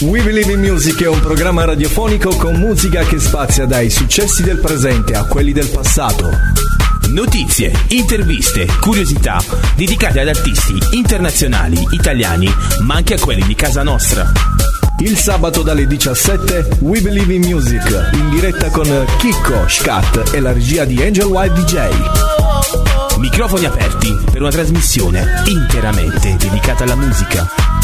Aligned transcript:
We 0.00 0.20
Believe 0.20 0.52
in 0.52 0.60
Music 0.60 1.02
è 1.02 1.08
un 1.08 1.20
programma 1.20 1.64
radiofonico 1.64 2.34
con 2.36 2.56
musica 2.56 3.04
che 3.04 3.18
spazia 3.18 3.66
dai 3.66 3.88
successi 3.88 4.42
del 4.42 4.58
presente 4.58 5.14
a 5.14 5.24
quelli 5.24 5.52
del 5.52 5.68
passato. 5.68 6.30
Notizie, 7.08 7.72
interviste, 7.88 8.66
curiosità 8.80 9.42
dedicate 9.76 10.20
ad 10.20 10.28
artisti 10.28 10.74
internazionali, 10.92 11.86
italiani, 11.90 12.52
ma 12.80 12.96
anche 12.96 13.14
a 13.14 13.18
quelli 13.18 13.42
di 13.46 13.54
casa 13.54 13.82
nostra. 13.82 14.61
Il 15.04 15.18
sabato 15.18 15.62
dalle 15.62 15.88
17 15.88 16.78
We 16.82 17.00
Believe 17.00 17.34
in 17.34 17.42
Music 17.42 18.10
in 18.12 18.30
diretta 18.30 18.70
con 18.70 18.86
Chicco, 19.18 19.66
Scat 19.66 20.32
e 20.32 20.38
la 20.38 20.52
regia 20.52 20.84
di 20.84 21.02
Angel 21.02 21.26
White 21.26 21.60
DJ. 21.60 23.16
Microfoni 23.18 23.64
aperti 23.64 24.16
per 24.30 24.42
una 24.42 24.52
trasmissione 24.52 25.42
interamente 25.46 26.36
dedicata 26.36 26.84
alla 26.84 26.94
musica. 26.94 27.81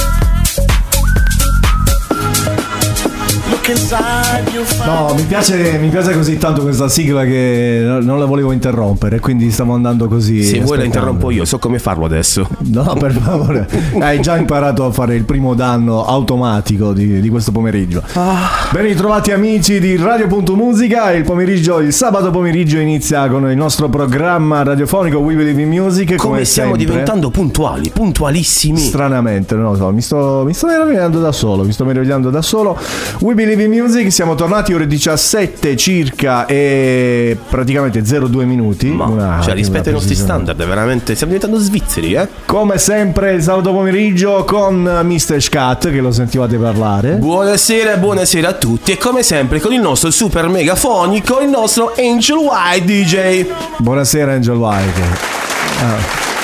No, 4.86 5.12
mi 5.14 5.24
piace, 5.24 5.77
mi 5.78 5.88
piace 5.90 6.14
così 6.14 6.38
tanto 6.38 6.62
questa 6.62 6.88
sigla 6.88 7.24
che 7.24 7.82
non 8.00 8.18
la 8.18 8.24
volevo 8.24 8.52
interrompere, 8.52 9.20
quindi 9.20 9.50
stiamo 9.50 9.74
andando 9.74 10.08
così. 10.08 10.42
Se 10.42 10.60
vuoi 10.60 10.78
la 10.78 10.84
interrompo 10.84 11.30
io, 11.30 11.44
so 11.44 11.58
come 11.58 11.78
farlo 11.78 12.06
adesso. 12.06 12.48
No, 12.60 12.96
per 12.98 13.12
favore. 13.12 13.68
Hai 14.00 14.20
già 14.20 14.38
imparato 14.38 14.86
a 14.86 14.91
fare 14.91 15.16
il 15.16 15.24
primo 15.24 15.52
danno 15.52 16.02
automatico 16.06 16.94
di, 16.94 17.20
di 17.20 17.28
questo 17.28 17.52
pomeriggio. 17.52 18.02
Ah. 18.14 18.48
Ben 18.70 18.84
ritrovati 18.84 19.32
amici 19.32 19.78
di 19.78 19.96
Radio.musica. 19.96 21.12
Il 21.12 21.24
pomeriggio, 21.24 21.80
il 21.80 21.92
sabato 21.92 22.30
pomeriggio 22.30 22.78
inizia 22.78 23.28
con 23.28 23.50
il 23.50 23.56
nostro 23.58 23.91
programma 23.91 24.62
radiofonico 24.62 25.19
We 25.19 25.34
Believe 25.34 25.60
in 25.60 25.69
Music. 25.69 26.14
Come, 26.14 26.16
Come 26.16 26.44
stiamo 26.47 26.70
sempre. 26.70 26.86
diventando 26.86 27.28
puntuali, 27.28 27.91
puntualissimi. 27.91 28.78
Stranamente, 28.78 29.55
non 29.56 29.72
lo 29.72 29.77
so, 29.77 29.91
mi 29.92 30.00
sto, 30.00 30.42
mi 30.47 30.55
sto 30.55 30.69
meravigliando 30.69 31.20
da 31.20 31.32
solo, 31.32 31.64
mi 31.64 31.72
sto 31.72 31.84
meravigliando 31.84 32.30
da 32.30 32.41
solo. 32.41 32.78
We 33.20 33.34
Believe 33.34 33.56
in 33.64 33.70
Music, 33.70 34.11
siamo 34.12 34.34
tornati 34.34 34.73
ore 34.75 34.87
17 34.87 35.77
circa 35.77 36.47
e 36.47 37.37
praticamente 37.48 38.03
02 38.03 38.45
minuti. 38.45 38.89
Ma, 38.89 39.06
Una- 39.06 39.41
cioè, 39.42 39.55
rispetto 39.55 39.89
ai 39.89 39.95
nostri 39.95 40.15
standard, 40.15 40.56
veramente 40.65 41.15
stiamo 41.15 41.33
diventando 41.33 41.62
svizzeri, 41.62 42.15
eh? 42.15 42.28
Come 42.47 42.78
sempre 42.78 43.33
il 43.34 43.42
sabato 43.42 43.73
pomeriggio 43.73 44.45
con 44.45 44.83
Mr. 45.05 45.41
Scat 45.41 45.91
che 45.91 46.00
lo 46.00 46.12
sentivate 46.12 46.56
parlare. 46.56 47.17
Buonasera, 47.17 47.97
buonasera 47.97 48.48
a 48.48 48.53
tutti 48.55 48.92
e 48.92 48.98
come 48.98 49.23
sempre 49.23 49.61
con 49.61 49.72
il 49.72 49.81
nostro 49.81 50.11
super 50.11 50.48
megafonico, 50.48 51.41
il 51.41 51.48
nostro 51.48 51.93
Angel 51.97 52.37
White 52.37 52.84
DJ. 52.84 53.47
Buonasera 53.78 54.33
Angel 54.33 54.56
White. 54.56 56.38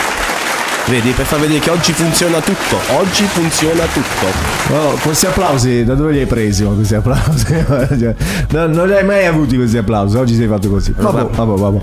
Vedi, 0.87 1.11
per 1.13 1.25
far 1.25 1.41
vedere 1.41 1.61
che 1.61 1.71
oggi 1.71 1.93
funziona 1.93 2.41
tutto, 2.41 2.79
oggi 2.97 3.25
funziona 3.25 3.85
tutto. 3.87 4.75
Oh, 4.75 4.99
questi 5.03 5.27
applausi 5.27 5.83
da 5.83 5.95
dove 5.95 6.13
li 6.13 6.21
hai 6.21 6.27
presi? 6.27 6.65
questi 6.65 6.95
applausi? 6.95 7.53
No, 8.51 8.67
non 8.67 8.87
li 8.89 8.95
hai 8.95 9.05
mai 9.05 9.25
avuti 9.25 9.57
questi 9.57 9.79
applausi, 9.79 10.17
oggi 10.17 10.35
sei 10.35 10.47
fatto 10.47 10.69
così. 10.69 10.93
Vabbè, 10.97 11.35
vabbè, 11.35 11.59
vabbè. 11.59 11.79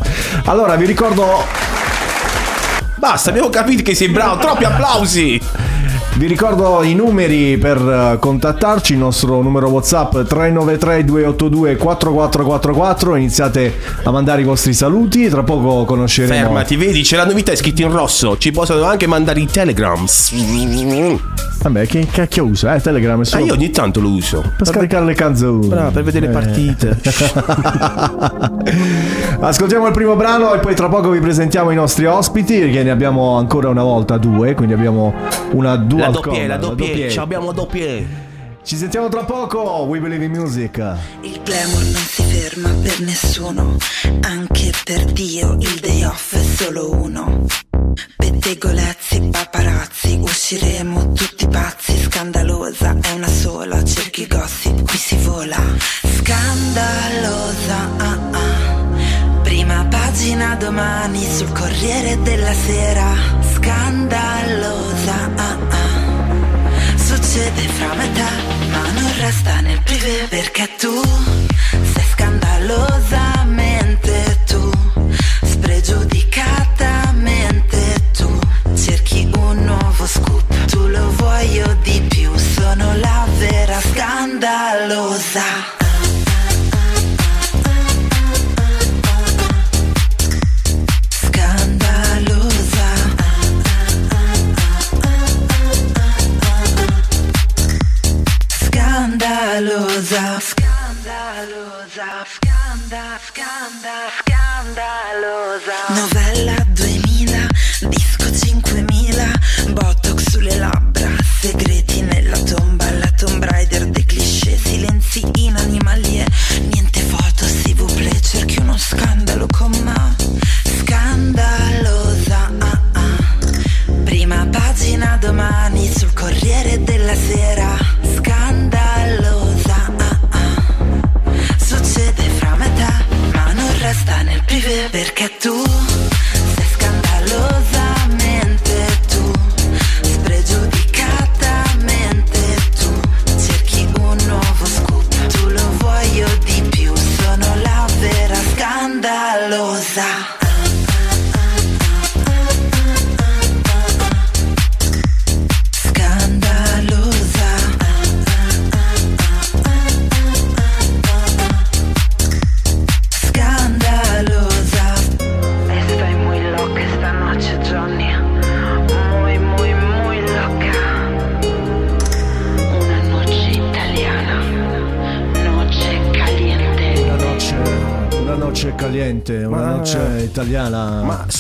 Allora 0.46 0.76
vi 0.76 0.86
ricordo 0.86 1.46
Basta, 3.02 3.32
abbiamo 3.32 3.50
capito 3.50 3.82
che 3.82 3.96
sei 3.96 4.10
bravo, 4.10 4.38
troppi 4.38 4.64
applausi. 4.64 5.42
Vi 6.14 6.28
ricordo 6.28 6.84
i 6.84 6.94
numeri 6.94 7.58
per 7.58 7.78
eh, 7.78 8.18
contattarci, 8.20 8.92
il 8.94 9.00
nostro 9.00 9.42
numero 9.42 9.70
WhatsApp 9.70 10.12
393 10.28 11.04
282 11.06 11.78
4444, 11.78 13.16
iniziate 13.16 13.74
a 14.04 14.12
mandare 14.12 14.42
i 14.42 14.44
vostri 14.44 14.74
saluti, 14.74 15.30
tra 15.30 15.42
poco 15.44 15.86
conosceremo 15.86 16.34
Fermati, 16.34 16.76
vedi, 16.76 17.02
c'è 17.02 17.16
la 17.16 17.26
novità 17.26 17.54
è 17.54 17.56
scritta 17.56 17.82
in 17.84 17.92
rosso, 17.92 18.38
ci 18.38 18.52
possono 18.52 18.84
anche 18.84 19.08
mandare 19.08 19.40
i 19.40 19.46
telegrams. 19.48 20.34
Vabbè, 21.62 21.86
che 21.86 22.08
cacchio 22.12 22.46
usa? 22.46 22.74
Eh, 22.74 22.82
Telegram 22.82 23.20
è 23.20 23.22
Ah, 23.22 23.26
solo 23.26 23.46
io 23.46 23.54
ogni 23.54 23.70
tanto 23.70 24.00
lo 24.00 24.10
uso. 24.10 24.44
per 24.58 24.66
scaricare 24.66 25.06
le 25.06 25.14
canzoni. 25.14 25.68
Bravo, 25.68 25.92
per 25.92 26.04
vedere 26.04 26.26
le 26.26 26.32
Eh. 26.32 26.34
partite. 26.34 26.98
Ascoltiamo 29.40 29.86
il 29.86 29.94
primo 29.94 30.16
brano 30.16 30.56
e 30.56 30.60
poi 30.60 30.74
tra 30.74 30.90
poco 30.90 31.12
vi 31.12 31.20
presentiamo 31.20 31.70
i 31.70 31.76
nostri 31.76 32.08
ospiti, 32.08 32.72
che 32.72 32.82
ne 32.82 32.90
abbiamo 32.90 33.38
ancora 33.38 33.70
una 33.70 33.84
volta 33.84 34.18
due, 34.18 34.56
quindi 34.56 34.74
abbiamo 34.74 35.14
una 35.52 35.76
dual 35.76 36.01
La 36.02 36.10
doppia, 36.10 36.48
la 36.48 36.58
doppia, 36.58 37.10
ci 37.10 37.20
abbiamo 37.20 37.46
la 37.46 37.52
doppia. 37.52 38.30
Ci 38.64 38.76
sentiamo 38.76 39.08
tra 39.08 39.24
poco, 39.24 39.60
We 39.88 40.00
Believe 40.00 40.26
in 40.26 40.32
Music. 40.32 40.78
Il 41.22 41.40
glamour 41.44 41.84
non 41.84 42.02
si 42.02 42.24
ferma 42.24 42.70
per 42.82 43.00
nessuno, 43.02 43.78
anche 44.22 44.72
per 44.84 45.06
Dio 45.06 45.58
il 45.60 45.80
day 45.80 46.04
off 46.04 46.34
è 46.34 46.42
solo 46.42 46.92
uno. 46.92 47.46
Pettegolezzi, 48.18 49.30
paparazzi, 49.32 50.18
usciremo 50.22 51.14
tutti 51.14 51.48
pazzi, 51.48 51.96
scandalosa 52.00 52.98
è 53.00 53.12
una 53.12 53.28
sola, 53.28 53.84
cerchi 53.84 54.26
gossip, 54.26 54.88
qui 54.88 54.98
si 54.98 55.18
vola. 55.18 55.60
Scandalosa, 56.18 57.90
ah 57.98 58.20
ah. 58.32 59.40
Prima 59.44 59.86
pagina 59.88 60.56
domani 60.56 61.24
sul 61.30 61.52
Corriere 61.52 62.20
della 62.22 62.54
Sera. 62.54 63.14
Scandalosa, 63.54 64.91
Succede 67.32 67.64
fra 67.70 67.94
me 67.94 68.12
te, 68.12 68.28
ma 68.72 68.92
non 68.92 69.10
resta 69.22 69.62
nel 69.62 69.82
privé 69.84 70.28
perché 70.28 70.68
tu 70.78 71.02
sei 71.72 72.04
scandalosamente 72.12 74.42
tu, 74.46 74.70
spregiudicatamente 75.42 77.80
tu, 78.18 78.38
cerchi 78.76 79.32
un 79.34 79.64
nuovo 79.64 80.06
scoop, 80.06 80.66
tu 80.66 80.86
lo 80.88 81.10
vuoi 81.12 81.54
io 81.54 81.74
di 81.84 82.02
più, 82.10 82.36
sono 82.36 82.98
la 82.98 83.26
vera. 83.38 83.80
Scandalosa. 83.80 85.81
Scandalosa. 104.20 105.78
Novella 105.90 106.61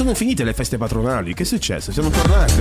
sono 0.01 0.15
finite 0.15 0.44
le 0.44 0.53
feste 0.53 0.77
patronali, 0.77 1.36
che 1.36 1.44
è 1.44 1.45
successo? 1.45 1.92
Siamo 1.92 2.09
tornati. 2.09 2.53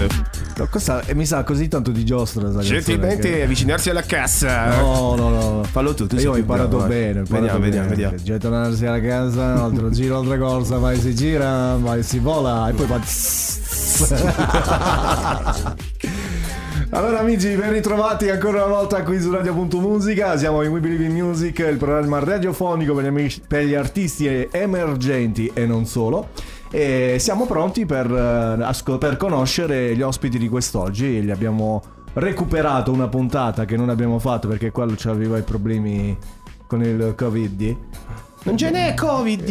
No, 0.56 0.66
questa 0.70 1.02
mi 1.14 1.24
sa 1.24 1.42
così 1.42 1.68
tanto 1.68 1.90
di 1.90 2.04
giostra. 2.04 2.50
Gentilmente 2.60 3.30
che- 3.30 3.42
avvicinarsi 3.44 3.88
alla 3.88 4.02
cassa. 4.02 4.76
No, 4.76 5.14
no, 5.16 5.28
no. 5.30 5.62
Fallo 5.64 5.94
tu, 5.94 6.06
tu 6.06 6.16
Io 6.16 6.32
ho 6.32 6.36
imparato 6.36 6.76
bravo, 6.76 6.86
bene. 6.88 7.20
imparato 7.20 7.32
Vediamo, 7.32 7.58
bene. 7.58 7.60
vediamo, 7.70 7.88
vediamo. 7.88 8.16
Gettonarsi 8.16 8.84
alla 8.84 9.00
casa, 9.00 9.40
un 9.54 9.58
altro 9.58 9.88
giro, 9.96 10.18
altra 10.18 10.36
corsa, 10.38 10.76
vai 10.76 10.98
si 11.00 11.14
gira, 11.14 11.76
vai 11.76 12.02
si 12.02 12.18
vola 12.18 12.68
e 12.68 12.72
poi 12.74 12.86
fa. 12.86 13.00
Allora 16.92 17.20
amici, 17.20 17.54
ben 17.54 17.70
ritrovati 17.70 18.28
ancora 18.30 18.64
una 18.64 18.74
volta 18.74 19.04
qui 19.04 19.20
su 19.20 19.30
Radio.musica, 19.30 20.36
siamo 20.36 20.62
in 20.62 20.72
We 20.72 20.80
Believe 20.80 21.04
in 21.04 21.12
Music, 21.12 21.60
il 21.60 21.76
programma 21.76 22.18
radiofonico 22.18 22.94
per 22.94 23.04
gli, 23.04 23.06
amici- 23.06 23.40
per 23.46 23.62
gli 23.62 23.74
artisti 23.74 24.48
emergenti 24.50 25.48
e 25.54 25.66
non 25.66 25.86
solo. 25.86 26.30
E 26.72 27.16
siamo 27.18 27.46
pronti 27.46 27.84
per, 27.84 28.06
eh, 28.06 28.98
per 28.98 29.16
conoscere 29.16 29.96
gli 29.96 30.02
ospiti 30.02 30.38
di 30.38 30.48
quest'oggi, 30.48 31.20
li 31.20 31.30
abbiamo 31.30 31.82
recuperato 32.12 32.92
una 32.92 33.08
puntata 33.08 33.64
che 33.64 33.76
non 33.76 33.88
abbiamo 33.88 34.18
fatto 34.18 34.46
perché 34.48 34.70
quello 34.70 34.94
aveva 35.06 35.36
i 35.38 35.42
problemi 35.42 36.16
con 36.66 36.82
il 36.82 37.14
Covid. 37.16 37.76
Non 38.42 38.56
ce 38.56 38.70
n'è 38.70 38.94
Covid. 38.94 39.48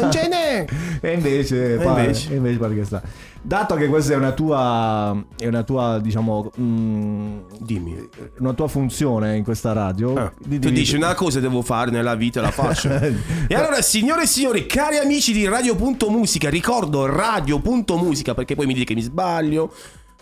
non 0.00 0.10
ce 0.12 0.28
n'è. 0.28 0.64
E 1.00 1.12
invece, 1.12 1.76
pare, 1.82 2.00
invece? 2.02 2.32
e 2.32 2.36
invece 2.36 2.58
pare 2.58 2.74
che 2.74 2.84
sta. 2.84 3.02
Dato 3.40 3.76
che 3.76 3.86
questa 3.88 4.12
è 4.12 4.16
una 4.16 4.32
tua, 4.32 5.24
è 5.36 5.46
una 5.46 5.62
tua, 5.62 5.98
diciamo, 6.00 6.50
mm, 6.60 7.38
Dimmi. 7.60 8.08
una 8.38 8.52
tua 8.52 8.68
funzione 8.68 9.36
in 9.36 9.44
questa 9.44 9.72
radio. 9.72 10.14
Ah, 10.14 10.32
di- 10.38 10.58
tu 10.58 10.68
di- 10.68 10.74
dici 10.74 10.96
una 10.96 11.14
cosa 11.14 11.40
devo 11.40 11.62
fare 11.62 11.90
nella 11.90 12.14
vita 12.14 12.40
la 12.40 12.50
faccio. 12.50 12.88
e 13.48 13.54
allora 13.54 13.80
signore 13.80 14.22
e 14.22 14.26
signori, 14.26 14.66
cari 14.66 14.98
amici 14.98 15.32
di 15.32 15.46
Radio.musica, 15.46 16.50
ricordo 16.50 17.06
Radio.musica 17.06 18.34
perché 18.34 18.54
poi 18.54 18.66
mi 18.66 18.74
dite 18.74 18.84
che 18.86 18.94
mi 18.94 19.02
sbaglio. 19.02 19.72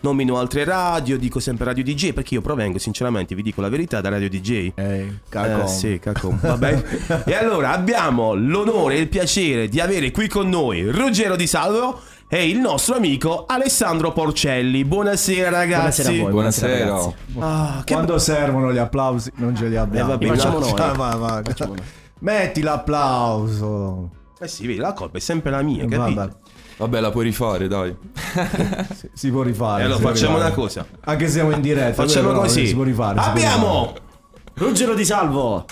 Nomino 0.00 0.36
altre 0.38 0.64
radio, 0.64 1.16
dico 1.16 1.40
sempre 1.40 1.64
Radio 1.64 1.82
DJ 1.82 2.12
perché 2.12 2.34
io 2.34 2.42
provengo 2.42 2.78
sinceramente, 2.78 3.34
vi 3.34 3.42
dico 3.42 3.62
la 3.62 3.70
verità, 3.70 4.00
da 4.00 4.10
Radio 4.10 4.28
DJ. 4.28 4.72
Eh, 4.74 5.18
cacco. 5.28 5.64
Eh, 5.64 5.68
sì, 5.68 5.98
cacco. 5.98 6.36
Vabbè. 6.38 7.24
e 7.24 7.34
allora 7.34 7.72
abbiamo 7.72 8.34
l'onore 8.34 8.96
e 8.96 9.00
il 9.00 9.08
piacere 9.08 9.68
di 9.68 9.80
avere 9.80 10.10
qui 10.10 10.28
con 10.28 10.48
noi 10.48 10.82
Ruggero 10.90 11.34
Di 11.34 11.46
Salvo 11.46 12.00
e 12.28 12.48
il 12.48 12.58
nostro 12.58 12.96
amico 12.96 13.46
Alessandro 13.46 14.12
Porcelli. 14.12 14.84
Buonasera 14.84 15.48
ragazzi. 15.48 16.02
Buonasera 16.02 16.08
a 16.08 16.22
voi. 16.22 16.30
Buonasera. 16.30 16.84
ragazzi. 16.84 17.14
Ah, 17.38 17.84
Quando 17.86 18.18
servono 18.18 18.72
gli 18.72 18.78
applausi, 18.78 19.32
non 19.36 19.56
ce 19.56 19.68
li 19.68 19.76
abbiamo. 19.76 20.12
Eh, 20.12 20.18
vabbè, 20.18 20.26
facciamo 20.26 20.58
no. 20.58 20.66
noi. 20.66 20.96
Va, 20.96 21.14
va. 21.16 21.42
Metti 22.18 22.60
l'applauso. 22.60 24.10
Eh 24.38 24.48
sì, 24.48 24.66
vedi, 24.66 24.78
la 24.78 24.92
colpa 24.92 25.16
è 25.16 25.20
sempre 25.20 25.50
la 25.50 25.62
mia, 25.62 25.86
capito? 25.86 26.14
Vabbè, 26.14 26.32
Vabbè, 26.78 27.00
la 27.00 27.10
puoi 27.10 27.24
rifare, 27.24 27.68
dai. 27.68 27.94
si- 28.94 29.10
si 29.12 29.30
può 29.30 29.42
rifare. 29.42 29.82
E 29.82 29.84
allora 29.86 30.00
può 30.00 30.10
facciamo 30.10 30.34
rifare. 30.36 30.52
una 30.52 30.62
cosa. 30.62 30.86
Anche 31.00 31.26
se 31.26 31.32
siamo 31.32 31.50
in 31.52 31.60
diretta. 31.60 32.02
Facciamo 32.02 32.28
però, 32.28 32.40
così. 32.40 32.66
Si 32.66 32.74
può 32.74 32.82
rifare. 32.84 33.18
abbiamo 33.18 33.94
Ruggero 34.54 34.94
di 34.94 35.04
Salvo. 35.04 35.64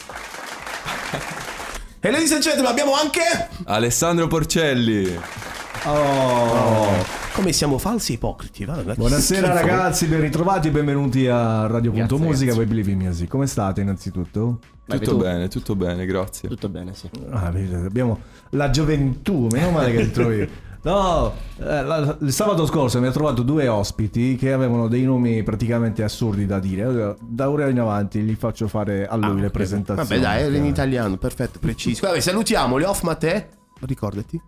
E 2.00 2.10
ladies 2.10 2.32
and 2.32 2.42
gentlemen, 2.42 2.70
abbiamo 2.70 2.94
anche 2.94 3.20
Alessandro 3.64 4.26
Porcelli. 4.26 5.04
rifare. 5.04 5.42
Oh. 5.86 7.22
Come 7.34 7.52
siamo 7.52 7.78
falsi 7.78 8.12
ipocriti, 8.14 8.64
va? 8.64 8.82
Che 8.82 8.94
Buonasera 8.94 9.48
schifo. 9.48 9.66
ragazzi, 9.66 10.06
ben 10.06 10.20
ritrovati 10.20 10.70
benvenuti 10.70 11.26
a 11.26 11.66
Radio.musica, 11.66 12.26
Grazie, 12.28 12.52
voi 12.52 12.64
Believe 12.66 12.90
in 12.92 12.98
Music. 12.98 13.28
Come 13.28 13.46
state 13.46 13.80
innanzitutto? 13.80 14.60
Tutto 14.86 15.10
tu. 15.10 15.16
bene, 15.16 15.48
tutto 15.48 15.74
bene, 15.74 16.06
grazie. 16.06 16.48
Tutto 16.48 16.68
bene, 16.68 16.94
sì. 16.94 17.08
Ah, 17.30 17.46
abbiamo 17.48 18.20
la 18.50 18.70
gioventù, 18.70 19.48
meno 19.50 19.70
male 19.70 19.92
che 19.92 20.02
ti 20.04 20.10
trovi. 20.10 20.48
No, 20.84 21.32
eh, 21.60 21.82
la- 21.82 22.16
il 22.20 22.32
sabato 22.32 22.66
scorso 22.66 23.00
mi 23.00 23.06
ha 23.06 23.10
trovato 23.10 23.42
due 23.42 23.68
ospiti 23.68 24.36
che 24.36 24.52
avevano 24.52 24.86
dei 24.86 25.02
nomi 25.04 25.42
praticamente 25.42 26.02
assurdi 26.02 26.44
da 26.44 26.58
dire. 26.58 27.16
Da 27.20 27.48
ora 27.48 27.68
in 27.70 27.80
avanti 27.80 28.20
gli 28.20 28.34
faccio 28.34 28.68
fare 28.68 29.06
a 29.06 29.16
lui 29.16 29.40
le 29.40 29.48
presentazioni. 29.48 30.06
Vabbè, 30.08 30.20
dai, 30.20 30.42
era 30.42 30.56
in 30.56 30.66
italiano, 30.66 31.16
perfetto, 31.16 31.58
preciso. 31.58 32.06
Vabbè, 32.06 32.20
salutiamoli, 32.20 32.84
off 32.84 33.00
Matteo. 33.02 33.44
Ricordati. 33.80 34.38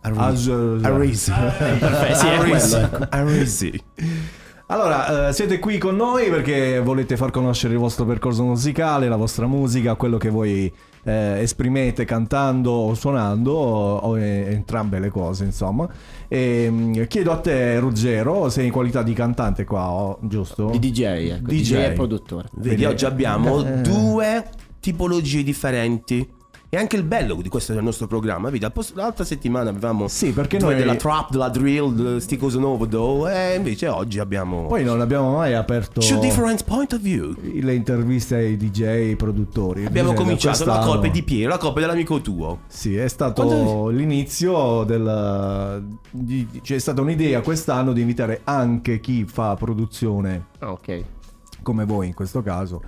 Arisi. 0.00 0.50
Perfetto, 1.30 2.26
Arisi. 2.26 2.70
quello. 2.70 3.06
Arisi. 3.10 3.84
Allora, 4.68 5.28
eh, 5.28 5.32
siete 5.34 5.58
qui 5.58 5.76
con 5.76 5.94
noi 5.96 6.30
perché 6.30 6.80
volete 6.80 7.18
far 7.18 7.30
conoscere 7.30 7.74
il 7.74 7.78
vostro 7.78 8.06
percorso 8.06 8.42
musicale, 8.42 9.08
la 9.08 9.16
vostra 9.16 9.46
musica, 9.46 9.94
quello 9.96 10.16
che 10.16 10.30
voi 10.30 10.72
eh, 11.04 11.38
esprimete 11.40 12.04
cantando 12.04 12.70
o 12.70 12.94
suonando, 12.94 13.52
o, 13.52 13.96
o, 13.96 14.18
eh, 14.18 14.52
entrambe 14.52 14.98
le 14.98 15.08
cose, 15.08 15.44
insomma. 15.44 15.88
E, 16.28 16.68
mm, 16.70 17.02
chiedo 17.08 17.32
a 17.32 17.38
te, 17.38 17.78
Ruggero, 17.78 18.48
sei 18.48 18.66
in 18.66 18.72
qualità 18.72 19.02
di 19.02 19.12
cantante 19.12 19.64
qua, 19.64 19.90
o- 19.90 20.18
giusto? 20.22 20.70
Di 20.70 20.78
DJ, 20.78 21.00
ecco. 21.02 21.46
DJ. 21.48 21.62
DJ, 21.62 21.72
e 21.74 21.92
produttore. 21.92 22.48
Vedi, 22.54 22.84
oggi 22.84 23.04
abbiamo 23.04 23.64
Eh. 23.64 23.80
due 23.82 24.44
tipologie 24.80 25.42
differenti. 25.42 26.40
E 26.74 26.78
anche 26.78 26.96
il 26.96 27.02
bello 27.02 27.34
di 27.42 27.50
questo 27.50 27.74
del 27.74 27.82
nostro 27.82 28.06
programma, 28.06 28.48
vedi, 28.48 28.66
l'altra 28.94 29.24
settimana 29.26 29.68
avevamo 29.68 30.08
Sì, 30.08 30.32
perché 30.32 30.58
noi- 30.58 30.74
della 30.74 30.94
trap, 30.94 31.30
della 31.30 31.50
drill, 31.50 32.16
sti 32.16 32.38
cose 32.38 32.58
nuove, 32.58 32.88
do, 32.88 33.28
e 33.28 33.56
invece 33.56 33.88
oggi 33.88 34.18
abbiamo 34.18 34.68
Poi 34.68 34.82
non 34.82 35.02
abbiamo 35.02 35.32
mai 35.36 35.52
aperto 35.52 36.00
two 36.00 36.18
different 36.18 36.64
point 36.64 36.90
of 36.94 37.00
view. 37.00 37.34
le 37.42 37.74
interviste 37.74 38.36
ai 38.36 38.56
DJ, 38.56 38.82
ai 38.84 39.16
produttori. 39.16 39.84
Abbiamo 39.84 40.12
Bisogna- 40.12 40.24
cominciato 40.24 40.58
la 40.60 40.64
quest'anno- 40.72 40.90
colpa 40.92 41.06
è 41.08 41.10
di 41.10 41.22
Piero, 41.22 41.50
la 41.50 41.58
colpa 41.58 41.80
dell'amico 41.80 42.20
tuo. 42.22 42.60
Sì, 42.68 42.96
è 42.96 43.08
stato 43.08 43.44
Quando- 43.44 43.88
l'inizio 43.88 44.84
del... 44.84 45.84
di- 46.10 46.48
c'è 46.62 46.78
stata 46.78 47.02
un'idea 47.02 47.42
quest'anno 47.42 47.92
di 47.92 48.00
invitare 48.00 48.40
anche 48.44 48.98
chi 49.00 49.26
fa 49.26 49.54
produzione 49.56 50.46
Ah, 50.60 50.70
ok. 50.72 51.04
come 51.60 51.84
voi 51.84 52.06
in 52.06 52.14
questo 52.14 52.40
caso. 52.40 52.80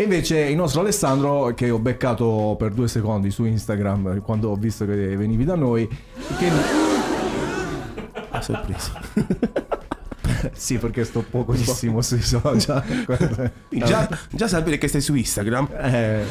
E 0.00 0.04
invece 0.04 0.38
il 0.38 0.56
nostro 0.56 0.80
Alessandro, 0.80 1.52
che 1.52 1.68
ho 1.68 1.78
beccato 1.78 2.56
per 2.58 2.72
due 2.72 2.88
secondi 2.88 3.30
su 3.30 3.44
Instagram 3.44 4.22
quando 4.22 4.48
ho 4.48 4.54
visto 4.54 4.86
che 4.86 5.14
venivi 5.14 5.44
da 5.44 5.56
noi, 5.56 5.86
che... 6.38 6.48
A 8.30 8.40
sorpresa. 8.40 8.98
sì, 10.52 10.78
perché 10.78 11.04
sto 11.04 11.20
pochissimo 11.20 12.00
sui 12.00 12.22
social. 12.22 12.82
già, 13.68 14.08
già 14.30 14.48
sapere 14.48 14.78
che 14.78 14.88
stai 14.88 15.02
su 15.02 15.14
Instagram. 15.14 15.68
Eh. 15.70 16.24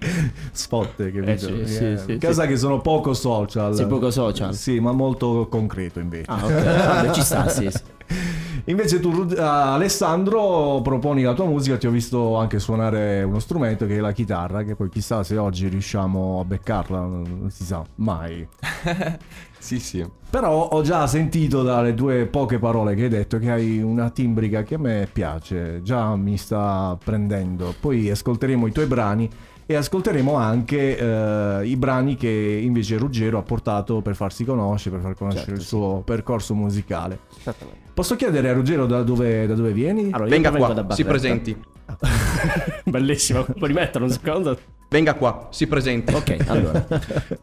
Spot? 0.52 1.00
Eh, 1.00 1.38
sì, 1.38 1.62
sì, 1.66 1.84
Eh, 1.84 1.96
sì, 1.98 2.18
cosa 2.18 2.42
sì. 2.42 2.48
che 2.48 2.56
sono 2.56 2.80
poco 2.80 3.14
social. 3.14 3.74
Sei 3.74 3.86
poco 3.86 4.10
social. 4.10 4.54
Sì, 4.54 4.80
ma 4.80 4.92
molto 4.92 5.46
concreto 5.48 6.00
invece. 6.00 6.30
Ah, 6.30 6.44
ok. 6.44 6.64
Vabbè, 6.64 7.10
ci 7.12 7.22
sta, 7.22 7.48
sì, 7.48 7.70
sì. 7.70 7.80
Invece 8.66 9.00
tu, 9.00 9.26
ah, 9.38 9.72
Alessandro, 9.72 10.80
proponi 10.82 11.22
la 11.22 11.32
tua 11.32 11.46
musica, 11.46 11.76
ti 11.78 11.86
ho 11.86 11.90
visto 11.90 12.36
anche 12.36 12.58
suonare 12.58 13.22
uno 13.22 13.38
strumento 13.38 13.86
che 13.86 13.96
è 13.96 14.00
la 14.00 14.12
chitarra, 14.12 14.62
che 14.62 14.76
poi 14.76 14.90
chissà 14.90 15.22
se 15.22 15.38
oggi 15.38 15.66
riusciamo 15.68 16.40
a 16.40 16.44
beccarla, 16.44 17.00
non 17.00 17.38
non 17.40 17.50
si 17.50 17.64
sa 17.64 17.82
mai. 17.96 18.46
Sì, 19.60 19.78
sì. 19.78 20.02
Però 20.30 20.68
ho 20.68 20.80
già 20.80 21.06
sentito 21.06 21.62
dalle 21.62 21.92
due 21.92 22.24
poche 22.24 22.58
parole 22.58 22.94
che 22.94 23.02
hai 23.02 23.08
detto 23.10 23.38
che 23.38 23.50
hai 23.50 23.82
una 23.82 24.08
timbrica 24.08 24.62
che 24.62 24.76
a 24.76 24.78
me 24.78 25.06
piace, 25.12 25.82
già 25.82 26.16
mi 26.16 26.38
sta 26.38 26.96
prendendo. 27.02 27.74
Poi 27.78 28.08
ascolteremo 28.08 28.66
i 28.66 28.72
tuoi 28.72 28.86
brani 28.86 29.28
e 29.70 29.76
ascolteremo 29.76 30.34
anche 30.34 30.98
eh, 30.98 31.64
i 31.64 31.76
brani 31.76 32.16
che 32.16 32.28
invece 32.28 32.96
Ruggero 32.96 33.38
ha 33.38 33.42
portato 33.42 34.00
per 34.00 34.16
farsi 34.16 34.44
conoscere, 34.44 34.96
per 34.96 35.04
far 35.04 35.14
conoscere 35.14 35.44
Certo, 35.44 35.60
il 35.60 35.62
sì. 35.62 35.68
suo 35.68 36.02
percorso 36.04 36.56
musicale. 36.56 37.20
Esattamente. 37.38 37.78
Posso 37.94 38.16
chiedere 38.16 38.48
a 38.48 38.52
Ruggero 38.52 38.86
da 38.86 39.04
dove, 39.04 39.46
da 39.46 39.54
dove 39.54 39.70
vieni? 39.72 40.10
Allora, 40.10 40.28
Venga 40.28 40.50
qua, 40.50 40.72
da 40.72 40.92
si 40.92 41.04
presenti. 41.04 41.56
Bellissimo. 42.82 43.44
Puoi 43.44 43.68
rimettere 43.68 44.02
un 44.02 44.10
secondo? 44.10 44.58
Venga 44.88 45.14
qua, 45.14 45.46
si 45.52 45.68
presenti. 45.68 46.14
Ok, 46.14 46.36
allora. 46.48 46.84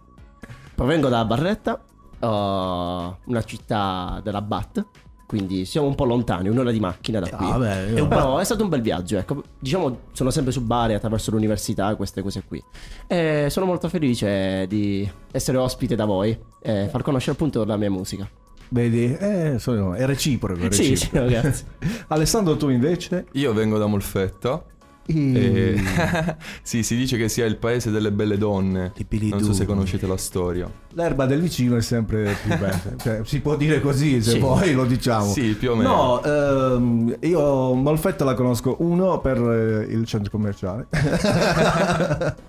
Provengo 0.75 1.07
da 1.07 1.23
Barretta, 1.23 1.81
uh, 2.19 2.27
una 2.27 3.43
città 3.45 4.19
della 4.21 4.41
Bat. 4.41 4.85
Quindi 5.27 5.65
siamo 5.65 5.87
un 5.87 5.95
po' 5.95 6.05
lontani, 6.05 6.47
un'ora 6.47 6.71
di 6.71 6.79
macchina 6.79 7.19
da 7.19 7.29
qui. 7.29 7.45
Ah, 7.49 7.57
beh, 7.57 7.93
È, 7.95 8.07
po'- 8.07 8.39
è 8.39 8.43
stato 8.45 8.63
un 8.63 8.69
bel 8.69 8.79
viaggio, 8.81 9.17
ecco. 9.17 9.43
Diciamo, 9.59 9.99
sono 10.13 10.29
sempre 10.29 10.53
su 10.53 10.61
Bari 10.61 10.93
attraverso 10.93 11.31
l'università, 11.31 11.93
queste 11.95 12.21
cose 12.21 12.43
qui. 12.47 12.63
E 13.07 13.47
sono 13.49 13.65
molto 13.65 13.89
felice 13.89 14.65
di 14.69 15.07
essere 15.31 15.57
ospite 15.57 15.95
da 15.95 16.05
voi 16.05 16.37
e 16.61 16.87
far 16.89 17.01
conoscere 17.01 17.33
appunto 17.33 17.65
la 17.65 17.75
mia 17.75 17.91
musica. 17.91 18.25
Vedi, 18.69 19.15
eh, 19.17 19.55
sono- 19.59 19.93
è 19.95 20.05
reciproco. 20.05 20.65
È 20.65 20.71
Sì, 20.71 20.89
reciproco. 20.91 21.27
sì, 21.27 21.33
ragazzi. 21.33 21.63
Alessandro, 22.07 22.55
tu 22.55 22.69
invece? 22.69 23.25
Io 23.33 23.51
vengo 23.53 23.77
da 23.77 23.85
Molfetta 23.85 24.63
E- 25.09 25.81
sì, 26.61 26.83
si 26.83 26.95
dice 26.97 27.17
che 27.17 27.29
sia 27.29 27.45
il 27.45 27.55
paese 27.57 27.91
delle 27.91 28.11
belle 28.11 28.37
donne. 28.37 28.91
Non 29.29 29.41
so 29.41 29.53
se 29.53 29.65
conoscete 29.65 30.05
la 30.05 30.17
storia. 30.17 30.69
L'erba 30.93 31.25
del 31.25 31.41
vicino 31.41 31.75
è 31.77 31.81
sempre 31.81 32.35
più 32.41 32.57
bella. 32.57 32.81
Cioè, 32.97 33.21
si 33.23 33.39
può 33.39 33.55
dire 33.55 33.79
così 33.79 34.21
se 34.21 34.31
Sì. 34.31 34.37
poi 34.39 34.73
lo 34.73 34.85
diciamo. 34.85 35.31
Sì, 35.31 35.53
più 35.57 35.71
o 35.71 35.75
meno. 35.75 35.89
No, 35.89 36.23
ehm, 36.23 37.17
io 37.21 37.73
Molfetta 37.73 38.23
la 38.25 38.33
conosco 38.33 38.75
uno 38.79 39.19
per 39.19 39.37
eh, 39.37 39.85
il 39.93 40.05
centro 40.05 40.29
commerciale 40.31 40.87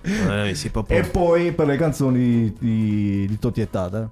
Eh, 0.03 0.55
e 0.89 1.03
poi 1.03 1.53
per 1.53 1.67
le 1.67 1.77
canzoni 1.77 2.53
di, 2.59 3.27
di 3.29 3.39
Totti 3.39 3.61
e 3.61 3.71
Tata, 3.71 4.09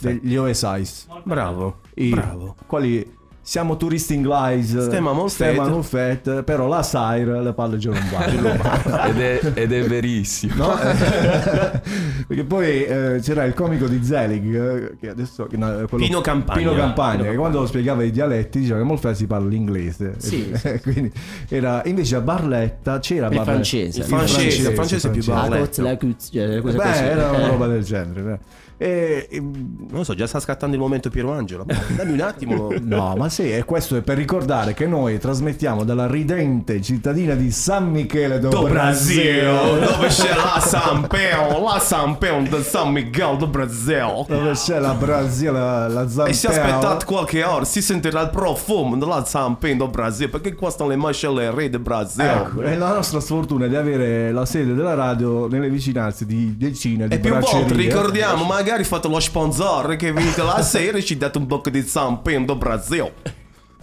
degli 0.00 0.36
OSIs. 0.36 1.06
Bravo. 1.24 1.80
I- 1.94 2.10
Bravo. 2.10 2.56
Quali 2.66 3.20
siamo 3.44 3.76
turisti 3.76 4.14
in 4.14 4.22
Glise, 4.22 4.82
Stemma 4.82 5.12
Molfetta. 5.12 5.52
Stemma 5.52 5.68
Molfetta, 5.68 6.42
però 6.44 6.68
la 6.68 6.82
Sire 6.82 7.42
le 7.42 7.52
non 7.90 8.08
vanno. 8.10 9.02
Ed 9.08 9.20
è, 9.20 9.40
ed 9.54 9.72
è 9.72 9.82
verissimo. 9.82 10.54
No? 10.66 10.74
Perché 12.26 12.44
poi 12.44 12.84
eh, 12.84 13.18
c'era 13.20 13.44
il 13.44 13.54
comico 13.54 13.86
di 13.86 14.02
Zelig, 14.04 14.54
eh, 14.54 14.96
che 14.98 15.08
adesso... 15.08 15.46
che 15.46 15.56
no, 15.56 15.84
quello- 15.88 16.04
Pino 16.04 16.20
Campagna. 16.20 16.58
Pino 16.58 16.74
Campagna, 16.74 17.18
Pino 17.22 17.30
che 17.30 17.36
quando 17.36 17.66
spiegava 17.66 18.02
i 18.04 18.10
dialetti 18.10 18.60
diceva 18.60 18.78
che 18.78 18.84
molto 18.84 19.12
si 19.14 19.26
parla 19.26 19.48
l'inglese. 19.48 20.14
Sì, 20.18 20.50
E 20.62 20.80
quindi 20.80 21.12
era, 21.48 21.82
invece 21.84 22.16
a 22.16 22.20
Barletta 22.20 22.98
c'era 23.00 23.26
Il 23.26 23.30
Barletta- 23.34 23.44
francese. 23.52 23.98
Il 24.00 24.04
francese, 24.06 24.68
il 24.68 24.74
francese 24.74 25.08
è 25.08 25.10
più 25.10 25.24
Barletta. 25.24 25.82
la 25.82 25.96
cioè, 25.98 26.60
Beh, 26.60 27.10
era 27.10 27.30
una 27.30 27.46
roba 27.48 27.66
del 27.66 27.82
genere. 27.82 28.32
eh. 28.32 28.60
E, 28.78 29.28
e- 29.30 29.40
Non 29.40 29.88
lo 29.90 30.04
so, 30.04 30.14
già 30.14 30.26
sta 30.26 30.40
scattando 30.40 30.74
il 30.74 30.80
momento 30.80 31.08
Piero 31.08 31.30
Angelo. 31.32 31.64
Dammi 31.96 32.12
un 32.12 32.20
attimo. 32.20 32.72
no, 32.80 33.14
ma 33.16 33.28
sì, 33.32 33.50
e 33.50 33.64
questo 33.64 33.96
è 33.96 34.02
per 34.02 34.18
ricordare 34.18 34.74
che 34.74 34.86
noi 34.86 35.18
trasmettiamo 35.18 35.84
dalla 35.84 36.06
ridente 36.06 36.82
cittadina 36.82 37.32
di 37.32 37.50
San 37.50 37.90
Michele 37.90 38.38
do, 38.38 38.50
Do 38.50 38.64
Brasil. 38.64 39.40
Brasil, 39.40 39.86
dove 39.86 40.06
c'è 40.08 40.34
la 40.34 40.60
San 40.60 41.06
Peo, 41.06 41.64
la 41.64 41.78
San 41.78 42.18
Peo 42.18 42.42
di 42.42 42.62
San 42.62 42.92
Miguel 42.92 43.38
do 43.38 43.46
Brasil. 43.46 44.26
Dove 44.28 44.52
c'è 44.52 44.78
la 44.78 44.92
Brasile, 44.92 45.50
la, 45.52 45.88
la 45.88 46.08
Zampeo. 46.10 46.26
E 46.26 46.34
se 46.34 46.48
aspettate 46.48 47.06
qualche 47.06 47.42
ora 47.42 47.64
si 47.64 47.80
sentirà 47.80 48.20
il 48.20 48.28
profumo 48.28 48.98
della 48.98 49.24
San 49.24 49.56
Peo 49.56 49.76
do 49.76 49.88
Brasil, 49.88 50.28
perché 50.28 50.54
qua 50.54 50.68
stanno 50.68 50.90
le 50.90 50.96
macellerie 50.96 51.70
del 51.70 51.80
Brasil. 51.80 52.20
Ecco, 52.20 52.60
è 52.60 52.76
la 52.76 52.92
nostra 52.92 53.18
sfortuna 53.20 53.66
di 53.66 53.76
avere 53.76 54.30
la 54.30 54.44
sede 54.44 54.74
della 54.74 54.92
radio 54.92 55.48
nelle 55.48 55.70
vicinanze 55.70 56.26
di 56.26 56.54
decine 56.58 57.08
di 57.08 57.14
E 57.14 57.18
più 57.18 57.34
volte 57.34 57.72
ricordiamo, 57.72 58.44
magari 58.44 58.84
fate 58.84 59.08
lo 59.08 59.20
sponsor 59.20 59.96
che 59.96 60.12
venite 60.12 60.42
la 60.42 60.60
sera 60.60 60.98
e 60.98 61.02
ci 61.02 61.16
date 61.16 61.38
un 61.38 61.46
po' 61.46 61.62
di 61.70 61.80
San 61.80 62.20
Peo 62.20 62.44
do 62.44 62.56
Brasil. 62.56 63.10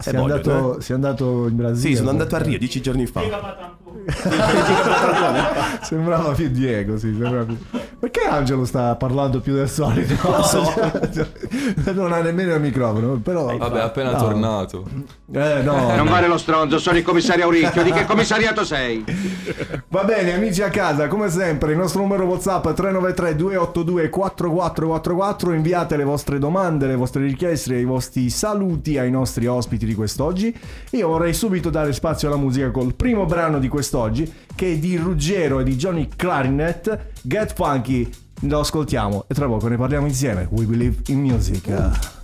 Sei 0.00 0.16
andato, 0.16 0.78
eh. 0.78 0.82
sei 0.82 0.94
andato 0.96 1.46
in 1.46 1.56
Brasile? 1.56 1.90
Sì, 1.90 1.96
sono 1.96 2.10
andato 2.10 2.36
a 2.36 2.38
Rio 2.38 2.58
dieci 2.58 2.80
giorni 2.80 3.06
fa. 3.06 3.20
Sembrava 5.82 6.32
più 6.32 6.48
Diego, 6.48 6.96
sì, 6.98 7.08
sembrava 7.18 7.44
più... 7.44 7.56
Perché 7.98 8.20
Angelo 8.26 8.64
sta 8.64 8.94
parlando 8.96 9.40
più 9.40 9.54
del 9.54 9.68
solito? 9.68 10.14
lo 10.30 10.42
so. 10.42 10.72
non 11.92 12.12
ha 12.12 12.20
nemmeno 12.20 12.54
il 12.54 12.60
microfono, 12.60 13.16
però... 13.16 13.56
Vabbè, 13.56 13.78
è 13.78 13.82
appena 13.82 14.12
No. 14.12 14.18
tornato. 14.18 14.84
Eh, 15.32 15.62
no. 15.62 15.94
Non 15.94 16.06
vale 16.08 16.26
lo 16.26 16.38
stronzo, 16.38 16.78
sono 16.78 16.96
il 16.98 17.04
commissario 17.04 17.44
Auricchio. 17.44 17.82
Di 17.82 17.92
che 17.92 18.04
commissariato 18.06 18.64
sei? 18.64 19.04
Va 19.88 20.04
bene, 20.04 20.34
amici 20.34 20.62
a 20.62 20.68
casa, 20.70 21.06
come 21.08 21.28
sempre, 21.30 21.72
il 21.72 21.78
nostro 21.78 22.00
numero 22.00 22.24
WhatsApp 22.24 22.68
è 22.68 22.72
393 22.72 23.36
282 23.36 24.08
4444. 24.08 25.52
Inviate 25.52 25.96
le 25.96 26.04
vostre 26.04 26.38
domande, 26.38 26.86
le 26.86 26.96
vostre 26.96 27.22
richieste, 27.22 27.76
i 27.76 27.84
vostri 27.84 28.30
saluti 28.30 28.98
ai 28.98 29.10
nostri 29.10 29.46
ospiti 29.46 29.86
di 29.86 29.94
quest'oggi. 29.94 30.56
Io 30.90 31.08
vorrei 31.08 31.34
subito 31.34 31.70
dare 31.70 31.92
spazio 31.92 32.28
alla 32.28 32.36
musica 32.36 32.70
col 32.70 32.94
primo 32.94 33.26
brano 33.26 33.58
di 33.58 33.68
quest'oggi, 33.80 34.30
che 34.54 34.72
è 34.72 34.76
di 34.76 34.96
Ruggero 34.96 35.60
e 35.60 35.64
di 35.64 35.76
Johnny 35.76 36.08
Clarinet, 36.14 37.12
Get 37.22 37.54
Funky. 37.54 38.08
Lo 38.42 38.60
ascoltiamo 38.60 39.24
e 39.26 39.34
tra 39.34 39.46
poco 39.46 39.68
ne 39.68 39.76
parliamo 39.76 40.06
insieme. 40.06 40.46
We 40.50 40.64
believe 40.64 41.02
in 41.06 41.20
music. 41.20 42.19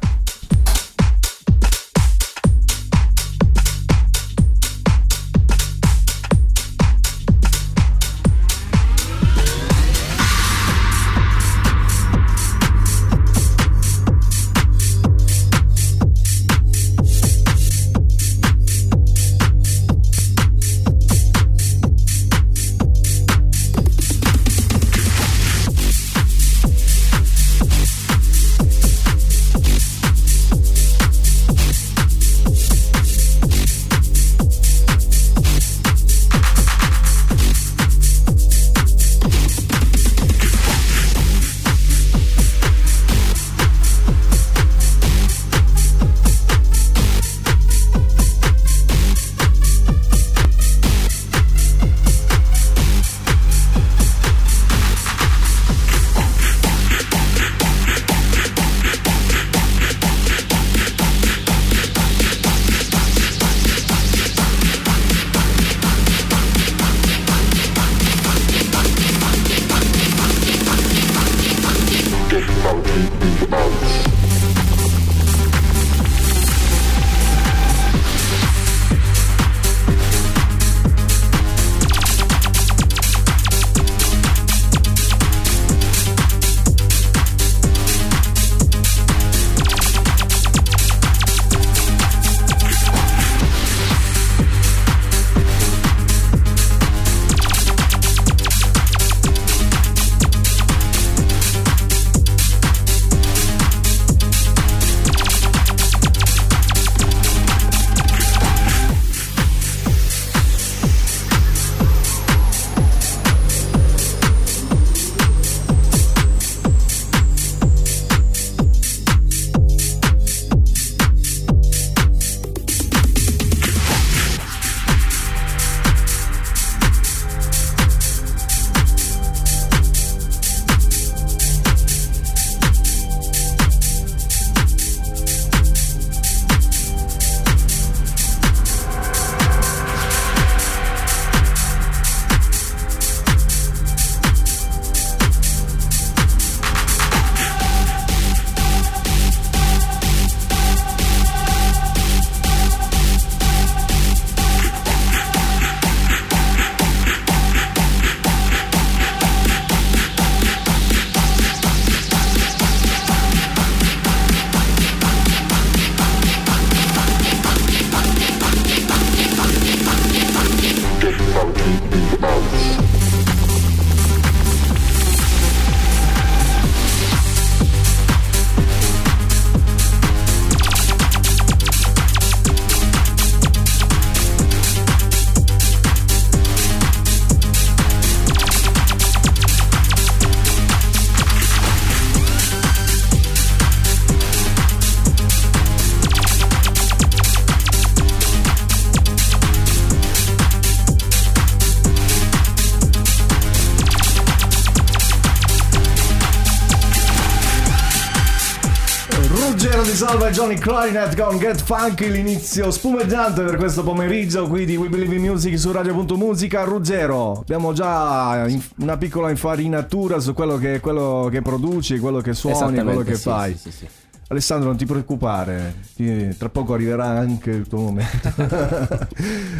Salva 210.16 210.30
Johnny 210.30 210.54
Clarinet 210.54 211.14
con 211.14 211.36
Get 211.36 211.62
Funky, 211.62 212.10
l'inizio 212.10 212.70
spumeggiante 212.70 213.42
per 213.42 213.56
questo 213.56 213.82
pomeriggio 213.82 214.48
qui 214.48 214.64
di 214.64 214.74
We 214.74 214.88
Believe 214.88 215.16
in 215.16 215.20
Music 215.20 215.58
su 215.58 215.70
Radio.musica. 215.70 216.62
Ruggero, 216.64 217.32
abbiamo 217.32 217.74
già 217.74 218.46
una 218.78 218.96
piccola 218.96 219.28
infarinatura 219.28 220.18
su 220.18 220.32
quello 220.32 220.56
che, 220.56 220.80
quello 220.80 221.28
che 221.30 221.42
produci, 221.42 221.98
quello 221.98 222.22
che 222.22 222.32
suoni, 222.32 222.82
quello 222.82 223.02
che 223.02 223.14
sì, 223.14 223.22
fai. 223.28 223.58
sì, 223.58 223.70
sì. 223.70 223.86
Alessandro, 224.28 224.66
non 224.68 224.76
ti 224.76 224.86
preoccupare, 224.86 225.82
ti- 225.94 226.36
tra 226.36 226.48
poco 226.48 226.74
arriverà 226.74 227.04
anche 227.06 227.50
il 227.50 227.68
tuo 227.68 227.78
momento. 227.78 228.28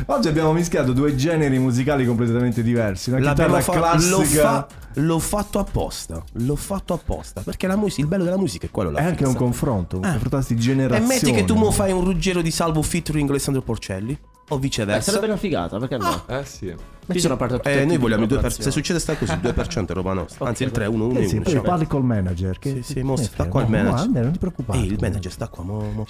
Oggi 0.07 0.27
abbiamo 0.27 0.53
mischiato 0.53 0.93
due 0.93 1.15
generi 1.15 1.57
musicali 1.61 2.05
completamente 2.05 2.65
diversi. 2.65 3.11
Una 3.11 3.21
L'abbiamo 3.21 3.59
chitarra 3.59 3.81
fa- 3.81 3.97
classica 3.97 4.11
l'ho, 4.17 4.25
fa- 4.25 4.67
l'ho 4.95 5.19
fatto 5.21 5.59
apposta. 5.61 6.23
L'ho 6.33 6.57
fatto 6.57 6.95
apposta. 6.95 7.43
Perché 7.43 7.69
la 7.69 7.77
musica, 7.77 8.01
il 8.03 8.09
bello 8.09 8.25
della 8.25 8.39
musica 8.39 8.67
è 8.67 8.71
quello 8.73 8.97
è 8.97 9.05
anche 9.05 9.25
un 9.25 9.35
confronto, 9.37 9.99
un 9.99 10.03
confronto 10.03 10.45
di 10.49 10.55
E 10.55 10.57
generazioni. 10.57 11.07
metti 11.07 11.31
che 11.31 11.45
tu 11.45 11.55
mo 11.55 11.71
fai 11.71 11.93
un 11.93 12.03
Ruggero 12.03 12.43
di 12.43 12.51
Salvo 12.51 12.83
featuring 12.83 13.31
Alessandro 13.31 13.63
Porcelli. 13.63 14.19
O 14.49 14.57
Eh, 14.57 14.59
viceversa. 14.61 15.11
sarebbe 15.11 15.27
una 15.27 15.37
figata, 15.37 15.79
perché 15.79 15.97
no? 15.97 16.23
Eh 16.27 16.45
sì. 16.45 16.73
Ci 17.11 17.21
sono 17.21 17.35
aperto 17.35 17.57
tutti 17.57 17.69
Eh, 17.69 17.85
noi 17.85 17.97
vogliamo 17.99 18.23
il 18.23 18.29
di 18.29 18.35
2%. 18.35 18.63
Se 18.63 18.71
succede 18.71 18.99
sta 18.99 19.17
così, 19.17 19.33
il 19.33 19.39
2% 19.41 19.91
è 19.91 19.93
roba 19.95 20.13
nostra. 20.13 20.47
Anzi, 20.47 20.63
il 20.65 20.71
3, 20.73 20.87
1, 20.87 21.07
1, 21.07 21.19
Eh 21.21 21.27
sì, 21.29 21.37
1. 21.37 21.43
poi 21.45 21.61
parli 21.61 21.87
col 21.87 22.05
manager. 22.05 22.59
Che, 22.59 22.83
Sì, 22.83 22.83
sì, 22.83 23.03
mo 23.03 23.17
sta 23.17 23.47
qua 23.49 23.63
il 23.63 23.71
No, 23.71 23.77
manager. 23.77 24.07
vabbè, 24.07 24.21
non 24.23 24.33
ti 24.33 24.39
preoccupare. 24.39 24.79
Ehi, 24.79 24.87
il 24.87 24.99
manager 25.01 25.33
sta 25.33 25.49
qua, 25.49 25.65
mo, 25.65 25.81
mo. 25.93 26.07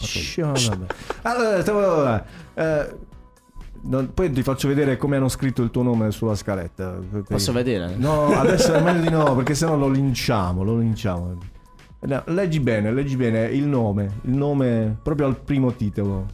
Allora, 1.22 1.60
stavo- 1.62 2.22
eh, 2.54 2.94
non- 3.82 4.10
poi 4.14 4.30
ti 4.32 4.42
faccio 4.42 4.68
vedere 4.68 4.96
come 4.96 5.16
hanno 5.16 5.28
scritto 5.28 5.62
il 5.62 5.70
tuo 5.70 5.82
nome 5.82 6.10
sulla 6.10 6.34
scaletta. 6.34 6.98
Posso 7.28 7.52
vedere? 7.52 7.94
No, 7.96 8.26
adesso 8.28 8.72
è 8.74 8.80
meglio 8.82 9.00
di 9.00 9.10
no, 9.10 9.34
perché 9.34 9.54
sennò 9.54 9.76
lo 9.76 9.88
linciamo, 9.88 10.62
lo 10.62 10.78
linciamo. 10.78 11.36
No, 12.00 12.22
leggi 12.26 12.60
bene, 12.60 12.92
leggi 12.92 13.16
bene 13.16 13.46
il 13.46 13.64
nome, 13.66 14.20
il 14.22 14.32
nome 14.34 14.96
proprio 15.02 15.26
al 15.26 15.36
primo 15.38 15.72
titolo. 15.74 16.26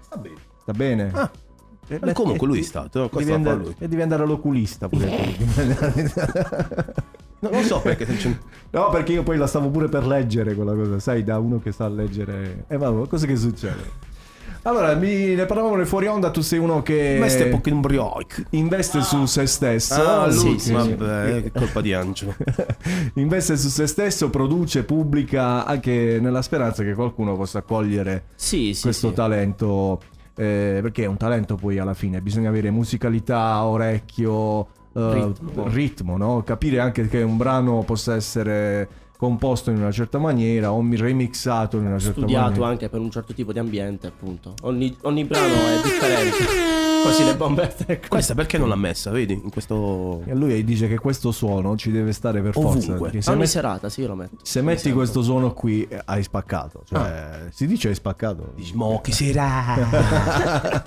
Sta 0.00 0.16
bene. 0.16 0.44
Sta 0.66 0.72
bene? 0.76 1.10
Ah, 1.14 1.30
Eh, 1.86 2.00
ma 2.02 2.12
comunque 2.12 2.44
eh, 2.44 2.50
lui 2.50 2.58
è 2.58 2.62
stato, 2.62 3.08
Devi 3.12 3.24
lo 3.24 3.28
fa 3.30 3.34
andare, 3.36 3.56
lui. 3.58 3.74
e 3.78 3.86
devi 3.86 4.02
andare 4.02 4.24
all'oculista 4.24 4.88
pure. 4.88 5.08
No, 7.38 7.50
non 7.50 7.62
so 7.62 7.78
perché 7.80 8.04
No, 8.70 8.88
perché 8.88 9.12
io 9.12 9.22
poi 9.22 9.36
la 9.36 9.46
stavo 9.46 9.68
pure 9.68 9.88
per 9.88 10.04
leggere 10.04 10.54
quella 10.56 10.74
cosa, 10.74 10.98
sai, 10.98 11.22
da 11.22 11.38
uno 11.38 11.60
che 11.60 11.70
sa 11.70 11.86
leggere. 11.86 12.64
E 12.66 12.76
vabbè, 12.76 13.06
cosa 13.06 13.26
che 13.26 13.36
succede? 13.36 14.14
Allora, 14.62 14.92
mi, 14.96 15.36
ne 15.36 15.46
parlavamo 15.46 15.76
nel 15.76 15.86
fuori 15.86 16.08
onda, 16.08 16.30
tu 16.30 16.40
sei 16.40 16.58
uno 16.58 16.82
che 16.82 17.16
investe 18.50 19.02
su 19.02 19.24
se 19.26 19.46
stesso. 19.46 19.94
Ah, 19.94 20.26
lui- 20.26 20.58
sì, 20.58 20.58
sì, 20.58 20.72
vabbè, 20.72 21.42
che 21.44 21.52
colpa 21.52 21.80
di 21.80 21.92
Angelo. 21.92 22.34
investe 23.14 23.56
su 23.56 23.68
se 23.68 23.86
stesso, 23.86 24.28
produce, 24.30 24.82
pubblica 24.82 25.64
anche 25.64 26.18
nella 26.20 26.42
speranza 26.42 26.82
che 26.82 26.94
qualcuno 26.94 27.36
possa 27.36 27.62
cogliere 27.62 28.24
Sì, 28.34 28.74
sì, 28.74 28.82
questo 28.82 29.10
sì. 29.10 29.14
talento. 29.14 30.00
Eh, 30.36 30.78
perché 30.82 31.04
è 31.04 31.06
un 31.06 31.16
talento 31.16 31.56
poi 31.56 31.78
alla 31.78 31.94
fine, 31.94 32.20
bisogna 32.20 32.50
avere 32.50 32.70
musicalità, 32.70 33.64
orecchio, 33.64 34.66
eh, 34.94 35.12
Ritmo. 35.14 35.68
ritmo, 35.68 36.16
no? 36.16 36.42
capire 36.44 36.78
anche 36.80 37.08
che 37.08 37.22
un 37.22 37.36
brano 37.36 37.82
possa 37.82 38.14
essere 38.14 38.88
composto 39.16 39.70
in 39.70 39.78
una 39.78 39.90
certa 39.90 40.18
maniera 40.18 40.72
o 40.72 40.86
remixato 40.90 41.78
in 41.78 41.86
una 41.86 41.98
certa 41.98 42.20
Studiato 42.20 42.48
maniera. 42.50 42.66
anche 42.68 42.88
per 42.90 43.00
un 43.00 43.10
certo 43.10 43.32
tipo 43.32 43.52
di 43.52 43.58
ambiente, 43.58 44.06
appunto. 44.06 44.54
Ogni, 44.62 44.94
ogni 45.02 45.24
brano 45.24 45.54
è 45.54 45.80
differente. 45.82 46.85
Così 47.06 47.24
le 47.24 47.36
bombette. 47.36 48.00
Questa 48.08 48.34
perché 48.34 48.58
non 48.58 48.68
l'ha 48.68 48.76
messa, 48.76 49.10
vedi? 49.10 49.32
In 49.34 49.50
questo... 49.50 50.22
E 50.26 50.34
lui 50.34 50.62
dice 50.64 50.88
che 50.88 50.98
questo 50.98 51.30
suono 51.32 51.76
ci 51.76 51.90
deve 51.90 52.12
stare 52.12 52.40
per 52.42 52.52
forza. 52.52 52.68
Ovunque. 52.78 52.98
perché 53.10 53.22
Se, 53.22 53.30
Ogni 53.30 53.38
met- 53.40 53.48
serata, 53.48 53.88
sì, 53.88 54.00
io 54.02 54.08
lo 54.08 54.14
metto. 54.14 54.36
se 54.42 54.62
metti 54.62 54.92
questo 54.92 55.22
suono 55.22 55.52
qui 55.52 55.86
eh, 55.88 56.00
hai 56.04 56.22
spaccato. 56.22 56.82
Cioè, 56.84 57.46
si 57.50 57.66
dice 57.66 57.88
hai 57.88 57.94
spaccato. 57.94 58.52
Dici, 58.54 58.74
mo 58.74 59.00
che 59.00 59.12
sarà? 59.12 60.84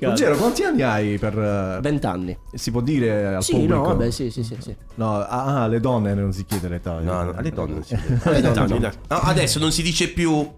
Ruggero, 0.00 0.36
quanti 0.36 0.62
anni 0.62 0.82
hai 0.82 1.18
per... 1.18 1.38
eh, 1.38 1.78
Vent'anni. 1.80 2.36
si 2.52 2.70
può 2.70 2.80
dire 2.80 3.34
al 3.36 3.42
Sì, 3.42 3.52
pubblico? 3.52 3.74
no, 3.74 3.82
vabbè, 3.84 4.10
sì, 4.10 4.30
sì, 4.30 4.42
sì, 4.42 4.56
sì. 4.58 4.74
No, 4.96 5.16
ah, 5.18 5.62
alle 5.62 5.80
donne 5.80 6.14
non 6.14 6.32
si 6.32 6.44
chiede 6.44 6.68
l'età. 6.68 6.98
No, 7.00 7.22
no, 7.22 7.32
alle 7.36 7.50
donne 7.50 7.72
non 7.74 7.84
si 7.84 7.94
Alle 7.94 8.40
dice. 8.40 8.52
donne. 8.52 8.78
No, 9.08 9.16
adesso 9.18 9.58
non 9.58 9.72
si 9.72 9.82
dice 9.82 10.08
più, 10.08 10.48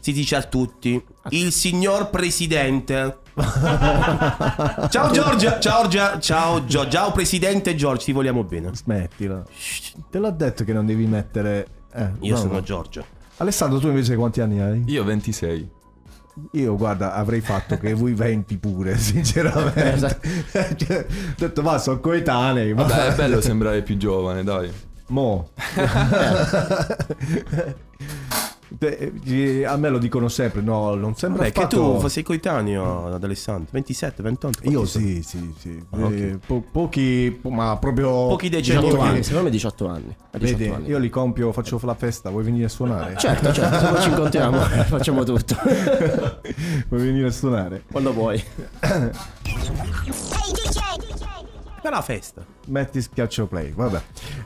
si 0.00 0.12
dice 0.12 0.36
a 0.36 0.42
tutti, 0.42 1.02
il 1.30 1.52
signor 1.52 2.10
presidente. 2.10 3.18
ciao 3.38 5.10
Giorgia, 5.12 5.60
ciao 5.60 5.82
Giorgia, 5.88 6.18
ciao 6.18 6.64
Gio- 6.64 6.88
ciao 6.88 7.12
presidente 7.12 7.74
Giorgio, 7.74 8.04
ti 8.06 8.12
vogliamo 8.12 8.44
bene. 8.44 8.70
Smettila. 8.74 9.42
Te 10.10 10.18
l'ho 10.18 10.30
detto 10.30 10.64
che 10.64 10.72
non 10.72 10.86
devi 10.86 11.06
mettere... 11.06 11.66
eh, 11.94 12.10
Io 12.20 12.34
no, 12.34 12.40
sono 12.40 12.52
no. 12.54 12.62
Giorgio. 12.62 13.04
Alessandro, 13.36 13.78
tu 13.78 13.86
invece 13.88 14.16
quanti 14.16 14.40
anni 14.40 14.60
hai? 14.60 14.82
Io 14.86 15.04
26. 15.04 15.70
Io 16.52 16.76
guarda, 16.76 17.14
avrei 17.14 17.40
fatto 17.40 17.78
che 17.78 17.94
voi 17.94 18.14
20 18.14 18.56
pure, 18.58 18.96
sinceramente. 18.98 19.92
Esatto. 19.92 20.28
Cioè, 20.76 21.06
ho 21.08 21.34
detto, 21.36 21.62
ma 21.62 21.78
sono 21.78 22.00
coetanei. 22.00 22.74
Ma... 22.74 22.82
Vabbè, 22.84 23.06
è 23.08 23.14
bello 23.14 23.40
sembrare 23.40 23.82
più 23.82 23.96
giovane, 23.96 24.42
dai. 24.44 24.70
Mo. 25.08 25.48
Eh, 28.78 29.64
a 29.64 29.76
me 29.76 29.88
lo 29.88 29.98
dicono 29.98 30.28
sempre, 30.28 30.60
no, 30.60 30.94
non 30.94 31.14
sembra 31.16 31.44
Beh, 31.44 31.52
che 31.52 31.60
affatto... 31.60 31.98
tu 32.00 32.08
sei 32.08 32.22
coetaneo 32.22 33.14
ad 33.14 33.24
Alessandro, 33.24 33.68
27, 33.70 34.22
28. 34.22 34.68
Io 34.68 34.84
sì, 34.84 35.22
sì, 35.22 35.54
sì. 35.58 35.82
Ah, 35.90 36.04
ok. 36.04 36.12
Eh, 36.12 36.38
po- 36.44 36.62
pochi, 36.70 37.36
po- 37.40 37.50
ma 37.50 37.76
proprio... 37.78 38.10
Pochi 38.28 38.48
decenni 38.48 38.80
18 38.82 39.00
fa. 39.02 39.08
anni, 39.08 39.22
secondo 39.22 39.44
me 39.44 39.50
18 39.50 39.86
anni. 39.88 40.16
A 40.32 40.38
18 40.38 40.58
Vedi, 40.58 40.70
anni. 40.74 40.88
io 40.88 40.98
li 40.98 41.08
compio, 41.08 41.50
faccio 41.52 41.80
la 41.82 41.94
festa, 41.94 42.28
vuoi 42.30 42.44
venire 42.44 42.66
a 42.66 42.68
suonare? 42.68 43.16
Certo, 43.16 43.52
certo, 43.52 43.78
se 43.78 43.86
poi 43.86 44.00
ci 44.02 44.08
incontriamo 44.10 44.58
facciamo 44.84 45.24
tutto. 45.24 45.56
Vuoi 46.88 47.00
venire 47.02 47.28
a 47.28 47.32
suonare? 47.32 47.84
Quando 47.90 48.12
vuoi. 48.12 48.42
Per 51.80 51.90
la 51.92 52.02
festa. 52.02 52.44
Metti 52.66 53.00
schiaccio 53.00 53.46
play, 53.46 53.72
vabbè. 53.72 54.00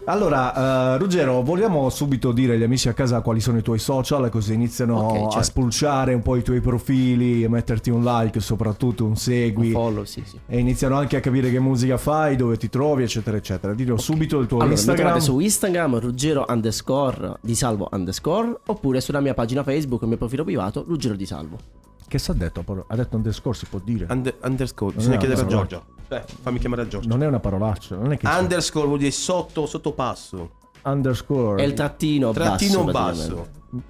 Allora, 0.04 0.94
eh, 0.94 0.98
Ruggero, 0.98 1.42
vogliamo 1.42 1.88
subito 1.90 2.30
dire 2.30 2.54
agli 2.54 2.62
amici 2.62 2.88
a 2.88 2.92
casa 2.92 3.20
quali 3.20 3.40
sono 3.40 3.58
i 3.58 3.62
tuoi 3.62 3.78
social, 3.78 4.28
così 4.30 4.52
iniziano 4.52 4.98
Ok, 4.98 5.16
a 5.16 5.20
certo. 5.30 5.42
spulciare 5.42 6.12
un 6.14 6.22
po' 6.22 6.36
i 6.36 6.42
tuoi 6.42 6.60
profili, 6.60 7.48
metterti 7.48 7.90
un 7.90 8.04
like, 8.04 8.38
soprattutto 8.40 9.04
un 9.04 9.16
segui. 9.16 9.70
Follow, 9.70 10.04
sì, 10.04 10.22
sì. 10.26 10.38
E 10.46 10.58
iniziano 10.58 10.96
anche 10.96 11.16
a 11.16 11.20
capire 11.20 11.50
che 11.50 11.58
musica 11.58 11.96
fai, 11.96 12.36
dove 12.36 12.56
ti 12.58 12.68
trovi, 12.68 13.02
eccetera, 13.02 13.36
eccetera. 13.36 13.72
Dillo 13.74 13.96
subito 13.96 14.38
il 14.38 14.46
tuo 14.46 14.58
Allora, 14.58 14.74
Instagram. 14.74 15.18
su 15.18 15.38
Instagram 15.38 15.98
Ruggero 15.98 16.44
underscore 16.48 17.38
di 17.40 17.54
Salvo 17.54 17.88
underscore 17.92 18.56
oppure 18.66 19.00
sulla 19.00 19.20
mia 19.20 19.34
pagina 19.34 19.62
Facebook, 19.62 20.02
il 20.02 20.08
mio 20.08 20.16
profilo 20.18 20.44
privato 20.44 20.84
Ruggero 20.86 21.14
di 21.16 21.26
Salvo. 21.26 21.58
Che 22.12 22.18
sa 22.18 22.34
detto? 22.34 22.62
Ha 22.88 22.94
detto 22.94 23.16
underscore, 23.16 23.56
si 23.56 23.64
può 23.64 23.80
dire. 23.82 24.04
Under- 24.10 24.36
underscore, 24.42 24.94
bisogna 24.94 25.16
chiedere 25.16 25.40
a 25.40 25.44
no. 25.44 25.48
Giorgio. 25.48 25.84
Beh, 26.08 26.24
fammi 26.42 26.58
chiamare 26.58 26.82
a 26.82 26.86
Giorgio. 26.86 27.08
Non 27.08 27.22
è 27.22 27.26
una 27.26 27.40
parolaccia, 27.40 27.96
non 27.96 28.12
è 28.12 28.18
che 28.18 28.26
c'è- 28.28 28.38
Underscore 28.38 28.86
vuol 28.86 28.98
dire 28.98 29.10
sotto, 29.12 29.64
sottopasso. 29.64 30.50
underscore. 30.82 31.62
È 31.62 31.64
il 31.64 31.72
trattino, 31.72 32.32
Trattino 32.32 32.84
basso. 32.84 33.46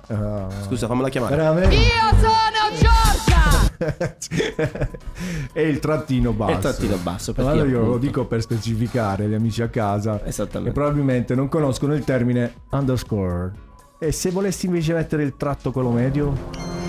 basso. 0.06 0.22
Ah, 0.22 0.46
Scusa, 0.66 0.87
fammela 0.87 1.08
chiamare. 1.08 1.35
veramente? 1.35 1.74
Io 1.74 1.82
sono 2.20 2.70
Giorgia! 2.78 3.80
è 5.52 5.58
il 5.61 5.80
trattino 5.80 6.32
basso. 6.32 6.52
È 6.52 6.54
il 6.54 6.61
trattino 6.61 6.96
basso, 6.98 7.32
perché 7.32 7.50
Allora 7.50 7.66
io 7.66 7.72
lo 7.72 7.78
appunto- 7.80 7.98
dico 7.98 8.24
per 8.26 8.40
specificare 8.40 9.24
agli 9.24 9.35
amici 9.35 9.62
a 9.62 9.68
casa 9.68 10.24
Esattamente. 10.24 10.72
che 10.72 10.80
probabilmente 10.80 11.35
non 11.35 11.48
conoscono 11.48 11.92
il 11.92 12.04
termine 12.04 12.54
underscore. 12.70 13.50
E 13.98 14.12
se 14.12 14.30
volessi 14.30 14.66
invece 14.66 14.94
mettere 14.94 15.24
il 15.24 15.37
tratto 15.37 15.72
quello 15.72 15.90
medio? 15.90 16.82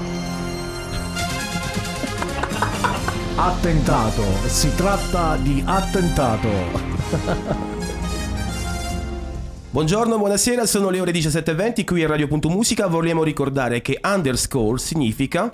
Attentato, 3.35 4.21
si 4.45 4.75
tratta 4.75 5.37
di 5.37 5.63
attentato. 5.65 6.49
Buongiorno, 9.71 10.19
buonasera, 10.19 10.67
sono 10.67 10.91
le 10.91 10.99
ore 10.99 11.11
17.20 11.11 11.83
qui 11.83 12.03
a 12.03 12.07
Radio.musica. 12.07 12.85
Vogliamo 12.85 13.23
ricordare 13.23 13.81
che 13.81 13.99
underscore 14.03 14.77
significa... 14.77 15.51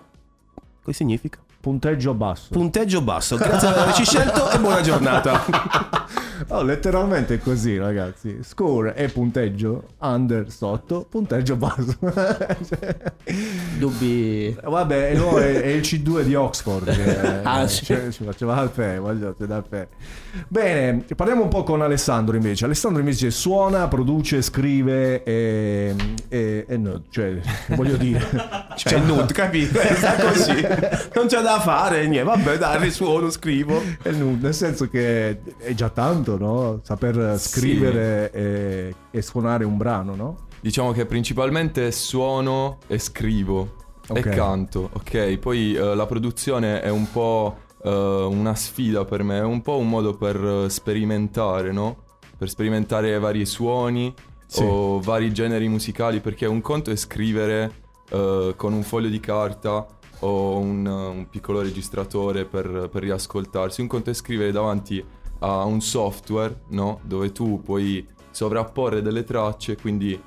Cosa 0.84 0.98
significa? 0.98 1.40
Punteggio 1.62 2.14
basso. 2.14 2.48
Punteggio 2.52 3.02
basso. 3.02 3.36
Grazie 3.36 3.68
per 3.70 3.78
averci 3.80 4.06
scelto 4.06 4.50
e 4.50 4.60
buona 4.60 4.82
giornata. 4.82 6.08
Oh, 6.52 6.64
letteralmente 6.64 7.36
è 7.36 7.40
così, 7.40 7.78
ragazzi. 7.78 8.40
Score 8.44 8.96
e 8.96 9.10
punteggio 9.10 9.90
under 10.00 10.50
sotto, 10.50 11.06
punteggio 11.08 11.58
basso. 11.58 11.98
Dubbi. 13.78 14.56
Vabbè, 14.64 15.16
no, 15.16 15.38
è, 15.38 15.62
è 15.62 15.68
il 15.68 15.82
C2 15.82 16.22
di 16.24 16.36
Oxford 16.36 16.92
che 16.96 17.42
Ah, 17.44 17.64
eh, 17.64 17.68
sì. 17.68 17.86
ci, 17.86 17.96
ci 18.12 18.24
faceva 18.24 18.56
al 18.56 18.70
fe, 18.70 18.98
voglio 18.98 19.36
dal 19.38 19.64
fe. 19.68 19.90
Bene, 20.48 21.04
parliamo 21.16 21.44
un 21.44 21.50
po' 21.50 21.64
con 21.64 21.82
Alessandro 21.82 22.36
invece. 22.36 22.66
Alessandro 22.66 23.02
invece 23.02 23.32
suona, 23.32 23.88
produce, 23.88 24.42
scrive 24.42 25.24
e, 25.24 25.94
e, 26.30 26.66
e 26.68 26.78
no, 26.78 27.04
cioè, 27.10 27.38
voglio 27.76 27.98
dire, 27.98 28.26
Cioè, 28.76 28.98
il 28.98 29.04
nude, 29.04 29.34
capito? 29.34 29.80
Sta 29.80 30.16
così. 30.16 30.66
Non 31.14 31.28
c'è 31.28 31.42
da 31.42 31.49
fare, 31.60 32.06
niente. 32.08 32.24
Vabbè, 32.24 32.58
dai, 32.58 32.80
risuono, 32.84 33.30
scrivo. 33.30 33.82
nel 34.04 34.54
senso 34.54 34.88
che 34.90 35.42
è 35.58 35.74
già 35.74 35.90
tanto, 35.90 36.38
no? 36.38 36.80
Saper 36.84 37.40
scrivere 37.40 38.30
e, 38.32 38.96
e 39.10 39.22
suonare 39.22 39.64
un 39.64 39.78
brano, 39.78 40.16
no? 40.16 40.38
Diciamo 40.62 40.92
che 40.92 41.06
principalmente 41.06 41.92
suono 41.94 42.80
e 42.88 43.00
scrivo 43.00 43.76
Ok. 44.10 44.18
e 44.18 44.30
canto, 44.30 44.90
ok? 44.92 45.38
Poi 45.38 45.74
eh, 45.74 45.96
la 45.96 46.06
produzione 46.06 46.82
è 46.82 46.90
un 46.90 47.10
po' 47.10 47.58
eh, 47.84 47.90
una 47.90 48.56
sfida 48.56 49.06
per 49.06 49.24
me, 49.24 49.38
è 49.38 49.44
un 49.44 49.62
po' 49.62 49.78
un 49.78 49.88
modo 49.88 50.16
per 50.18 50.66
sperimentare, 50.70 51.72
no? 51.72 52.04
Per 52.38 52.50
sperimentare 52.50 53.18
vari 53.20 53.46
suoni 53.46 54.14
Sì. 54.48 54.64
o 54.66 55.00
vari 55.00 55.32
generi 55.32 55.68
musicali, 55.68 56.20
perché 56.20 56.46
un 56.46 56.60
conto 56.62 56.90
è 56.92 56.96
scrivere 56.96 57.72
eh, 58.10 58.54
con 58.58 58.74
un 58.74 58.82
foglio 58.84 59.08
di 59.10 59.20
carta 59.20 59.86
o 60.20 60.58
un, 60.58 60.86
un 60.86 61.28
piccolo 61.30 61.62
registratore 61.62 62.46
per, 62.46 62.90
per 62.92 63.04
riascoltarsi, 63.04 63.82
un 63.82 63.88
conto 63.88 64.10
è 64.10 64.14
scrivere 64.14 64.52
davanti 64.52 65.04
a 65.40 65.64
un 65.64 65.82
software, 65.82 66.62
no? 66.70 67.00
Dove 67.04 67.32
tu 67.32 67.62
puoi 67.62 68.06
sovrapporre 68.32 69.02
delle 69.02 69.24
tracce, 69.24 69.78
quindi 69.78 70.20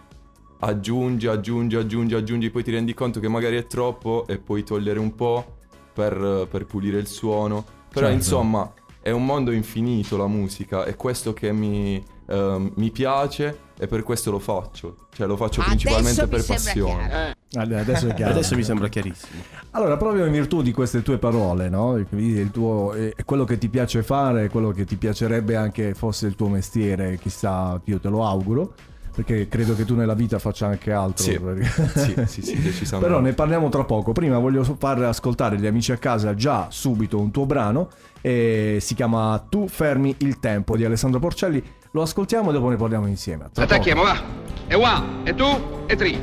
aggiungi, 0.61 1.26
aggiungi, 1.26 1.76
aggiungi, 1.76 2.14
aggiungi, 2.14 2.50
poi 2.50 2.62
ti 2.62 2.70
rendi 2.70 2.94
conto 2.94 3.20
che 3.20 3.28
magari 3.28 3.57
è 3.57 3.66
troppo 3.66 4.24
e 4.26 4.38
puoi 4.38 4.62
togliere 4.62 4.98
un 4.98 5.14
po' 5.14 5.57
per, 5.92 6.46
per 6.50 6.66
pulire 6.66 6.98
il 6.98 7.07
suono. 7.07 7.64
Però 7.88 8.07
Certo. 8.07 8.14
insomma 8.14 8.72
è 9.02 9.11
un 9.11 9.24
mondo 9.26 9.50
infinito 9.50 10.16
la 10.16 10.28
musica, 10.28 10.85
è 10.85 10.94
questo 10.96 11.33
che 11.33 11.52
mi, 11.52 12.02
ehm, 12.33 12.73
mi 12.77 12.90
piace 12.90 13.59
e 13.79 13.87
per 13.87 14.03
questo 14.03 14.31
lo 14.31 14.38
faccio. 14.38 15.09
Cioè 15.12 15.27
lo 15.27 15.37
faccio 15.37 15.62
principalmente 15.62 16.27
per 16.27 16.45
passione. 16.45 17.37
Allora, 17.55 17.81
Adesso 17.81 18.09
è 18.09 18.14
chiaro. 18.14 18.33
Adesso 18.33 18.55
mi 18.57 18.62
sembra 18.64 18.88
chiarissimo. 18.88 19.42
Allora, 19.73 19.97
proprio 19.97 20.25
in 20.25 20.33
virtù 20.33 20.62
di 20.62 20.73
queste 20.73 21.03
tue 21.03 21.18
parole, 21.18 21.68
no? 21.68 21.97
Il 21.97 22.51
tuo, 22.51 22.92
è 22.92 23.12
quello 23.25 23.45
che 23.45 23.59
ti 23.59 23.68
piace 23.68 24.03
fare, 24.03 24.49
quello 24.49 24.71
che 24.71 24.85
ti 24.85 24.97
piacerebbe 24.97 25.57
anche 25.57 25.95
fosse 25.95 26.27
il 26.27 26.35
tuo 26.35 26.49
mestiere, 26.49 27.18
chissà, 27.18 27.81
io 27.85 27.99
te 28.01 28.09
lo 28.09 28.25
auguro, 28.27 28.73
perché 29.14 29.49
credo 29.49 29.75
che 29.75 29.85
tu 29.85 29.95
nella 29.95 30.14
vita 30.14 30.38
faccia 30.38 30.66
anche 30.66 30.92
altro. 30.92 31.25
Sì, 31.25 31.38
perché- 31.38 31.64
sì, 31.99 32.14
sì, 32.27 32.42
sì, 32.42 32.62
decisamente. 32.62 32.99
Però 33.11 33.21
ne 33.21 33.33
parliamo 33.35 33.68
tra 33.68 33.85
poco. 33.85 34.12
Prima 34.12 34.38
voglio 34.38 34.62
far 34.79 35.03
ascoltare 35.03 35.57
agli 35.57 35.66
amici 35.66 35.92
a 35.92 35.99
casa 35.99 36.35
già 36.35 36.68
subito 36.71 37.18
un 37.18 37.31
tuo 37.31 37.45
brano. 37.47 37.88
E 38.25 38.79
si 38.81 38.95
chiama 38.95 39.45
Tu 39.49 39.66
fermi 39.66 40.14
il 40.18 40.38
tempo 40.38 40.77
di 40.77 40.85
Alessandro 40.85 41.18
Porcelli. 41.18 41.62
Lo 41.94 42.00
ascoltiamo 42.00 42.48
e 42.48 42.52
dopo 42.55 42.70
ne 42.70 42.76
parliamo 42.76 43.07
insieme. 43.07 43.50
Tra 43.52 43.66
poco. 43.66 43.74
Attacchiamo, 43.74 44.02
va. 44.02 44.18
E 44.66 44.74
one, 44.74 45.24
e 45.24 45.35
two, 45.35 45.85
e 45.87 45.94
three. 45.94 46.18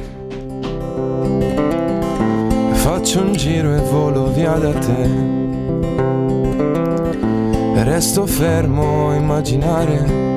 Faccio 2.73 3.21
un 3.21 3.33
giro 3.33 3.75
e 3.75 3.79
volo 3.81 4.31
via 4.31 4.53
da 4.53 4.73
te. 4.73 5.03
E 7.75 7.83
resto 7.83 8.25
fermo 8.25 9.11
a 9.11 9.15
immaginare 9.15 10.27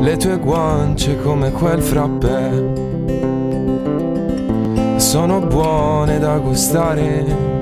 le 0.00 0.16
tue 0.18 0.38
guance 0.38 1.18
come 1.22 1.52
quel 1.52 1.80
frappè. 1.80 2.50
Sono 4.96 5.40
buone 5.40 6.18
da 6.18 6.36
gustare. 6.36 7.53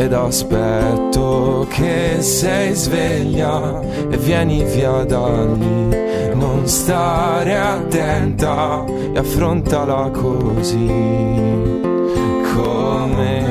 Ed 0.00 0.14
aspetto 0.14 1.66
che 1.68 2.22
sei 2.22 2.72
sveglia 2.72 3.82
e 4.08 4.16
vieni 4.16 4.64
via 4.64 5.04
da 5.04 5.44
lì. 5.44 5.88
Non 6.32 6.66
stare 6.66 7.58
attenta 7.58 8.82
e 9.12 9.18
affrontala 9.18 10.08
così 10.08 10.86
come 12.54 13.44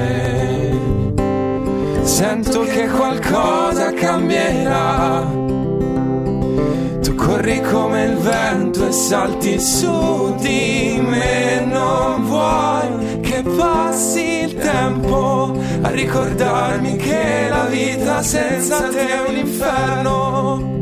sento 2.01 2.61
che 2.63 2.87
qualcosa 2.87 3.93
cambierà. 3.93 5.27
Tu 7.03 7.13
corri 7.13 7.61
come 7.61 8.05
il 8.05 8.17
vento 8.17 8.87
e 8.87 8.91
salti 8.91 9.59
su 9.59 10.33
di 10.39 10.99
me, 10.99 11.63
non 11.67 12.25
vuoi 12.25 13.19
passi 13.43 14.43
il 14.43 14.55
tempo 14.55 15.53
a 15.81 15.89
ricordarmi 15.89 16.95
che 16.95 17.47
la 17.49 17.65
vita 17.65 18.21
senza 18.21 18.89
te 18.89 19.07
è 19.07 19.29
un 19.29 19.35
inferno. 19.35 20.77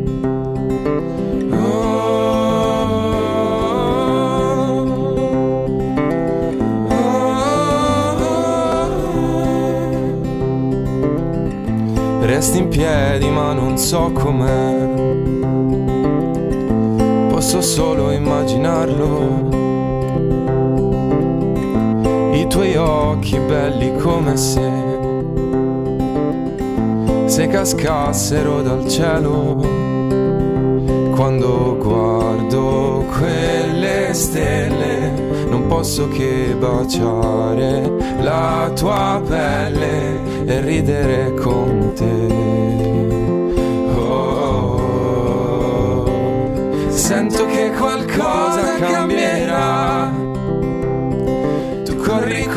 Resti 12.21 12.57
in 12.57 12.67
piedi 12.67 13.29
ma 13.29 13.53
non 13.53 13.77
so 13.77 14.11
com'è. 14.11 15.25
Posso 17.29 17.61
solo 17.61 18.11
immaginarlo. 18.11 19.56
I 22.37 22.45
tuoi 22.47 22.75
occhi 22.75 23.39
belli 23.39 23.95
come 23.97 24.37
se 24.37 24.87
se 27.37 27.47
cascassero 27.47 28.61
dal 28.61 28.87
cielo. 28.87 29.55
Quando 31.15 31.77
guardo 31.77 33.05
quelle 33.17 34.13
stelle 34.13 35.11
non 35.49 35.67
posso 35.67 36.07
che 36.07 36.55
baciare 36.57 37.91
la 38.21 38.71
tua 38.75 39.21
pelle 39.27 40.45
e 40.45 40.61
ridere 40.61 41.33
con 41.35 41.91
te. 41.95 42.27
Oh, 43.97 44.79
sento 46.89 47.45
che 47.45 47.71
qualcosa 47.77 48.75
cambierà. 48.79 49.76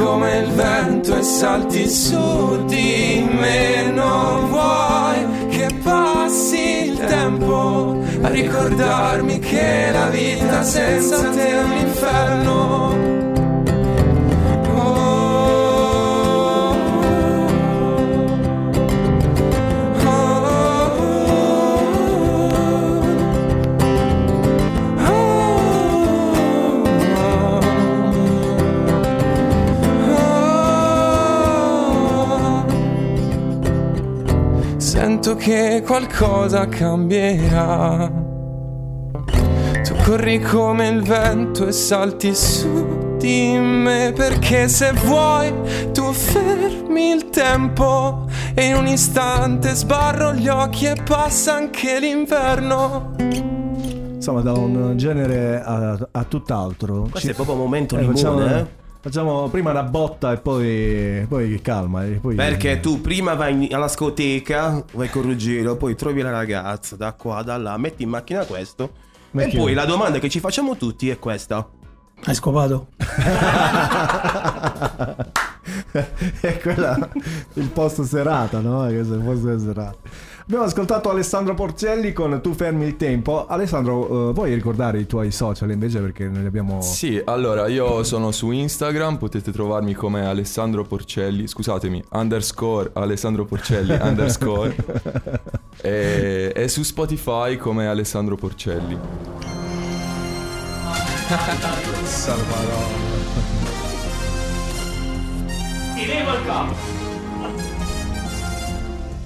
Come 0.01 0.39
il 0.39 0.51
vento 0.53 1.15
e 1.15 1.23
salti 1.23 1.87
su 1.87 2.65
di 2.65 3.29
me, 3.31 3.91
non 3.93 4.49
vuoi 4.49 5.49
che 5.51 5.69
passi 5.83 6.87
il 6.87 6.99
tempo 7.05 8.03
a 8.23 8.29
ricordarmi 8.29 9.39
che 9.41 9.91
la 9.93 10.09
vita 10.09 10.63
senza 10.63 11.29
te 11.29 11.49
è 11.49 11.63
un 11.63 11.73
inferno. 11.73 13.30
Che 35.41 35.83
qualcosa 35.87 36.69
cambierà. 36.69 38.13
Tu 39.83 39.95
corri 40.05 40.39
come 40.39 40.89
il 40.89 41.03
vento 41.03 41.67
e 41.67 41.73
salti 41.73 42.35
su 42.35 43.17
di 43.17 43.57
me 43.59 44.13
perché 44.15 44.69
se 44.69 44.93
vuoi 44.93 45.51
tu 45.93 46.13
fermi 46.13 47.11
il 47.11 47.31
tempo 47.31 48.27
e 48.55 48.67
in 48.67 48.75
un 48.77 48.87
istante 48.87 49.75
sbarro 49.75 50.35
gli 50.35 50.49
occhi 50.49 50.85
e 50.85 50.97
passa 51.03 51.55
anche 51.55 51.99
l'inverno. 51.99 53.13
Insomma, 54.15 54.43
da 54.43 54.53
un 54.53 54.93
genere 54.99 55.63
a, 55.63 55.99
a 56.11 56.25
tutt'altro. 56.25 57.09
Questo 57.11 57.31
è 57.31 57.35
proprio 57.35 57.57
momento 57.57 57.97
Eh, 57.97 58.01
limone, 58.01 58.17
facciamo, 58.19 58.47
eh. 58.47 58.67
Facciamo 59.01 59.49
prima 59.49 59.71
una 59.71 59.83
botta 59.83 60.33
e 60.33 60.39
poi, 60.39 61.25
poi 61.29 61.61
calma. 61.61 62.05
E 62.05 62.19
poi... 62.21 62.35
Perché 62.35 62.81
tu 62.81 63.01
prima 63.01 63.35
vai 63.35 63.65
in- 63.67 63.75
alla 63.75 63.89
scoteca, 63.89 64.85
vai 64.93 65.09
con 65.09 65.23
Ruggero, 65.23 65.77
poi 65.77 65.95
trovi 65.97 66.21
la 66.23 66.31
ragazza 66.31 66.97
da 66.97 67.13
qua, 67.13 67.43
da 67.43 67.57
là, 67.57 67.77
metti 67.77 68.03
in 68.03 68.11
macchina 68.11 68.45
questo. 68.45 68.93
Metti- 69.33 69.57
E 69.57 69.59
poi 69.59 69.75
la 69.75 69.85
domanda 69.85 70.19
che 70.19 70.29
ci 70.29 70.41
facciamo 70.41 70.77
tutti 70.77 71.09
è 71.09 71.19
questa. 71.19 71.67
Hai 72.23 72.35
scopato? 72.35 72.89
è 76.41 76.59
quella 76.59 77.09
il 77.55 77.69
post 77.69 78.03
serata, 78.03 78.61
no? 78.61 78.87
È 78.87 78.93
il 78.93 79.23
post 79.25 79.57
serata. 79.65 79.97
Abbiamo 80.51 80.67
ascoltato 80.67 81.11
Alessandro 81.11 81.55
Porcelli 81.55 82.13
con 82.13 82.41
Tu 82.43 82.55
fermi 82.55 82.85
il 82.85 82.97
tempo. 82.97 83.47
Alessandro, 83.47 84.31
eh, 84.31 84.33
vuoi 84.33 84.53
ricordare 84.53 84.99
i 84.99 85.07
tuoi 85.07 85.31
social 85.31 85.71
invece 85.71 86.01
perché 86.01 86.25
noi 86.27 86.41
li 86.41 86.47
abbiamo 86.49 86.81
Sì, 86.81 87.23
allora 87.25 87.69
io 87.69 88.03
sono 88.03 88.33
su 88.33 88.51
Instagram, 88.51 89.17
potete 89.17 89.53
trovarmi 89.53 89.95
come 89.95 90.27
Alessandro 90.27 90.83
Porcelli, 90.83 91.47
scusatemi, 91.47 92.03
underscore 92.11 92.91
Alessandro 92.95 93.45
Porcelli, 93.45 93.95
underscore, 94.03 94.75
e, 95.83 96.53
e 96.53 96.67
su 96.67 96.83
Spotify 96.83 97.57
come 97.57 97.87
Alessandro 97.87 98.35
Porcelli. 98.35 98.99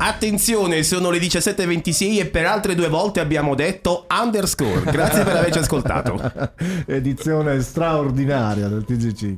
Attenzione, 0.06 0.82
sono 0.82 1.08
le 1.08 1.16
17.26 1.16 2.18
e 2.18 2.26
per 2.26 2.44
altre 2.44 2.74
due 2.74 2.88
volte 2.88 3.20
abbiamo 3.20 3.54
detto 3.54 4.04
underscore. 4.10 4.82
Grazie 4.82 5.24
per 5.24 5.36
averci 5.36 5.60
ascoltato. 5.60 6.20
edizione 6.84 7.58
straordinaria 7.62 8.68
del 8.68 8.84
TG5. 8.86 9.36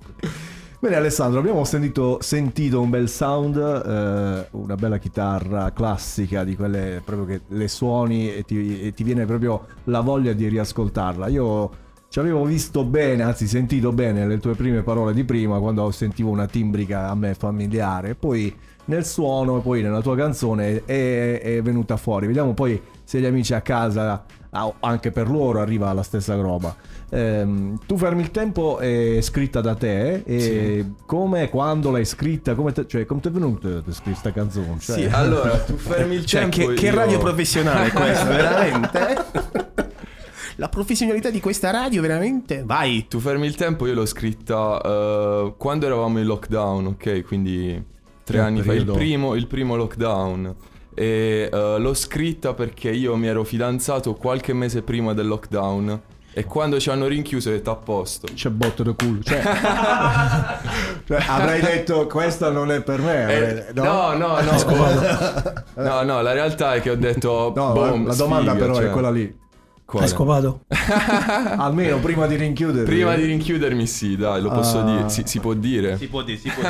Bene 0.81 0.97
Alessandro, 0.97 1.39
abbiamo 1.39 1.63
sentito, 1.63 2.19
sentito 2.21 2.81
un 2.81 2.91
bel 2.91 3.09
sound, 3.09 3.57
eh, 3.57 4.49
una 4.51 4.75
bella 4.75 4.99
chitarra 4.99 5.71
classica 5.73 6.43
di 6.43 6.57
quelle 6.57 7.01
proprio 7.05 7.27
che 7.27 7.43
le 7.55 7.69
suoni 7.69 8.35
e 8.35 8.43
ti, 8.43 8.83
e 8.83 8.93
ti 8.93 9.05
viene 9.05 9.25
proprio 9.25 9.67
la 9.85 10.01
voglia 10.01 10.33
di 10.33 10.49
riascoltarla. 10.49 11.29
Io 11.29 11.71
ci 12.09 12.19
avevo 12.19 12.45
visto 12.45 12.83
bene, 12.83 13.23
anzi 13.23 13.47
sentito 13.47 13.93
bene 13.93 14.27
le 14.27 14.39
tue 14.39 14.57
prime 14.57 14.83
parole 14.83 15.15
di 15.15 15.23
prima 15.23 15.61
quando 15.61 15.89
sentivo 15.93 16.31
una 16.31 16.47
timbrica 16.47 17.09
a 17.09 17.15
me 17.15 17.35
familiare, 17.35 18.17
poi 18.17 18.53
nel 18.87 19.05
suono 19.05 19.59
e 19.59 19.61
poi 19.61 19.83
nella 19.83 20.01
tua 20.01 20.16
canzone 20.16 20.83
è, 20.85 21.40
è 21.40 21.62
venuta 21.62 21.96
fuori. 21.96 22.27
Vediamo 22.27 22.55
poi 22.55 22.81
se 23.05 23.20
gli 23.20 23.25
amici 23.27 23.55
a 23.55 23.61
casa, 23.61 24.25
ah, 24.51 24.72
anche 24.81 25.11
per 25.12 25.29
loro 25.31 25.61
arriva 25.61 25.92
la 25.92 26.03
stessa 26.03 26.35
roba. 26.35 26.75
Ehm, 27.11 27.79
tu 27.87 27.96
fermi 27.96 28.20
il 28.22 28.33
tempo 28.33 28.79
è 28.79 29.18
scritta 29.20 29.61
da 29.61 29.75
te 29.77 30.22
e 30.25 30.85
come 31.07 31.49
quando 31.51 31.92
l'hai 31.92 32.05
scritta 32.05 32.55
come 32.57 32.72
te, 32.72 32.85
cioè 32.88 33.05
come 33.07 33.20
ti 33.20 33.29
è 33.29 33.31
venuta 33.31 33.81
questa 34.03 34.33
canzone 34.33 34.77
Cioè- 34.81 34.96
Sì, 34.99 35.05
allora 35.05 35.57
tu 35.61 35.77
fermi 35.79 36.16
il 36.16 36.27
Cioè, 36.27 36.49
tempo. 36.49 36.57
che, 36.57 36.75
che 36.75 36.87
io- 36.87 36.94
radio 36.96 37.18
professionale 37.18 37.87
è 37.88 37.92
questa, 37.92 38.25
veramente? 38.27 39.25
La 40.59 40.68
professionalità 40.70 41.29
di 41.29 41.38
questa 41.38 41.70
radio, 41.70 42.01
veramente? 42.01 42.62
Vai. 42.64 43.07
Tu 43.09 43.18
fermi 43.20 43.46
il 43.46 43.55
tempo, 43.57 43.87
io 43.87 43.92
l'ho 43.92 44.07
scritta 44.07 44.81
eh, 44.83 45.55
quando 45.59 45.85
eravamo 45.87 46.18
in 46.18 46.25
lockdown, 46.25 46.87
ok? 46.87 47.25
Quindi 47.27 47.85
tre 48.27 48.41
anni 48.41 48.61
fa, 48.62 48.75
il 48.75 48.85
primo, 48.85 49.37
il 49.37 49.47
primo 49.47 49.77
lockdown. 49.77 50.55
E 50.93 51.49
eh, 51.53 51.79
l'ho 51.79 51.95
scritta 51.95 52.55
perché 52.55 52.91
io 52.91 53.15
mi 53.17 53.29
ero 53.29 53.45
fidanzato 53.45 54.15
qualche 54.15 54.53
mese 54.53 54.83
prima 54.83 55.15
del 55.15 55.29
lockdown. 55.29 56.01
E 56.33 56.45
quando 56.45 56.79
ci 56.81 56.91
hanno 56.91 57.07
rinchiuso 57.07 57.49
ho 57.49 57.53
detto 57.53 57.71
a 57.71 57.77
posto. 57.77 58.27
c'è 58.35 58.51
botto 58.51 58.83
di 58.83 58.95
culo 58.95 59.23
cioè, 59.23 59.41
cioè, 61.07 61.25
avrei 61.29 61.62
detto 61.62 62.07
questa 62.07 62.51
non 62.51 62.71
è 62.71 62.83
per 62.83 63.01
me 63.01 63.23
avrei- 63.23 63.57
Eh, 63.59 63.67
no, 63.73 64.12
no, 64.15 64.39
no. 64.43 64.53
no, 65.83 66.03
no, 66.03 66.21
la 66.21 66.33
realtà 66.33 66.75
è 66.75 66.83
che 66.83 66.91
ho 66.91 66.97
detto. 66.97 67.53
No, 67.57 67.73
boom, 67.73 68.07
la 68.07 68.15
domanda 68.15 68.51
sfiga, 68.51 68.67
però 68.67 68.77
cioè. 68.79 68.89
è 68.89 68.91
quella 68.91 69.11
lì 69.11 69.35
Quale? 69.87 70.07
scopato? 70.09 70.61
almeno 71.57 72.01
prima 72.01 72.27
di 72.27 72.35
rinchiuderli 72.37 72.85
Prima 72.85 73.15
di 73.15 73.25
rinchiudermi, 73.25 73.87
sì, 73.87 74.17
dai, 74.17 74.43
lo 74.43 74.51
posso 74.51 74.81
Ah. 74.81 74.83
dire. 74.83 75.09
Si, 75.09 75.23
si 75.25 75.41
può 75.41 75.55
dire. 75.55 75.97
Si 75.97 76.07
può 76.09 76.21
dire, 76.23 76.39
si 76.39 76.51
può 76.51 76.69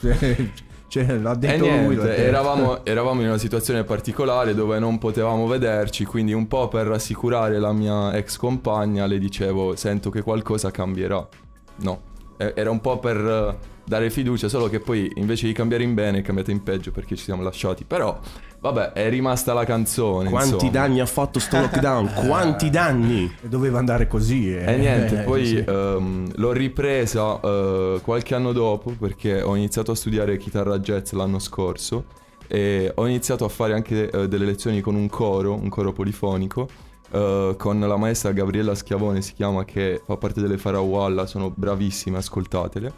dire. 0.00 0.52
Cioè, 0.90 1.18
l'ha 1.18 1.36
detto 1.36 1.66
lui 1.66 1.70
niente, 1.70 1.94
l'ha 1.94 2.02
detto. 2.02 2.20
eravamo, 2.20 2.84
eravamo 2.84 3.20
in 3.20 3.28
una 3.28 3.38
situazione 3.38 3.84
particolare 3.84 4.54
dove 4.54 4.80
non 4.80 4.98
potevamo 4.98 5.46
vederci, 5.46 6.04
quindi 6.04 6.32
un 6.32 6.48
po' 6.48 6.66
per 6.66 6.88
rassicurare 6.88 7.60
la 7.60 7.72
mia 7.72 8.12
ex 8.16 8.36
compagna 8.36 9.06
le 9.06 9.20
dicevo 9.20 9.76
sento 9.76 10.10
che 10.10 10.22
qualcosa 10.22 10.72
cambierà. 10.72 11.28
No, 11.76 12.00
era 12.36 12.72
un 12.72 12.80
po' 12.80 12.98
per 12.98 13.16
eh, 13.16 13.56
dare 13.84 14.10
fiducia, 14.10 14.48
solo 14.48 14.68
che 14.68 14.80
poi 14.80 15.12
invece 15.14 15.46
di 15.46 15.52
cambiare 15.52 15.84
in 15.84 15.94
bene 15.94 16.18
è 16.18 16.22
cambiata 16.22 16.50
in 16.50 16.64
peggio 16.64 16.90
perché 16.90 17.14
ci 17.14 17.22
siamo 17.22 17.44
lasciati. 17.44 17.84
Però, 17.84 18.18
vabbè, 18.60 18.92
è 18.92 19.08
rimasta 19.08 19.52
la 19.52 19.64
canzone. 19.64 20.28
Quanti 20.30 20.52
insomma. 20.54 20.70
danni 20.72 21.00
ha 21.00 21.06
fatto 21.06 21.38
sto 21.38 21.58
lockdown? 21.58 22.12
Quanti 22.26 22.70
danni? 22.70 23.32
doveva 23.42 23.78
andare 23.78 24.06
così 24.06 24.54
eh. 24.54 24.72
E 24.72 24.76
niente, 24.76 25.20
Eh, 25.20 25.24
poi 25.24 25.46
sì. 25.46 25.64
ehm, 25.66 26.32
l'ho 26.36 26.52
ripresa 26.52 27.40
eh, 27.40 28.00
qualche 28.02 28.34
anno 28.34 28.52
dopo 28.52 28.92
perché 28.98 29.42
ho 29.42 29.56
iniziato 29.56 29.92
a 29.92 29.94
studiare 29.94 30.36
chitarra 30.36 30.78
jazz 30.78 31.12
l'anno 31.12 31.38
scorso 31.38 32.04
e 32.46 32.92
ho 32.94 33.06
iniziato 33.06 33.44
a 33.44 33.48
fare 33.48 33.74
anche 33.74 34.10
eh, 34.10 34.28
delle 34.28 34.44
lezioni 34.44 34.80
con 34.80 34.94
un 34.94 35.08
coro, 35.08 35.54
un 35.54 35.68
coro 35.68 35.92
polifonico, 35.92 36.68
eh, 37.12 37.54
con 37.56 37.78
la 37.80 37.96
maestra 37.96 38.32
Gabriella 38.32 38.74
Schiavone 38.74 39.22
si 39.22 39.34
chiama 39.34 39.64
che 39.64 40.02
fa 40.04 40.16
parte 40.16 40.40
delle 40.40 40.58
Farawalla, 40.58 41.26
sono 41.26 41.52
bravissime, 41.54 42.18
ascoltatele. 42.18 42.92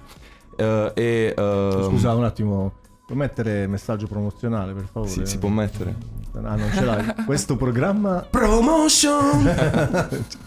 Eh, 0.57 0.92
e, 0.94 1.35
ehm, 1.37 1.88
scusa 1.88 2.14
un 2.14 2.25
attimo 2.25 2.72
puoi 3.12 3.16
mettere 3.18 3.66
messaggio 3.66 4.07
promozionale 4.07 4.72
per 4.72 4.87
favore 4.90 5.11
si, 5.11 5.27
si 5.27 5.38
può 5.38 5.51
mettere? 5.51 5.94
ah 6.35 6.57
non 6.57 6.70
ce 6.72 6.85
l'hai 6.85 7.14
questo 7.27 7.57
programma 7.57 8.27
Promotion! 8.29 9.44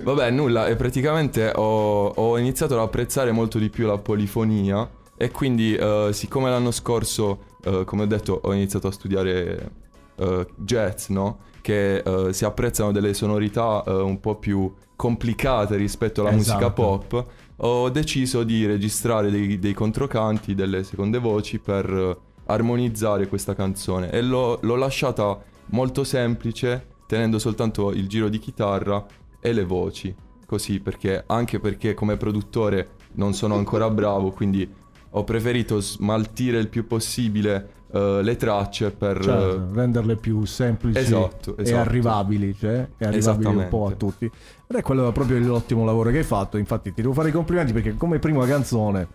Vabbè, 0.00 0.30
nulla, 0.30 0.68
e 0.68 0.76
praticamente 0.76 1.50
ho, 1.54 2.06
ho 2.06 2.38
iniziato 2.38 2.74
ad 2.74 2.80
apprezzare 2.80 3.32
molto 3.32 3.58
di 3.58 3.68
più 3.68 3.84
la 3.86 3.98
polifonia 3.98 4.88
e 5.16 5.30
quindi 5.30 5.74
eh, 5.74 6.10
siccome 6.12 6.48
l'anno 6.48 6.70
scorso, 6.70 7.56
eh, 7.64 7.82
come 7.84 8.04
ho 8.04 8.06
detto, 8.06 8.40
ho 8.42 8.54
iniziato 8.54 8.86
a 8.86 8.92
studiare 8.92 9.70
eh, 10.14 10.46
jazz, 10.54 11.08
no? 11.08 11.40
Che 11.60 11.96
eh, 11.96 12.32
si 12.32 12.44
apprezzano 12.44 12.92
delle 12.92 13.12
sonorità 13.12 13.82
eh, 13.84 13.90
un 13.92 14.20
po' 14.20 14.36
più 14.36 14.72
complicate 14.94 15.76
rispetto 15.76 16.20
alla 16.20 16.30
musica 16.30 16.58
Esatto. 16.58 16.72
pop, 16.72 17.26
ho 17.60 17.88
deciso 17.90 18.44
di 18.44 18.66
registrare 18.66 19.30
dei, 19.30 19.58
dei 19.58 19.74
controcanti, 19.74 20.54
delle 20.54 20.84
seconde 20.84 21.18
voci 21.18 21.58
per 21.58 21.90
eh, 21.90 22.16
armonizzare 22.46 23.26
questa 23.28 23.54
canzone 23.54 24.10
e 24.10 24.22
l'ho, 24.22 24.58
l'ho 24.62 24.76
lasciata 24.76 25.38
molto 25.66 26.04
semplice, 26.04 26.86
tenendo 27.06 27.38
soltanto 27.38 27.90
il 27.90 28.08
giro 28.08 28.28
di 28.28 28.38
chitarra 28.38 29.04
e 29.40 29.52
le 29.52 29.64
voci. 29.64 30.14
Così, 30.46 30.80
perché 30.80 31.24
anche 31.26 31.60
perché 31.60 31.92
come 31.92 32.16
produttore 32.16 32.90
non 33.14 33.34
sono 33.34 33.56
ancora 33.56 33.90
bravo, 33.90 34.30
quindi 34.30 34.66
ho 35.10 35.24
preferito 35.24 35.80
smaltire 35.80 36.58
il 36.58 36.68
più 36.68 36.86
possibile 36.86 37.78
eh, 37.90 38.20
le 38.22 38.36
tracce 38.36 38.90
per... 38.90 39.22
Certo, 39.22 39.68
renderle 39.72 40.16
più 40.16 40.44
semplici 40.44 40.98
Esatto, 40.98 41.56
e 41.56 41.62
esatto. 41.62 41.80
arrivabili, 41.80 42.54
cioè, 42.54 42.88
e 42.96 43.04
arrivabili 43.04 43.54
un 43.54 43.66
po' 43.68 43.86
a 43.86 43.92
tutti. 43.92 44.30
Ed 44.70 44.76
è 44.76 44.82
quello 44.82 45.10
proprio 45.12 45.38
l'ottimo 45.38 45.84
lavoro 45.84 46.10
che 46.10 46.18
hai 46.18 46.24
fatto. 46.24 46.58
Infatti, 46.58 46.92
ti 46.92 47.00
devo 47.00 47.14
fare 47.14 47.30
i 47.30 47.32
complimenti 47.32 47.72
perché, 47.72 47.94
come 47.96 48.18
prima 48.18 48.44
canzone, 48.46 49.08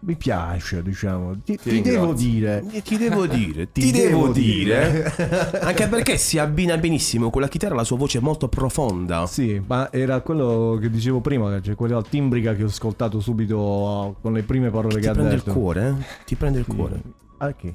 mi 0.00 0.14
piace, 0.14 0.80
diciamo. 0.80 1.32
Ti, 1.42 1.56
ti 1.58 1.80
devo 1.80 2.12
ringrazio. 2.12 2.12
dire. 2.14 2.64
Ti 2.84 2.96
devo 2.96 3.26
dire, 3.26 3.66
ti, 3.72 3.80
Ti 3.80 3.90
devo, 3.90 4.08
devo 4.28 4.32
dire. 4.32 5.12
Anche 5.60 5.88
perché 5.88 6.16
si 6.18 6.38
abbina 6.38 6.76
benissimo 6.78 7.30
con 7.30 7.40
la 7.40 7.48
chitarra, 7.48 7.74
la 7.74 7.82
sua 7.82 7.96
voce 7.96 8.18
è 8.18 8.20
molto 8.20 8.48
profonda. 8.48 9.26
Sì, 9.26 9.60
ma 9.66 9.90
era 9.90 10.20
quello 10.20 10.78
che 10.80 10.88
dicevo 10.88 11.20
prima, 11.20 11.60
cioè 11.60 11.74
quella 11.74 12.00
timbrica 12.02 12.54
che 12.54 12.62
ho 12.62 12.66
ascoltato 12.66 13.18
subito 13.18 14.16
con 14.20 14.32
le 14.34 14.44
prime 14.44 14.70
parole 14.70 14.94
che, 14.94 15.00
Ti 15.00 15.08
ha 15.08 15.12
prende 15.12 15.30
detto. 15.34 15.48
il 15.48 15.54
cuore, 15.56 15.88
eh? 15.88 16.24
Ti 16.24 16.34
prende 16.36 16.58
il 16.60 16.66
cuore. 16.66 17.02
Ah, 17.38 17.52
che? 17.54 17.74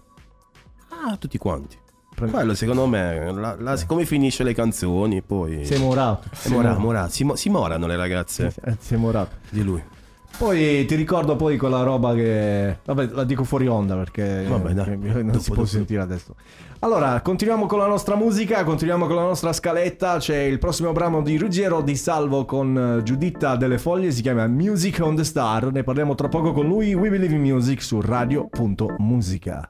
Ah, 0.88 1.18
tutti 1.18 1.38
quanti. 1.38 1.76
Quello 2.30 2.54
secondo 2.54 2.86
me, 2.88 3.32
la- 3.34 3.56
la- 3.60 3.86
come 3.86 4.06
finisce 4.06 4.44
le 4.44 4.54
canzoni, 4.54 5.22
poi... 5.22 5.66
Sei 5.66 5.80
morato. 5.80 6.28
Eh, 6.44 6.50
mora- 6.50 6.78
mora- 6.78 7.08
si, 7.10 7.28
si 7.34 7.50
morano 7.50 7.88
le 7.88 7.96
ragazze 7.96 8.54
Eh, 8.64 8.76
Sei 8.80 8.98
morato. 8.98 9.32
di 9.50 9.64
lui. 9.64 9.82
Poi 10.38 10.86
ti 10.86 10.96
ricordo 10.96 11.36
poi 11.36 11.58
quella 11.58 11.84
roba 11.84 12.14
che... 12.16 12.78
Vabbè, 12.86 13.10
la 13.12 13.24
dico 13.26 13.44
fuori 13.44 13.68
onda 13.68 13.96
perché 13.96 14.46
Vabbè, 14.48 14.72
dai. 14.74 14.98
non 14.98 15.26
Dopo, 15.28 15.40
si 15.40 15.48
può 15.48 15.56
dopo. 15.58 15.68
sentire 15.68 16.02
adesso. 16.02 16.36
Allora, 16.80 17.20
continuiamo 17.22 17.68
con 17.68 17.78
la 17.78 17.86
nostra 17.86 18.16
musica, 18.16 18.64
continuiamo 18.64 19.06
con 19.06 19.16
la 19.18 19.22
nostra 19.24 19.54
scaletta. 19.54 20.18
C'è 20.18 20.38
il 20.38 20.58
prossimo 20.58 20.94
brano 20.94 21.22
di 21.22 21.38
Ruggero 21.38 21.82
Di 21.82 21.96
Salvo 21.96 22.46
con 22.46 22.98
eh, 23.00 23.04
Giuditta 23.04 23.56
delle 23.56 23.78
Foglie, 23.78 24.10
si 24.12 24.22
chiama 24.24 24.48
Music 24.48 25.00
on 25.04 25.16
the 25.16 25.24
Star. 25.26 25.72
Ne 25.72 25.84
parliamo 25.84 26.16
tra 26.16 26.28
poco 26.30 26.54
con 26.54 26.66
lui, 26.66 26.94
We 26.96 27.10
Believe 27.10 27.36
in 27.36 27.42
Music 27.42 27.84
su 27.84 28.02
radio.musica. 28.02 29.70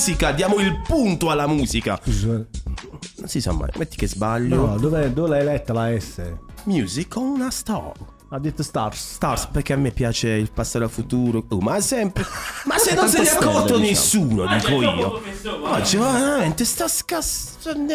Musica, 0.00 0.32
diamo 0.32 0.58
il 0.60 0.80
punto 0.80 1.28
alla 1.28 1.46
musica. 1.46 2.00
Non 2.04 2.46
si 3.26 3.38
sa 3.38 3.52
mai, 3.52 3.68
metti 3.76 3.98
che 3.98 4.08
sbaglio. 4.08 4.68
No, 4.68 4.78
dove, 4.78 5.12
dove 5.12 5.28
l'hai 5.28 5.44
letta 5.44 5.74
la 5.74 6.00
S? 6.00 6.22
Music 6.64 7.14
on 7.16 7.42
a 7.42 7.50
Star. 7.50 7.92
Ha 8.30 8.38
detto 8.38 8.62
Stars. 8.62 9.16
Stars 9.16 9.48
perché 9.48 9.74
a 9.74 9.76
me 9.76 9.90
piace 9.90 10.30
il 10.30 10.50
passato 10.50 10.86
al 10.86 10.90
futuro. 10.90 11.44
Oh, 11.50 11.60
ma 11.60 11.78
sempre. 11.80 12.24
Ma 12.64 12.78
se 12.78 12.94
non 12.94 13.10
se 13.10 13.18
ne 13.18 13.28
è 13.28 13.30
accorto 13.30 13.76
diciamo. 13.76 13.84
nessuno, 13.84 14.46
dico 14.46 14.80
io. 14.80 15.20
Oggi 15.64 15.98
veramente 15.98 16.64
sta 16.64 16.88
scassando. 16.88 17.92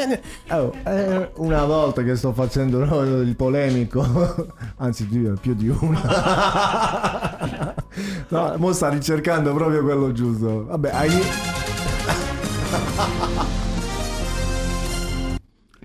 Oh, 0.49 0.73
è 0.83 1.31
una 1.37 1.65
volta 1.65 2.03
che 2.03 2.15
sto 2.15 2.33
facendo 2.33 2.85
no, 2.85 3.01
il 3.01 3.35
polemico, 3.35 4.45
anzi 4.77 5.07
più, 5.07 5.33
più 5.39 5.55
di 5.55 5.69
una. 5.69 7.73
no, 8.29 8.53
mo 8.57 8.73
sta 8.73 8.89
ricercando 8.89 9.55
proprio 9.55 9.81
quello 9.81 10.11
giusto. 10.11 10.65
Vabbè, 10.65 10.91
hai... 10.93 11.64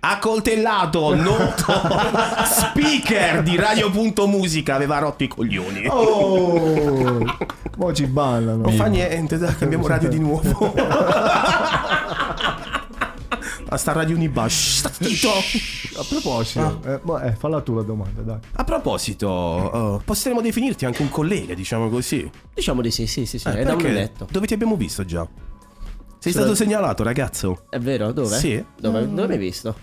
Ha 0.03 0.19
coltellato 0.19 1.15
noto 1.15 1.73
speaker 2.47 3.43
di 3.43 3.57
Radio 3.57 3.91
Punto 3.91 4.29
Musica. 4.29 4.77
Aveva 4.77 4.99
rotto 4.99 5.25
i 5.25 5.29
coglioni. 5.29 5.87
Oh, 5.89 7.19
mo 7.77 7.93
ci 7.93 8.07
ballano. 8.07 8.63
Non 8.63 8.73
fa 8.75 8.87
niente, 8.87 9.39
dai, 9.39 9.57
cambiamo 9.57 9.89
radio 9.89 10.09
di 10.09 10.21
nuovo. 10.21 10.73
A 13.73 13.77
sta 13.77 13.93
radio 13.93 14.17
zitto. 14.17 15.29
A 15.97 16.05
proposito, 16.09 16.81
eh, 16.85 17.01
mo- 17.03 17.21
eh, 17.21 17.33
falla 17.33 17.61
tu 17.61 17.75
la 17.75 17.83
domanda, 17.83 18.23
dai. 18.23 18.39
A 18.53 18.65
proposito, 18.65 19.29
oh, 19.29 20.03
potremmo 20.05 20.41
definirti 20.41 20.87
anche 20.87 21.03
un 21.03 21.09
collega, 21.09 21.55
diciamo 21.55 21.89
così. 21.89 22.31
Diciamo 22.55 22.81
di 22.83 22.91
sì, 22.91 23.07
sì, 23.07 23.27
sì, 23.27 23.39
sì. 23.39 23.49
Eh, 23.49 23.59
è 23.59 23.65
da 23.65 23.75
un 23.75 23.83
letto. 23.83 24.27
Dove 24.31 24.47
ti 24.47 24.55
abbiamo 24.55 24.77
visto 24.77 25.05
già? 25.05 25.27
Sei 26.21 26.33
Sulla- 26.33 26.45
stato 26.45 26.63
segnalato, 26.63 27.03
ragazzo. 27.03 27.65
È 27.71 27.79
vero? 27.79 28.13
Dove? 28.13 28.37
Sì. 28.37 28.63
Dove, 28.79 29.09
dove 29.09 29.27
mi 29.27 29.33
hai 29.33 29.39
visto? 29.39 29.75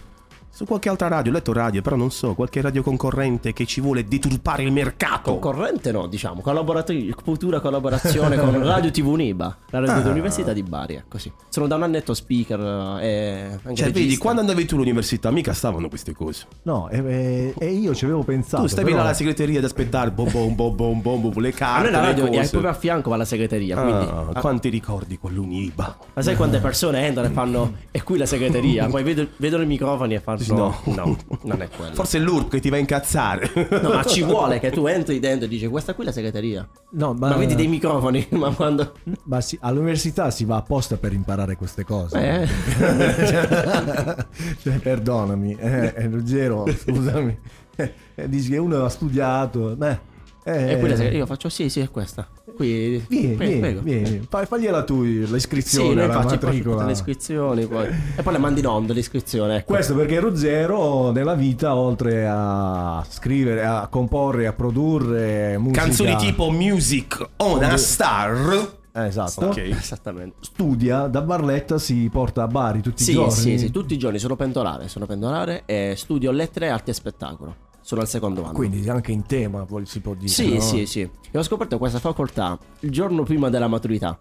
Su 0.57 0.65
qualche 0.65 0.89
altra 0.89 1.07
radio, 1.07 1.29
ho 1.31 1.35
letto 1.35 1.53
radio, 1.53 1.83
però 1.83 1.95
non 1.95 2.09
so, 2.09 2.33
qualche 2.33 2.61
radio 2.61 2.81
concorrente 2.81 3.53
che 3.53 3.67
ci 3.67 3.79
vuole 3.79 4.05
deturpare 4.05 4.63
il 4.63 4.71
mercato. 4.71 5.37
Concorrente 5.37 5.91
no, 5.91 6.07
diciamo, 6.07 6.41
collaboratori- 6.41 7.13
futura 7.23 7.59
collaborazione 7.59 8.35
con 8.39 8.57
Radio 8.65 8.89
TV 8.89 9.05
Uniba, 9.05 9.55
la 9.69 9.79
radio 9.81 9.93
Ah. 9.93 9.99
dell'Università 10.01 10.53
di 10.53 10.63
Bari, 10.63 10.95
è 10.95 11.03
così. 11.07 11.31
Sono 11.49 11.67
da 11.67 11.75
un 11.75 11.83
annetto 11.83 12.15
speaker 12.15 12.59
eh, 12.99 13.05
e 13.05 13.41
anche 13.51 13.75
Cioè, 13.75 13.85
vedi, 13.85 13.99
regista. 13.99 14.19
quando 14.23 14.41
andavi 14.41 14.65
tu 14.65 14.73
all'università, 14.77 15.29
mica 15.29 15.53
stavano 15.53 15.89
queste 15.89 16.13
cose. 16.13 16.47
No, 16.63 16.89
e, 16.89 17.03
e- 17.05 17.53
e 17.55 17.71
io 17.73 17.93
ci 17.93 18.05
avevo 18.05 18.23
pensato. 18.23 18.63
tu 18.63 18.67
stavi 18.69 18.89
però- 18.89 19.01
alla 19.03 19.13
segreteria 19.13 19.59
ad 19.59 19.65
aspettare 19.65 20.09
bom 20.09 20.31
bom 20.31 20.55
bom 20.55 20.75
bom 20.75 21.01
bom, 21.01 21.21
bom 21.21 21.39
le 21.39 21.51
carte, 21.51 21.83
noi 21.83 21.91
la 21.91 21.99
radio 21.99 22.23
le 22.23 22.39
è 22.41 22.49
proprio 22.49 22.71
a 22.71 22.73
fianco 22.73 23.13
alla 23.13 23.25
segreteria, 23.25 23.75
quindi... 23.79 24.05
Ah, 24.07 24.25
ah, 24.33 24.39
quanti 24.41 24.69
ricordi 24.69 25.19
quell'uniba? 25.19 25.97
ma 26.15 26.21
sai 26.23 26.35
quante 26.35 26.57
persone 26.61 27.05
entrano 27.05 27.27
e 27.29 27.31
fanno 27.31 27.73
è 27.91 28.01
qui 28.01 28.17
la 28.17 28.25
segreteria, 28.25 28.87
poi 28.87 29.03
vedo- 29.03 29.27
vedono 29.37 29.61
i 29.61 29.67
microfoni 29.67 30.15
e 30.15 30.19
fanno 30.19 30.45
no, 30.53 30.79
no, 30.85 31.17
non 31.43 31.61
è 31.61 31.69
quello. 31.69 31.93
Forse 31.93 32.17
è 32.17 32.21
l'URP 32.21 32.49
che 32.51 32.59
ti 32.59 32.69
va 32.69 32.77
a 32.77 32.79
incazzare. 32.79 33.51
No, 33.81 33.89
ma 33.89 34.03
ci 34.03 34.23
vuole 34.23 34.59
che 34.59 34.71
tu 34.71 34.85
entri 34.85 35.19
dentro 35.19 35.45
e 35.45 35.49
dici 35.49 35.67
questa 35.67 35.93
qui 35.93 36.03
è 36.03 36.07
la 36.07 36.11
segreteria. 36.13 36.67
No, 36.91 37.13
Ma, 37.13 37.35
vedi 37.35 37.55
dei 37.55 37.67
microfoni, 37.67 38.27
ma 38.33 38.53
quando... 38.53 38.93
Ma 39.23 39.41
sì, 39.41 39.57
all'università 39.61 40.31
si 40.31 40.45
va 40.45 40.57
apposta 40.57 40.97
per 40.97 41.13
imparare 41.13 41.55
queste 41.55 41.83
cose. 41.83 42.19
Eh. 42.19 42.47
Cioè, 44.61 44.79
perdonami, 44.79 45.55
eh, 45.59 45.93
eh, 45.95 46.07
Ruggero, 46.07 46.65
scusami. 46.67 47.37
Eh, 47.75 47.93
dici 48.27 48.49
che 48.49 48.57
uno 48.57 48.83
ha 48.83 48.89
studiato. 48.89 49.75
Beh, 49.75 49.99
eh, 50.43 50.71
E 50.71 50.79
qui 50.79 50.87
la 50.87 50.95
segreteria, 50.95 51.19
io 51.19 51.25
faccio 51.25 51.49
sì, 51.49 51.69
sì, 51.69 51.81
è 51.81 51.89
questa. 51.91 52.27
Qui, 52.57 53.05
Vieni, 53.07 53.35
prego, 53.35 53.37
vieni, 53.37 53.59
prego. 53.59 53.81
vieni. 53.81 54.27
Fagliela 54.27 54.83
tu 54.83 55.03
Sì, 55.03 55.31
l'iscrizione 55.31 55.93
noi 55.93 56.03
alla 56.05 56.13
facciamo 56.21 56.37
poi 56.39 56.61
tutte 56.61 56.83
le 56.85 56.91
iscrizioni 56.91 57.65
poi. 57.67 57.87
E 58.15 58.23
poi 58.23 58.33
le 58.33 58.39
mandi 58.39 58.59
in 58.61 58.65
onda 58.67 58.93
l'iscrizione, 58.93 59.57
ecco. 59.57 59.73
Questo 59.73 59.93
perché 59.93 60.19
Ruggero 60.19 61.11
nella 61.11 61.35
vita, 61.35 61.75
oltre 61.75 62.25
a 62.27 63.05
scrivere, 63.07 63.63
a 63.63 63.87
comporre, 63.87 64.47
a 64.47 64.53
produrre 64.53 65.57
musica, 65.59 65.81
Canzoni 65.81 66.15
tipo 66.17 66.49
Music 66.49 67.23
on 67.37 67.63
a 67.63 67.77
Star. 67.77 68.75
Esatto. 68.91 69.45
Ok. 69.45 69.57
Esattamente. 69.79 70.37
Studia 70.39 71.05
da 71.05 71.21
Barletta, 71.21 71.77
si 71.77 72.09
porta 72.11 72.41
a 72.41 72.47
Bari 72.47 72.81
tutti 72.81 73.03
Sì, 73.03 73.11
i 73.11 73.13
giorni. 73.13 73.31
sì, 73.33 73.57
sì, 73.59 73.69
tutti 73.69 73.93
i 73.93 73.97
giorni 73.97 74.17
sono 74.17 74.35
pendolare, 74.35 74.87
sono 74.87 75.05
pendolare 75.05 75.61
e 75.67 75.93
studio 75.95 76.31
lettere, 76.31 76.69
arte 76.69 76.89
e 76.89 76.93
spettacolo. 76.95 77.55
Sono 77.87 78.01
al 78.01 78.09
secondo 78.09 78.43
anno. 78.43 78.51
Quindi 78.51 78.89
anche 78.89 79.13
in 79.13 79.25
tema 79.25 79.63
poi 79.63 79.85
si 79.85 80.01
può 80.01 80.13
dire. 80.13 80.27
Sì, 80.27 80.55
no? 80.55 80.59
sì, 80.59 80.85
sì. 80.85 81.09
E 81.31 81.37
ho 81.37 81.41
scoperto 81.41 81.77
questa 81.77 81.99
facoltà 81.99 82.59
il 82.81 82.91
giorno 82.91 83.23
prima 83.23 83.49
della 83.49 83.69
maturità. 83.69 84.17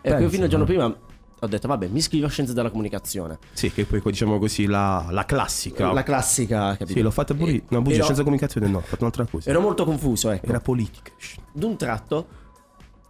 E 0.00 0.08
Pensa, 0.08 0.28
fino 0.28 0.44
al 0.44 0.48
giorno 0.48 0.64
no? 0.64 0.70
prima 0.70 0.96
ho 1.40 1.46
detto, 1.48 1.66
vabbè, 1.66 1.88
mi 1.88 1.98
iscrivo 1.98 2.26
a 2.26 2.28
Scienze 2.28 2.52
della 2.52 2.70
Comunicazione. 2.70 3.38
Sì, 3.54 3.72
che 3.72 3.86
poi 3.86 4.00
diciamo 4.04 4.38
così 4.38 4.66
la, 4.66 5.08
la 5.10 5.24
classica. 5.24 5.90
La 5.90 6.04
classica, 6.04 6.76
capito? 6.76 6.92
Sì, 6.92 7.00
l'ho 7.00 7.10
fatta 7.10 7.34
pure. 7.34 7.60
No, 7.70 7.82
bugia, 7.82 7.94
Ero- 7.96 8.02
scienza 8.04 8.22
comunicazione 8.22 8.68
no, 8.68 8.78
ho 8.78 8.82
fatto 8.82 9.00
un'altra 9.00 9.26
cosa. 9.28 9.50
Ero 9.50 9.60
molto 9.62 9.84
confuso, 9.84 10.30
ecco. 10.30 10.46
Era 10.46 10.60
politica. 10.60 11.10
D'un 11.52 11.76
tratto 11.76 12.26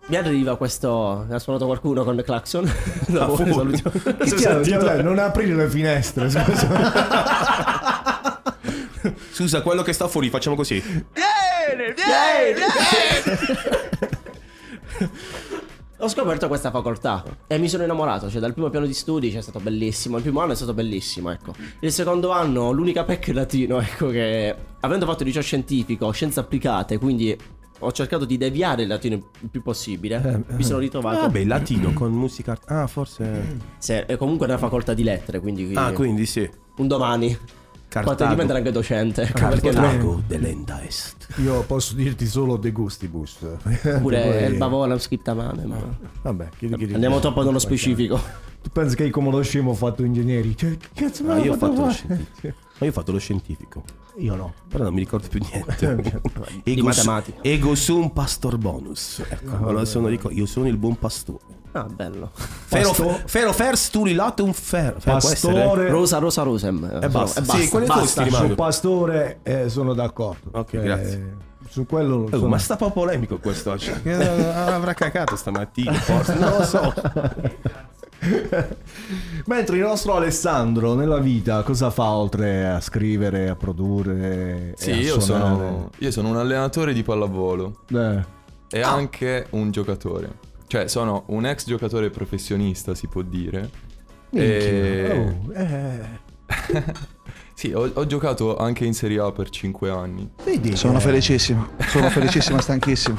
mi 0.06 0.16
arriva 0.16 0.56
questo. 0.56 1.26
Mi 1.28 1.34
ha 1.34 1.38
suonato 1.38 1.66
qualcuno 1.66 2.02
con 2.02 2.16
il 2.16 2.24
clacson. 2.24 2.66
Ah, 2.66 2.72
Dopo 3.12 3.36
fu- 3.44 3.52
salutiamo. 3.52 4.16
Ti 4.24 4.34
chiaro, 4.36 5.02
non 5.02 5.18
aprire 5.18 5.54
le 5.54 5.68
finestre, 5.68 6.30
scusa. 6.30 7.96
Scusa, 9.38 9.62
quello 9.62 9.82
che 9.82 9.92
sta 9.92 10.08
fuori, 10.08 10.30
facciamo 10.30 10.56
così. 10.56 10.82
Ho 15.98 16.08
scoperto 16.08 16.48
questa 16.48 16.72
facoltà 16.72 17.22
e 17.46 17.56
mi 17.56 17.68
sono 17.68 17.84
innamorato, 17.84 18.28
cioè 18.28 18.40
dal 18.40 18.52
primo 18.52 18.68
piano 18.68 18.84
di 18.84 18.92
studi 18.92 19.30
c'è 19.30 19.40
stato 19.40 19.60
bellissimo, 19.60 20.16
il 20.16 20.22
primo 20.24 20.40
anno 20.40 20.54
è 20.54 20.56
stato 20.56 20.74
bellissimo, 20.74 21.30
ecco. 21.30 21.54
Il 21.78 21.92
secondo 21.92 22.32
anno 22.32 22.72
l'unica 22.72 23.04
pecca 23.04 23.30
è 23.30 23.32
latino, 23.34 23.78
ecco 23.80 24.08
che 24.08 24.52
avendo 24.80 25.06
fatto 25.06 25.22
liceo 25.22 25.42
scientifico, 25.42 26.10
scienze 26.10 26.40
applicate, 26.40 26.98
quindi 26.98 27.38
ho 27.78 27.92
cercato 27.92 28.24
di 28.24 28.38
deviare 28.38 28.82
il 28.82 28.88
latino 28.88 29.14
il 29.38 29.48
più 29.48 29.62
possibile, 29.62 30.46
mi 30.48 30.64
sono 30.64 30.80
ritrovato 30.80 31.20
Vabbè, 31.20 31.38
il 31.38 31.46
latino 31.46 31.92
con 31.92 32.10
musica. 32.10 32.58
Ah, 32.64 32.88
forse. 32.88 33.56
se, 33.78 34.04
è 34.04 34.16
comunque 34.16 34.46
una 34.46 34.58
facoltà 34.58 34.94
di 34.94 35.04
lettere, 35.04 35.38
quindi 35.38 35.70
Ah, 35.76 35.92
quindi 35.92 36.26
sì. 36.26 36.50
un 36.78 36.88
domani 36.88 37.38
potrei 38.04 38.28
Cartago. 38.28 38.30
diventare 38.30 38.58
anche 38.58 38.70
docente, 38.72 39.22
no? 39.22 39.32
Cartago 39.34 40.22
dell'Enda 40.26 40.82
Est. 40.84 41.26
Io 41.42 41.62
posso 41.62 41.94
dirti 41.94 42.26
solo 42.26 42.56
De 42.56 42.70
Gustibus. 42.72 43.38
Pure 44.00 44.20
Poi- 44.22 44.52
il 44.52 44.56
bavola, 44.56 44.94
un 44.94 45.00
scriptamane, 45.00 45.64
ma 45.64 45.76
Vabbè, 46.22 46.48
chi, 46.56 46.68
chi- 46.68 46.92
andiamo 46.94 47.18
troppo 47.20 47.42
nello 47.42 47.58
specifico. 47.58 48.20
Tu 48.60 48.70
pensi 48.70 48.96
che 48.96 49.08
come 49.10 49.30
lo 49.30 49.40
scemo 49.42 49.70
ho 49.70 49.74
fatto 49.74 50.02
ingegneri? 50.02 50.56
Cioè, 50.56 50.76
che 50.76 50.88
cazzo 50.94 51.22
Ah, 51.24 51.36
l'ha 51.36 51.38
io 51.44 51.52
ho 51.52 51.56
fatto 51.56 51.80
lo 51.84 51.90
scientifico. 51.90 52.54
Ma 52.78 52.84
io 52.86 52.88
ho 52.88 52.92
fatto 52.92 53.12
lo 53.12 53.18
scientifico. 53.18 53.84
Io 54.18 54.34
no. 54.34 54.52
Però 54.68 54.82
non 54.84 54.94
mi 54.94 54.98
ricordo 55.00 55.28
più 55.28 55.40
niente. 55.48 56.20
Di 56.64 56.82
matematica. 56.82 57.38
Ego 57.42 57.74
sum 57.76 58.10
pastor 58.10 58.58
bonus. 58.58 59.22
Ecco, 59.28 59.56
me 59.64 59.72
lo 59.72 59.84
sono 59.84 60.08
io 60.08 60.46
sono 60.46 60.66
il 60.66 60.76
buon 60.76 60.98
pastore. 60.98 61.56
Ah, 61.72 61.84
bello. 61.84 62.30
Fero, 62.34 62.88
Pasto- 62.88 63.20
fero 63.26 63.52
fers 63.52 63.90
turi 63.90 64.14
latte 64.14 64.42
un 64.42 64.52
fer. 64.52 64.94
Essere? 64.96 65.12
Pastore. 65.12 65.88
Rosa, 65.90 66.18
rosa, 66.18 66.42
rosem. 66.42 66.98
E 67.02 67.08
basta. 67.08 67.40
E 67.40 67.44
Sì, 67.44 67.68
quelle 67.68 67.86
basta. 67.86 68.22
cose 68.22 68.30
ti 68.30 68.34
Sul 68.46 68.54
pastore 68.54 69.38
eh, 69.42 69.68
sono 69.68 69.92
d'accordo. 69.94 70.50
Ok, 70.52 70.72
Eh, 70.74 70.80
grazie. 70.80 71.36
Su 71.68 71.84
quello 71.84 72.24
Oh, 72.24 72.28
sono- 72.30 72.48
ma 72.48 72.58
sta 72.58 72.72
un 72.72 72.78
po' 72.78 72.90
polemico 72.90 73.38
questo 73.38 73.72
oggi. 73.72 73.92
Eh, 74.02 74.14
Avrà 74.14 74.94
cacato 74.94 75.36
stamattina, 75.36 75.92
forse. 75.92 76.34
Non 76.34 76.50
lo 76.56 76.64
so. 76.64 76.94
Mentre 79.46 79.76
il 79.76 79.82
nostro 79.82 80.14
Alessandro 80.16 80.94
nella 80.94 81.18
vita 81.18 81.62
cosa 81.62 81.90
fa 81.90 82.10
oltre 82.10 82.66
a 82.68 82.80
scrivere, 82.80 83.48
a 83.48 83.54
produrre? 83.54 84.74
Sì, 84.76 84.90
e 84.90 84.92
a 84.92 84.96
io 84.96 85.20
sono, 85.20 85.90
io 85.98 86.10
sono 86.10 86.28
un 86.30 86.36
allenatore 86.36 86.92
di 86.92 87.02
pallavolo 87.04 87.80
Eh, 87.92 88.24
e 88.70 88.80
anche 88.80 89.46
un 89.50 89.70
giocatore. 89.70 90.46
Cioè, 90.68 90.86
sono 90.86 91.24
un 91.28 91.44
ex 91.46 91.66
giocatore 91.66 92.10
professionista, 92.10 92.94
si 92.94 93.06
può 93.08 93.22
dire. 93.22 93.70
minchia. 94.30 94.48
E- 94.50 95.12
Oh, 95.12 95.52
eh, 95.54 96.26
Sì, 97.58 97.72
ho, 97.72 97.90
ho 97.92 98.06
giocato 98.06 98.56
anche 98.56 98.84
in 98.84 98.94
Serie 98.94 99.18
A 99.18 99.32
per 99.32 99.50
5 99.50 99.90
anni. 99.90 100.30
vedi 100.44 100.76
Sono 100.76 100.98
che- 100.98 101.00
felicissimo, 101.06 101.66
sono 101.88 102.08
felicissimo 102.08 102.58
e 102.58 102.62
stanchissimo. 102.62 103.18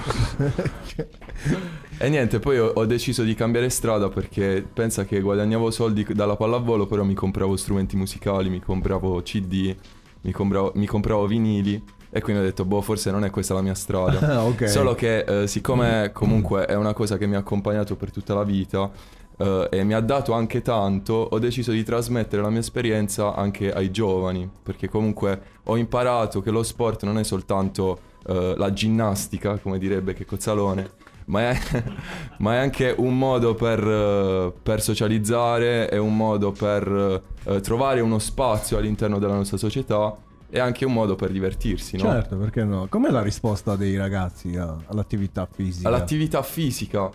E 1.97 2.07
niente, 2.07 2.39
poi 2.39 2.57
ho, 2.59 2.67
ho 2.67 2.85
deciso 2.85 3.23
di 3.23 3.33
cambiare 3.35 3.69
strada 3.69 4.07
perché 4.07 4.65
pensa 4.71 5.03
che 5.03 5.19
guadagnavo 5.19 5.69
soldi 5.71 6.05
dalla 6.13 6.37
pallavolo, 6.37 6.85
però 6.85 7.03
mi 7.03 7.13
compravo 7.15 7.57
strumenti 7.57 7.97
musicali, 7.97 8.49
mi 8.49 8.61
compravo 8.61 9.21
CD, 9.23 9.75
mi 10.21 10.31
compravo, 10.31 10.71
mi 10.75 10.85
compravo 10.85 11.25
vinili. 11.27 11.83
E 12.11 12.21
quindi 12.21 12.41
ho 12.41 12.45
detto, 12.45 12.65
boh, 12.65 12.81
forse 12.81 13.11
non 13.11 13.23
è 13.23 13.29
questa 13.29 13.53
la 13.53 13.61
mia 13.61 13.75
strada. 13.75 14.17
Ah, 14.39 14.45
ok. 14.45 14.69
Solo 14.69 14.93
che 14.95 15.19
eh, 15.19 15.47
siccome 15.47 16.11
comunque 16.13 16.65
è 16.65 16.75
una 16.75 16.93
cosa 16.93 17.17
che 17.17 17.25
mi 17.25 17.35
ha 17.35 17.39
accompagnato 17.39 17.95
per 17.95 18.11
tutta 18.11 18.33
la 18.33 18.43
vita 18.43 18.89
eh, 19.37 19.67
e 19.71 19.83
mi 19.83 19.93
ha 19.93 19.99
dato 20.01 20.33
anche 20.33 20.61
tanto, 20.61 21.13
ho 21.13 21.39
deciso 21.39 21.71
di 21.71 21.83
trasmettere 21.83 22.41
la 22.41 22.49
mia 22.49 22.59
esperienza 22.59 23.33
anche 23.35 23.71
ai 23.71 23.91
giovani. 23.91 24.49
Perché 24.61 24.87
comunque 24.87 25.41
ho 25.63 25.77
imparato 25.77 26.41
che 26.41 26.51
lo 26.51 26.63
sport 26.63 27.03
non 27.03 27.17
è 27.17 27.23
soltanto 27.23 27.99
eh, 28.27 28.53
la 28.55 28.71
ginnastica, 28.71 29.57
come 29.57 29.79
direbbe 29.79 30.13
che 30.13 30.25
Cozzalone, 30.25 30.91
ma 31.25 31.49
è, 31.49 31.59
ma 32.39 32.55
è 32.55 32.57
anche 32.57 32.93
un 32.97 33.17
modo 33.17 33.55
per, 33.55 33.79
eh, 33.79 34.53
per 34.61 34.81
socializzare, 34.81 35.87
è 35.87 35.97
un 35.97 36.15
modo 36.15 36.51
per 36.51 37.23
eh, 37.45 37.61
trovare 37.61 38.01
uno 38.01 38.19
spazio 38.19 38.77
all'interno 38.77 39.19
della 39.19 39.35
nostra 39.35 39.57
società 39.57 40.15
e 40.49 40.59
anche 40.59 40.85
un 40.85 40.93
modo 40.93 41.15
per 41.15 41.31
divertirsi, 41.31 41.97
no? 41.97 42.03
Certo, 42.03 42.37
perché 42.37 42.63
no? 42.63 42.87
Com'è 42.89 43.09
la 43.09 43.21
risposta 43.21 43.75
dei 43.75 43.95
ragazzi 43.97 44.55
a- 44.55 44.75
all'attività 44.87 45.47
fisica? 45.51 45.87
All'attività 45.87 46.41
fisica. 46.41 47.09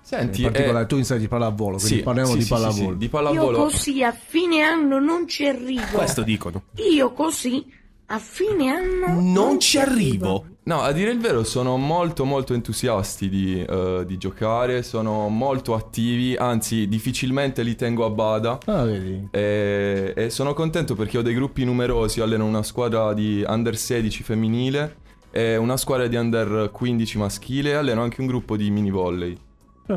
Senti, 0.00 0.42
in 0.42 0.50
particolare, 0.50 0.84
eh, 0.84 0.86
tu 0.86 0.96
insegni 0.96 1.20
di 1.20 1.28
pallavolo, 1.28 1.78
quindi 1.78 1.96
sì, 1.96 2.02
parliamo 2.02 2.30
sì, 2.30 2.36
di 2.38 2.42
sì, 2.44 2.48
pallavolo. 2.48 2.90
sì, 2.92 2.96
di 2.96 3.04
Io 3.04 3.10
pallavolo. 3.10 3.58
così 3.58 4.02
a 4.04 4.12
fine 4.12 4.62
anno 4.62 5.00
non 5.00 5.26
ci 5.26 5.46
arrivo. 5.46 5.96
Questo 5.96 6.22
dicono. 6.22 6.62
Io 6.76 7.12
così 7.12 7.66
a 8.08 8.18
fine 8.18 8.68
anno 8.70 9.20
Non 9.20 9.58
ci 9.58 9.78
arrivo. 9.78 10.46
No, 10.64 10.80
a 10.80 10.90
dire 10.92 11.12
il 11.12 11.20
vero 11.20 11.44
sono 11.44 11.76
molto 11.76 12.24
molto 12.24 12.52
entusiasti 12.52 13.28
di, 13.28 13.62
eh, 13.62 14.02
di 14.04 14.16
giocare, 14.18 14.82
sono 14.82 15.28
molto 15.28 15.74
attivi, 15.74 16.34
anzi 16.36 16.88
difficilmente 16.88 17.62
li 17.62 17.76
tengo 17.76 18.04
a 18.04 18.10
bada. 18.10 18.58
Ah, 18.66 18.82
vedi? 18.84 19.28
E, 19.30 20.12
e 20.16 20.30
sono 20.30 20.54
contento 20.54 20.94
perché 20.96 21.18
ho 21.18 21.22
dei 21.22 21.34
gruppi 21.34 21.64
numerosi, 21.64 22.20
alleno 22.20 22.44
una 22.46 22.64
squadra 22.64 23.12
di 23.14 23.44
under 23.46 23.76
16 23.76 24.22
femminile 24.24 24.96
e 25.30 25.56
una 25.56 25.76
squadra 25.76 26.08
di 26.08 26.16
under 26.16 26.70
15 26.72 27.18
maschile 27.18 27.70
e 27.70 27.74
alleno 27.74 28.02
anche 28.02 28.20
un 28.20 28.26
gruppo 28.26 28.56
di 28.56 28.68
mini 28.70 28.90
volley. 28.90 29.36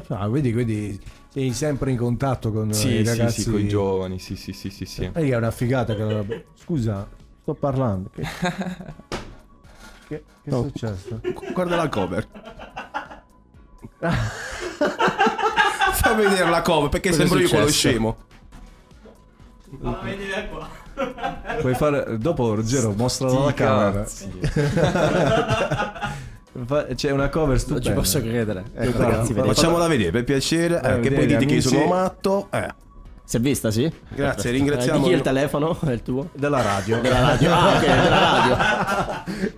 Ah, 0.10 0.28
vedi, 0.30 0.53
quindi 0.53 0.99
sei 1.30 1.51
sempre 1.51 1.89
in 1.89 1.97
contatto 1.97 2.51
con 2.51 2.72
Sì, 2.74 2.99
i 2.99 3.03
sì, 3.03 3.03
ragazzi. 3.05 3.41
sì, 3.41 3.49
con 3.49 3.60
i 3.60 3.68
giovani, 3.68 4.20
sì, 4.20 4.36
sì, 4.36 4.53
sì, 4.53 4.70
sì, 4.70 4.86
sì. 4.86 5.10
È 5.12 5.36
una 5.36 5.49
figata 5.49 5.95
che... 5.95 6.45
Scusa, 6.53 7.10
sto 7.50 7.54
parlando. 7.56 8.10
Che, 8.14 8.22
che, 10.08 10.24
che 10.43 10.50
No. 10.50 10.60
è 10.60 10.64
successo? 10.72 11.20
Guarda 11.54 11.76
la 11.76 11.89
cover. 11.89 12.28
Fa 16.00 16.14
vedere 16.14 16.50
la 16.50 16.62
cover 16.62 16.89
perché 16.89 17.10
Cosa 17.10 17.22
sembro 17.22 17.39
io 17.39 17.50
quello 17.50 17.68
scemo. 17.68 18.18
Puoi 21.62 21.76
fare... 21.76 22.18
Dopo, 22.18 22.56
Ruggero, 22.56 22.93
mostralo 22.95 23.34
Sti 23.34 23.41
alla 23.41 23.54
camera. 23.54 24.06
Fa- 26.66 26.86
C'è 26.93 27.12
una 27.12 27.30
cover 27.30 27.47
Non 27.50 27.58
stupenda. 27.60 27.88
ci 27.88 27.93
posso 27.93 28.20
credere. 28.22 28.66
Ecco, 28.76 29.02
Ragazzi, 29.02 29.34
fa- 29.34 29.41
vedete. 29.41 29.54
Facciamola 29.54 29.88
vedere 29.88 30.12
per 30.12 30.24
piacere. 30.26 30.76
Eh, 30.76 30.78
eh, 30.78 31.00
che 31.00 31.10
vedere 31.10 31.16
poi 31.16 31.28
dite 31.28 31.45
che 31.45 31.54
io 31.56 31.62
sono 31.62 31.86
matto. 31.86 32.47
Eh. 32.52 32.74
Si 33.30 33.38
è 33.38 33.40
vista, 33.40 33.70
sì? 33.70 33.88
Grazie, 34.16 34.50
Eh, 34.50 34.54
ringraziamo. 34.54 34.98
Di 34.98 35.06
chi 35.06 35.12
è 35.12 35.16
il 35.16 35.22
telefono? 35.22 35.80
È 35.82 35.92
il 35.92 36.02
tuo? 36.02 36.30
Della 36.34 36.64
radio. 36.64 37.00
Della 37.00 37.20
radio. 37.20 37.54
Ah, 37.54 37.76
ok, 37.76 37.82
della 37.86 38.20
radio. 38.20 39.54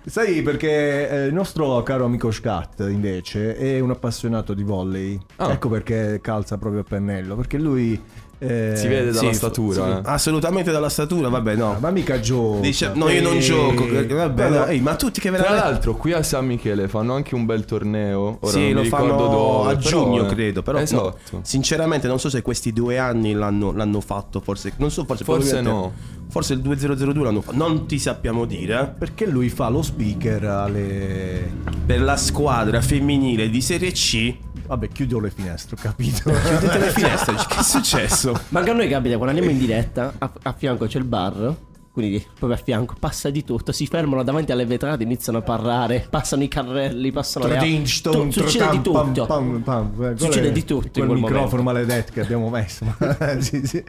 Sai 0.06 0.40
perché 0.40 1.10
eh, 1.10 1.26
il 1.26 1.34
nostro 1.34 1.82
caro 1.82 2.06
amico 2.06 2.30
Scat 2.30 2.86
invece 2.88 3.54
è 3.54 3.80
un 3.80 3.90
appassionato 3.90 4.54
di 4.54 4.62
volley. 4.62 5.20
Ah. 5.36 5.50
Ecco 5.50 5.68
perché 5.68 6.20
calza 6.22 6.56
proprio 6.56 6.80
a 6.80 6.84
pennello. 6.84 7.36
Perché 7.36 7.58
lui... 7.58 8.02
eh, 8.38 8.72
Si 8.76 8.86
vede 8.88 9.10
dalla 9.12 9.28
sì, 9.30 9.34
statura. 9.34 9.84
sì. 9.84 9.90
eh. 9.90 10.00
Assolutamente 10.04 10.70
dalla 10.70 10.88
statura, 10.88 11.28
vabbè, 11.28 11.54
no. 11.56 11.76
Ma 11.80 11.90
mica 11.90 12.20
gioca. 12.20 12.60
Dice, 12.60 12.90
no, 12.94 13.08
io 13.08 13.22
non 13.22 13.36
Eh, 13.36 13.40
gioco. 13.40 13.86
Vabbè, 13.86 14.30
però- 14.30 14.48
no, 14.58 14.66
ehi, 14.66 14.80
ma 14.80 14.94
tutti 14.96 15.20
che 15.20 15.28
Tra 15.28 15.38
veramente. 15.38 15.64
l'altro 15.68 15.94
qui 15.96 16.12
a 16.12 16.22
San 16.22 16.46
Michele 16.46 16.88
fanno 16.88 17.14
anche 17.14 17.34
un 17.34 17.46
bel 17.46 17.64
torneo. 17.64 18.38
Ora 18.40 18.52
sì, 18.52 18.58
non 18.58 18.68
lo 18.72 18.78
mi 18.78 18.84
ricordo 18.84 19.06
fanno 19.06 19.28
dove, 19.28 19.72
a 19.72 19.76
però, 19.76 19.88
giugno, 19.88 20.24
eh. 20.24 20.28
credo. 20.34 20.62
Però, 20.62 20.78
no, 20.78 20.84
esatto. 20.84 21.18
sinceramente, 21.42 22.06
non 22.08 22.18
so 22.18 22.28
se 22.28 22.42
questi 22.42 22.72
due 22.72 22.98
anni 22.98 23.32
l'hanno, 23.32 23.72
l'hanno 23.72 24.00
fatto. 24.00 24.40
Forse, 24.40 24.72
non 24.76 24.90
so, 24.90 25.04
forse, 25.04 25.24
Forse 25.24 25.50
probabilmente- 25.54 26.14
Forse 26.28 26.54
il 26.54 26.60
2002 26.60 27.22
l'hanno 27.24 27.40
fatto. 27.40 27.56
Non 27.56 27.86
ti 27.86 27.98
sappiamo 27.98 28.44
dire. 28.46 28.80
eh. 28.80 28.86
Perché 28.88 29.26
lui 29.26 29.48
fa 29.48 29.68
lo 29.68 29.80
speaker 29.80 30.44
alle... 30.44 31.50
Per 31.86 32.02
la 32.02 32.16
squadra 32.16 32.80
femminile 32.80 33.48
di 33.48 33.60
Serie 33.62 33.92
C. 33.92 34.34
Vabbè, 34.66 34.88
chiudo 34.88 35.20
le 35.20 35.30
finestre, 35.30 35.76
ho 35.78 35.82
capito. 35.82 36.30
Chiudete 36.30 36.78
le 36.78 36.90
finestre. 36.90 37.34
Che 37.34 37.58
è 37.58 37.62
successo? 37.62 38.38
Ma 38.48 38.58
anche 38.60 38.70
a 38.70 38.74
noi 38.74 38.88
capita 38.88 39.16
quando 39.16 39.34
andiamo 39.34 39.50
in 39.50 39.58
diretta, 39.64 40.12
a, 40.18 40.30
a 40.42 40.52
fianco 40.52 40.86
c'è 40.86 40.98
il 40.98 41.04
bar. 41.04 41.54
Quindi 41.96 42.22
proprio 42.38 42.58
a 42.58 42.62
fianco 42.62 42.94
passa 43.00 43.30
di 43.30 43.42
tutto, 43.42 43.72
si 43.72 43.86
fermano 43.86 44.22
davanti 44.22 44.52
alle 44.52 44.66
vetrate, 44.66 45.02
iniziano 45.02 45.38
a 45.38 45.40
parlare, 45.40 46.06
passano 46.10 46.42
i 46.42 46.48
carrelli, 46.48 47.10
passano 47.10 47.46
le 47.46 47.54
Tradinstone, 47.56 48.28
Tu- 48.30 48.40
Succede 48.42 48.68
di 48.68 48.82
tutto. 48.82 49.24
pam, 49.24 49.24
pam, 49.24 49.62
pam. 49.62 49.94
Quello 49.94 50.18
Succede 50.18 50.48
è 50.48 50.52
di 50.52 50.64
tutto 50.66 50.84
in 51.00 51.06
Quel 51.06 51.06
quel 51.06 51.18
microfono 51.20 51.62
momento. 51.62 51.86
maledetto 51.86 52.12
che 52.12 52.20
abbiamo 52.20 52.50
messo. 52.50 52.84
Sì, 53.40 53.66
sì. 53.66 53.82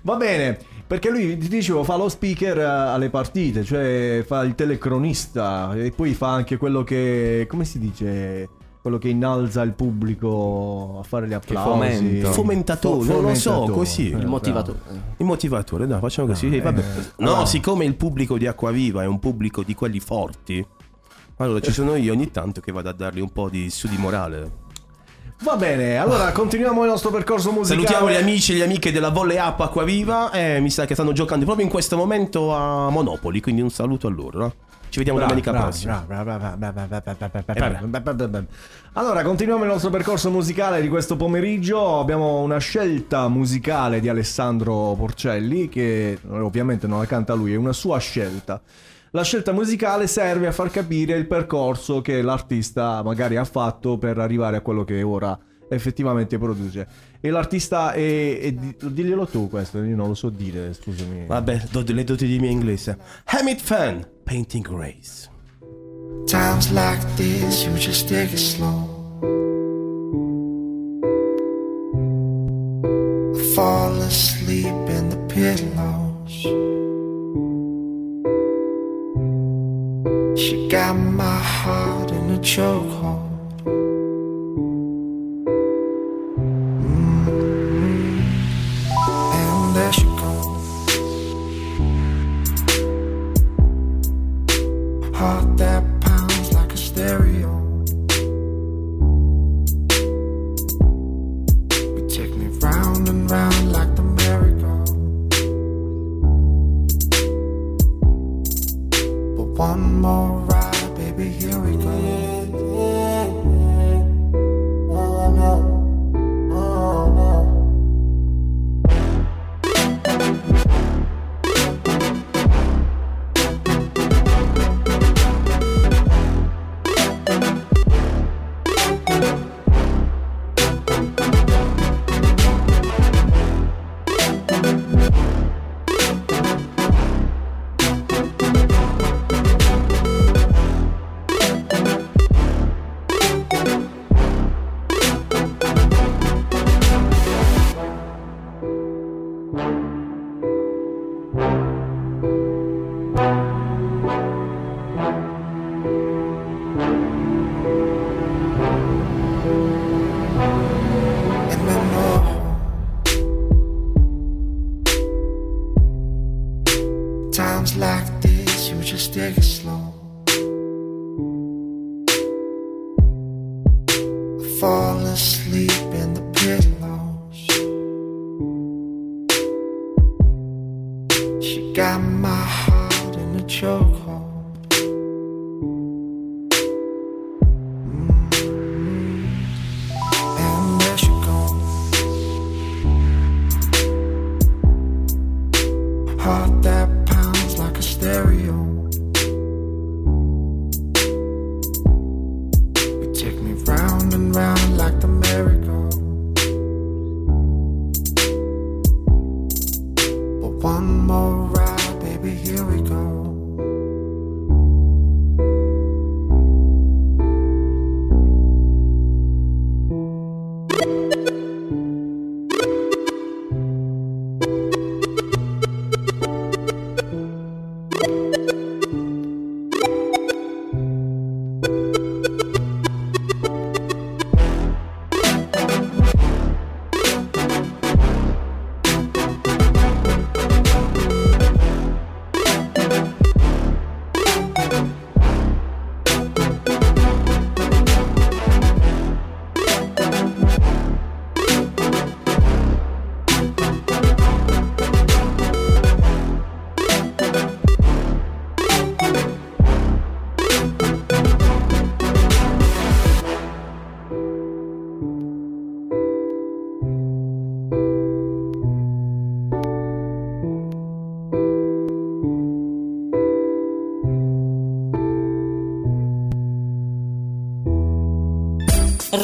Va 0.00 0.16
bene, 0.16 0.58
perché 0.86 1.10
lui, 1.10 1.36
ti 1.36 1.48
dicevo, 1.48 1.84
fa 1.84 1.96
lo 1.96 2.08
speaker 2.08 2.56
eh, 2.60 2.64
alle 2.64 3.10
partite, 3.10 3.62
cioè 3.62 4.24
fa 4.26 4.40
il 4.42 4.54
telecronista 4.54 5.74
e 5.74 5.90
poi 5.90 6.14
fa 6.14 6.30
anche 6.32 6.56
quello 6.56 6.82
che, 6.82 7.44
come 7.46 7.66
si 7.66 7.78
dice, 7.78 8.48
quello 8.80 8.98
che 8.98 9.08
innalza 9.08 9.60
il 9.62 9.72
pubblico 9.72 10.98
a 11.00 11.02
fare 11.02 11.28
gli 11.28 11.32
applausi. 11.34 11.68
fomenta. 11.70 12.30
Fomentatore, 12.32 13.04
Fo- 13.04 13.12
non 13.12 13.22
lo 13.30 13.34
so, 13.34 13.68
così. 13.70 14.10
Eh, 14.10 14.16
Il 14.16 14.26
motivatore. 14.26 14.78
Il 15.18 15.26
motivatore, 15.26 15.86
dai, 15.86 16.00
facciamo 16.00 16.28
così. 16.28 16.46
No, 16.48 16.52
sì, 16.54 16.60
vabbè. 16.60 16.80
eh, 16.80 16.84
no, 17.16 17.30
allora. 17.30 17.46
siccome 17.46 17.84
il 17.84 17.94
pubblico 17.94 18.38
di 18.38 18.46
Acquaviva 18.46 19.02
è 19.02 19.06
un 19.06 19.18
pubblico 19.18 19.62
di 19.62 19.74
quelli 19.74 20.00
forti, 20.00 20.64
allora 21.36 21.60
ci 21.60 21.72
sono 21.72 21.94
io 21.96 22.12
ogni 22.12 22.30
tanto 22.30 22.60
che 22.60 22.72
vado 22.72 22.88
a 22.88 22.92
dargli 22.92 23.20
un 23.20 23.30
po' 23.30 23.48
di 23.48 23.68
su 23.70 23.86
di 23.86 23.96
morale. 23.98 24.68
Va 25.42 25.56
bene, 25.56 25.96
allora 25.96 26.32
continuiamo 26.32 26.82
il 26.82 26.88
nostro 26.90 27.10
percorso 27.10 27.50
musicale. 27.50 27.86
Salutiamo 27.86 28.10
gli 28.10 28.16
amici 28.22 28.52
e 28.52 28.58
le 28.58 28.64
amiche 28.64 28.92
della 28.92 29.08
Volley 29.08 29.38
Up 29.38 29.60
Acquaviva 29.60 30.30
e 30.32 30.60
mi 30.60 30.68
sa 30.70 30.84
che 30.84 30.92
stanno 30.92 31.12
giocando 31.12 31.46
proprio 31.46 31.64
in 31.64 31.70
questo 31.70 31.96
momento 31.96 32.54
a 32.54 32.90
Monopoli, 32.90 33.40
quindi 33.40 33.62
un 33.62 33.70
saluto 33.70 34.06
a 34.06 34.10
loro. 34.10 34.54
Ci 34.90 34.98
vediamo 34.98 35.20
Bravo, 35.20 35.34
domenica 35.34 35.52
bravo, 35.52 35.68
prossima. 35.68 36.04
Allora, 38.94 39.22
continuiamo 39.22 39.62
il 39.62 39.70
nostro 39.70 39.88
percorso 39.88 40.30
musicale 40.30 40.80
di 40.80 40.88
questo 40.88 41.14
pomeriggio. 41.14 42.00
Abbiamo 42.00 42.40
una 42.40 42.58
scelta 42.58 43.28
musicale 43.28 44.00
di 44.00 44.08
Alessandro 44.08 44.96
Porcelli, 44.98 45.68
che 45.68 46.18
ovviamente 46.28 46.88
non 46.88 46.98
la 46.98 47.06
canta 47.06 47.34
lui, 47.34 47.52
è 47.52 47.56
una 47.56 47.72
sua 47.72 47.98
scelta. 47.98 48.60
La 49.12 49.22
scelta 49.22 49.52
musicale 49.52 50.08
serve 50.08 50.48
a 50.48 50.52
far 50.52 50.70
capire 50.70 51.16
il 51.16 51.28
percorso 51.28 52.00
che 52.00 52.20
l'artista 52.20 53.00
magari 53.04 53.36
ha 53.36 53.44
fatto 53.44 53.96
per 53.96 54.18
arrivare 54.18 54.56
a 54.56 54.60
quello 54.60 54.82
che 54.82 55.00
ora 55.04 55.38
effettivamente 55.68 56.36
produce. 56.36 56.86
E 57.22 57.28
l'artista 57.28 57.92
è, 57.92 58.38
è 58.40 58.52
di- 58.52 58.74
diglielo 58.80 59.26
tu 59.26 59.50
questo, 59.50 59.82
io 59.82 59.94
non 59.94 60.08
lo 60.08 60.14
so 60.14 60.30
dire, 60.30 60.72
scusami. 60.72 61.26
Vabbè, 61.26 61.64
do 61.70 61.84
le 61.86 62.04
doti 62.04 62.26
di 62.26 62.38
mio 62.38 62.48
inglese. 62.50 62.96
Hamid 63.26 63.58
Fan, 63.60 64.06
Painting 64.24 64.66
Grace. 64.66 65.28
Times 66.26 66.70
like 66.70 67.04
this, 67.16 67.64
you 67.64 67.74
just 67.74 68.08
take 68.08 68.32
it 68.32 68.38
slow. 68.38 68.98
I 73.34 73.52
fall 73.54 74.00
asleep 74.00 74.88
in 74.88 75.08
the 75.10 75.18
pillows. 75.28 76.32
She 80.38 80.68
got 80.68 80.94
my 80.94 81.38
heart 81.38 82.10
in 82.12 82.30
a 82.30 82.38
chokehold. 82.38 83.29
Heart 95.20 95.58
that 95.58 95.89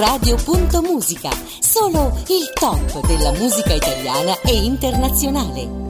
Radio.musica, 0.07 1.30
solo 1.59 2.16
il 2.28 2.52
top 2.54 3.04
della 3.09 3.32
musica 3.32 3.74
italiana 3.74 4.40
e 4.42 4.54
internazionale. 4.54 5.86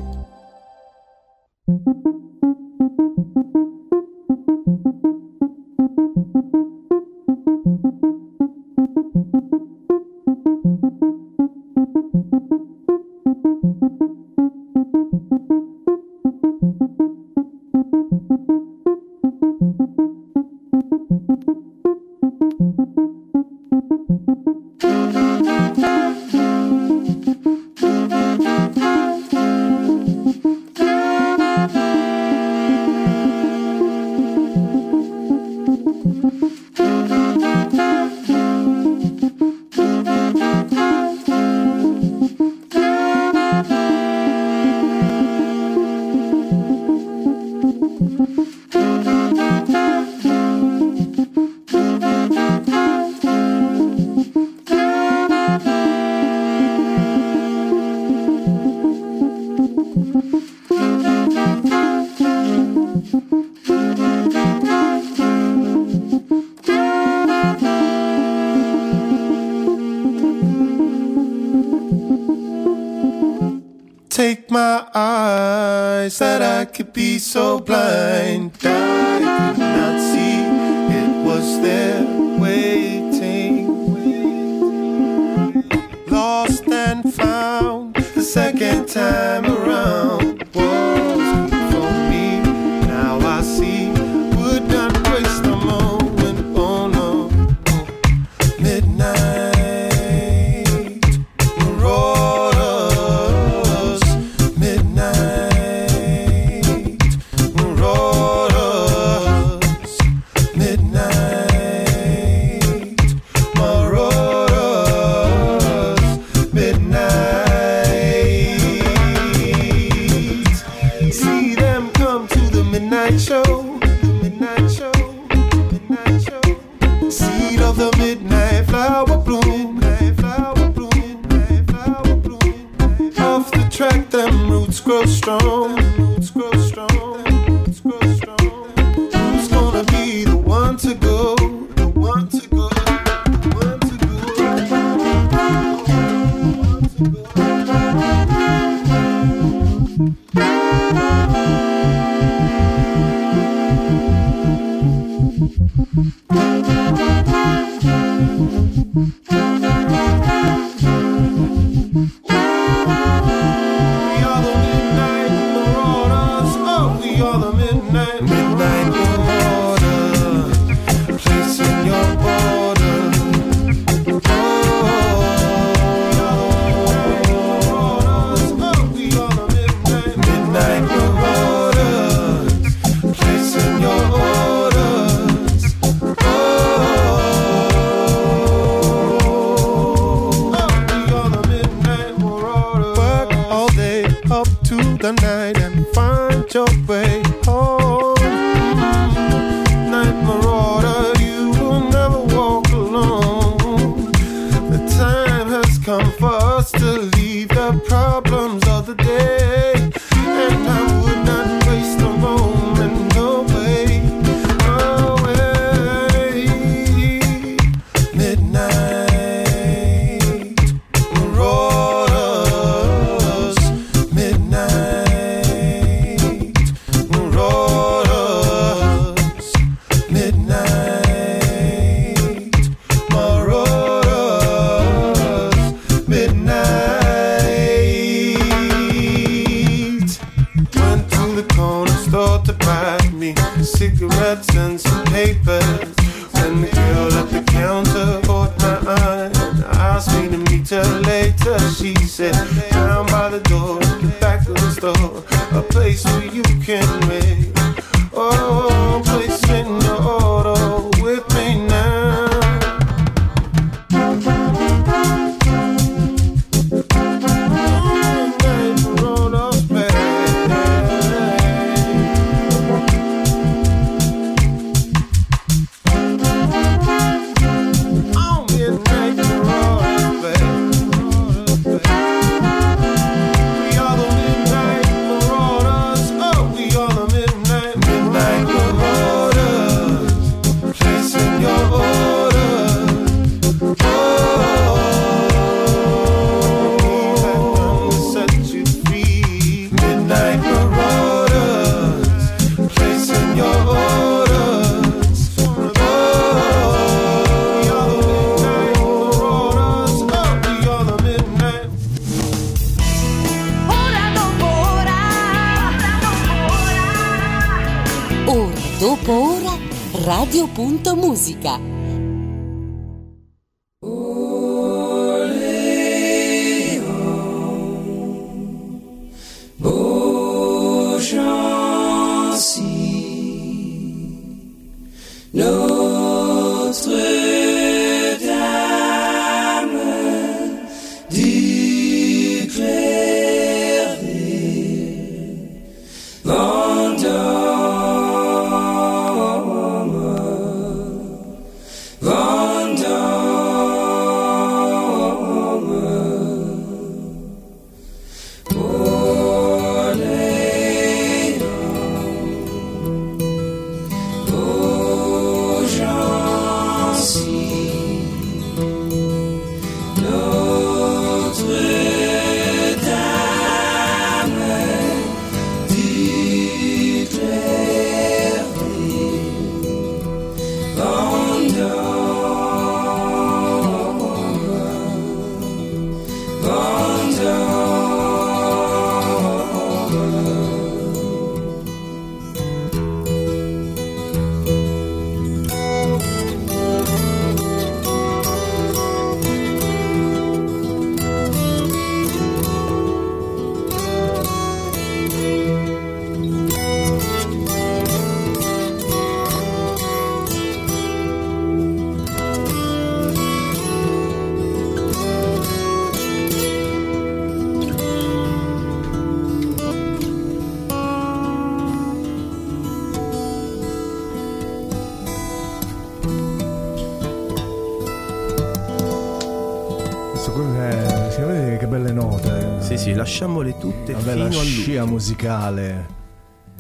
Tutte 433.67 433.93
Una 433.95 434.03
bella 434.03 434.31
fino 434.31 434.43
scia 434.43 434.61
all'ultimo. 434.61 434.87
musicale. 434.87 435.87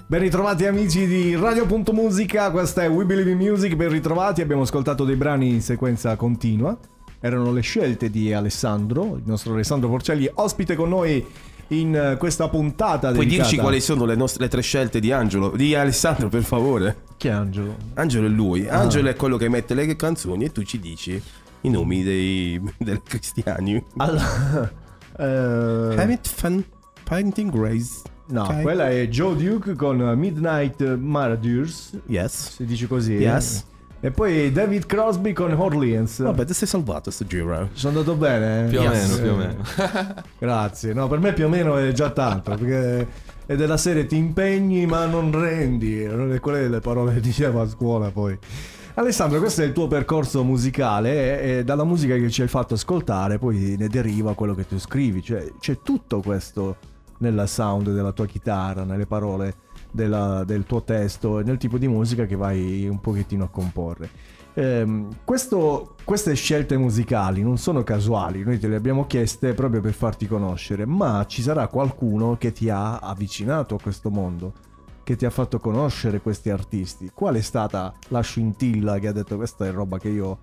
Ben 0.09 0.20
ritrovati 0.20 0.66
amici 0.66 1.07
di 1.07 1.36
Radio.musica, 1.36 2.50
questa 2.50 2.82
è 2.82 2.88
We 2.88 3.04
Believe 3.04 3.30
in 3.30 3.38
Music, 3.38 3.74
ben 3.74 3.90
ritrovati, 3.90 4.40
abbiamo 4.40 4.62
ascoltato 4.62 5.04
dei 5.04 5.14
brani 5.16 5.48
in 5.50 5.62
sequenza 5.62 6.14
continua, 6.16 6.76
erano 7.20 7.52
le 7.52 7.61
scelte 7.61 8.11
di 8.11 8.32
Alessandro, 8.32 9.16
il 9.16 9.22
nostro 9.24 9.52
Alessandro 9.52 9.88
Porcelli, 9.88 10.28
ospite 10.34 10.74
con 10.74 10.88
noi 10.88 11.24
in 11.68 12.16
questa 12.18 12.48
puntata 12.48 13.11
Puoi 13.12 13.24
dedicata- 13.24 13.48
dirci 13.48 13.61
quali 13.61 13.80
sono 13.80 14.04
le 14.04 14.14
nostre 14.16 14.44
le 14.44 14.50
tre 14.50 14.62
scelte 14.62 14.98
di 15.00 15.11
Angelo? 15.12 15.50
Di 15.50 15.74
Alessandro, 15.74 16.28
per 16.28 16.42
favore. 16.42 17.02
Chi 17.16 17.28
è 17.28 17.32
Angelo? 17.32 17.74
Angelo 17.94 18.26
è 18.26 18.30
lui. 18.30 18.68
Ah. 18.68 18.78
Angelo 18.80 19.09
è 19.09 19.16
quello 19.16 19.36
che 19.36 19.48
mette 19.48 19.74
le 19.74 19.94
canzoni 19.96 20.44
e 20.44 20.52
tu 20.52 20.62
ci 20.62 20.78
dici 20.80 21.20
i 21.62 21.70
nomi 21.70 22.02
dei, 22.04 22.61
dei 22.78 23.00
cristiani. 23.02 23.82
Allora, 23.96 24.72
eh, 25.18 26.00
Hamid 26.00 26.20
Fan 26.22 26.64
Painting 27.09 27.50
Grace. 27.52 28.02
No, 28.28 28.42
Ok. 28.42 28.62
quella 28.62 28.90
è 28.90 29.07
Joe 29.07 29.36
Duke 29.36 29.74
con 29.76 29.98
Midnight 30.18 30.96
Marauders. 30.96 31.96
Yes. 32.07 32.54
Si 32.57 32.64
dice 32.64 32.88
così. 32.88 33.12
Yes. 33.12 33.64
E 34.00 34.11
poi 34.11 34.50
David 34.50 34.86
Crosby 34.86 35.32
con 35.32 35.52
Orleans. 35.52 36.20
Vabbè, 36.22 36.44
ti 36.44 36.52
sei 36.52 36.66
salvato 36.66 37.12
sto 37.12 37.24
giro. 37.24 37.68
Sono 37.74 37.98
andato 38.00 38.16
bene? 38.16 38.68
Più 38.68 38.80
o 38.80 38.82
Yes. 38.82 39.09
meno, 39.09 39.22
più 39.22 39.32
o 39.32 39.36
meno. 39.36 39.62
Grazie. 40.38 40.92
No, 40.92 41.07
per 41.07 41.20
me 41.20 41.32
più 41.32 41.46
o 41.46 41.48
meno 41.48 41.76
è 41.76 41.92
già 41.92 42.11
tanto. 42.11 42.54
Perché 42.57 43.07
è 43.46 43.54
della 43.54 43.76
serie 43.76 44.07
ti 44.07 44.16
impegni 44.16 44.84
ma 44.86 45.07
non 45.07 45.30
rendi. 45.30 46.04
Quelle 46.40 46.68
le 46.68 46.80
parole 46.80 47.14
che 47.14 47.20
diceva 47.20 47.62
a 47.62 47.68
scuola 47.68 48.11
poi. 48.11 48.36
Alessandro, 48.94 49.38
questo 49.38 49.62
è 49.62 49.64
il 49.66 49.72
tuo 49.72 49.86
percorso 49.86 50.42
musicale 50.42 51.40
e, 51.40 51.59
e 51.59 51.64
dalla 51.64 51.84
musica 51.84 52.16
che 52.16 52.30
ci 52.30 52.42
hai 52.42 52.48
fatto 52.48 52.74
ascoltare 52.74 53.38
poi 53.38 53.76
ne 53.78 53.88
deriva 53.88 54.34
quello 54.34 54.54
che 54.54 54.66
tu 54.66 54.78
scrivi. 54.80 55.22
Cioè 55.22 55.52
c'è 55.61 55.78
tutto 55.82 56.20
questo 56.20 56.76
nella 57.18 57.46
sound 57.46 57.90
della 57.90 58.12
tua 58.12 58.26
chitarra, 58.26 58.84
nelle 58.84 59.06
parole 59.06 59.54
della- 59.90 60.44
del 60.44 60.64
tuo 60.64 60.82
testo 60.82 61.40
e 61.40 61.42
nel 61.42 61.56
tipo 61.56 61.78
di 61.78 61.88
musica 61.88 62.26
che 62.26 62.36
vai 62.36 62.86
un 62.88 63.00
pochettino 63.00 63.44
a 63.44 63.48
comporre. 63.48 64.10
Ehm, 64.54 65.08
questo- 65.24 65.96
queste 66.04 66.34
scelte 66.34 66.76
musicali 66.78 67.42
non 67.42 67.58
sono 67.58 67.82
casuali, 67.82 68.42
noi 68.42 68.58
te 68.58 68.68
le 68.68 68.76
abbiamo 68.76 69.06
chieste 69.06 69.52
proprio 69.52 69.80
per 69.80 69.92
farti 69.92 70.26
conoscere, 70.26 70.86
ma 70.86 71.24
ci 71.26 71.42
sarà 71.42 71.66
qualcuno 71.68 72.36
che 72.38 72.52
ti 72.52 72.70
ha 72.70 72.96
avvicinato 72.98 73.74
a 73.74 73.80
questo 73.80 74.10
mondo, 74.10 74.52
che 75.02 75.14
ti 75.14 75.26
ha 75.26 75.30
fatto 75.30 75.58
conoscere 75.58 76.20
questi 76.20 76.50
artisti. 76.50 77.10
Qual 77.12 77.34
è 77.34 77.40
stata 77.42 77.92
la 78.08 78.20
scintilla 78.20 78.98
che 78.98 79.08
ha 79.08 79.12
detto 79.12 79.36
questa 79.36 79.66
è 79.66 79.70
roba 79.70 79.98
che 79.98 80.08
io 80.08 80.38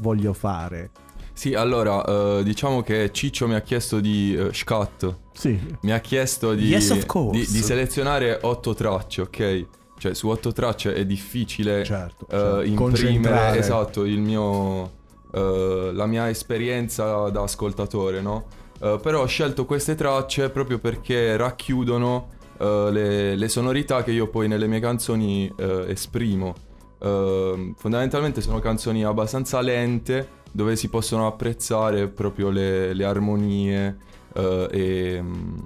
voglio 0.00 0.32
fare? 0.32 0.90
Sì, 1.36 1.52
allora, 1.52 2.02
eh, 2.02 2.42
diciamo 2.44 2.82
che 2.82 3.10
Ciccio 3.12 3.46
mi 3.46 3.54
ha 3.54 3.60
chiesto 3.60 4.00
di 4.00 4.34
eh, 4.34 4.54
Scat. 4.54 5.14
Sì. 5.34 5.60
Mi 5.82 5.92
ha 5.92 5.98
chiesto 6.00 6.54
di, 6.54 6.64
Yes, 6.68 6.88
of 6.88 7.04
course. 7.04 7.38
di, 7.38 7.46
di 7.46 7.62
selezionare 7.62 8.38
otto 8.40 8.72
tracce, 8.72 9.20
ok? 9.20 9.66
cioè 9.98 10.14
su 10.14 10.28
otto 10.28 10.52
tracce 10.52 10.92
è 10.94 11.06
difficile 11.06 11.82
Certo, 11.84 12.26
eh, 12.26 12.30
certo. 12.30 12.62
imprimere 12.62 12.76
Concentrare. 12.76 13.58
esatto 13.58 14.04
il 14.04 14.18
mio 14.20 14.90
eh, 15.32 15.90
la 15.92 16.06
mia 16.06 16.28
esperienza 16.30 17.28
da 17.30 17.42
ascoltatore, 17.42 18.20
no? 18.22 18.44
Eh, 18.80 18.98
però 19.02 19.22
ho 19.22 19.26
scelto 19.26 19.64
queste 19.66 19.94
tracce 19.94 20.48
proprio 20.50 20.78
perché 20.78 21.36
racchiudono 21.36 22.28
eh, 22.58 22.88
le, 22.90 23.36
le 23.36 23.48
sonorità 23.48 24.02
che 24.02 24.10
io 24.12 24.28
poi 24.28 24.48
nelle 24.48 24.66
mie 24.66 24.80
canzoni 24.80 25.52
eh, 25.56 25.84
esprimo. 25.88 26.54
Eh, 26.98 27.72
fondamentalmente 27.76 28.40
sono 28.40 28.58
canzoni 28.58 29.04
abbastanza 29.04 29.60
lente 29.60 30.28
dove 30.56 30.74
si 30.74 30.88
possono 30.88 31.26
apprezzare 31.26 32.08
proprio 32.08 32.48
le, 32.48 32.94
le 32.94 33.04
armonie 33.04 33.96
eh, 34.34 34.68
e 34.70 35.22
mm, 35.22 35.56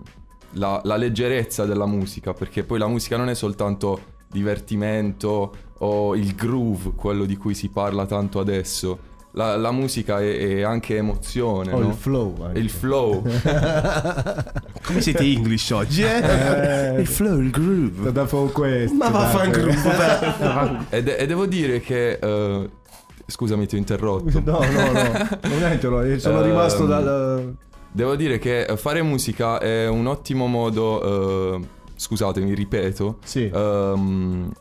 la, 0.55 0.81
la 0.83 0.97
leggerezza 0.97 1.65
della 1.65 1.87
musica, 1.87 2.35
perché 2.35 2.65
poi 2.65 2.81
la 2.81 2.89
musica 2.89 3.17
non 3.17 3.29
è 3.29 3.35
soltanto 3.35 4.01
divertimento 4.27 5.53
o 5.79 6.17
il 6.17 6.35
groove, 6.35 6.91
quello 6.97 7.25
di 7.25 7.37
cui 7.37 7.55
si 7.55 7.69
parla 7.69 8.05
tanto 8.05 8.41
adesso. 8.41 9.09
La, 9.35 9.57
la 9.57 9.71
musica 9.71 10.19
è, 10.21 10.57
è 10.57 10.63
anche 10.63 10.97
emozione, 10.97 11.73
O 11.73 11.79
no? 11.79 11.87
il 11.91 11.95
flow. 11.95 12.35
anche. 12.43 12.59
Il 12.59 12.69
flow. 12.69 13.23
Come 14.83 15.01
siete 15.01 15.23
English 15.23 15.71
oggi, 15.71 16.03
eh? 16.03 16.97
Eh, 16.97 17.01
il 17.01 17.07
flow, 17.07 17.39
il 17.39 17.51
groove. 17.51 18.11
Dopo 18.11 18.47
questo. 18.47 18.97
Ma 18.97 19.09
vaffanculo, 19.09 19.71
e, 20.91 21.03
de- 21.05 21.17
e 21.17 21.27
devo 21.29 21.47
dire 21.47 21.79
che... 21.79 22.19
eh, 22.21 22.71
scusami, 23.31 23.67
ti 23.67 23.77
ho 23.77 23.79
interrotto. 23.79 24.41
No, 24.45 24.59
no, 24.61 24.93
no. 24.93 25.29
Non 25.49 25.63
è 25.65 25.73
interrotto, 25.73 26.19
sono 26.19 26.39
Ehm, 26.41 26.45
rimasto 26.47 26.85
dal... 26.87 27.55
Devo 27.93 28.15
dire 28.17 28.39
che 28.39 28.63
eh, 28.65 28.77
fare 28.77 29.03
musica 29.03 29.59
è 29.59 29.89
un 29.89 30.07
ottimo 30.07 30.47
modo, 30.47 31.57
eh, 31.57 31.61
scusatemi, 31.97 32.55
ripeto. 32.55 33.19
Sì. 33.25 33.51
ehm, 33.53 34.53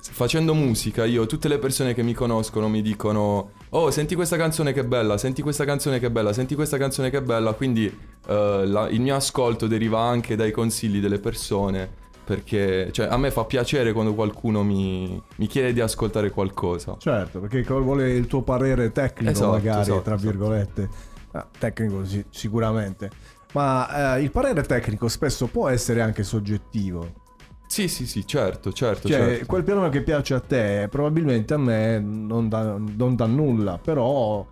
facendo 0.00 0.54
musica, 0.54 1.04
io, 1.04 1.26
tutte 1.26 1.48
le 1.48 1.58
persone 1.58 1.92
che 1.92 2.02
mi 2.02 2.14
conoscono 2.14 2.68
mi 2.68 2.80
dicono: 2.80 3.50
Oh, 3.70 3.90
senti 3.90 4.14
questa 4.14 4.36
canzone 4.38 4.72
che 4.72 4.82
bella, 4.84 5.18
senti 5.18 5.42
questa 5.42 5.64
canzone 5.66 5.98
che 5.98 6.10
bella, 6.10 6.32
senti 6.32 6.54
questa 6.54 6.78
canzone 6.78 7.10
che 7.10 7.20
bella. 7.20 7.52
Quindi 7.52 7.84
eh, 8.26 8.62
la- 8.66 8.88
il 8.88 9.00
mio 9.02 9.14
ascolto 9.14 9.66
deriva 9.66 10.00
anche 10.00 10.34
dai 10.34 10.50
consigli 10.50 11.00
delle 11.00 11.18
persone. 11.18 12.08
Perché 12.24 12.90
cioè, 12.92 13.06
a 13.06 13.16
me 13.16 13.30
fa 13.30 13.44
piacere 13.44 13.92
quando 13.92 14.14
qualcuno 14.14 14.62
mi, 14.62 15.20
mi 15.36 15.46
chiede 15.46 15.72
di 15.72 15.80
ascoltare 15.80 16.30
qualcosa. 16.30 16.96
Certo, 16.98 17.40
perché 17.40 17.62
vuole 17.62 18.12
il 18.12 18.26
tuo 18.26 18.42
parere 18.42 18.92
tecnico 18.92 19.32
Esatto, 19.32 19.50
magari, 19.50 19.80
esatto, 19.80 20.02
tra 20.02 20.14
esatto. 20.14 20.30
virgolette. 20.30 20.88
Ah, 21.32 21.46
tecnico 21.58 22.04
sì, 22.04 22.24
sicuramente. 22.30 23.10
Ma 23.52 24.16
eh, 24.16 24.22
il 24.22 24.30
parere 24.30 24.62
tecnico 24.62 25.08
spesso 25.08 25.46
può 25.46 25.68
essere 25.68 26.02
anche 26.02 26.22
soggettivo. 26.22 27.28
Sì, 27.66 27.86
sì, 27.86 28.06
sì, 28.06 28.26
certo, 28.26 28.72
certo. 28.72 29.08
Cioè, 29.08 29.18
certo. 29.18 29.46
quel 29.46 29.62
piano 29.62 29.88
che 29.88 30.02
piace 30.02 30.34
a 30.34 30.40
te, 30.40 30.88
probabilmente 30.90 31.54
a 31.54 31.56
me 31.56 32.00
non 32.00 32.48
dà, 32.48 32.76
non 32.76 33.14
dà 33.14 33.26
nulla, 33.26 33.78
però 33.78 34.44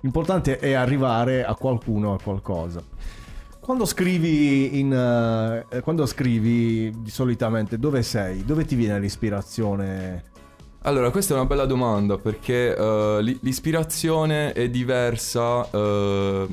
l'importante 0.00 0.58
è 0.58 0.72
arrivare 0.72 1.44
a 1.44 1.54
qualcuno, 1.54 2.14
a 2.14 2.18
qualcosa. 2.20 2.82
Quando 3.64 3.86
scrivi, 3.86 4.78
in, 4.78 4.92
eh, 4.92 5.80
quando 5.80 6.04
scrivi 6.04 6.92
solitamente, 7.06 7.78
dove 7.78 8.02
sei? 8.02 8.44
Dove 8.44 8.66
ti 8.66 8.74
viene 8.74 9.00
l'ispirazione? 9.00 10.22
Allora, 10.82 11.10
questa 11.10 11.32
è 11.32 11.36
una 11.38 11.46
bella 11.46 11.64
domanda 11.64 12.18
perché 12.18 12.76
l'i- 13.22 13.38
l'ispirazione 13.40 14.52
è 14.52 14.68
diversa, 14.68 15.66
eh, 15.70 16.46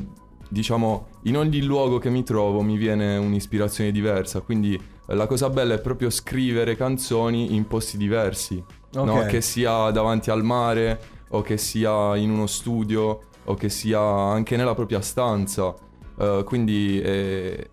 diciamo, 0.47 1.07
in 1.23 1.35
ogni 1.35 1.61
luogo 1.63 1.97
che 1.97 2.09
mi 2.09 2.23
trovo 2.23 2.61
mi 2.61 2.77
viene 2.77 3.17
un'ispirazione 3.17 3.91
diversa, 3.91 4.39
quindi 4.39 4.81
la 5.07 5.27
cosa 5.27 5.49
bella 5.49 5.73
è 5.73 5.81
proprio 5.81 6.09
scrivere 6.09 6.77
canzoni 6.77 7.55
in 7.55 7.67
posti 7.67 7.97
diversi, 7.97 8.63
no? 8.93 9.01
Ok. 9.01 9.25
che 9.25 9.41
sia 9.41 9.91
davanti 9.91 10.31
al 10.31 10.45
mare 10.45 10.97
o 11.31 11.41
che 11.41 11.57
sia 11.57 12.15
in 12.15 12.31
uno 12.31 12.47
studio 12.47 13.19
o 13.43 13.53
che 13.55 13.67
sia 13.67 13.99
anche 13.99 14.55
nella 14.55 14.75
propria 14.75 15.01
stanza. 15.01 15.75
Eh, 16.19 16.43
quindi 16.45 17.01
eh, 17.01 17.67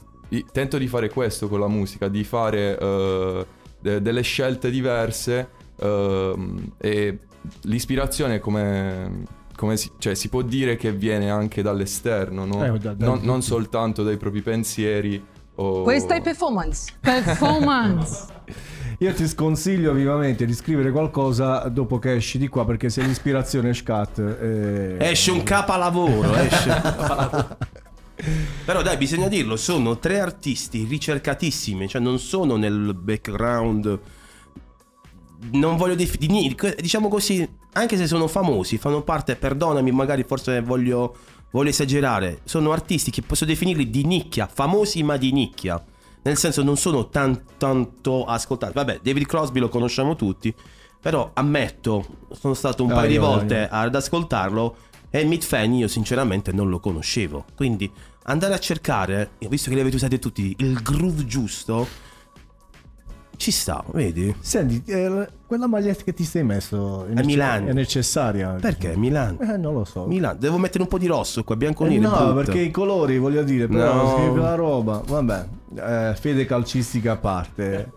tento 0.52 0.78
di 0.78 0.86
fare 0.88 1.08
questo 1.10 1.48
con 1.48 1.60
la 1.60 1.68
musica, 1.68 2.08
di 2.08 2.24
fare 2.24 2.78
eh, 2.78 3.46
de- 3.80 4.02
delle 4.02 4.22
scelte 4.22 4.70
diverse 4.70 5.48
ehm, 5.80 6.72
e 6.78 7.18
l'ispirazione 7.62 8.38
come, 8.40 9.24
come 9.56 9.76
si, 9.76 9.90
cioè, 9.98 10.14
si 10.14 10.28
può 10.28 10.42
dire 10.42 10.76
che 10.76 10.92
viene 10.92 11.30
anche 11.30 11.62
dall'esterno, 11.62 12.44
no? 12.44 12.64
Eh, 12.64 12.78
da- 12.78 12.94
da- 12.94 13.06
non, 13.06 13.20
non 13.22 13.42
soltanto 13.42 14.02
dai 14.02 14.16
propri 14.16 14.42
pensieri 14.42 15.22
o... 15.56 15.82
Questa 15.82 16.14
è 16.14 16.20
performance. 16.20 16.92
Performance. 17.00 18.26
Io 19.00 19.12
ti 19.12 19.28
sconsiglio 19.28 19.92
vivamente 19.92 20.44
di 20.44 20.52
scrivere 20.52 20.90
qualcosa 20.90 21.68
dopo 21.68 22.00
che 22.00 22.16
esci 22.16 22.36
di 22.36 22.48
qua, 22.48 22.64
perché 22.64 22.88
se 22.90 23.00
l'ispirazione 23.02 23.70
è 23.70 23.72
scat... 23.72 24.18
eh, 24.18 24.96
Esce 24.98 25.30
un 25.30 25.44
capolavoro, 25.44 26.34
esce 26.34 26.68
un 26.70 26.80
capolavoro. 26.82 27.56
Però 28.64 28.82
dai, 28.82 28.96
bisogna 28.96 29.28
dirlo, 29.28 29.56
sono 29.56 29.98
tre 29.98 30.18
artisti 30.20 30.84
ricercatissimi, 30.84 31.88
cioè 31.88 32.00
non 32.00 32.18
sono 32.18 32.56
nel 32.56 32.94
background 32.94 33.98
non 35.52 35.76
voglio 35.76 35.94
definire, 35.94 36.74
diciamo 36.80 37.08
così, 37.08 37.48
anche 37.74 37.96
se 37.96 38.08
sono 38.08 38.26
famosi, 38.26 38.76
fanno 38.76 39.02
parte, 39.02 39.36
perdonami, 39.36 39.92
magari 39.92 40.24
forse 40.24 40.60
voglio, 40.62 41.14
voglio 41.52 41.68
esagerare, 41.70 42.40
sono 42.42 42.72
artisti 42.72 43.12
che 43.12 43.22
posso 43.22 43.44
definirli 43.44 43.88
di 43.88 44.04
nicchia, 44.04 44.48
famosi 44.52 45.02
ma 45.04 45.16
di 45.16 45.30
nicchia. 45.32 45.82
Nel 46.22 46.36
senso 46.36 46.64
non 46.64 46.76
sono 46.76 47.06
tan- 47.08 47.40
tanto 47.56 48.24
ascoltati. 48.24 48.72
Vabbè, 48.74 48.98
David 49.00 49.26
Crosby 49.26 49.60
lo 49.60 49.68
conosciamo 49.68 50.16
tutti, 50.16 50.52
però 51.00 51.30
ammetto, 51.32 52.04
sono 52.32 52.54
stato 52.54 52.82
un 52.82 52.90
Ah, 52.90 52.94
paio 52.94 53.08
di 53.08 53.14
io- 53.14 53.20
volte 53.20 53.54
io. 53.54 53.68
ad 53.70 53.94
ascoltarlo 53.94 54.76
e 55.10 55.24
Meat 55.24 55.42
Fan 55.44 55.72
io 55.74 55.88
sinceramente 55.88 56.52
non 56.52 56.68
lo 56.68 56.78
conoscevo. 56.80 57.44
Quindi 57.56 57.90
andare 58.24 58.54
a 58.54 58.58
cercare, 58.58 59.30
visto 59.48 59.68
che 59.68 59.74
li 59.74 59.80
avete 59.80 59.96
usati 59.96 60.18
tutti, 60.18 60.54
il 60.58 60.80
groove 60.82 61.24
giusto, 61.24 61.86
ci 63.36 63.52
sta, 63.52 63.84
vedi? 63.92 64.34
Senti, 64.40 64.82
eh, 64.86 65.28
quella 65.46 65.68
maglietta 65.68 66.02
che 66.02 66.12
ti 66.12 66.24
sei 66.24 66.42
messo 66.42 67.04
è, 67.06 67.12
A 67.14 67.22
Milano. 67.24 67.68
è 67.68 67.72
necessaria? 67.72 68.56
Perché 68.60 68.96
Milan? 68.96 69.38
Eh, 69.40 69.56
non 69.56 69.74
lo 69.74 69.84
so. 69.84 70.06
Milan, 70.06 70.36
devo 70.40 70.58
mettere 70.58 70.82
un 70.82 70.88
po' 70.88 70.98
di 70.98 71.06
rosso 71.06 71.44
qua, 71.44 71.54
bianco 71.54 71.84
Eh, 71.84 71.90
nero. 71.90 72.00
è 72.00 72.10
no, 72.10 72.16
brutto. 72.16 72.34
perché 72.34 72.60
i 72.60 72.70
colori, 72.72 73.16
voglio 73.18 73.44
dire, 73.44 73.68
però 73.68 74.16
No. 74.26 74.34
la 74.42 74.54
roba. 74.56 75.02
Vabbè, 75.06 75.46
eh, 75.76 76.14
fede 76.18 76.44
calcistica 76.46 77.12
a 77.12 77.16
parte. 77.16 77.92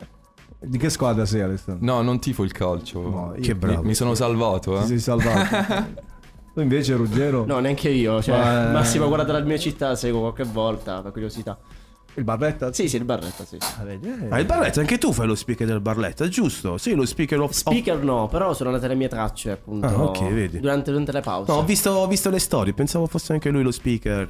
Di 0.59 0.77
che 0.77 0.91
squadra 0.91 1.25
sei 1.25 1.41
Alessandro? 1.41 1.83
No, 1.83 2.03
non 2.03 2.19
tifo 2.19 2.43
il 2.43 2.51
calcio. 2.51 3.01
No, 3.01 3.33
io- 3.35 3.41
Che 3.41 3.55
bravo. 3.55 3.81
Mi, 3.81 3.87
mi 3.87 3.93
sono 3.95 4.13
salvato, 4.13 4.77
eh. 4.77 4.81
Ti 4.81 4.87
sei 4.89 4.99
salvato. 4.99 6.09
tu 6.53 6.61
invece 6.61 6.95
Ruggero? 6.95 7.45
No, 7.45 7.59
neanche 7.59 7.89
io. 7.89 8.21
Cioè, 8.21 8.37
Ma, 8.37 8.69
eh, 8.69 8.71
Massimo, 8.71 9.07
guarda 9.07 9.31
dalla 9.31 9.45
mia 9.45 9.57
città, 9.57 9.95
seguo 9.95 10.19
qualche 10.21 10.43
volta, 10.43 11.01
per 11.01 11.11
curiosità. 11.11 11.57
Il 12.15 12.25
Barretta? 12.25 12.73
Sì, 12.73 12.89
sì, 12.89 12.97
il 12.97 13.05
Barretta, 13.05 13.45
sì. 13.45 13.57
Ah, 14.29 14.37
il 14.37 14.45
Barletta, 14.45 14.81
anche 14.81 14.97
tu 14.97 15.13
fai 15.13 15.27
lo 15.27 15.35
speaker 15.35 15.65
del 15.65 15.79
Barletta, 15.79 16.27
giusto? 16.27 16.77
Sì, 16.77 16.93
lo 16.93 17.05
speaker 17.05 17.39
of... 17.39 17.51
Speaker 17.51 18.03
no, 18.03 18.27
però 18.27 18.53
sono 18.53 18.69
andate 18.69 18.89
le 18.89 18.95
mie 18.95 19.07
tracce, 19.07 19.51
appunto. 19.51 19.87
Ah, 19.87 20.03
ok, 20.03 20.27
vedi. 20.33 20.59
Durante, 20.59 20.91
durante 20.91 21.13
le 21.13 21.21
pause. 21.21 21.49
No, 21.49 21.59
ho 21.59 21.63
visto, 21.63 21.89
ho 21.91 22.07
visto 22.07 22.29
le 22.29 22.39
storie, 22.39 22.73
pensavo 22.73 23.07
fosse 23.07 23.31
anche 23.31 23.49
lui 23.49 23.63
lo 23.63 23.71
speaker. 23.71 24.27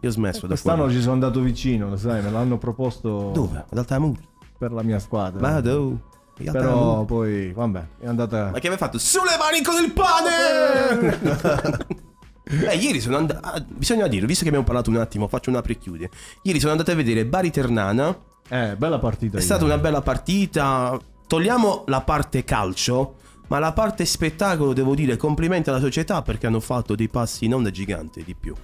Io 0.00 0.08
ho 0.08 0.12
smesso 0.12 0.42
da 0.42 0.48
Quest'anno 0.48 0.82
quello. 0.82 0.94
ci 0.96 1.00
sono 1.00 1.14
andato 1.14 1.40
vicino, 1.40 1.88
lo 1.88 1.96
sai, 1.96 2.22
me 2.22 2.30
l'hanno 2.30 2.58
proposto 2.58 3.30
Dove? 3.34 3.64
Ad 3.68 3.76
Altamura. 3.76 4.20
per 4.56 4.70
la 4.70 4.82
mia 4.82 5.00
squadra. 5.00 5.40
Vado. 5.40 5.98
In 6.38 6.52
Però 6.52 6.68
Altamura. 6.70 7.04
poi, 7.04 7.52
vabbè, 7.52 7.86
è 8.00 8.06
andata... 8.06 8.50
Ma 8.52 8.58
che 8.58 8.66
aveva 8.66 8.76
fatto? 8.76 8.98
Sulle 8.98 9.36
mani 9.38 9.62
con 9.62 9.82
il 9.82 9.92
pane! 9.92 11.84
Eh, 12.48 12.76
ieri 12.76 13.00
sono 13.00 13.16
andato. 13.16 13.40
ah, 13.44 13.60
bisogna 13.66 14.06
dire, 14.06 14.24
visto 14.24 14.42
che 14.42 14.48
abbiamo 14.50 14.64
parlato 14.64 14.88
un 14.88 14.98
attimo, 14.98 15.26
faccio 15.26 15.50
un 15.50 15.56
apri 15.56 15.72
e 15.72 15.78
chiudi. 15.78 16.08
Ieri 16.42 16.60
sono 16.60 16.70
andato 16.70 16.92
a 16.92 16.94
vedere 16.94 17.26
Bari 17.26 17.50
Ternana. 17.50 18.16
Eh, 18.48 18.76
bella 18.76 19.00
partita. 19.00 19.38
È 19.38 19.40
stata 19.40 19.64
una 19.64 19.78
bella 19.78 20.00
partita. 20.00 20.96
Togliamo 21.26 21.82
la 21.88 22.02
parte 22.02 22.44
calcio, 22.44 23.16
ma 23.48 23.58
la 23.58 23.72
parte 23.72 24.04
spettacolo, 24.04 24.74
devo 24.74 24.94
dire, 24.94 25.16
complimenti 25.16 25.70
alla 25.70 25.80
società 25.80 26.22
perché 26.22 26.46
hanno 26.46 26.60
fatto 26.60 26.94
dei 26.94 27.08
passi 27.08 27.48
non 27.48 27.64
da 27.64 27.70
gigante 27.72 28.22
di 28.22 28.36
più. 28.38 28.54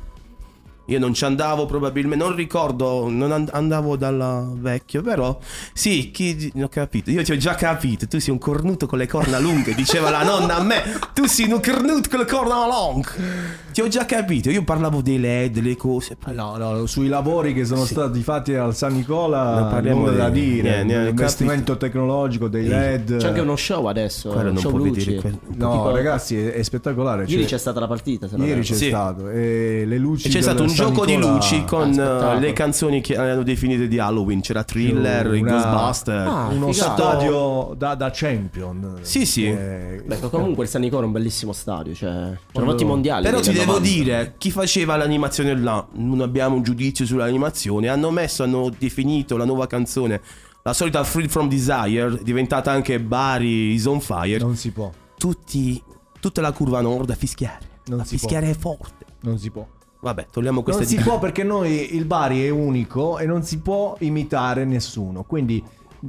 Io 0.86 0.98
non 0.98 1.14
ci 1.14 1.24
andavo 1.24 1.64
probabilmente, 1.66 2.24
non 2.24 2.34
ricordo, 2.34 3.08
non 3.08 3.30
and- 3.30 3.50
andavo 3.52 3.96
dalla 3.96 4.46
vecchio, 4.52 5.00
però 5.00 5.38
sì, 5.72 6.10
chi, 6.10 6.52
ho 6.60 6.68
capito, 6.68 7.10
io 7.10 7.22
ti 7.22 7.32
ho 7.32 7.36
già 7.36 7.54
capito, 7.54 8.08
tu 8.08 8.18
sei 8.18 8.32
un 8.32 8.38
cornuto 8.38 8.86
con 8.86 8.98
le 8.98 9.06
corna 9.06 9.38
lunghe, 9.38 9.74
diceva 9.74 10.10
la 10.10 10.24
nonna 10.24 10.56
a 10.56 10.62
me, 10.62 10.82
tu 11.14 11.26
sei 11.26 11.50
un 11.50 11.60
cornuto 11.60 12.08
con 12.08 12.18
le 12.18 12.26
corna 12.26 12.66
lunghe. 12.66 13.60
Ti 13.72 13.80
ho 13.80 13.88
già 13.88 14.04
capito, 14.04 14.50
io 14.50 14.62
parlavo 14.64 15.00
dei 15.00 15.18
LED, 15.18 15.58
le 15.62 15.76
cose. 15.76 16.16
poi- 16.16 16.34
No, 16.34 16.56
no, 16.56 16.86
sui 16.86 17.08
lavori 17.08 17.54
che 17.54 17.64
sono 17.64 17.84
Sì. 17.84 17.92
stati 17.94 18.20
fatti 18.20 18.54
al 18.54 18.74
San 18.74 18.94
Nicola, 18.94 19.60
Non 19.60 19.70
parliamo 19.70 20.00
nulla 20.00 20.12
da 20.12 20.28
di- 20.28 20.40
dire. 20.60 20.82
L'investimento 20.84 21.76
tecnologico 21.76 22.48
dei 22.48 22.66
LED. 22.66 23.16
C'è 23.16 23.28
anche 23.28 23.40
uno 23.40 23.56
show 23.56 23.86
adesso. 23.86 24.28
Quello 24.30 24.52
non 24.52 24.58
show 24.58 24.70
può 24.70 24.80
luci. 24.84 25.14
quello. 25.16 25.38
No, 25.56 25.72
Tipo- 25.72 25.90
ragazzi, 25.94 26.36
è, 26.38 26.52
è 26.52 26.62
spettacolare. 26.62 27.22
Ieri 27.24 27.42
Cioè, 27.42 27.50
c'è 27.52 27.58
stata 27.58 27.80
la 27.80 27.86
partita. 27.86 28.28
ieri 28.36 28.60
c'è 28.60 28.74
Sì. 28.74 28.88
stato. 28.88 29.28
E 29.30 29.84
le 29.86 29.98
luci 29.98 30.28
E 30.28 30.30
c'è 30.30 30.40
stato 30.42 30.62
un 30.62 30.68
San 30.68 30.88
gioco 30.88 31.04
di 31.06 31.16
Nicola- 31.16 31.32
luci 31.34 31.64
con 31.64 31.98
Ah, 31.98 32.34
eh, 32.34 32.40
le 32.40 32.52
canzoni 32.52 33.00
che 33.00 33.16
hanno 33.16 33.42
definito 33.42 33.86
di 33.86 33.98
Halloween. 33.98 34.40
C'era 34.42 34.64
Thriller, 34.64 35.26
Una- 35.28 35.52
Ghostbuster. 35.52 36.26
Ah, 36.26 36.48
uno 36.52 36.72
figata. 36.72 36.92
stadio 36.94 37.74
da, 37.76 37.94
da 37.94 38.10
champion. 38.12 38.98
Sì, 39.00 39.24
sì. 39.24 39.46
Eh, 39.46 40.02
Beh, 40.04 40.18
comunque 40.30 40.64
il 40.64 40.70
San 40.70 40.80
Nicola 40.82 41.02
è 41.02 41.06
un 41.06 41.12
bellissimo 41.12 41.52
stadio. 41.52 41.94
Cioè, 41.94 42.08
c'erano 42.10 42.38
Quando- 42.52 42.70
molti 42.70 42.84
mondiali. 42.84 43.24
Però 43.24 43.36
anni 43.38 43.44
devo 43.64 43.78
90. 43.78 43.80
dire, 44.02 44.34
chi 44.38 44.50
faceva 44.50 44.96
l'animazione 44.96 45.56
là, 45.56 45.86
non 45.94 46.20
abbiamo 46.20 46.56
un 46.56 46.62
giudizio 46.62 47.04
sull'animazione, 47.06 47.88
hanno 47.88 48.10
messo, 48.10 48.42
hanno 48.42 48.70
definito 48.76 49.36
la 49.36 49.44
nuova 49.44 49.66
canzone, 49.66 50.20
la 50.62 50.72
solita 50.72 51.02
Free 51.04 51.28
From 51.28 51.48
Desire, 51.48 52.18
diventata 52.22 52.70
anche 52.70 53.00
Bari 53.00 53.72
Is 53.72 53.86
On 53.86 54.00
Fire, 54.00 54.38
non 54.38 54.56
si 54.56 54.70
può. 54.70 54.90
tutti, 55.18 55.82
tutta 56.20 56.40
la 56.40 56.52
curva 56.52 56.80
nord 56.80 57.10
a 57.10 57.14
fischiare. 57.14 57.70
Non 57.86 58.00
a 58.00 58.04
si 58.04 58.16
può. 58.16 58.28
fischiare 58.28 58.50
è 58.50 58.54
forte. 58.56 59.04
Non 59.22 59.38
si 59.38 59.50
può. 59.50 59.66
Vabbè, 60.00 60.26
togliamo 60.32 60.62
queste 60.62 60.82
Non 60.82 60.90
si 60.90 60.96
di- 60.96 61.02
può 61.02 61.18
perché 61.20 61.44
noi 61.44 61.94
il 61.94 62.04
Bari 62.06 62.44
è 62.44 62.48
unico 62.50 63.18
e 63.18 63.26
non 63.26 63.42
si 63.44 63.58
può 63.58 63.96
imitare 64.00 64.64
nessuno. 64.64 65.22
Quindi 65.22 65.62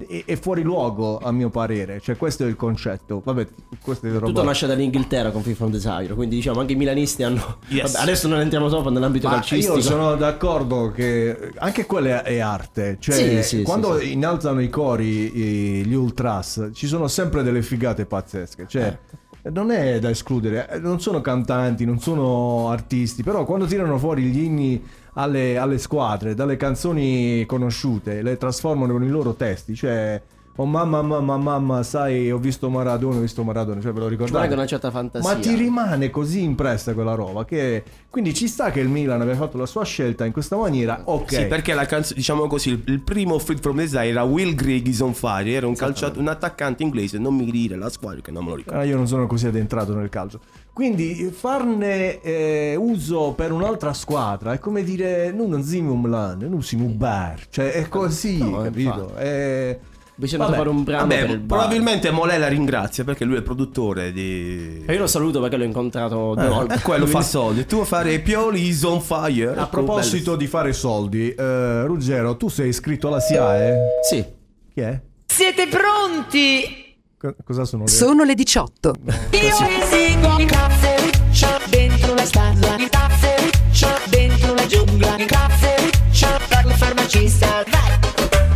è, 0.07 0.23
è 0.25 0.35
fuori 0.37 0.61
luogo 0.61 1.17
a 1.19 1.31
mio 1.31 1.49
parere. 1.49 1.99
Cioè 1.99 2.17
questo 2.17 2.43
è 2.43 2.47
il 2.47 2.55
concetto. 2.55 3.21
Vabbè, 3.23 3.47
questo 3.81 4.07
è 4.07 4.11
roba... 4.11 4.25
Tutto 4.27 4.43
nasce 4.43 4.67
dall'Inghilterra 4.67 5.31
con 5.31 5.41
Free 5.41 5.55
From 5.55 5.71
Desire. 5.71 6.13
Quindi 6.13 6.35
diciamo 6.35 6.59
anche 6.59 6.73
i 6.73 6.75
milanisti 6.75 7.23
hanno. 7.23 7.57
Yes. 7.67 7.91
Vabbè, 7.93 8.03
adesso 8.03 8.27
non 8.27 8.39
entriamo 8.39 8.69
troppo 8.69 8.89
nell'ambito 8.89 9.27
Ma 9.27 9.35
calcistico. 9.35 9.75
io 9.75 9.81
sono 9.81 10.15
d'accordo 10.15 10.91
che 10.91 11.51
anche 11.57 11.85
quella 11.85 12.23
è 12.23 12.39
arte. 12.39 12.97
Cioè, 12.99 13.41
Sì, 13.41 13.57
sì, 13.57 13.63
quando 13.63 13.97
sì, 13.99 14.05
sì. 14.07 14.11
innalzano 14.13 14.61
i 14.61 14.69
cori 14.69 15.37
i- 15.37 15.85
gli 15.85 15.93
ultras, 15.93 16.69
ci 16.73 16.87
sono 16.87 17.07
sempre 17.07 17.43
delle 17.43 17.61
figate 17.61 18.05
pazzesche. 18.05 18.65
Cioè, 18.67 18.97
Eh. 19.43 19.49
non 19.51 19.71
è 19.71 19.99
da 19.99 20.09
escludere. 20.09 20.79
Non 20.81 20.99
sono 21.01 21.21
cantanti, 21.21 21.85
non 21.85 21.99
sono 21.99 22.69
artisti, 22.69 23.23
però 23.23 23.43
quando 23.45 23.65
tirano 23.65 23.97
fuori 23.97 24.23
gli 24.23 24.39
inni 24.43 24.83
alle, 25.13 25.57
alle 25.57 25.77
squadre, 25.77 26.33
dalle 26.33 26.57
canzoni 26.57 27.45
conosciute, 27.45 28.21
le 28.21 28.37
trasformano 28.37 28.93
con 28.93 29.03
i 29.03 29.09
loro 29.09 29.33
testi. 29.33 29.75
Cioè, 29.75 30.21
oh 30.55 30.65
mamma, 30.65 31.01
mamma, 31.01 31.37
mamma, 31.37 31.83
sai, 31.83 32.31
ho 32.31 32.37
visto 32.37 32.69
Maradona, 32.69 33.17
ho 33.17 33.21
visto 33.21 33.43
Maradona. 33.43 33.81
Cioè, 33.81 33.91
ve 33.91 33.99
lo 33.99 34.05
Ci 34.05 34.11
ricordate? 34.11 34.43
anche 34.43 34.53
una 34.53 34.65
certa 34.65 34.91
fantasia. 34.91 35.33
Ma 35.33 35.39
ti 35.39 35.55
rimane 35.55 36.09
così 36.09 36.43
impressa 36.43 36.93
quella 36.93 37.15
roba 37.15 37.45
che 37.45 37.83
quindi 38.09 38.33
ci 38.33 38.47
sta 38.47 38.69
che 38.71 38.79
il 38.79 38.89
Milan 38.89 39.21
abbia 39.21 39.35
fatto 39.35 39.57
la 39.57 39.65
sua 39.65 39.83
scelta 39.83 40.25
in 40.25 40.31
questa 40.31 40.55
maniera. 40.55 41.01
Ok. 41.05 41.33
Sì, 41.33 41.45
perché 41.45 41.73
la 41.73 41.85
canzone, 41.85 42.15
diciamo 42.17 42.47
così, 42.47 42.69
il, 42.69 42.81
il 42.85 42.99
primo 42.99 43.39
Free 43.39 43.57
From 43.57 43.77
Desire 43.77 44.07
era 44.07 44.23
Will 44.23 44.53
Grigg 44.53 44.85
Is 44.87 44.99
On 44.99 45.13
Fire, 45.13 45.49
era 45.49 45.67
un, 45.67 45.75
calciato, 45.75 46.19
un 46.19 46.27
attaccante 46.27 46.83
inglese, 46.83 47.17
non 47.17 47.35
mi 47.35 47.49
dire 47.49 47.75
la 47.75 47.89
squadra 47.89 48.21
che 48.21 48.31
non 48.31 48.43
me 48.43 48.49
lo 48.51 48.55
ricordo. 48.57 48.79
Ah, 48.79 48.83
io 48.83 48.95
non 48.95 49.07
sono 49.07 49.25
così 49.27 49.47
addentrato 49.47 49.95
nel 49.95 50.09
calcio. 50.09 50.39
Quindi 50.73 51.29
farne 51.31 52.19
eh, 52.21 52.75
uso 52.75 53.33
per 53.33 53.51
un'altra 53.51 53.93
squadra 53.93 54.53
è 54.53 54.59
come 54.59 54.83
dire 54.83 55.31
non 55.31 55.61
siamo 55.63 55.91
un 55.93 56.01
Milan, 56.01 56.39
non 56.49 56.63
siamo 56.63 56.85
un 56.85 56.97
bar. 56.97 57.45
Cioè 57.49 57.73
è 57.73 57.87
così, 57.87 58.39
No, 58.39 58.61
capito? 58.63 59.13
È... 59.15 59.77
Bisogna 60.15 60.45
Vabbè. 60.45 60.57
fare 60.57 60.69
un 60.69 60.83
brano 60.83 61.07
Vabbè, 61.07 61.19
per 61.21 61.29
il 61.31 61.39
bar. 61.39 61.57
probabilmente 61.59 62.11
Molè 62.11 62.37
la 62.37 62.47
ringrazia 62.47 63.03
perché 63.03 63.23
lui 63.25 63.35
è 63.35 63.37
il 63.37 63.43
produttore 63.43 64.11
di... 64.11 64.83
E 64.85 64.93
io 64.93 64.99
lo 64.99 65.07
saluto 65.07 65.39
perché 65.41 65.57
l'ho 65.57 65.63
incontrato 65.63 66.33
due 66.35 66.47
volte. 66.47 66.75
Eh, 66.75 66.79
quello 66.81 67.05
fa 67.07 67.21
soldi. 67.21 67.65
Tu 67.65 67.77
a 67.77 67.85
fare 67.85 68.19
Pioli 68.19 68.67
is 68.67 68.81
on 68.83 68.99
fire. 69.01 69.55
A 69.55 69.67
proposito 69.67 70.35
di 70.35 70.47
fare 70.47 70.73
soldi, 70.73 71.33
eh, 71.33 71.83
Ruggero, 71.85 72.35
tu 72.35 72.47
sei 72.47 72.69
iscritto 72.69 73.07
alla 73.07 73.19
SIAE? 73.19 73.77
Sì. 74.07 74.25
Chi 74.73 74.81
è? 74.81 74.99
Siete 75.25 75.67
pronti? 75.67 76.82
Co- 77.23 77.33
cosa 77.45 77.63
sono 77.63 77.83
le... 77.85 77.89
Sono 77.89 78.23
le 78.25 78.33
18. 78.33 78.93
Io 79.31 79.39
esigo 79.39 80.39
il 80.39 80.45
caffeuccio 80.45 81.47
dentro 81.69 82.13
la 82.15 82.25
stanza, 82.25 82.75
il 82.75 82.89
caffeuccio 82.89 83.87
dentro 84.09 84.53
la 84.53 84.65
giungla, 84.65 85.15
il 85.15 85.25
caffeuccio 85.25 86.27
per 86.49 86.65
il 86.65 86.71
farmacista. 86.73 87.63
Vai, 87.69 87.97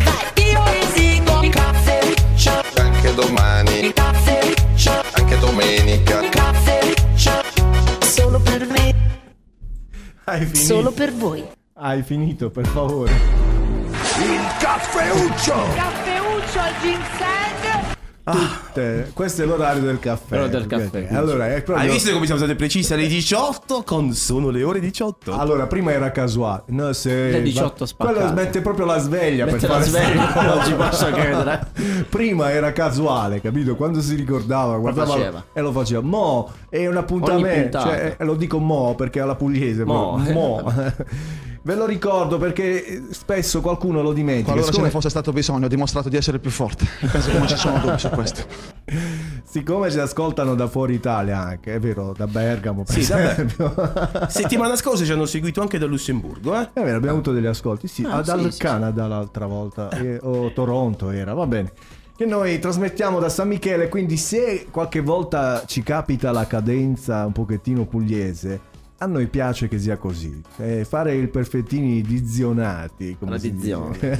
vai. 0.03 0.51
Io 0.51 0.63
esigo 0.83 1.41
il 1.43 1.49
caffeuccio, 1.49 2.51
Anche 2.81 3.13
domani, 3.15 3.79
il 3.85 3.93
caffeuccio, 3.93 4.91
anche 5.13 5.39
domenica. 5.39 6.21
il 6.23 6.29
caffeuccio 6.29 7.31
solo 8.01 8.39
per 8.41 8.65
me, 8.67 8.95
Hai 10.25 10.39
finito? 10.45 10.57
solo 10.57 10.91
per 10.91 11.13
voi. 11.13 11.41
Hai 11.75 12.03
finito, 12.03 12.49
per 12.49 12.67
favore. 12.67 13.13
Caffeuccio 14.59 15.53
al 16.59 16.73
ginseng. 16.81 17.36
Tutte- 18.31 19.11
Questo 19.13 19.43
è 19.43 19.45
l'orario 19.45 19.81
del 19.81 19.99
caffè. 19.99 20.35
L'ora 20.35 20.47
del 20.47 20.67
caffè, 20.67 21.05
Ok, 21.05 21.15
Allora, 21.15 21.47
è 21.53 21.61
proprio... 21.61 21.85
Hai 21.85 21.91
visto 21.91 22.11
come 22.11 22.25
siamo 22.25 22.39
stati 22.39 22.55
precisi 22.55 22.93
alle 22.93 23.07
18? 23.07 23.83
Con 23.83 24.13
sono 24.13 24.49
le 24.49 24.63
ore 24.63 24.79
18. 24.79 25.37
Allora, 25.37 25.67
prima 25.67 25.91
era 25.91 26.11
casuale. 26.11 26.63
No, 26.67 26.91
se... 26.93 27.31
Le 27.31 27.41
18 27.41 27.85
spaccate. 27.85 28.19
Quello 28.19 28.33
mette 28.33 28.61
proprio 28.61 28.85
la 28.85 28.97
sveglia 28.99 29.45
Mette 29.45 29.57
per 29.59 29.69
la 29.69 29.75
fare 29.75 29.85
sveglia, 29.85 30.43
non 30.55 30.63
ci 30.65 30.73
posso 30.73 31.05
credere. 31.11 31.67
Prima 32.09 32.51
era 32.51 32.71
casuale, 32.71 33.39
capito? 33.41 33.75
Quando 33.75 34.01
si 34.01 34.15
ricordava, 34.15 34.77
guardava 34.77 35.13
faceva. 35.13 35.43
e 35.53 35.61
lo 35.61 35.71
faceva. 35.71 36.01
Mo 36.01 36.51
è 36.69 36.85
un 36.87 36.97
appuntamento, 36.97 37.79
cioè, 37.79 38.15
eh, 38.17 38.23
lo 38.25 38.35
dico 38.35 38.59
mo 38.59 38.95
perché 38.95 39.19
è 39.19 39.21
alla 39.21 39.35
pugliese, 39.35 39.85
Mo. 39.85 40.17
mo. 40.17 40.73
Ve 41.67 41.75
lo 41.75 41.85
ricordo 41.85 42.37
perché 42.37 42.85
eh, 42.85 43.03
spesso 43.09 43.59
qualcuno 43.59 44.01
lo 44.01 44.13
dimentica. 44.13 44.45
Qualora 44.53 44.67
ce 44.67 44.71
Siccome- 44.71 44.87
ne 44.87 44.93
fosse 44.93 45.09
stato 45.09 45.33
bisogno, 45.33 45.65
ho 45.65 45.67
dimostrato 45.67 46.07
di 46.07 46.15
essere 46.15 46.39
più 46.39 46.49
forte. 46.49 46.85
Penso 47.11 47.29
che 47.29 47.37
non 47.37 47.45
ci 47.45 47.57
sono 47.57 47.77
dubbi 47.79 47.99
su 47.99 48.07
questo. 48.07 48.45
Siccome 49.43 49.91
ci 49.91 49.99
ascoltano 49.99 50.55
da 50.55 50.67
fuori 50.67 50.93
Italia 50.93 51.39
anche, 51.39 51.75
è 51.75 51.79
vero, 51.81 52.13
da 52.15 52.25
Bergamo 52.25 52.83
per 52.83 52.93
Sì, 52.93 52.99
esempio. 53.01 53.73
Settimana 54.29 54.77
scorsa 54.77 55.03
ci 55.03 55.11
hanno 55.11 55.25
seguito 55.25 55.59
anche 55.59 55.77
da 55.77 55.85
Lussemburgo, 55.87 56.57
eh? 56.57 56.69
È 56.71 56.81
vero, 56.81 56.95
abbiamo 56.95 57.15
avuto 57.15 57.33
degli 57.33 57.45
ascolti, 57.47 57.89
sì, 57.89 58.07
Ah, 58.09 58.21
dal 58.21 58.43
sì, 58.43 58.51
sì, 58.51 58.59
Canada 58.59 59.05
l'altra 59.07 59.45
volta, 59.45 59.89
eh, 59.89 60.19
o 60.21 60.53
Toronto 60.53 61.09
era, 61.11 61.33
va 61.33 61.47
bene. 61.47 61.73
Che 62.15 62.25
noi 62.25 62.59
trasmettiamo 62.59 63.19
da 63.19 63.27
San 63.27 63.49
Michele, 63.49 63.89
quindi 63.89 64.15
se 64.15 64.67
qualche 64.71 65.01
volta 65.01 65.63
ci 65.65 65.83
capita 65.83 66.31
la 66.31 66.47
cadenza 66.47 67.25
un 67.25 67.33
pochettino 67.33 67.83
pugliese, 67.85 68.59
a 68.99 69.05
noi 69.05 69.27
piace 69.27 69.67
che 69.67 69.77
sia 69.77 69.97
così. 69.97 70.41
Eh, 70.57 70.83
fare 70.85 71.13
il 71.15 71.29
perfettini 71.29 72.01
dizionati, 72.01 73.15
Tradizione. 73.97 74.19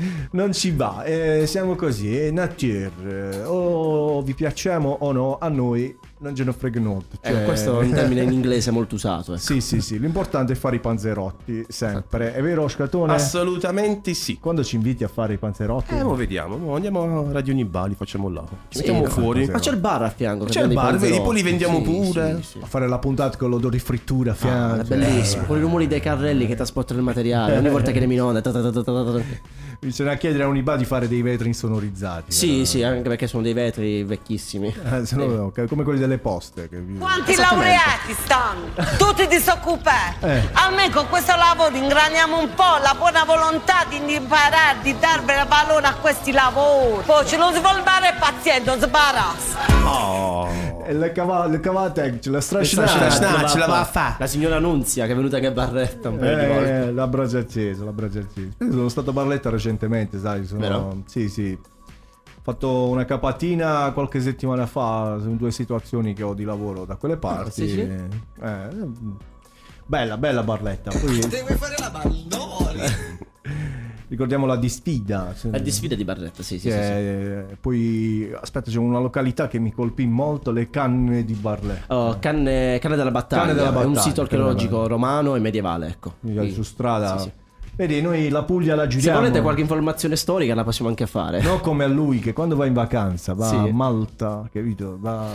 non 0.32 0.52
ci 0.52 0.70
va, 0.70 1.02
eh, 1.04 1.44
siamo 1.46 1.74
così, 1.74 2.16
è 2.16 2.30
nature. 2.30 2.90
eh, 3.04 3.42
O 3.44 4.22
vi 4.22 4.34
piacciamo 4.34 4.98
o 5.00 5.12
no, 5.12 5.38
a 5.40 5.48
noi 5.48 5.96
non 6.20 6.34
ce 6.34 6.44
ne 6.44 6.52
frega 6.52 6.80
niente. 6.80 7.16
Ecco, 7.20 7.34
cioè- 7.36 7.44
questo 7.44 7.80
è 7.80 7.84
un 7.84 7.90
termine 7.92 8.22
in 8.22 8.32
inglese 8.32 8.70
molto 8.70 8.94
usato. 8.96 9.32
ecco. 9.34 9.40
Sì, 9.42 9.60
sì, 9.60 9.80
sì, 9.80 9.98
l'importante 9.98 10.52
è 10.52 10.56
fare 10.56 10.76
i 10.76 10.80
panzerotti, 10.80 11.64
sempre. 11.68 12.34
È 12.34 12.42
vero, 12.42 12.66
Scatone? 12.68 13.12
Assolutamente 13.12 14.14
sì. 14.14 14.38
Quando 14.40 14.62
ci 14.64 14.76
inviti 14.76 15.04
a 15.04 15.08
fare 15.08 15.34
i 15.34 15.38
panzerotti? 15.38 15.94
Eh, 15.94 16.02
mo 16.02 16.14
vediamo. 16.14 16.56
mo 16.56 16.74
andiamo 16.74 17.26
a 17.28 17.32
Radio 17.32 17.54
Nibali, 17.54 17.94
facciamo 17.94 18.28
là. 18.28 18.42
Ci 18.48 18.56
Sì, 18.68 18.78
mettiamo 18.78 19.02
no. 19.02 19.08
fuori. 19.08 19.46
Ma 19.48 19.58
c'è 19.58 19.70
il 19.70 19.78
bar 19.78 20.02
a 20.02 20.10
fianco. 20.10 20.44
C'è 20.46 20.62
il 20.62 20.72
bar, 20.72 20.96
vedi, 20.96 21.20
poi 21.20 21.34
li 21.36 21.42
vendiamo 21.42 21.78
Sì, 21.78 21.82
pure. 21.84 22.36
sì, 22.36 22.42
sì. 22.42 22.58
A 22.62 22.66
fare 22.66 22.88
la 22.88 22.98
puntata 22.98 23.36
con 23.36 23.50
l'odore 23.50 23.76
di 23.76 23.82
frittura 23.82 24.30
a 24.30 24.34
Ah, 24.34 24.36
fianco. 24.36 24.82
è 24.82 24.84
bellissimo, 24.96 25.44
con 25.44 25.56
i 25.56 25.60
rumori 25.60 25.86
dei 25.86 26.00
carrelli 26.00 26.46
che 26.46 26.54
trasportano 26.54 26.98
il 26.98 27.04
materiale. 27.04 27.56
Ogni 27.56 27.68
volta 27.70 27.90
che 27.92 28.00
le 28.00 28.06
minone. 28.06 28.42
Bisogna 29.80 30.14
chiedere 30.16 30.42
a 30.42 30.48
Uniba 30.48 30.76
di 30.76 30.84
fare 30.84 31.06
dei 31.06 31.22
vetri 31.22 31.46
insonorizzati. 31.46 32.32
Sì, 32.32 32.66
sì, 32.66 32.82
anche 32.82 33.08
perché 33.08 33.28
sono 33.28 33.44
dei 33.44 33.52
vetri 33.52 34.02
vecchissimi. 34.02 34.66
Eh, 34.66 35.06
se 35.06 35.14
no, 35.14 35.26
no, 35.26 35.50
che- 35.52 35.68
come 35.68 35.84
quelli 35.84 36.00
delle 36.00 36.18
poste. 36.18 36.68
Che... 36.68 36.82
Quanti 36.98 37.36
laureati 37.36 38.12
stanno? 38.24 38.70
Tutti 38.98 39.28
disoccupati. 39.28 40.24
Eh. 40.24 40.48
Almeno 40.54 40.92
con 40.92 41.08
questo 41.08 41.36
lavoro 41.36 41.76
ingraniamo 41.76 42.40
un 42.40 42.52
po' 42.54 42.78
la 42.82 42.94
buona 42.98 43.22
volontà 43.24 43.84
di 43.88 43.98
imparare, 44.14 44.78
di 44.82 44.96
dare 44.98 45.22
valore 45.46 45.86
a 45.86 45.94
questi 45.94 46.32
lavori. 46.32 47.04
Poi 47.04 47.24
ce 47.26 47.36
lo 47.36 47.52
svolvare 47.52 48.16
paziente, 48.18 48.68
non 48.68 48.80
sbarazza. 48.80 49.58
Oh. 49.84 50.77
E 50.88 50.94
le 50.94 51.12
cavate, 51.12 51.50
le 51.50 51.60
cavate, 51.60 52.18
ce 52.18 52.30
la 52.30 52.40
strascinate. 52.40 52.88
strascinate, 52.88 53.48
ce 53.48 53.58
la 53.58 53.66
va 53.66 53.80
a 53.80 53.84
fa'. 53.84 54.16
La 54.18 54.26
signora 54.26 54.58
Nunzia 54.58 55.04
che 55.04 55.12
è 55.12 55.14
venuta 55.14 55.36
anche 55.36 55.48
a 55.48 55.50
Barretta 55.50 56.08
un 56.08 56.16
paio 56.16 56.38
di 56.38 56.46
volte. 56.46 56.82
Eh, 56.84 56.92
la 56.94 57.06
braccia 57.06 57.38
accesa, 57.40 57.84
la 57.84 57.92
braccia 57.92 58.20
accesa. 58.20 58.48
Io 58.60 58.70
sono 58.72 58.88
stato 58.88 59.10
a 59.10 59.12
Barletta 59.12 59.50
recentemente, 59.50 60.18
sai, 60.18 60.46
sono... 60.46 60.60
Vero? 60.60 61.02
Sì, 61.04 61.28
sì. 61.28 61.58
Ho 61.60 62.40
fatto 62.40 62.88
una 62.88 63.04
capatina 63.04 63.92
qualche 63.92 64.22
settimana 64.22 64.64
fa 64.64 65.18
su 65.20 65.36
due 65.36 65.50
situazioni 65.50 66.14
che 66.14 66.22
ho 66.22 66.32
di 66.32 66.44
lavoro 66.44 66.86
da 66.86 66.96
quelle 66.96 67.18
parti. 67.18 67.68
sì, 67.68 67.68
sì? 67.68 67.80
Eh, 67.80 68.68
bella, 69.84 70.16
bella 70.16 70.42
Barletta. 70.42 70.90
Poi- 70.90 71.18
Devi 71.18 71.54
fare 71.54 71.74
la 71.78 71.90
ballone. 71.90 73.76
ricordiamo 74.08 74.46
la 74.46 74.56
disfida. 74.56 75.34
La 75.42 75.58
disfida 75.58 75.94
di 75.94 76.04
Barletta, 76.04 76.42
sì, 76.42 76.58
sì, 76.58 76.70
sì, 76.70 76.76
sì. 76.78 77.56
Poi, 77.60 78.30
aspetta, 78.38 78.70
c'è 78.70 78.78
una 78.78 78.98
località 78.98 79.48
che 79.48 79.58
mi 79.58 79.72
colpì 79.72 80.06
molto, 80.06 80.50
le 80.50 80.70
canne 80.70 81.24
di 81.24 81.34
Barletta. 81.34 81.94
Oh, 81.94 82.18
canne, 82.18 82.78
Canne 82.80 82.96
della 82.96 83.10
battaglia. 83.10 83.42
Canne 83.42 83.54
della 83.54 83.66
È 83.66 83.70
un 83.70 83.92
battaglia, 83.92 84.00
sito 84.00 84.20
archeologico 84.22 84.86
romano 84.86 85.36
e 85.36 85.40
medievale, 85.40 85.88
ecco. 85.88 86.14
Quindi, 86.20 86.52
su 86.52 86.62
strada. 86.62 87.18
Sì, 87.18 87.24
sì. 87.24 87.32
Vedi, 87.78 88.00
noi 88.02 88.28
la 88.28 88.42
Puglia 88.42 88.74
la 88.74 88.82
Se 88.82 88.88
giriamo. 88.88 89.20
volete 89.20 89.40
qualche 89.40 89.60
informazione 89.60 90.16
storica 90.16 90.52
la 90.52 90.64
possiamo 90.64 90.88
anche 90.90 91.06
fare. 91.06 91.40
Non 91.40 91.60
come 91.60 91.84
a 91.84 91.86
lui 91.86 92.18
che 92.18 92.32
quando 92.32 92.56
va 92.56 92.66
in 92.66 92.72
vacanza 92.72 93.34
va 93.34 93.46
Sì. 93.46 93.54
a 93.54 93.68
Malta, 93.72 94.48
capito? 94.52 94.96
Va... 95.00 95.26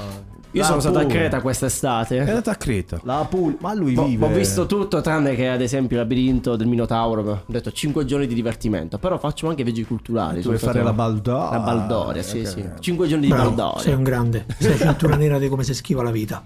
Io 0.51 0.61
La 0.61 0.67
sono 0.67 0.81
stato 0.81 0.97
a 0.99 1.01
Puglia. 1.03 1.13
Creta 1.15 1.41
quest'estate. 1.41 2.17
È 2.17 2.19
andato 2.19 2.49
a 2.49 2.55
Creta. 2.55 2.99
La 3.03 3.25
Puglia, 3.27 3.55
ma 3.61 3.73
lui 3.73 3.95
Ho- 3.95 4.03
vive. 4.03 4.25
Ho 4.25 4.27
visto 4.29 4.65
tutto 4.65 4.99
tranne 5.01 5.35
che 5.35 5.47
ad 5.47 5.61
esempio 5.61 5.95
il 5.95 6.03
labirinto 6.03 6.55
del 6.57 6.67
Minotauro. 6.67 7.21
Ho 7.23 7.41
detto 7.45 7.71
5 7.71 8.03
giorni 8.05 8.27
di 8.27 8.35
divertimento. 8.35 8.97
Però 8.99 9.17
faccio 9.17 9.47
anche 9.47 9.63
viaggi 9.63 9.85
culturali. 9.85 10.41
Tu 10.41 10.47
vuoi 10.49 10.57
fare 10.59 10.73
stato- 10.73 10.85
la 10.85 10.93
Baldoria. 10.93 11.49
La 11.49 11.59
Baldoria, 11.59 12.21
sì, 12.23 12.39
Ok. 12.41 12.47
sì. 12.47 12.65
5 12.81 13.07
giorni 13.07 13.25
di 13.27 13.31
Bravo, 13.31 13.49
Baldoria. 13.51 13.81
sei 13.81 13.93
un 13.93 14.03
grande. 14.03 14.45
Sei 14.59 14.77
cintura 14.77 15.15
nera 15.15 15.39
di 15.39 15.47
come 15.47 15.63
si 15.63 15.73
schiva 15.73 16.03
la 16.03 16.11
vita. 16.11 16.43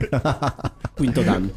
Quinto 0.96 1.22
Dan. 1.24 1.52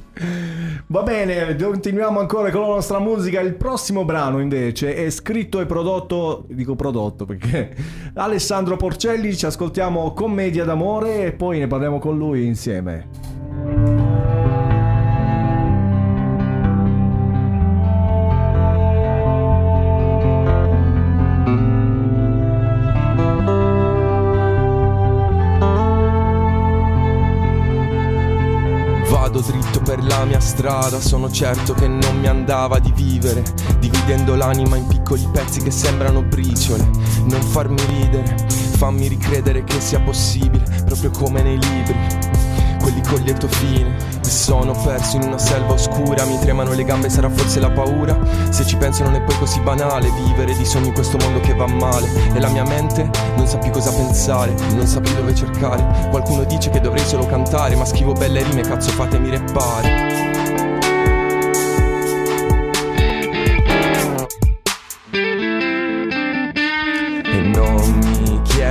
Va 0.87 1.03
bene, 1.03 1.55
continuiamo 1.57 2.19
ancora 2.19 2.51
con 2.51 2.63
la 2.63 2.67
nostra 2.69 2.99
musica. 2.99 3.39
Il 3.41 3.55
prossimo 3.55 4.05
brano 4.05 4.30
invece 4.39 4.95
è 4.95 5.11
scritto 5.11 5.61
e 5.61 5.67
prodotto, 5.67 6.45
dico 6.49 6.77
prodotto 6.77 7.25
perché 7.25 7.75
Alessandro 8.15 8.77
Porcelli, 8.77 9.35
ci 9.35 9.47
ascoltiamo 9.47 10.13
Commedia 10.13 10.65
d'amore 10.65 11.25
e 11.25 11.33
poi 11.33 11.59
ne 11.59 11.67
parliamo 11.67 11.99
con 11.99 12.17
lui 12.17 12.47
insieme. 12.47 14.50
Strada, 30.61 31.01
sono 31.01 31.31
certo 31.31 31.73
che 31.73 31.89
non 31.89 32.21
mi 32.21 32.27
andava 32.27 32.79
di 32.79 32.93
vivere, 32.93 33.43
dividendo 33.79 34.35
l'anima 34.35 34.77
in 34.77 34.87
piccoli 34.87 35.27
pezzi 35.33 35.63
che 35.63 35.71
sembrano 35.71 36.21
briciole. 36.21 36.87
Non 37.25 37.41
farmi 37.41 37.81
ridere, 37.87 38.37
fammi 38.77 39.09
ricredere 39.09 39.65
che 39.65 39.81
sia 39.81 40.01
possibile, 40.01 40.63
proprio 40.85 41.11
come 41.13 41.41
nei 41.41 41.59
libri. 41.59 41.97
Quelli 42.79 43.01
con 43.09 43.21
lieto 43.23 43.49
fine, 43.49 43.89
mi 44.23 44.31
sono 44.31 44.73
perso 44.73 45.17
in 45.17 45.23
una 45.23 45.39
selva 45.39 45.73
oscura, 45.73 46.27
mi 46.27 46.39
tremano 46.41 46.75
le 46.75 46.85
gambe, 46.85 47.09
sarà 47.09 47.31
forse 47.31 47.59
la 47.59 47.71
paura. 47.71 48.19
Se 48.51 48.67
ci 48.67 48.77
penso 48.77 49.03
non 49.03 49.15
è 49.15 49.23
poi 49.23 49.39
così 49.39 49.61
banale 49.61 50.11
vivere 50.11 50.55
di 50.55 50.65
sogni 50.67 50.89
in 50.89 50.95
questo 50.95 51.17
mondo 51.23 51.41
che 51.41 51.55
va 51.55 51.67
male. 51.67 52.07
E 52.35 52.39
la 52.39 52.49
mia 52.49 52.65
mente 52.65 53.09
non 53.35 53.47
sa 53.47 53.57
più 53.57 53.71
cosa 53.71 53.93
pensare, 53.93 54.55
non 54.75 54.87
sa 54.87 55.01
più 55.01 55.15
dove 55.15 55.35
cercare. 55.35 56.09
Qualcuno 56.11 56.45
dice 56.45 56.69
che 56.69 56.81
dovrei 56.81 57.05
solo 57.07 57.25
cantare, 57.25 57.77
ma 57.77 57.87
scrivo 57.87 58.13
belle 58.13 58.43
rime, 58.43 58.61
cazzo 58.61 58.91
fatemi 58.91 59.31
reppare. 59.31 60.40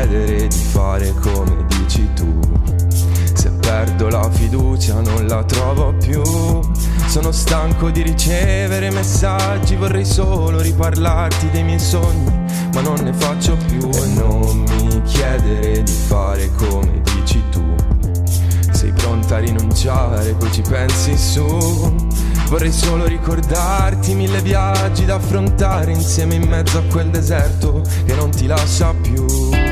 Chiedere 0.09 0.47
di 0.47 0.57
fare 0.57 1.13
come 1.21 1.65
dici 1.67 2.09
tu. 2.15 2.39
Se 3.33 3.51
perdo 3.51 4.09
la 4.09 4.27
fiducia 4.31 5.01
non 5.01 5.27
la 5.27 5.43
trovo 5.43 5.93
più. 5.93 6.21
Sono 7.05 7.31
stanco 7.31 7.89
di 7.91 8.01
ricevere 8.01 8.91
messaggi, 8.91 9.75
vorrei 9.75 10.05
solo 10.05 10.61
riparlarti 10.61 11.49
dei 11.51 11.63
miei 11.63 11.79
sogni, 11.79 12.31
ma 12.73 12.81
non 12.81 12.99
ne 13.03 13.13
faccio 13.13 13.55
più. 13.67 13.87
E 13.89 14.05
non 14.15 14.63
mi 14.67 15.01
chiedere 15.03 15.83
di 15.83 15.91
fare 15.91 16.49
come 16.55 17.01
dici 17.13 17.41
tu. 17.51 17.63
Sei 18.71 18.91
pronta 18.91 19.35
a 19.35 19.39
rinunciare, 19.39 20.33
poi 20.33 20.51
ci 20.51 20.61
pensi 20.61 21.15
su. 21.17 21.95
Vorrei 22.47 22.71
solo 22.71 23.05
ricordarti 23.05 24.15
mille 24.15 24.41
viaggi 24.41 25.05
da 25.05 25.15
affrontare 25.15 25.91
insieme 25.91 26.33
in 26.33 26.47
mezzo 26.47 26.79
a 26.79 26.83
quel 26.89 27.11
deserto 27.11 27.83
che 28.05 28.15
non 28.15 28.31
ti 28.31 28.47
lascia 28.47 28.91
più. 28.99 29.68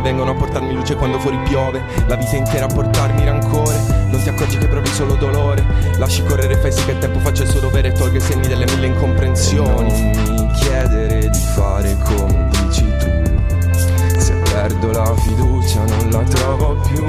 Che 0.00 0.06
vengono 0.06 0.30
a 0.30 0.34
portarmi 0.34 0.72
luce 0.72 0.96
quando 0.96 1.18
fuori 1.18 1.38
piove. 1.40 1.82
La 2.06 2.16
vita 2.16 2.34
intera 2.34 2.64
a 2.64 2.68
portarmi 2.68 3.22
rancore. 3.22 3.76
Non 4.08 4.22
ti 4.22 4.30
accorgi 4.30 4.56
che 4.56 4.66
provi 4.66 4.88
solo 4.88 5.14
dolore. 5.14 5.62
Lasci 5.98 6.24
correre, 6.24 6.56
fai 6.56 6.72
sì 6.72 6.82
che 6.86 6.92
il 6.92 6.98
tempo 6.98 7.18
faccia 7.18 7.42
il 7.42 7.50
suo 7.50 7.60
dovere 7.60 7.88
E 7.88 7.92
tolga 7.92 8.16
i 8.16 8.20
segni 8.20 8.48
delle 8.48 8.64
mille 8.64 8.86
incomprensioni. 8.86 10.12
Non 10.14 10.34
mi 10.36 10.50
chiedere 10.52 11.28
di 11.28 11.38
fare 11.38 11.98
come 12.02 12.48
dici 12.50 12.90
tu. 12.98 14.18
Se 14.18 14.32
perdo 14.50 14.90
la 14.90 15.14
fiducia 15.16 15.84
non 15.84 16.08
la 16.10 16.22
trovo 16.22 16.80
più. 16.88 17.04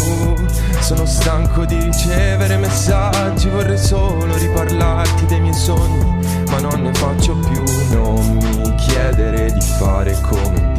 Sono 0.81 1.05
stanco 1.05 1.63
di 1.63 1.81
ricevere 1.81 2.57
messaggi. 2.57 3.47
Vorrei 3.47 3.77
solo 3.77 4.35
riparlarti 4.35 5.27
dei 5.27 5.39
miei 5.39 5.53
sogni 5.53 6.43
Ma 6.49 6.59
non 6.59 6.81
ne 6.81 6.93
faccio 6.93 7.37
più. 7.37 7.63
Non 7.91 8.35
mi 8.35 8.75
chiedere 8.75 9.49
di 9.49 9.61
fare 9.61 10.19
come 10.19 10.70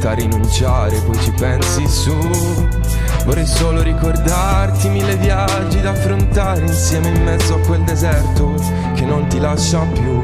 Pronta 0.00 0.16
a 0.16 0.26
rinunciare 0.26 0.98
poi 1.00 1.20
ci 1.20 1.30
pensi 1.32 1.86
su. 1.86 2.16
Vorrei 3.26 3.46
solo 3.46 3.82
ricordarti 3.82 4.88
mille 4.88 5.14
viaggi 5.16 5.78
da 5.82 5.90
affrontare 5.90 6.62
Insieme 6.62 7.08
in 7.08 7.22
mezzo 7.22 7.56
a 7.56 7.58
quel 7.58 7.82
deserto 7.82 8.54
Che 8.94 9.04
non 9.04 9.26
ti 9.26 9.38
lascia 9.38 9.80
più 9.80 10.22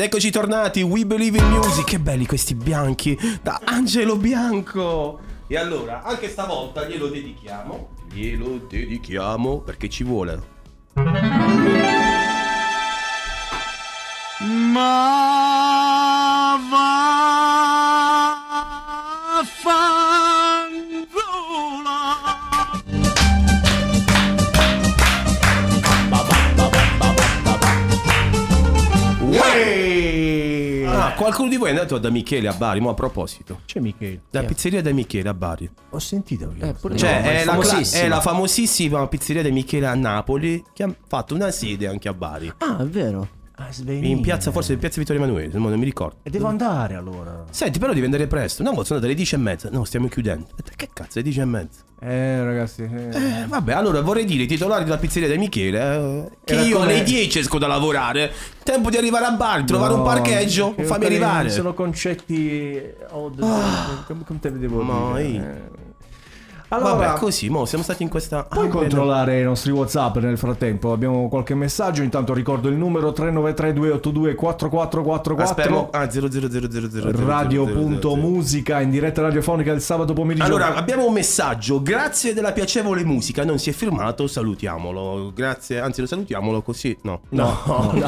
Ed 0.00 0.06
eccoci 0.06 0.30
tornati, 0.30 0.80
We 0.80 1.04
Believe 1.04 1.36
in 1.36 1.44
Music, 1.50 1.84
che 1.84 1.98
belli 2.00 2.24
questi 2.24 2.54
bianchi, 2.54 3.18
da 3.42 3.60
Angelo 3.62 4.16
Bianco. 4.16 5.20
E 5.46 5.58
allora, 5.58 6.02
anche 6.02 6.30
stavolta 6.30 6.88
glielo 6.88 7.08
dedichiamo, 7.08 7.90
glielo 8.10 8.64
dedichiamo 8.66 9.58
perché 9.58 9.90
ci 9.90 10.02
vuole. 10.02 10.42
Ma 14.72 15.49
qualcuno 31.30 31.48
di 31.48 31.56
voi 31.56 31.68
è 31.68 31.70
andato 31.70 31.98
da 31.98 32.10
Michele 32.10 32.48
a 32.48 32.52
Bari, 32.52 32.80
mo 32.80 32.90
a 32.90 32.94
proposito. 32.94 33.60
C'è 33.64 33.80
Michele. 33.80 34.22
La 34.30 34.42
pizzeria 34.42 34.82
da 34.82 34.92
Michele 34.92 35.28
a 35.28 35.34
Bari. 35.34 35.70
Ho 35.90 35.98
sentito 35.98 36.52
io. 36.56 36.72
pure 36.74 36.96
Cioè, 36.96 37.10
io, 37.10 37.20
ma 37.20 37.30
è, 37.30 37.40
è 37.40 37.44
la, 37.44 37.52
famosissima. 37.52 38.02
è 38.02 38.08
la 38.08 38.20
famosissima 38.20 39.06
pizzeria 39.06 39.42
di 39.42 39.50
Michele 39.52 39.86
a 39.86 39.94
Napoli 39.94 40.62
che 40.72 40.82
ha 40.82 40.94
fatto 41.06 41.34
una 41.34 41.50
sede 41.50 41.86
anche 41.86 42.08
a 42.08 42.14
Bari. 42.14 42.52
Ah, 42.58 42.78
è 42.80 42.84
vero. 42.84 43.38
In 43.86 44.20
piazza, 44.20 44.50
forse 44.50 44.72
in 44.72 44.78
piazza 44.78 44.98
Vittorio 44.98 45.22
Emanuele, 45.22 45.50
non 45.58 45.78
mi 45.78 45.84
ricordo. 45.84 46.16
E 46.22 46.30
devo 46.30 46.48
andare 46.48 46.94
allora. 46.94 47.44
Senti, 47.50 47.78
però 47.78 47.92
devi 47.92 48.04
andare 48.04 48.26
presto. 48.26 48.62
No, 48.62 48.82
sono 48.84 49.00
alle 49.00 49.14
10 49.14 49.34
e 49.34 49.38
mezza. 49.38 49.68
No, 49.70 49.84
stiamo 49.84 50.08
chiudendo. 50.08 50.46
Detto, 50.56 50.72
Che 50.74 50.88
cazzo, 50.92 51.18
è 51.18 51.22
10 51.22 51.40
e 51.40 51.44
mezza? 51.44 51.82
Eh, 52.02 52.42
ragazzi. 52.42 52.82
Eh, 52.82 53.44
vabbè, 53.46 53.72
allora 53.74 54.00
vorrei 54.00 54.24
dire 54.24 54.42
ai 54.42 54.48
titolari 54.48 54.84
della 54.84 54.96
pizzeria 54.96 55.28
di 55.28 55.36
Michele 55.36 55.78
eh, 55.78 56.30
che 56.44 56.52
Era 56.54 56.62
io 56.62 56.78
come- 56.78 56.92
alle 56.94 57.02
10 57.02 57.38
esco 57.38 57.58
da 57.58 57.66
lavorare. 57.66 58.32
Tempo 58.62 58.88
di 58.88 58.96
arrivare 58.96 59.26
a 59.26 59.32
bar, 59.32 59.64
trovare 59.64 59.92
un 59.94 60.02
parcheggio, 60.02 60.74
che 60.74 60.84
fammi 60.84 61.04
arrivare. 61.04 61.50
Sono 61.50 61.74
concetti. 61.74 62.80
odd- 63.10 63.40
come, 64.06 64.24
come 64.24 64.38
te 64.40 64.50
ne 64.50 64.58
devo 64.58 64.82
Ma 64.82 65.20
dire? 65.20 65.62
Eh. 65.76 65.79
Allora, 66.72 66.92
Vabbè, 67.08 67.18
così, 67.18 67.48
mo 67.48 67.64
siamo 67.64 67.82
stati 67.82 68.04
in 68.04 68.08
questa. 68.08 68.44
Puoi 68.44 68.68
Ah, 68.68 68.70
controllare 68.70 69.40
i 69.40 69.42
nostri 69.42 69.72
WhatsApp 69.72 70.18
nel 70.18 70.38
frattempo? 70.38 70.92
Abbiamo 70.92 71.28
qualche 71.28 71.56
messaggio. 71.56 72.02
Intanto 72.02 72.32
ricordo 72.32 72.68
il 72.68 72.76
numero 72.76 73.12
393 73.12 74.34
4444 74.36 75.34
Aspetta, 75.36 75.88
ah, 75.90 76.08
00000. 76.08 77.10
Radio.musica 77.26 78.80
in 78.80 78.90
diretta 78.90 79.20
radiofonica 79.22 79.72
il 79.72 79.80
sabato 79.80 80.12
pomeriggio. 80.12 80.44
Allora, 80.44 80.76
abbiamo 80.76 81.06
un 81.06 81.12
messaggio. 81.12 81.82
Grazie 81.82 82.34
della 82.34 82.52
piacevole 82.52 83.04
musica. 83.04 83.44
Non 83.44 83.58
si 83.58 83.70
è 83.70 83.72
firmato, 83.72 84.28
salutiamolo. 84.28 85.32
Grazie, 85.34 85.80
anzi, 85.80 86.02
lo 86.02 86.06
salutiamolo 86.06 86.62
così. 86.62 86.96
No, 87.02 87.22
No, 87.30 87.58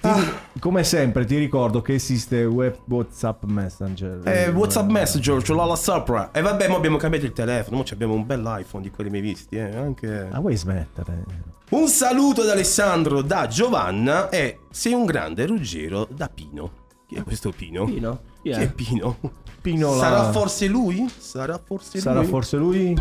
Ti- 0.00 0.44
come 0.66 0.82
sempre 0.82 1.24
ti 1.24 1.36
ricordo 1.38 1.80
che 1.80 1.94
esiste 1.94 2.44
web 2.44 2.74
WhatsApp 2.88 3.44
Messenger. 3.44 4.20
Eh, 4.24 4.48
WhatsApp 4.48 4.88
Messenger, 4.90 5.40
ce 5.40 5.52
l'ho 5.52 5.64
la 5.64 5.76
sopra. 5.76 6.32
E 6.32 6.40
vabbè, 6.40 6.66
mo 6.66 6.74
abbiamo 6.74 6.96
cambiato 6.96 7.24
il 7.24 7.32
telefono. 7.32 7.76
Mo 7.76 7.84
abbiamo 7.88 8.14
un 8.14 8.26
bel 8.26 8.42
iPhone 8.58 8.82
di 8.82 8.90
quelli 8.90 9.08
mai 9.08 9.20
visti. 9.20 9.54
Eh. 9.54 9.76
Anche... 9.76 10.26
Ah, 10.28 10.40
vuoi 10.40 10.56
smettere? 10.56 11.24
Un 11.70 11.86
saluto 11.86 12.40
ad 12.40 12.48
Alessandro 12.48 13.22
da 13.22 13.46
Giovanna 13.46 14.28
e 14.28 14.58
sei 14.68 14.92
un 14.92 15.04
grande 15.04 15.46
Ruggero 15.46 16.08
da 16.10 16.28
Pino. 16.28 16.70
Chi 17.06 17.14
è 17.14 17.22
questo 17.22 17.52
Pino? 17.52 17.84
Pino? 17.84 18.18
Chi 18.42 18.50
Chi 18.50 18.56
è? 18.56 18.58
è 18.62 18.72
Pino? 18.72 19.18
Pino 19.60 19.94
la- 19.94 20.00
Sarà 20.00 20.32
forse 20.32 20.66
lui? 20.66 21.08
Sarà 21.16 21.60
forse 21.64 22.00
Sarà 22.00 22.20
lui? 22.20 22.28
forse 22.28 22.56
lui? 22.56 22.98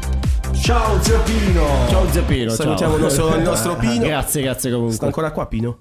Ciao 0.53 1.01
zio 1.01 1.19
Pino! 1.21 1.65
Ciao 1.89 2.11
zio 2.11 2.23
Pino. 2.25 2.51
Salutiamo 2.51 2.95
il 2.95 3.01
nostro, 3.01 3.35
il 3.35 3.41
nostro 3.41 3.75
Pino. 3.81 4.05
Grazie, 4.05 4.43
grazie 4.43 4.69
comunque. 4.69 4.95
Sta 4.95 5.05
ancora 5.05 5.31
qua 5.31 5.47
Pino? 5.47 5.77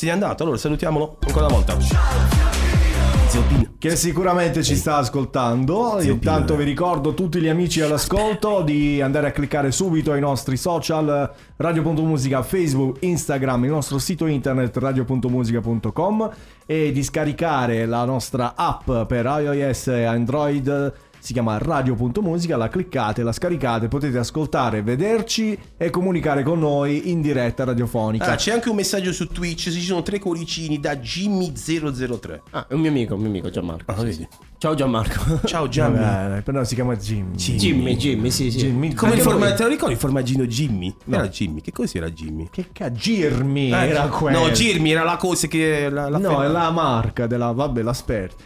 Se 0.00 0.06
n'è 0.06 0.12
andato, 0.12 0.44
allora 0.44 0.56
salutiamolo 0.56 1.18
ancora 1.26 1.44
una 1.44 1.56
volta. 1.56 1.78
Zio 1.78 3.42
Pino. 3.42 3.74
Che 3.78 3.96
sicuramente 3.96 4.62
ci 4.62 4.74
sta 4.74 4.96
ascoltando. 4.96 5.98
Zio 6.00 6.14
Intanto 6.14 6.54
Pino. 6.54 6.56
vi 6.56 6.64
ricordo 6.64 7.12
tutti 7.12 7.38
gli 7.38 7.48
amici 7.48 7.82
all'ascolto 7.82 8.62
di 8.62 9.02
andare 9.02 9.26
a 9.26 9.30
cliccare 9.30 9.70
subito 9.70 10.12
ai 10.12 10.20
nostri 10.20 10.56
social 10.56 11.30
radio.musica, 11.54 12.42
Facebook, 12.42 13.02
Instagram, 13.02 13.64
il 13.64 13.70
nostro 13.72 13.98
sito 13.98 14.24
internet 14.24 14.74
radio.musica.com 14.74 16.30
e 16.64 16.92
di 16.92 17.02
scaricare 17.02 17.84
la 17.84 18.02
nostra 18.06 18.54
app 18.56 18.90
per 19.06 19.26
iOS 19.26 19.88
e 19.88 20.04
Android. 20.04 21.09
Si 21.22 21.34
chiama 21.34 21.58
radio.musica, 21.58 22.56
la 22.56 22.68
cliccate, 22.68 23.22
la 23.22 23.32
scaricate, 23.32 23.88
potete 23.88 24.16
ascoltare, 24.16 24.82
vederci 24.82 25.56
e 25.76 25.90
comunicare 25.90 26.42
con 26.42 26.58
noi 26.60 27.10
in 27.10 27.20
diretta 27.20 27.64
radiofonica. 27.64 28.24
Ah, 28.32 28.34
c'è 28.36 28.52
anche 28.52 28.70
un 28.70 28.76
messaggio 28.76 29.12
su 29.12 29.26
Twitch. 29.28 29.70
Ci 29.70 29.82
sono 29.82 30.02
tre 30.02 30.18
cuoricini 30.18 30.80
da 30.80 30.94
Jimmy003. 30.94 32.40
Ah, 32.52 32.66
è 32.68 32.72
un 32.72 32.80
mio 32.80 32.88
amico, 32.90 33.14
un 33.14 33.20
mio 33.20 33.28
amico 33.28 33.50
Gianmarco. 33.50 33.92
Ah, 33.92 34.00
sì, 34.00 34.12
sì. 34.14 34.28
Ciao 34.58 34.74
Gianmarco. 34.74 35.40
Ciao 35.46 35.68
Gianni. 35.68 35.98
Vabbè, 35.98 36.40
però 36.42 36.64
si 36.64 36.74
chiama 36.74 36.96
Jimmy. 36.96 37.34
Jimmy, 37.36 37.96
Jimmy, 37.96 38.30
sì, 38.30 38.50
sì. 38.50 38.58
Jimmy. 38.58 38.94
Come 38.94 39.14
il 39.14 39.20
forma- 39.20 39.52
te 39.52 39.62
lo 39.62 39.68
ricordi 39.68 39.94
il 39.94 40.00
formaggino 40.00 40.46
Jimmy? 40.46 40.94
No. 41.04 41.16
Era 41.16 41.28
Jimmy. 41.28 41.60
Che 41.60 41.72
cos'era 41.72 42.10
Jimmy? 42.10 42.48
Che 42.50 42.66
cazzo? 42.72 42.94
Girmi 42.94 43.72
Ah, 43.72 43.84
era 43.84 44.04
Gi- 44.04 44.08
quello. 44.10 44.38
No, 44.38 44.50
Jimmy 44.50 44.90
era 44.90 45.02
la 45.04 45.16
cosa 45.16 45.46
che. 45.46 45.88
La, 45.90 46.08
la 46.08 46.18
No, 46.18 46.42
è 46.42 46.48
la 46.48 46.70
marca 46.70 47.26
della. 47.26 47.52
Vabbè, 47.52 47.82
l'asperti. 47.82 48.44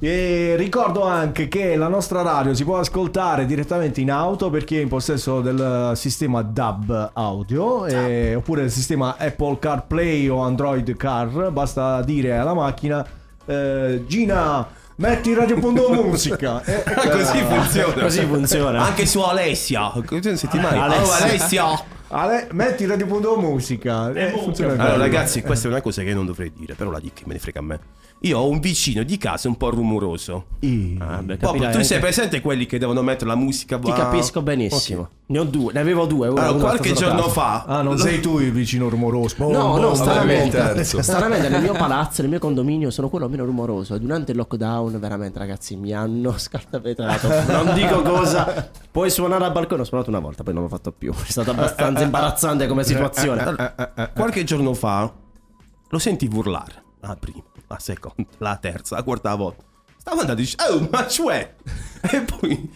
E 0.00 0.54
ricordo 0.56 1.04
anche 1.04 1.48
che 1.48 1.76
la 1.76 1.88
nostra 1.88 2.20
radio 2.20 2.52
si 2.52 2.64
può 2.64 2.78
ascoltare 2.78 3.46
direttamente 3.46 4.00
in 4.00 4.10
auto 4.10 4.50
per 4.50 4.64
chi 4.64 4.76
è 4.76 4.80
in 4.82 4.88
possesso 4.88 5.40
del 5.40 5.92
sistema 5.94 6.42
DAB 6.42 7.10
audio 7.14 7.86
e- 7.86 8.34
oppure 8.34 8.62
del 8.62 8.70
sistema 8.70 9.16
Apple 9.16 9.58
CarPlay 9.58 10.28
o 10.28 10.40
Android 10.40 10.94
Car. 10.96 11.50
Basta 11.50 12.02
dire 12.02 12.36
alla 12.36 12.54
macchina 12.54 13.06
eh, 13.46 14.04
Gina, 14.06 14.66
metti 14.96 15.32
radio.musica. 15.32 16.62
E- 16.66 16.82
Così 17.10 17.38
funziona. 17.38 18.02
Così 18.02 18.24
funziona. 18.26 18.82
Anche 18.84 19.06
su 19.06 19.20
Alessia. 19.20 19.92
Non 19.94 20.36
senti 20.36 20.58
mai? 20.58 20.76
Alessia. 20.78 21.04
Oh, 21.04 21.24
Alessia. 21.24 21.84
Ale- 22.08 22.48
metti 22.50 22.84
radio.musica. 22.84 24.12
E 24.12 24.30
funziona 24.32 24.72
Allora, 24.72 24.96
ragazzi, 24.98 25.40
questa 25.40 25.68
è 25.68 25.70
una 25.70 25.80
cosa 25.80 26.02
che 26.02 26.12
non 26.12 26.26
dovrei 26.26 26.52
dire, 26.54 26.74
però 26.74 26.90
la 26.90 27.00
dico 27.00 27.14
che 27.14 27.22
me 27.26 27.34
ne 27.34 27.38
frega 27.38 27.60
a 27.60 27.62
me. 27.62 27.80
Io 28.24 28.38
ho 28.38 28.48
un 28.48 28.58
vicino 28.58 29.02
di 29.02 29.18
casa 29.18 29.48
un 29.48 29.56
po' 29.56 29.68
rumoroso. 29.68 30.46
I- 30.60 30.96
Ah, 30.98 31.20
beh, 31.22 31.36
tu 31.36 31.46
sei 31.58 31.64
anche- 31.66 31.98
presente 31.98 32.40
quelli 32.40 32.64
che 32.64 32.78
devono 32.78 33.02
mettere 33.02 33.26
la 33.28 33.36
musica? 33.36 33.78
Ti 33.78 33.90
ah, 33.90 33.94
capisco 33.94 34.40
benissimo. 34.40 35.00
ok. 35.02 35.08
Ne 35.26 35.38
ho 35.40 35.44
due, 35.44 35.72
ne 35.74 35.80
avevo 35.80 36.06
due. 36.06 36.28
Allora, 36.28 36.50
uno 36.50 36.58
qualche 36.60 36.92
giorno 36.94 37.20
caso. 37.22 37.28
fa. 37.30 37.64
Ah, 37.64 37.82
non 37.82 37.98
sei 37.98 38.20
tu 38.20 38.38
il 38.38 38.50
vicino 38.50 38.88
rumoroso. 38.88 39.34
No, 39.38 39.48
Boh, 39.48 39.52
no, 39.78 39.88
boh, 39.90 39.94
stranamente, 39.94 40.56
il 40.56 40.62
terzo. 40.62 41.02
stranamente 41.02 41.48
nel 41.50 41.60
mio 41.62 41.72
palazzo, 41.72 42.22
nel 42.22 42.30
mio 42.30 42.38
condominio 42.38 42.90
sono 42.90 43.10
quello 43.10 43.28
meno 43.28 43.44
rumoroso. 43.44 43.98
Durante 43.98 44.30
il 44.32 44.38
lockdown, 44.38 44.98
veramente 44.98 45.38
ragazzi, 45.38 45.76
mi 45.76 45.92
hanno 45.92 46.32
scartapetrato. 46.38 47.28
Non 47.52 47.74
dico 47.74 48.00
cosa. 48.00 48.70
Puoi 48.90 49.10
suonare 49.10 49.44
al 49.44 49.52
balcone, 49.52 49.82
ho 49.82 49.84
suonato 49.84 50.08
una 50.08 50.20
volta, 50.20 50.42
poi 50.42 50.54
non 50.54 50.62
l'ho 50.62 50.68
fatto 50.70 50.92
più. 50.92 51.12
È 51.12 51.30
stato 51.30 51.50
abbastanza 51.50 52.02
imbarazzante 52.02 52.66
come 52.66 52.84
situazione. 52.84 53.42
Allora, 53.42 53.74
qualche 54.14 54.44
giorno 54.44 54.72
fa 54.72 55.12
lo 55.90 55.98
senti 55.98 56.26
urlare. 56.32 56.82
La 57.00 57.16
prima, 57.20 57.42
la 57.66 57.78
seconda, 57.78 58.28
la 58.38 58.56
terza, 58.56 58.96
la 58.96 59.02
quarta 59.02 59.34
volta. 59.34 59.62
Stavo 59.98 60.20
andando 60.20 60.42
e 60.42 60.44
dice, 60.44 60.56
oh, 60.68 60.88
ma 60.90 61.06
cioè? 61.06 61.54
E 62.10 62.20
poi... 62.20 62.70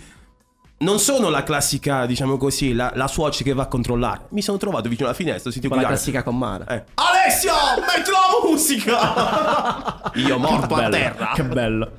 Non 0.80 1.00
sono 1.00 1.28
la 1.28 1.42
classica, 1.42 2.06
diciamo 2.06 2.36
così, 2.36 2.72
la, 2.72 2.92
la 2.94 3.08
suocera 3.08 3.42
che 3.42 3.52
va 3.52 3.64
a 3.64 3.66
controllare. 3.66 4.26
Mi 4.28 4.42
sono 4.42 4.58
trovato 4.58 4.88
vicino 4.88 5.08
alla 5.08 5.16
finestra, 5.16 5.50
sentivo 5.50 5.74
gridare. 5.74 5.94
classica 5.94 6.22
con 6.22 6.38
mare. 6.38 6.64
Eh, 6.68 6.84
Alessio, 6.94 7.52
metti 7.80 8.10
la 8.12 8.48
musica! 8.48 10.12
Io 10.14 10.38
morto 10.38 10.74
a 10.76 10.78
Bello, 10.78 10.90
terra. 10.90 11.32
Che 11.34 11.42
bello. 11.42 11.90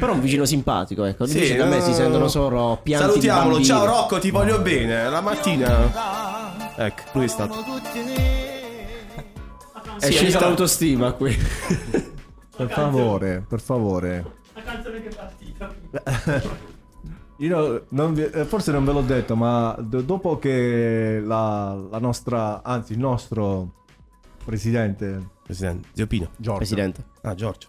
Però 0.00 0.12
un 0.12 0.20
vicino 0.20 0.44
simpatico, 0.44 1.04
ecco. 1.04 1.24
Sì, 1.24 1.34
Invece 1.34 1.56
da 1.56 1.66
me 1.66 1.76
no, 1.76 1.82
si 1.82 1.90
no, 1.90 1.94
sentono 1.94 2.18
no. 2.24 2.28
solo 2.28 2.80
pianti 2.82 3.06
Salutiamolo, 3.06 3.62
ciao 3.62 3.84
Rocco, 3.84 4.18
ti 4.18 4.32
voglio 4.32 4.58
bene. 4.58 5.08
La 5.08 5.20
mattina. 5.20 6.74
Ecco, 6.76 7.02
lui 7.12 7.26
è 7.26 7.28
stato. 7.28 7.64
È 10.00 10.06
Sì, 10.06 10.12
scesa 10.12 10.40
l'autostima 10.40 11.12
qui. 11.12 11.36
Per 12.60 12.68
favore, 12.70 13.44
per 13.48 13.60
favore. 13.60 14.32
La 14.54 14.62
canzone 14.62 15.00
che 15.02 15.08
è 15.08 15.14
partita. 15.14 15.74
Io 17.38 17.86
non 17.88 18.12
vi- 18.12 18.24
eh, 18.24 18.44
forse 18.44 18.70
non 18.70 18.84
ve 18.84 18.92
l'ho 18.92 19.00
detto, 19.00 19.34
ma 19.34 19.74
d- 19.78 20.02
dopo 20.02 20.38
che 20.38 21.22
la, 21.24 21.74
la 21.90 21.98
nostra, 21.98 22.62
anzi 22.62 22.92
il 22.92 22.98
nostro 22.98 23.72
presidente, 24.44 25.26
Presidente, 25.42 25.88
zio 25.94 26.06
Pino. 26.06 26.28
Giorgio, 26.36 26.58
Presidente. 26.58 27.04
Ah, 27.22 27.34
Giorgio. 27.34 27.68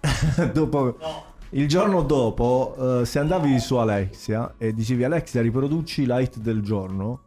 dopo, 0.52 0.98
il 1.50 1.66
giorno 1.68 2.02
dopo, 2.02 3.00
eh, 3.00 3.06
se 3.06 3.18
andavi 3.18 3.58
su 3.60 3.76
Alexia 3.76 4.54
e 4.58 4.74
dicevi 4.74 5.04
Alexia 5.04 5.40
riproduci 5.40 6.04
la 6.04 6.20
hit 6.20 6.36
del 6.36 6.60
giorno, 6.60 7.20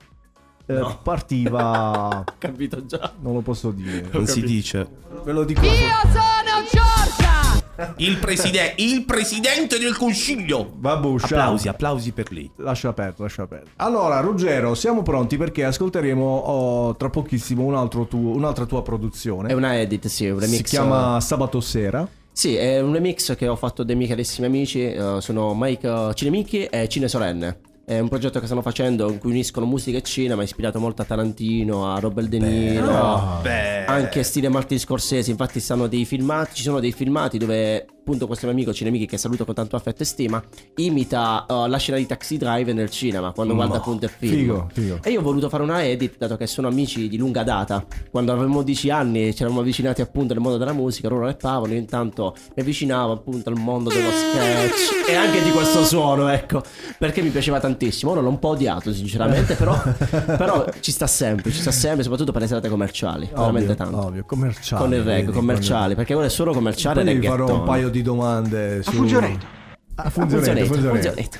eh, 0.76 0.80
No. 0.80 0.99
partiva... 1.03 2.23
Capito 2.38 2.85
già. 2.85 3.11
non 3.22 3.34
lo 3.34 3.41
posso 3.41 3.72
dire. 3.72 4.07
Non 4.11 4.26
si 4.27 4.41
dice. 4.41 4.88
Ve 5.23 5.31
lo 5.31 5.43
dico. 5.43 5.61
Io 5.65 5.72
sono 5.72 6.64
Giorgia! 6.72 7.93
Il, 7.98 8.18
preside- 8.18 8.73
il 8.77 9.06
presidente 9.06 9.80
del 9.80 9.98
consiglio. 9.98 10.72
Vabbè, 10.77 11.07
Applausi, 11.22 11.68
applausi 11.68 12.11
per 12.11 12.31
lei. 12.31 12.49
Lascia 12.57 12.89
aperto, 12.89 13.23
lascia 13.23 13.41
aperto. 13.43 13.69
Allora, 13.77 14.19
Ruggero, 14.19 14.76
siamo 14.76 15.02
pronti 15.02 15.35
perché 15.38 15.64
ascolteremo 15.64 16.23
oh, 16.26 16.95
tra 16.95 17.10
pochissimo 17.10 17.64
un 17.64 17.76
altro 17.76 18.06
tuo- 18.06 18.35
un'altra 18.35 18.65
tua 18.65 18.84
produzione. 18.84 19.49
È 19.49 19.53
una 19.53 19.80
edit, 19.80 20.07
sì, 20.07 20.30
un 20.30 20.39
remix. 20.39 20.57
Si 20.57 20.64
chiama 20.64 21.19
Sabato 21.22 21.60
Sera. 21.60 22.07
Sì, 22.34 22.56
è 22.56 22.80
un 22.81 22.93
remix 22.93 23.35
che 23.35 23.48
ho 23.48 23.56
fatto 23.56 23.84
dei 23.84 23.95
miei 23.95 24.10
carissimi 24.10 24.45
amici. 24.48 24.84
eh, 24.84 25.18
sono 25.19 25.53
Mike 25.56 25.88
uh, 25.88 26.14
Cinemicchi 26.14 26.65
e 26.65 26.88
Cine 26.88 27.07
Sorenne. 27.07 27.60
È 27.92 28.00
un 28.00 28.08
progetto 28.08 28.40
che 28.40 28.46
stanno 28.46 28.62
facendo 28.62 29.12
in 29.12 29.18
cui 29.18 29.32
uniscono 29.32 29.66
musica 29.66 29.98
e 29.98 30.02
cinema, 30.02 30.44
ispirato 30.44 30.80
molto 30.80 31.02
a 31.02 31.06
Tarantino, 31.06 31.94
a 31.94 32.00
Robert 32.00 32.30
De 32.30 32.40
Niro, 32.40 33.40
Beh. 33.42 33.84
anche 33.84 34.24
stile 34.24 34.48
Martin 34.48 34.80
Scorsese. 34.80 35.30
Infatti, 35.30 35.60
stanno 35.60 35.88
dei 35.88 36.06
filmati. 36.06 36.56
Ci 36.56 36.64
sono 36.64 36.80
dei 36.80 36.94
filmati 36.94 37.38
dove 37.38 37.86
appunto 38.02 38.26
questo 38.26 38.48
mio 38.48 38.56
amico 38.56 38.73
Cinemichi 38.73 39.06
che 39.06 39.18
saluto 39.18 39.45
con 39.45 39.53
tanto 39.53 39.76
affetto 39.76 40.02
e 40.02 40.06
stima, 40.06 40.44
imita 40.78 41.45
uh, 41.48 41.68
la 41.68 41.78
scena 41.78 41.98
di 41.99 42.07
Taxi 42.07 42.38
Drive 42.38 42.73
nel 42.73 42.90
cinema 42.90 43.32
quando 43.32 43.53
guarda 43.53 43.78
appunto 43.78 44.06
il 44.06 44.11
film. 44.11 44.34
Figo, 44.34 44.69
figo. 44.73 44.99
E 45.03 45.11
io 45.11 45.19
ho 45.19 45.23
voluto 45.23 45.49
fare 45.49 45.61
una 45.61 45.86
edit, 45.86 46.18
dato 46.18 46.36
che 46.36 46.48
sono 46.48 46.68
amici 46.68 47.07
di 47.07 47.18
lunga 47.18 47.44
data. 47.44 47.86
Quando 48.10 48.32
avevamo 48.32 48.64
10 48.64 48.90
anni 48.90 49.34
ci 49.34 49.41
eravamo 49.41 49.61
avvicinati 49.61 50.02
appunto 50.02 50.34
nel 50.34 50.41
mondo 50.41 50.57
della 50.57 50.73
musica, 50.73 51.10
loro 51.10 51.26
rappavano, 51.26 51.73
io 51.73 51.80
intanto 51.80 52.36
mi 52.56 52.61
avvicinavo 52.64 53.14
appunto 53.14 53.49
al 53.49 53.57
mondo 53.57 53.90
dello 53.90 54.10
sketch 54.10 55.07
e 55.07 55.14
anche 55.14 55.44
di 55.44 55.52
questo 55.52 55.86
suono, 55.86 56.28
ecco, 56.28 56.64
perché 56.98 57.22
mi 57.22 57.30
piaceva 57.30 57.60
tantissimo. 57.60 58.11
Ora 58.11 58.22
l'ho 58.22 58.30
un 58.30 58.40
po' 58.40 58.49
odiato 58.49 58.91
sinceramente, 58.91 59.53
però, 59.53 59.80
però 60.26 60.65
ci 60.80 60.91
sta 60.91 61.06
sempre, 61.06 61.52
ci 61.52 61.61
sta 61.61 61.72
sempre, 61.72 62.02
soprattutto 62.02 62.32
per 62.32 62.41
le 62.41 62.48
serate 62.48 62.68
commerciali, 62.68 63.30
veramente 63.32 63.76
tanto. 63.76 64.06
Ovvio, 64.07 64.23
commerciali. 64.26 64.82
Con 64.82 64.94
il 64.94 65.03
reg, 65.03 65.32
commerciali, 65.32 65.94
perché 65.94 66.15
ora 66.15 66.26
è 66.26 66.30
solo 66.30 66.52
commerciale 66.52 67.03
Poi 67.03 67.22
farò 67.22 67.53
un 67.53 67.64
paio 67.64 67.90
di 67.92 68.02
domande 68.02 68.82
su... 68.82 68.92
funzionato. 68.92 69.60
Ah, 69.96 70.10
funzionato, 70.10 70.66
funzionato, 70.66 70.94
funzionato. 71.14 71.38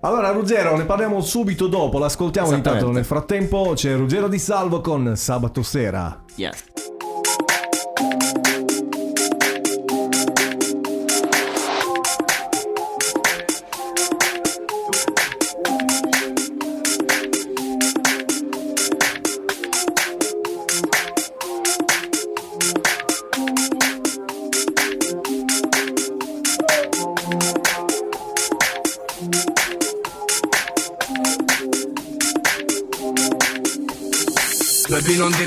Allora 0.00 0.30
Ruggero 0.30 0.76
ne 0.76 0.84
parliamo 0.84 1.20
subito 1.20 1.66
dopo 1.66 1.98
L'ascoltiamo 1.98 2.52
intanto 2.52 2.90
Nel 2.92 3.04
frattempo 3.04 3.72
c'è 3.74 3.96
Ruggero 3.96 4.28
Di 4.28 4.38
Salvo 4.38 4.80
con 4.80 5.16
Sabato 5.16 5.62
Sera 5.62 6.22
Yes. 6.36 6.64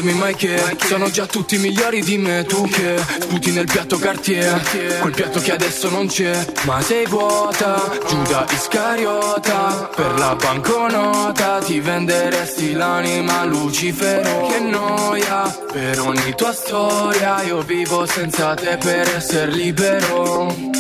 Dirmi 0.01 0.13
mai 0.13 0.35
che 0.35 0.59
Sono 0.85 1.09
già 1.09 1.25
tutti 1.25 1.57
migliori 1.57 2.01
di 2.01 2.17
me 2.17 2.43
Tu 2.43 2.67
che 2.67 2.97
sputi 2.97 3.51
nel 3.51 3.65
piatto 3.65 3.97
Cartier 3.97 4.99
Quel 4.99 5.13
piatto 5.13 5.39
che 5.39 5.51
adesso 5.53 5.89
non 5.89 6.07
c'è. 6.07 6.45
Ma 6.63 6.81
sei 6.81 7.05
vuota 7.05 7.89
Giuda 8.07 8.45
Iscariota 8.49 9.89
Per 9.95 10.13
la 10.17 10.35
banconota 10.35 11.59
Ti 11.59 11.79
venderesti 11.79 12.73
l'anima 12.73 13.45
Lucifero. 13.45 14.47
Che 14.47 14.59
noia 14.59 15.55
Per 15.71 16.01
ogni 16.01 16.33
tua 16.35 16.51
storia 16.51 17.41
Io 17.43 17.61
vivo 17.61 18.05
senza 18.05 18.55
te 18.55 18.77
per 18.77 19.15
essere 19.15 19.51
libero 19.51 20.79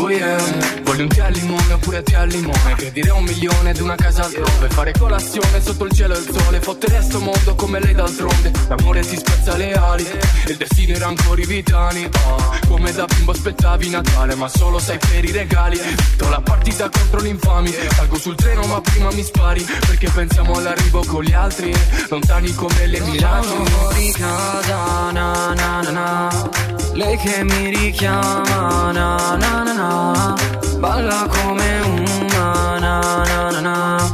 Oh 0.00 0.08
yeah 0.10 0.38
Voglio 0.82 1.02
un 1.02 1.08
tè 1.08 1.20
al 1.20 1.32
limone 1.32 1.72
oppure 1.74 2.02
tè 2.02 2.14
al 2.16 2.28
limone 2.28 2.74
Che 2.76 2.90
dire 2.90 3.10
un 3.10 3.22
milione 3.22 3.72
di 3.72 3.80
una 3.82 3.94
casa 3.96 4.24
altrove. 4.24 4.68
Fare 4.68 4.92
colazione 4.98 5.60
sotto 5.60 5.84
il 5.84 5.92
cielo 5.92 6.14
e 6.14 6.18
il 6.18 6.28
sole 6.32 6.60
Fottere 6.60 7.02
sto 7.02 7.20
mondo 7.20 7.54
come 7.54 7.80
lei 7.80 7.94
d'altronde. 7.94 8.50
L'amore 8.68 9.00
ti 9.02 9.16
spezza 9.16 9.56
le 9.56 9.72
ali 9.72 10.06
E 10.46 10.50
il 10.50 10.56
destino 10.56 10.94
era 10.96 11.06
ancora 11.06 11.40
i 11.40 11.46
vitali. 11.46 12.08
Ah, 12.10 12.58
Come 12.66 12.92
da 12.92 13.04
bimbo 13.04 13.32
aspettavi 13.32 13.90
Natale 13.90 14.34
Ma 14.34 14.48
solo 14.48 14.78
sai 14.78 14.98
per 14.98 15.24
i 15.24 15.32
regali. 15.32 15.78
Sto 16.14 16.28
la 16.28 16.40
partita 16.40 16.88
contro 16.88 17.20
l'infami 17.20 17.72
Salgo 17.94 18.18
sul 18.18 18.34
treno 18.36 18.64
ma 18.66 18.80
prima 18.80 19.10
mi 19.12 19.22
spari 19.22 19.62
Perché 19.62 20.08
pensiamo 20.10 20.54
all'arrivo 20.54 21.04
con 21.06 21.22
gli 21.22 21.32
altri 21.32 21.72
Lontani 22.08 22.54
come 22.54 22.86
le 22.86 23.00
Milani 23.00 23.68
fuori 23.90 24.12
casa, 24.12 25.10
na 25.12 25.54
na 25.54 25.82
na 25.82 25.90
na. 25.90 26.50
Lei 26.94 27.16
che 27.16 27.44
mi 27.44 27.70
richiama, 27.74 28.92
na 28.92 29.36
na 29.36 29.64
na 29.64 29.72
na. 29.72 29.89
Balla 29.90 31.26
come 31.28 31.80
una, 31.80 32.78
na 32.78 33.24
na 33.24 33.50
na 33.50 33.60
na. 33.60 34.10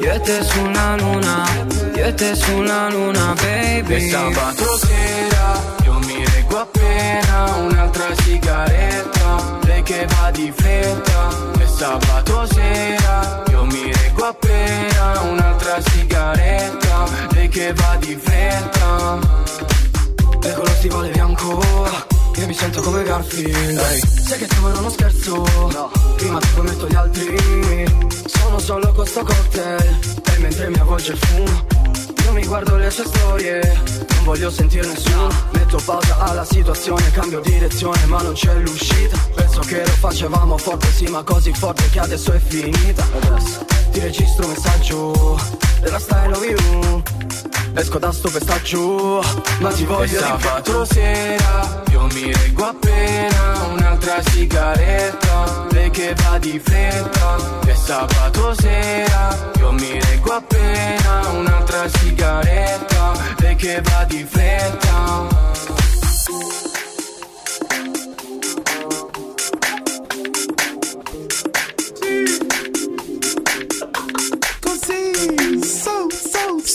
Io 0.00 0.12
e 0.12 0.20
te 0.20 0.42
sulla 0.42 0.96
luna, 0.96 1.46
io 1.94 2.04
e 2.04 2.14
te 2.14 2.34
sulla 2.34 2.88
luna, 2.90 3.32
baby. 3.40 3.94
E 3.94 4.10
sabato 4.10 4.76
sera 4.78 5.60
io 5.84 5.98
mi 6.00 6.24
reggo 6.24 6.58
appena. 6.58 7.54
Un'altra 7.56 8.06
sigaretta 8.22 9.58
Lei 9.64 9.82
che 9.84 10.06
va 10.06 10.30
di 10.32 10.52
fretta. 10.54 11.28
E 11.60 11.66
sabato 11.66 12.46
sera 12.52 13.42
io 13.48 13.64
mi 13.66 13.92
reggo 13.92 14.24
appena. 14.26 15.20
Un'altra 15.20 15.80
sigaretta 15.88 17.06
Lei 17.30 17.48
che 17.48 17.72
va 17.72 17.96
di 18.00 18.18
fretta. 18.20 19.18
E 20.42 20.52
con 20.52 20.64
lo 20.64 20.70
stivale 20.78 21.10
bianco 21.10 22.11
Io 22.42 22.48
mi 22.48 22.54
sento 22.54 22.80
come 22.80 23.04
Garfield 23.04 23.78
Sai 24.26 24.36
che 24.36 24.48
in 24.52 24.64
uno 24.64 24.90
scherzo? 24.90 25.44
Prima 26.16 26.40
ti 26.40 26.48
poi 26.54 26.64
metto 26.64 26.88
gli 26.88 26.94
altri. 26.96 27.86
Sono 28.26 28.58
solo 28.58 28.92
con 28.92 29.06
sto 29.06 29.22
cocktail 29.22 29.98
E 30.24 30.38
mentre 30.40 30.68
mi 30.70 30.78
avvolge 30.80 31.12
il 31.12 31.18
fumo 31.18 31.66
Io 32.24 32.32
mi 32.32 32.44
guardo 32.44 32.74
le 32.74 32.90
sue 32.90 33.04
storie. 33.04 33.60
Non 34.14 34.24
voglio 34.24 34.50
sentire 34.50 34.84
nessuno. 34.88 35.28
Metto 35.52 35.80
pausa 35.84 36.18
alla 36.18 36.44
situazione 36.44 37.12
Cambio 37.12 37.38
direzione 37.38 38.04
ma 38.06 38.20
non 38.20 38.32
c'è 38.32 38.54
l'uscita. 38.56 39.16
Penso 39.36 39.60
che 39.60 39.86
lo 39.86 39.92
facevamo 39.92 40.58
forte 40.58 40.90
sì 40.90 41.04
ma 41.04 41.22
così 41.22 41.52
forte 41.52 41.88
che 41.90 42.00
adesso 42.00 42.32
è 42.32 42.40
finita. 42.40 43.06
Adesso. 43.20 43.66
Ti 43.92 44.00
registro 44.00 44.46
un 44.46 44.50
messaggio 44.50 45.40
Della 45.80 46.00
style 46.00 46.32
of 46.32 46.44
you 46.44 47.31
Esco 47.74 47.98
da 47.98 48.12
sto 48.12 48.28
pestaggio 48.30 49.22
Ma 49.60 49.70
ti 49.72 49.82
E 49.82 49.86
voglio 49.86 50.06
di 50.06 50.16
sabato. 50.16 50.84
sera. 50.84 51.82
Io 51.90 52.06
mi 52.12 52.32
reggo 52.32 52.64
appena 52.64 53.64
un'altra 53.72 54.22
sigaretta. 54.30 55.66
Lei 55.70 55.90
che 55.90 56.14
va 56.16 56.38
di 56.38 56.60
fretta. 56.62 57.36
E 57.66 57.74
sabato 57.74 58.54
sera. 58.54 59.50
Io 59.58 59.72
mi 59.72 59.98
reggo 60.00 60.32
appena 60.32 61.28
un'altra 61.30 61.88
sigaretta. 61.88 63.12
Lei 63.38 63.56
che 63.56 63.80
va 63.82 64.04
di 64.04 64.26
fretta 64.28 64.90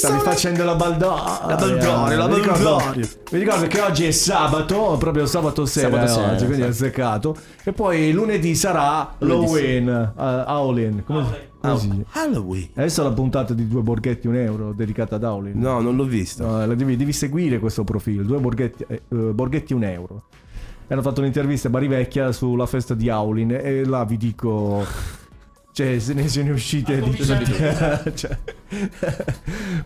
Stavi 0.07 0.23
facendo 0.23 0.63
la 0.63 0.75
baldoria 0.75 1.45
La 1.47 1.55
baldoria, 1.55 2.17
la 2.17 2.27
Mi 2.27 2.35
ricordo- 2.35 2.75
baldoria. 2.77 3.07
Mi 3.31 3.39
ricordo 3.39 3.67
che 3.67 3.81
oggi 3.81 4.05
è 4.05 4.11
sabato 4.11 4.95
Proprio 4.97 5.25
sabato 5.25 5.65
sera, 5.65 5.89
Sabato 5.89 6.05
è 6.05 6.07
sera, 6.13 6.31
oggi, 6.31 6.45
Quindi 6.45 6.63
è 6.63 6.67
azzeccato 6.67 7.35
E 7.63 7.73
poi 7.73 8.11
lunedì 8.11 8.55
sarà 8.55 9.15
Halloween 9.19 10.11
uh, 10.15 10.21
Howlin 10.21 11.03
Come 11.05 11.23
dice? 11.23 12.05
Halloween. 12.11 12.69
Adesso 12.75 13.03
la 13.03 13.11
puntata 13.11 13.53
di 13.53 13.67
due 13.67 13.81
borghetti 13.81 14.27
un 14.27 14.35
euro 14.35 14.71
dedicata 14.73 15.15
ad 15.15 15.23
Howlin 15.23 15.59
No, 15.59 15.81
non 15.81 15.95
l'ho 15.95 16.05
visto 16.05 16.45
No, 16.45 16.65
la 16.65 16.73
devi, 16.75 16.95
devi 16.95 17.11
seguire 17.11 17.59
questo 17.59 17.84
profilo, 17.84 18.23
due 18.23 18.38
borghetti, 18.39 18.85
eh, 18.88 19.01
eh, 19.09 19.15
borghetti 19.15 19.73
un 19.73 19.84
euro. 19.84 20.23
E 20.88 20.93
hanno 20.93 21.01
fatto 21.01 21.19
un'intervista 21.19 21.67
a 21.67 21.71
Barivecchia 21.71 22.31
sulla 22.31 22.65
festa 22.65 22.93
di 22.93 23.09
Aulin 23.09 23.51
e 23.51 23.84
là 23.85 24.05
vi 24.05 24.15
dico... 24.15 24.85
Cioè, 25.73 25.99
se 25.99 26.13
ne 26.13 26.27
sono 26.27 26.53
uscite 26.53 26.99
di 27.01 27.15
cioè. 28.15 28.38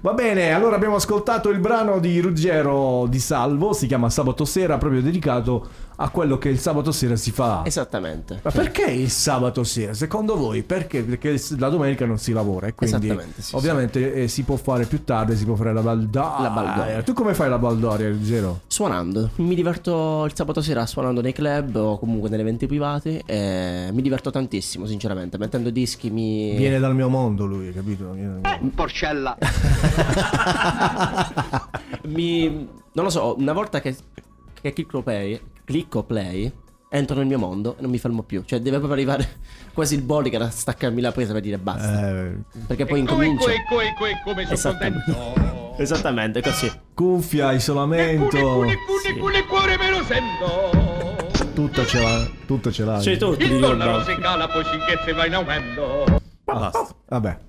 Va 0.01 0.13
bene, 0.13 0.51
allora 0.51 0.75
abbiamo 0.75 0.95
ascoltato 0.95 1.49
il 1.49 1.59
brano 1.59 1.99
di 1.99 2.19
Ruggero 2.19 3.05
di 3.07 3.19
Salvo, 3.19 3.73
si 3.73 3.87
chiama 3.87 4.09
Sabato 4.09 4.45
Sera, 4.45 4.77
proprio 4.77 5.01
dedicato 5.01 5.67
a 6.01 6.09
quello 6.09 6.39
che 6.39 6.49
il 6.49 6.57
sabato 6.57 6.91
sera 6.91 7.15
si 7.15 7.29
fa. 7.29 7.61
Esattamente. 7.63 8.39
Ma 8.41 8.49
perché 8.49 8.89
il 8.89 9.11
sabato 9.11 9.63
sera? 9.63 9.93
Secondo 9.93 10.35
voi? 10.35 10.63
Perché? 10.63 11.03
Perché 11.03 11.39
la 11.59 11.69
domenica 11.69 12.07
non 12.07 12.17
si 12.17 12.31
lavora 12.31 12.65
e 12.65 12.73
quindi 12.73 13.15
sì, 13.37 13.55
ovviamente 13.55 14.13
eh, 14.13 14.27
si 14.27 14.41
può 14.41 14.55
fare 14.55 14.85
più 14.85 15.03
tardi, 15.03 15.35
si 15.35 15.45
può 15.45 15.53
fare 15.53 15.71
la 15.71 15.81
baldoria. 15.81 16.41
La 16.41 16.49
baldoria. 16.49 17.03
Tu 17.03 17.13
come 17.13 17.35
fai 17.35 17.49
la 17.49 17.59
baldoria, 17.59 18.09
Ruggero? 18.09 18.61
Suonando, 18.65 19.29
mi 19.35 19.53
diverto 19.53 20.25
il 20.25 20.31
sabato 20.33 20.61
sera 20.61 20.87
suonando 20.87 21.21
nei 21.21 21.33
club 21.33 21.75
o 21.75 21.99
comunque 21.99 22.29
nelle 22.29 22.41
eventi 22.41 22.65
privati 22.65 23.23
mi 23.27 24.01
diverto 24.01 24.31
tantissimo 24.31 24.87
sinceramente, 24.87 25.37
mettendo 25.37 25.69
dischi 25.69 26.09
mi... 26.09 26.55
Viene 26.55 26.79
dal 26.79 26.95
mio 26.95 27.09
mondo 27.09 27.45
lui, 27.45 27.71
capito? 27.71 28.15
Porcella. 28.73 29.37
mi... 32.07 32.49
non 32.93 33.05
lo 33.05 33.09
so, 33.09 33.35
una 33.37 33.53
volta 33.53 33.79
che, 33.81 33.95
che 34.61 34.73
clicco 34.73 35.01
play, 35.01 35.39
clicco 35.63 36.03
play, 36.03 36.51
entro 36.89 37.15
nel 37.15 37.25
mio 37.25 37.39
mondo 37.39 37.75
e 37.77 37.81
non 37.81 37.89
mi 37.91 37.97
fermo 37.97 38.23
più, 38.23 38.43
cioè 38.45 38.59
deve 38.59 38.77
proprio 38.77 38.93
arrivare 38.95 39.39
quasi 39.73 39.95
il 39.95 40.01
bodyguard 40.01 40.45
a 40.45 40.49
staccarmi 40.49 41.01
la 41.01 41.11
presa 41.11 41.33
per 41.33 41.41
dire 41.41 41.57
basta, 41.57 42.09
Eh, 42.09 42.33
perché 42.67 42.85
poi 42.85 42.99
incomincio... 42.99 43.49
ecco, 43.49 43.79
ecco, 43.81 44.05
ecco, 44.05 44.29
come 44.31 44.43
sono 44.43 44.53
Esattamente. 44.53 45.13
contento. 45.13 45.59
Esattamente 45.81 46.41
così. 46.41 46.71
cuffia, 46.93 47.53
isolamento, 47.53 48.37
Cune, 48.37 48.75
cune, 49.17 49.45
cuore 49.45 49.77
me 49.77 49.89
lo 49.89 50.03
sento. 50.03 51.53
tutto 51.53 51.85
ce 51.85 52.01
l'ha, 52.01 52.29
tutto 52.45 52.71
ce 52.71 52.83
l'ha. 52.83 52.99
C'è 52.99 53.17
tutto, 53.17 53.41
Il 53.43 53.59
dollaro 53.59 54.03
si 54.03 54.15
cala, 54.17 54.47
poi 54.47 54.63
sinchezze 54.65 55.13
va 55.13 55.25
in 55.25 55.33
aumento. 55.35 56.19
Basta. 56.43 56.87
Vabbè. 57.07 57.39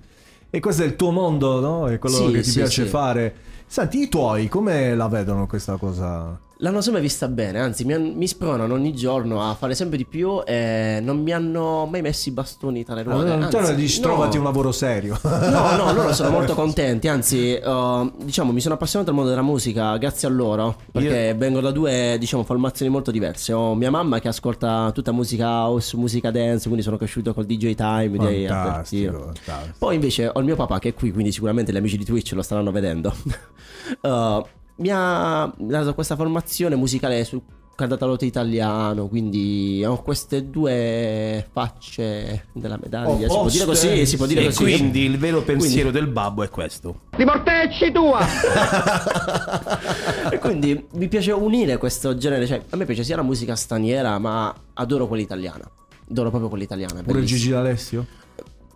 E 0.55 0.59
questo 0.59 0.83
è 0.83 0.85
il 0.85 0.95
tuo 0.95 1.09
mondo, 1.09 1.59
no? 1.59 1.87
È 1.87 1.97
quello 1.97 2.27
Sì, 2.27 2.31
che 2.31 2.41
ti 2.41 2.49
sì, 2.51 2.59
piace 2.59 2.83
sì. 2.83 2.87
fare. 2.89 3.35
Senti, 3.65 4.01
i 4.03 4.07
tuoi 4.07 4.47
come 4.49 4.93
la 4.93 5.07
vedono 5.07 5.47
questa 5.47 5.77
cosa? 5.77 6.39
L'hanno 6.63 6.79
sempre 6.79 7.01
vista 7.01 7.27
bene, 7.27 7.59
anzi 7.59 7.83
mi, 7.83 7.99
mi 7.99 8.25
spronano 8.25 8.73
ogni 8.73 8.93
giorno 8.93 9.43
a 9.43 9.53
fare 9.53 9.75
sempre 9.75 9.97
di 9.97 10.05
più 10.05 10.41
e 10.45 11.01
non 11.03 11.21
mi 11.21 11.33
hanno 11.33 11.85
mai 11.85 12.01
messo 12.01 12.29
i 12.29 12.31
bastoni 12.31 12.85
tra 12.85 12.95
le 12.95 13.03
ruote. 13.03 13.31
Allora, 13.31 13.49
anzi, 13.57 13.75
dici 13.75 13.99
no. 13.99 14.07
trovati 14.07 14.37
un 14.37 14.45
lavoro 14.45 14.71
serio. 14.71 15.19
No, 15.23 15.75
no, 15.75 15.91
loro 15.91 16.13
sono 16.15 16.29
molto 16.29 16.53
contenti, 16.53 17.09
anzi, 17.09 17.59
uh, 17.61 18.09
diciamo, 18.15 18.53
mi 18.53 18.61
sono 18.61 18.75
appassionato 18.75 19.09
al 19.09 19.15
mondo 19.17 19.29
della 19.29 19.43
musica 19.43 19.97
grazie 19.97 20.29
a 20.29 20.31
loro, 20.31 20.77
perché 20.89 21.35
vengo 21.37 21.59
da 21.59 21.71
due, 21.71 22.15
diciamo, 22.17 22.45
formazioni 22.45 22.89
molto 22.89 23.11
diverse. 23.11 23.51
Ho 23.51 23.75
mia 23.75 23.91
mamma 23.91 24.21
che 24.21 24.29
ascolta 24.29 24.89
tutta 24.93 25.11
musica 25.11 25.45
house, 25.65 25.97
musica 25.97 26.31
dance, 26.31 26.63
quindi 26.67 26.81
sono 26.81 26.95
cresciuto 26.95 27.33
col 27.33 27.45
DJ 27.45 27.75
Time 27.75 28.47
Fantastico, 28.47 29.19
fantastico. 29.19 29.75
Poi 29.79 29.95
invece 29.95 30.31
ho 30.33 30.39
il 30.39 30.45
mio 30.45 30.55
papà 30.55 30.79
che 30.79 30.89
è 30.89 30.93
qui, 30.93 31.11
quindi 31.11 31.33
sicuramente 31.33 31.73
gli 31.73 31.77
amici 31.77 31.97
di 31.97 32.05
Twitch 32.05 32.31
lo 32.31 32.41
staranno 32.41 32.71
vedendo. 32.71 33.13
Uh, 33.99 34.41
mi 34.75 34.89
ha 34.91 35.51
dato 35.57 35.93
questa 35.93 36.15
formazione 36.15 36.75
musicale 36.75 37.23
su 37.23 37.41
cantatalote 37.75 38.25
italiano, 38.25 39.07
quindi 39.07 39.83
ho 39.85 40.01
queste 40.01 40.49
due 40.49 41.47
facce 41.51 42.45
della 42.53 42.77
medaglia. 42.81 43.27
Si 43.27 43.35
può 43.35 43.49
dire 43.49 43.65
così, 43.65 44.05
si 44.05 44.17
può 44.17 44.25
dire 44.25 44.41
e 44.41 44.45
così. 44.45 44.63
quindi 44.63 45.05
il 45.05 45.17
vero 45.17 45.41
pensiero 45.41 45.89
Quindi- 45.89 45.99
del 45.99 46.07
babbo 46.07 46.43
è 46.43 46.49
questo. 46.49 47.01
Li 47.17 47.25
mortecci 47.25 47.91
tua! 47.91 48.19
e 50.29 50.37
quindi 50.37 50.85
mi 50.93 51.07
piace 51.07 51.31
unire 51.31 51.77
questo 51.77 52.15
genere, 52.15 52.45
cioè 52.45 52.61
a 52.69 52.75
me 52.75 52.85
piace 52.85 53.03
sia 53.03 53.15
la 53.15 53.23
musica 53.23 53.55
straniera, 53.55 54.17
ma 54.19 54.53
adoro 54.73 55.07
quella 55.07 55.23
italiana. 55.23 55.67
Adoro 56.09 56.29
proprio 56.29 56.49
quella 56.49 56.65
italiana. 56.65 57.01
Pure. 57.01 57.23
Gigi 57.23 57.49
D'Alessio? 57.49 58.05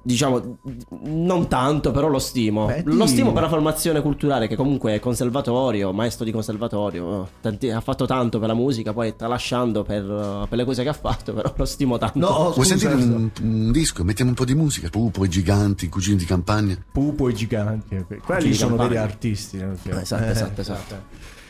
Diciamo, 0.07 0.59
non 1.03 1.49
tanto, 1.49 1.91
però 1.91 2.07
lo 2.07 2.17
stimo. 2.19 2.67
Beh, 2.67 2.83
lo 2.85 3.05
stimo 3.07 3.33
per 3.33 3.41
la 3.41 3.49
formazione 3.49 4.01
culturale, 4.01 4.47
che 4.47 4.55
comunque 4.55 4.95
è 4.95 4.99
conservatorio, 5.01 5.91
maestro 5.91 6.23
di 6.23 6.31
conservatorio. 6.31 7.27
tanti- 7.41 7.69
ha 7.69 7.81
fatto 7.81 8.05
tanto 8.05 8.39
per 8.39 8.47
la 8.47 8.53
musica, 8.53 8.93
poi 8.93 9.17
tralasciando 9.17 9.83
per, 9.83 10.05
uh, 10.09 10.47
per 10.47 10.57
le 10.57 10.63
cose 10.63 10.83
che 10.83 10.87
ha 10.89 10.93
fatto, 10.93 11.33
però 11.35 11.53
lo 11.53 11.65
stimo 11.65 11.97
tanto. 11.97 12.53
Vuoi 12.53 12.65
sentire 12.65 12.93
un, 12.93 13.29
un 13.41 13.71
disco? 13.73 14.05
Mettiamo 14.05 14.29
un 14.29 14.37
po' 14.37 14.45
di 14.45 14.55
musica. 14.55 14.87
Pupo, 14.87 15.25
i 15.25 15.29
giganti, 15.29 15.89
cugini 15.89 16.15
di 16.15 16.23
campagna. 16.25 16.77
Pupo 16.89 17.27
e 17.27 17.33
giganti. 17.33 17.97
Quelli 18.07 18.21
Cugini 18.21 18.53
sono 18.53 18.75
campani. 18.77 18.89
veri 18.93 19.01
artisti. 19.01 19.57
no? 19.57 19.75
Cioè, 19.83 19.93
Esatto, 19.93 20.23
eh, 20.23 20.29
esatto, 20.29 20.61
esatto. 20.61 20.95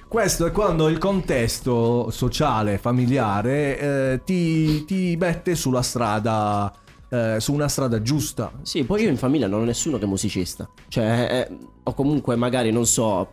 Questo 0.08 0.46
è 0.48 0.52
quando 0.52 0.88
il 0.88 0.98
contesto 0.98 2.10
sociale, 2.10 2.80
familiare, 2.80 3.80
eh, 3.80 4.22
ti, 4.24 4.84
ti 4.86 5.16
mette 5.20 5.54
sulla 5.54 5.82
strada, 5.84 6.74
eh, 7.10 7.38
su 7.40 7.54
una 7.54 7.68
strada 7.68 8.02
giusta. 8.02 8.52
Sì, 8.62 8.84
poi 8.84 9.04
io 9.04 9.10
in 9.10 9.18
famiglia 9.18 9.48
non 9.48 9.62
ho 9.62 9.66
nessuno 9.66 9.98
che 9.98 10.06
è 10.06 10.08
musicista. 10.08 10.70
Cioè, 10.88 11.48
eh, 11.50 11.58
o 11.84 11.94
comunque 11.94 12.36
magari, 12.36 12.72
non 12.72 12.86
so, 12.86 13.28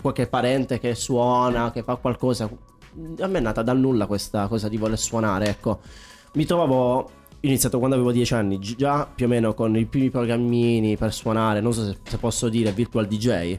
qualche 0.00 0.26
parente 0.26 0.78
che 0.78 0.94
suona, 0.94 1.70
che 1.72 1.82
fa 1.82 1.96
qualcosa. 1.96 2.48
A 3.18 3.26
me 3.26 3.38
è 3.38 3.42
nata 3.42 3.62
dal 3.62 3.78
nulla 3.78 4.06
questa 4.06 4.46
cosa 4.48 4.68
di 4.68 4.76
voler 4.76 4.98
suonare, 4.98 5.48
ecco. 5.48 5.80
Mi 6.34 6.44
trovavo... 6.44 7.10
Ho 7.38 7.48
iniziato 7.48 7.78
quando 7.78 7.94
avevo 7.94 8.12
10 8.12 8.34
anni, 8.34 8.58
gi- 8.58 8.76
già 8.76 9.06
più 9.06 9.26
o 9.26 9.28
meno 9.28 9.54
con 9.54 9.76
i 9.76 9.84
primi 9.84 10.10
programmini 10.10 10.96
per 10.96 11.12
suonare, 11.12 11.60
non 11.60 11.72
so 11.72 11.84
se, 11.84 11.98
se 12.02 12.16
posso 12.16 12.48
dire 12.48 12.72
virtual 12.72 13.06
DJ. 13.06 13.58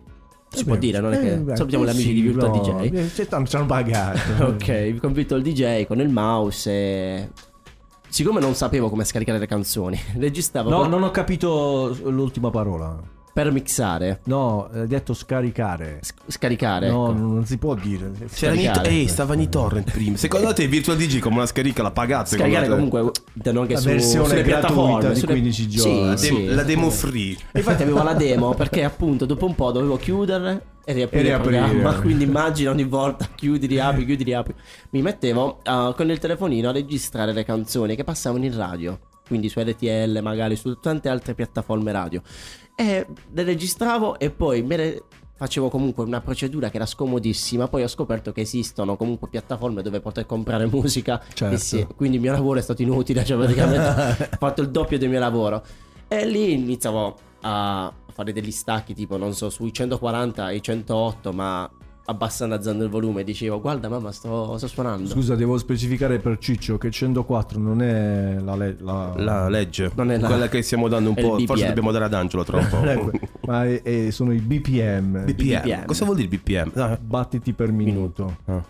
Si 0.50 0.64
può 0.64 0.76
dire, 0.76 1.00
non 1.00 1.14
è 1.14 1.20
che... 1.20 1.34
Eh, 1.34 1.38
beh, 1.38 1.56
salutiamo 1.56 1.86
gli 1.86 1.90
amici 1.90 2.08
sì, 2.08 2.14
di 2.14 2.22
Virtual 2.22 2.52
no, 2.52 2.80
DJ. 2.80 2.96
eh, 2.96 3.12
c'è 3.14 3.28
tanto, 3.28 3.50
ci 3.50 3.56
hanno 3.56 3.66
pagato. 3.66 4.46
ok, 4.56 4.96
con 4.98 5.14
Virtual 5.14 5.42
DJ, 5.42 5.86
con 5.86 6.00
il 6.00 6.10
mouse 6.10 6.72
e... 6.72 7.30
Siccome 8.18 8.40
non 8.40 8.56
sapevo 8.56 8.90
come 8.90 9.04
scaricare 9.04 9.38
le 9.38 9.46
canzoni, 9.46 9.96
registravo 10.18 10.72
No, 10.72 10.80
con- 10.80 10.90
non 10.90 11.04
ho 11.04 11.12
capito 11.12 11.96
l'ultima 12.06 12.50
parola. 12.50 13.00
Per 13.38 13.52
mixare. 13.52 14.22
No, 14.24 14.68
hai 14.74 14.88
detto 14.88 15.14
scaricare. 15.14 16.00
scaricare, 16.26 16.90
No, 16.90 17.12
ecco. 17.12 17.20
non 17.20 17.46
si 17.46 17.60
può 17.60 17.76
dire. 17.76 18.10
C'era 18.34 18.54
Scaricare. 18.56 18.90
Ehi, 18.90 19.08
stava 19.08 19.36
in 19.36 19.48
torrent 19.48 19.92
prima. 19.92 20.18
Secondo 20.18 20.52
te 20.54 20.66
Virtual 20.68 20.98
DJ 20.98 21.20
come 21.20 21.36
una 21.36 21.46
scarica 21.46 21.84
la 21.84 21.92
pagate? 21.92 22.36
Scaricare 22.36 22.68
comunque 22.68 23.12
intendo 23.34 23.62
anche 23.62 23.74
La 23.76 23.80
su, 23.80 23.88
versione 23.90 24.28
sulle 24.28 24.42
gratuita 24.42 24.68
piattaforme 24.74 25.10
di 25.14 25.20
sulle- 25.20 25.32
15 25.34 25.62
Sì, 25.62 25.68
giorni. 25.70 26.06
La, 26.08 26.18
sì. 26.18 26.34
dem- 26.34 26.56
la 26.56 26.64
demo 26.64 26.90
free. 26.90 27.38
Infatti 27.54 27.84
avevo 27.84 28.02
la 28.02 28.14
demo 28.16 28.54
perché 28.56 28.84
appunto 28.84 29.26
dopo 29.28 29.46
un 29.46 29.54
po' 29.54 29.72
dovevo 29.72 29.98
chiudere 29.98 30.62
e 30.84 30.94
riaprire, 30.94 31.22
E 31.22 31.30
il 31.30 31.36
riaprire. 31.36 31.60
programma. 31.62 31.94
Quindi 32.02 32.24
immagina 32.24 32.72
ogni 32.72 32.86
volta 32.86 33.28
chiudi, 33.36 33.68
riapri, 33.68 34.04
chiudi, 34.04 34.24
riapri. 34.24 34.56
Mi 34.90 35.04
mettevo 35.04 35.60
uh, 35.64 35.94
con 35.94 36.10
il 36.10 36.18
telefonino 36.18 36.70
a 36.70 36.72
registrare 36.72 37.34
le 37.34 37.46
canzoni 37.46 37.96
che 37.96 38.04
passavano 38.04 38.46
in 38.46 38.56
radio. 38.58 38.98
Quindi 39.28 39.50
su 39.50 39.60
RTL, 39.60 40.20
magari 40.22 40.56
su 40.56 40.80
tante 40.80 41.10
altre 41.10 41.34
piattaforme 41.34 41.92
radio. 41.92 42.22
E 42.76 43.06
le 43.32 43.44
registravo 43.44 44.20
e 44.20 44.30
poi 44.30 44.62
me 44.64 44.78
le 44.78 45.04
facevo 45.38 45.70
comunque 45.70 46.04
una 46.04 46.22
procedura 46.22 46.70
che 46.70 46.78
era 46.78 46.86
scomodissima. 46.86 47.68
Poi 47.68 47.84
ho 47.84 47.88
scoperto 47.88 48.32
che 48.32 48.42
esistono 48.42 48.98
comunque 48.98 49.28
piattaforme 49.30 49.82
dove 49.82 50.00
poter 50.00 50.26
comprare 50.26 50.66
musica. 50.72 51.22
Certo. 51.34 51.56
E 51.56 51.58
sì, 51.58 51.88
quindi 51.96 52.18
il 52.18 52.22
mio 52.24 52.32
lavoro 52.32 52.60
è 52.60 52.62
stato 52.62 52.82
inutile. 52.82 53.24
Cioè, 53.24 53.38
praticamente 53.38 54.30
ho 54.34 54.38
fatto 54.38 54.62
il 54.62 54.70
doppio 54.70 54.98
del 54.98 55.10
mio 55.10 55.20
lavoro. 55.20 55.64
E 56.08 56.26
lì 56.26 56.54
iniziavo 56.54 57.16
a 57.42 57.94
fare 58.14 58.34
degli 58.34 58.52
stacchi, 58.52 58.94
tipo, 58.94 59.18
non 59.18 59.34
so, 59.34 59.50
sui 59.50 59.72
140 59.72 60.44
ai 60.44 60.62
108, 60.62 61.34
ma 61.34 61.70
abbassando 62.10 62.56
alzando 62.56 62.84
il 62.84 62.90
volume. 62.90 63.24
Dicevo, 63.24 63.60
guarda, 63.62 63.90
mamma, 63.90 64.12
sto, 64.12 64.58
sto 64.58 64.68
suonando. 64.68 65.08
Scusa, 65.10 65.36
devo 65.36 65.58
specificare 65.58 66.20
per 66.20 66.38
Ciccio 66.40 66.78
che 66.78 66.90
104 66.90 67.60
non 67.60 67.82
è 67.82 68.38
la, 68.40 68.56
le- 68.56 68.78
la... 68.80 69.14
La 69.18 69.50
legge. 69.50 69.92
Non 69.96 70.12
è 70.12 70.18
la- 70.18 70.28
Quella 70.28 70.48
che 70.50 70.62
stiamo 70.62 70.88
dando 70.88 71.10
un 71.10 71.16
po'. 71.16 71.38
Forse 71.40 71.54
BPM. 71.54 71.68
dobbiamo 71.68 71.92
dare 71.92 72.06
ad 72.06 72.14
Angelo 72.14 72.44
troppo. 72.44 72.82
Ecco, 72.88 73.12
ma 73.46 73.66
è- 73.66 73.82
è- 73.82 74.10
sono 74.12 74.32
i 74.34 74.40
BPM. 74.40 75.26
BPM. 75.26 75.86
Cosa 75.86 76.06
vuol 76.06 76.18
dire 76.18 76.28
BPM? 76.30 76.72
Ah, 76.76 76.98
Battiti 77.00 77.54
per 77.54 77.72
minuto. 77.72 78.38
ah. 78.46 78.64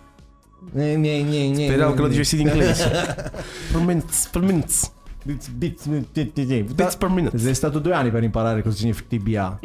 Eh, 0.73 0.95
gne, 0.97 1.23
gne, 1.23 1.49
gne, 1.51 1.65
Speravo 1.67 1.93
che 1.93 2.01
lo 2.01 2.07
dicessi 2.09 2.41
in 2.41 2.47
inglese. 2.47 2.89
per 3.71 3.81
minutes, 3.81 4.27
per 4.29 4.41
minutes. 4.41 4.91
Bits, 5.23 5.47
bits, 5.49 5.85
bits, 5.87 6.95
per 6.97 7.09
minute. 7.09 7.37
Sei 7.37 7.53
stato 7.53 7.79
due 7.79 7.93
anni 7.93 8.11
per 8.11 8.23
imparare 8.23 8.61
cosa 8.61 8.75
significa 8.75 9.07
TBA. 9.15 9.59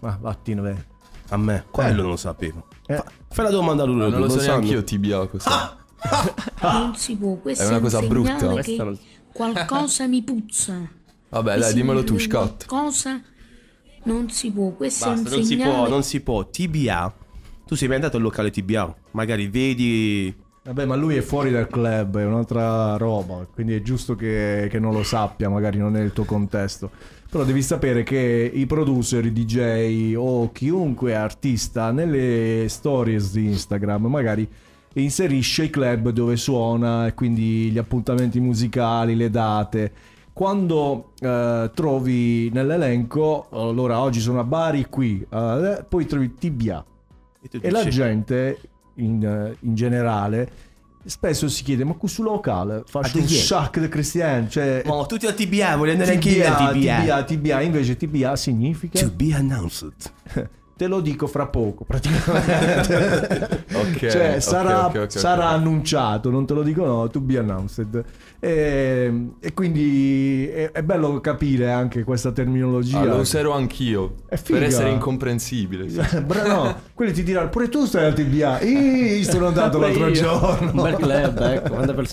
Ma 0.00 0.18
vattene, 0.20 0.60
beh. 0.60 0.76
A 1.28 1.36
me, 1.38 1.64
quello 1.70 2.02
non 2.02 2.10
lo 2.10 2.16
sapevo. 2.16 2.66
Eh. 2.86 2.94
Fa- 2.96 3.04
fai 3.30 3.44
la 3.46 3.50
domanda 3.50 3.82
a 3.82 3.86
lui. 3.86 3.96
Non 3.96 4.10
lo 4.10 4.28
so 4.28 4.38
sanno. 4.40 4.60
neanche 4.60 4.74
io 4.74 4.84
TBA 4.84 5.26
cos'è. 5.26 5.50
Non 6.62 6.94
si 6.96 7.16
può, 7.16 7.34
questo 7.36 7.62
È 7.64 7.66
una 7.68 7.76
un 7.76 7.82
cosa 7.82 8.00
brutta. 8.02 8.46
Questa 8.48 8.84
non- 8.84 8.98
qualcosa 9.32 10.06
mi 10.06 10.22
puzza. 10.22 10.74
Vabbè, 11.30 11.58
dai, 11.58 11.74
dimmelo 11.74 12.04
tu, 12.04 12.18
Scott. 12.18 12.66
Qualcosa 12.66 13.20
non 14.04 14.28
si 14.30 14.50
può, 14.50 14.70
questo 14.70 15.06
Basta, 15.06 15.28
è 15.28 15.30
un 15.30 15.36
non 15.36 15.42
si 15.44 15.48
segnale. 15.54 15.72
può, 15.74 15.88
non 15.88 16.02
si 16.02 16.20
può. 16.20 16.44
TBA. 16.46 17.14
Tu 17.66 17.74
sei 17.76 17.86
mai 17.88 17.96
andato 17.96 18.16
al 18.16 18.22
locale 18.22 18.50
TBA? 18.50 18.94
Magari 19.12 19.46
vedi. 19.48 20.34
Vabbè, 20.64 20.84
ma 20.84 20.94
lui 20.94 21.16
è 21.16 21.20
fuori 21.22 21.50
dal 21.50 21.66
club, 21.68 22.18
è 22.18 22.24
un'altra 22.24 22.96
roba, 22.96 23.46
quindi 23.52 23.74
è 23.74 23.82
giusto 23.82 24.14
che, 24.14 24.68
che 24.70 24.78
non 24.78 24.92
lo 24.92 25.02
sappia, 25.02 25.48
magari 25.48 25.78
non 25.78 25.96
è 25.96 26.00
il 26.00 26.12
tuo 26.12 26.24
contesto. 26.24 26.90
Però 27.32 27.44
devi 27.44 27.62
sapere 27.62 28.02
che 28.02 28.50
i 28.52 28.66
producer, 28.66 29.24
i 29.24 29.32
DJ 29.32 30.12
o 30.14 30.52
chiunque 30.52 31.14
artista 31.14 31.90
nelle 31.90 32.66
stories 32.68 33.32
di 33.32 33.46
Instagram 33.46 34.04
magari 34.04 34.46
inserisce 34.92 35.64
i 35.64 35.70
club 35.70 36.10
dove 36.10 36.36
suona 36.36 37.06
e 37.06 37.14
quindi 37.14 37.70
gli 37.70 37.78
appuntamenti 37.78 38.38
musicali, 38.38 39.16
le 39.16 39.30
date. 39.30 39.92
Quando 40.34 41.12
eh, 41.20 41.70
trovi 41.74 42.50
nell'elenco, 42.50 43.46
allora 43.48 43.98
oggi 44.00 44.20
sono 44.20 44.40
a 44.40 44.44
Bari 44.44 44.88
qui, 44.90 45.26
eh, 45.26 45.86
poi 45.88 46.04
trovi 46.04 46.34
TBA. 46.34 46.84
tu 47.48 47.58
E 47.62 47.70
la 47.70 47.88
gente 47.88 48.60
in, 48.96 49.56
in 49.58 49.74
generale 49.74 50.50
spesso 51.04 51.48
si 51.48 51.62
chiede 51.62 51.84
ma 51.84 51.94
questo 51.94 52.22
locale 52.22 52.82
faccio 52.86 53.18
un 53.18 53.28
sacco 53.28 53.80
di 53.80 53.88
cristiani 53.88 54.48
cioè 54.48 54.82
Ma 54.84 55.04
tutti 55.06 55.26
al 55.26 55.34
TBA, 55.34 55.76
voglio 55.76 55.92
andare 55.92 56.12
anche 56.14 56.28
io 56.30 56.44
TBA. 56.44 56.72
TBA, 56.72 57.24
TBA, 57.24 57.60
invece 57.62 57.96
TBA 57.96 58.36
significa 58.36 59.00
To 59.00 59.10
be 59.10 59.34
announced. 59.34 59.92
te 60.82 60.88
lo 60.88 61.00
dico 61.00 61.28
fra 61.28 61.46
poco 61.46 61.84
praticamente 61.84 63.64
Ok, 63.72 63.98
cioè 64.10 64.32
ok, 64.34 64.42
sarà, 64.42 64.86
ok, 64.86 64.94
ok, 64.96 65.02
ok. 65.02 65.10
sarà 65.18 65.48
annunciato 65.50 66.28
non 66.28 66.44
te 66.44 66.54
lo 66.54 66.64
dico 66.64 66.84
no 66.84 67.08
to 67.08 67.20
be 67.20 67.38
announced 67.38 68.04
e, 68.40 69.28
e 69.38 69.54
quindi 69.54 70.48
è, 70.48 70.72
è 70.72 70.82
bello 70.82 71.20
capire 71.20 71.70
anche 71.70 72.02
questa 72.02 72.32
terminologia 72.32 72.98
Ah, 72.98 73.04
lo 73.04 73.16
userò 73.18 73.52
anch'io. 73.52 74.14
Per 74.28 74.62
essere 74.64 74.90
incomprensibile. 74.90 75.88
sì. 75.88 76.00
Bra- 76.26 76.46
no, 76.46 76.80
quelli 76.92 77.12
ti 77.12 77.22
diranno 77.22 77.50
pure 77.50 77.68
tu 77.68 77.84
stai 77.84 78.06
al 78.06 78.14
TBA. 78.14 78.60
Ih, 78.62 79.22
sono 79.22 79.46
andato 79.46 79.78
l'altro 79.78 80.08
io. 80.08 80.12
giorno. 80.12 80.70
Un 80.72 80.82
bel 80.82 80.96
club, 80.96 81.38
ecco, 81.40 82.04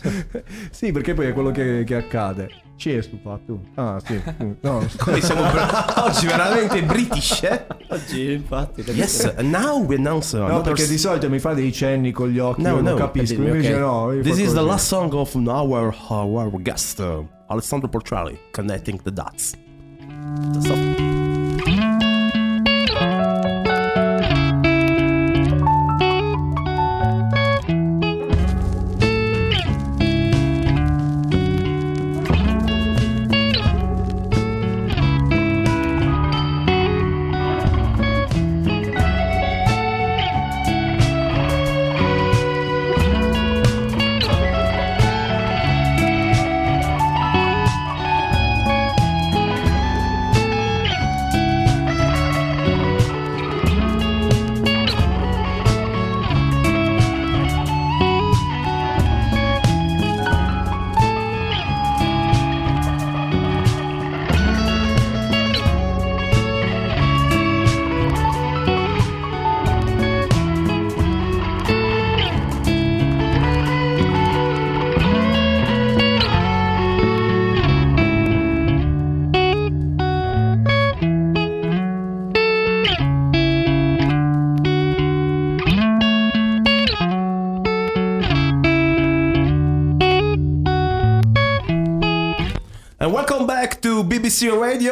sì, 0.70 0.91
perché 0.91 1.16
poi 1.16 1.28
è 1.28 1.34
quello 1.34 1.50
che, 1.50 1.84
che 1.84 1.96
accade. 1.96 2.68
Ci 2.80 2.92
è 2.94 3.02
stufato 3.02 3.42
tu. 3.46 3.60
Ah, 3.76 4.00
sì. 4.02 4.18
No. 4.62 4.86
Come 5.00 5.20
siamo 5.20 5.42
bra- 5.52 6.06
oggi 6.06 6.26
veramente 6.28 6.82
British, 6.84 7.44
eh? 7.44 7.66
Oggi, 7.90 8.32
infatti. 8.32 8.82
Yes, 8.92 9.34
now 9.40 9.84
we 9.84 9.96
announce 9.96 10.38
No, 10.38 10.46
another 10.46 10.64
perché 10.64 10.84
s- 10.86 10.90
di 10.90 10.98
solito 10.98 11.30
mi 11.30 11.40
fa 11.40 11.54
dei 11.54 11.74
cenni 11.74 12.12
con 12.14 12.30
gli 12.30 12.40
occhi, 12.40 12.62
No, 12.62 12.70
io 12.70 12.76
no, 12.76 12.90
non 12.92 12.98
capisco. 12.98 13.36
per 13.36 13.44
dirmi, 13.44 13.58
Invece 13.58 13.74
ok. 13.74 13.80
no. 13.82 14.12
io 14.14 14.22
This 14.22 14.36
fa 14.38 14.42
is 14.42 14.48
the 14.52 14.56
così. 14.56 14.68
last 14.70 14.86
song 14.88 15.14
of 15.14 15.36
our 15.36 15.94
our 16.08 16.62
guest, 16.62 17.00
uh, 17.00 17.26
Alessandro 17.48 17.90
Portrelli, 17.90 18.40
connecting 18.52 19.02
the 19.02 19.12
dots. 19.12 19.58
PC 20.54 21.09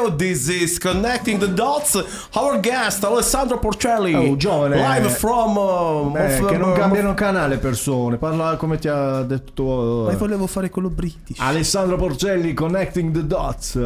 Radio. 0.08 0.16
This 0.16 0.48
is 0.50 0.78
Connecting 0.78 1.40
the 1.40 1.52
Dots. 1.54 1.96
Our 2.34 2.60
guest, 2.60 3.04
Alessandro 3.04 3.60
Porcelli. 3.60 4.14
Oh, 4.14 4.36
giovane. 4.36 4.76
Live 4.76 5.10
from. 5.18 5.58
Uh, 5.58 6.16
Eh, 6.18 6.40
of- 6.40 6.50
che 6.50 6.58
non 6.58 6.72
uh, 6.72 6.74
cambiano 6.74 7.14
canale 7.14 7.58
persone, 7.58 8.18
parla 8.18 8.56
come 8.58 8.78
ti 8.78 8.88
ha 8.88 9.22
detto. 9.24 10.06
Ma 10.08 10.16
volevo 10.16 10.48
fare 10.48 10.70
quello 10.70 10.90
british. 10.90 11.40
Alessandro 11.40 11.98
Porcelli, 11.98 12.54
Connecting 12.54 13.14
the 13.14 13.26
Dots. 13.26 13.80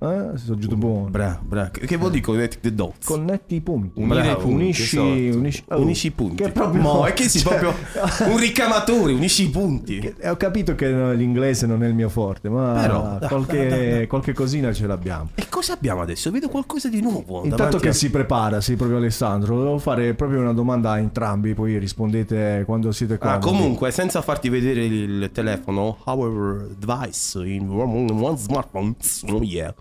Eh, 0.00 0.38
sono 0.38 0.58
giusto 0.58 0.76
buono. 0.76 1.08
Bravo, 1.08 1.40
bravo. 1.42 1.70
Che, 1.72 1.86
che 1.86 1.96
vuol 1.96 2.12
dire 2.12 2.22
Connecting 2.22 2.62
the 2.62 2.74
Dots? 2.74 3.06
Connetti 3.06 3.56
i 3.56 3.60
punti. 3.60 4.00
Unire 4.00 4.30
i 4.30 4.36
punti, 4.36 4.52
unisci, 4.52 4.96
unisci, 4.98 5.64
oh, 5.68 5.80
Unisci 5.80 6.06
i 6.06 6.10
punti. 6.12 6.36
Che 6.36 6.44
è 6.44 6.52
proprio. 6.52 6.80
Mo, 6.80 7.04
è 7.04 7.12
che 7.12 7.28
si 7.28 7.40
cioè, 7.40 7.58
proprio 7.58 7.74
un 8.30 8.38
ricamatore, 8.38 9.12
unisci 9.12 9.44
i 9.44 9.50
punti. 9.50 10.14
Ho 10.24 10.36
capito 10.36 10.74
che 10.76 11.14
l'inglese 11.14 11.66
non 11.66 11.82
è 11.82 11.88
il 11.88 11.94
mio 11.94 12.08
forte, 12.08 12.48
ma 12.48 12.74
Però, 12.80 13.18
qualche, 13.26 13.56
dai, 13.56 13.68
dai, 13.68 13.90
dai. 13.90 14.06
qualche 14.06 14.32
cosina 14.32 14.72
ce 14.72 14.86
l'abbiamo. 14.86 15.30
E 15.34 15.46
cosa 15.48 15.72
abbiamo 15.72 16.00
adesso? 16.02 16.30
Vedo 16.30 16.48
qualcosa 16.48 16.88
di 16.88 17.00
nuovo. 17.00 17.44
Intanto 17.44 17.78
che 17.78 17.88
a- 17.88 17.92
si 17.92 18.10
prepara, 18.10 18.60
sì, 18.60 18.76
proprio 18.76 18.98
Alessandro, 18.98 19.56
volevo 19.56 19.78
fare 19.78 20.14
proprio 20.14 20.40
una 20.40 20.52
domanda 20.52 20.92
a 20.92 20.98
entrambi, 20.98 21.54
poi 21.54 21.76
rispondete 21.78 22.62
quando 22.66 22.92
siete 22.92 23.18
qua. 23.18 23.32
Ah, 23.32 23.38
comunque, 23.38 23.90
senza 23.90 24.22
farti 24.22 24.48
vedere 24.48 24.84
il 24.84 25.30
telefono, 25.32 25.98
our 26.04 26.68
device 26.78 27.44
in 27.44 27.68
one 27.68 28.36
smartphone, 28.36 28.94
oh 29.30 29.42
yeah, 29.42 29.74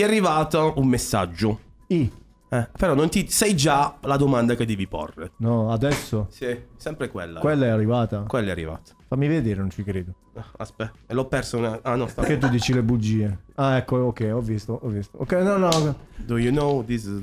è 0.00 0.04
arrivato 0.04 0.74
un 0.76 0.86
messaggio. 0.86 1.60
I. 1.88 2.10
Eh, 2.50 2.68
però 2.78 2.94
non 2.94 3.10
ti 3.10 3.28
sai 3.28 3.54
già 3.54 3.96
la 4.00 4.16
domanda 4.16 4.54
che 4.54 4.64
devi 4.64 4.86
porre. 4.86 5.32
No, 5.38 5.70
adesso? 5.70 6.28
Sì, 6.30 6.58
sempre 6.76 7.10
quella. 7.10 7.40
Quella 7.40 7.66
è 7.66 7.68
arrivata? 7.68 8.20
Quella 8.26 8.48
è 8.48 8.50
arrivata. 8.50 8.92
Fammi 9.06 9.28
vedere, 9.28 9.60
non 9.60 9.70
ci 9.70 9.84
credo. 9.84 10.12
Aspetta, 10.56 10.92
e 11.06 11.14
l'ho 11.14 11.26
perso 11.26 11.58
una... 11.58 11.80
Ah 11.82 11.94
no, 11.94 12.06
sta... 12.06 12.22
Perché 12.22 12.38
tu 12.38 12.48
dici 12.48 12.72
le 12.72 12.82
bugie? 12.82 13.38
Ah, 13.56 13.76
ecco, 13.76 13.96
ok, 13.96 14.30
ho 14.32 14.40
visto, 14.40 14.78
ho 14.80 14.88
visto. 14.88 15.18
Ok, 15.18 15.32
no, 15.32 15.56
no. 15.56 15.96
Do 16.16 16.38
you 16.38 16.52
know 16.52 16.82
this 16.84 17.04
is... 17.04 17.22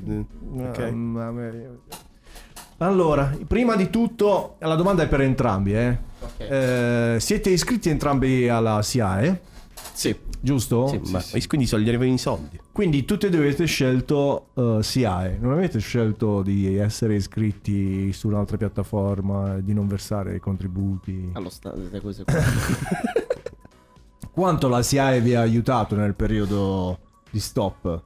Ok. 0.57 0.79
Mamma 0.91 1.31
mia. 1.31 1.69
Allora, 2.79 3.35
prima 3.47 3.75
di 3.75 3.89
tutto, 3.89 4.57
la 4.59 4.75
domanda 4.75 5.03
è 5.03 5.07
per 5.07 5.21
entrambi, 5.21 5.75
eh. 5.75 5.97
Eh, 6.37 7.17
siete 7.19 7.49
iscritti 7.49 7.89
entrambi 7.89 8.49
alla 8.49 8.81
SIAE? 8.81 9.41
Sì. 9.95 10.15
Giusto? 10.41 10.87
Sì, 10.87 10.99
ma 11.09 11.23
quindi 11.47 11.65
soldi 11.65 11.87
arrivano 11.87 12.11
i 12.11 12.17
soldi. 12.17 12.59
Quindi 12.71 13.05
tutti 13.05 13.25
e 13.25 13.29
due 13.29 13.39
avete 13.39 13.65
scelto 13.65 14.49
eh, 14.53 14.79
SIAE, 14.81 15.37
non 15.39 15.53
avete 15.53 15.79
scelto 15.79 16.41
di 16.41 16.75
essere 16.75 17.15
iscritti 17.15 18.11
su 18.11 18.27
un'altra 18.27 18.57
piattaforma, 18.57 19.59
di 19.59 19.73
non 19.73 19.87
versare 19.87 20.35
i 20.35 20.39
contributi. 20.39 21.29
Allo 21.33 21.49
stato 21.49 21.77
delle 21.77 22.01
cose 22.01 22.25
qua. 22.25 22.33
Quanto 24.31 24.67
la 24.67 24.83
SIAE 24.83 25.21
vi 25.21 25.33
ha 25.33 25.41
aiutato 25.41 25.95
nel 25.95 26.13
periodo 26.13 26.99
di 27.31 27.39
stop? 27.39 28.03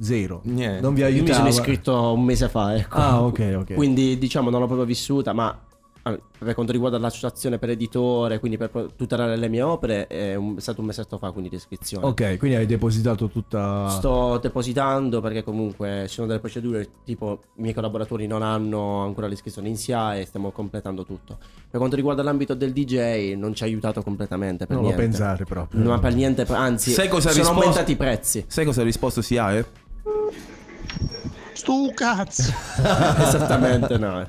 Zero. 0.00 0.40
Niente. 0.44 0.80
Non 0.80 0.92
vi 0.92 1.02
Io 1.02 1.22
mi 1.22 1.32
sono 1.32 1.46
iscritto 1.46 2.12
un 2.12 2.24
mese 2.24 2.48
fa, 2.48 2.74
ecco. 2.74 2.96
Ah, 2.96 3.22
ok, 3.22 3.56
ok. 3.60 3.74
Quindi 3.74 4.18
diciamo 4.18 4.50
non 4.50 4.58
l'ho 4.58 4.66
proprio 4.66 4.86
vissuta, 4.86 5.32
ma 5.32 5.56
per 6.02 6.54
quanto 6.54 6.72
riguarda 6.72 6.98
l'associazione 6.98 7.58
per 7.58 7.70
editore, 7.70 8.40
quindi 8.40 8.56
per 8.58 8.70
tutelare 8.96 9.36
le 9.36 9.48
mie 9.48 9.62
opere, 9.62 10.08
è, 10.08 10.34
un- 10.34 10.56
è 10.56 10.60
stato 10.60 10.80
un 10.80 10.88
mesetto 10.88 11.16
fa, 11.16 11.30
quindi 11.30 11.48
l'iscrizione. 11.50 12.04
Ok, 12.06 12.38
quindi 12.38 12.56
hai 12.56 12.66
depositato 12.66 13.28
tutta... 13.28 13.88
Sto 13.88 14.38
depositando 14.38 15.20
perché 15.20 15.44
comunque 15.44 16.06
ci 16.08 16.14
sono 16.14 16.26
delle 16.26 16.40
procedure, 16.40 16.88
tipo 17.04 17.40
i 17.56 17.60
miei 17.62 17.72
collaboratori 17.74 18.26
non 18.26 18.42
hanno 18.42 19.02
ancora 19.04 19.28
l'iscrizione 19.28 19.68
in 19.68 19.76
SIA 19.76 20.16
e 20.18 20.24
stiamo 20.24 20.50
completando 20.50 21.04
tutto. 21.04 21.38
Per 21.70 21.78
quanto 21.78 21.94
riguarda 21.94 22.22
l'ambito 22.24 22.54
del 22.54 22.72
DJ 22.72 23.34
non 23.36 23.54
ci 23.54 23.62
ha 23.62 23.66
aiutato 23.66 24.02
completamente 24.02 24.66
per 24.66 24.74
Non 24.76 24.84
lo 24.84 24.90
niente. 24.92 25.06
pensare 25.08 25.44
proprio. 25.44 25.80
No, 25.82 25.90
ma 25.90 25.98
per 26.00 26.14
niente, 26.14 26.42
anzi 26.48 26.90
Sai 26.90 27.08
cosa 27.08 27.28
ha 27.28 27.32
sono 27.32 27.44
risposto? 27.44 27.60
aumentati 27.68 27.92
i 27.92 27.96
prezzi. 27.96 28.44
Sai 28.48 28.64
cosa 28.64 28.80
ha 28.80 28.84
risposto 28.84 29.22
SIAE? 29.22 29.66
Stu 31.62 31.92
cazzo. 31.94 32.42
Esattamente 33.22 33.96
no. 33.96 34.26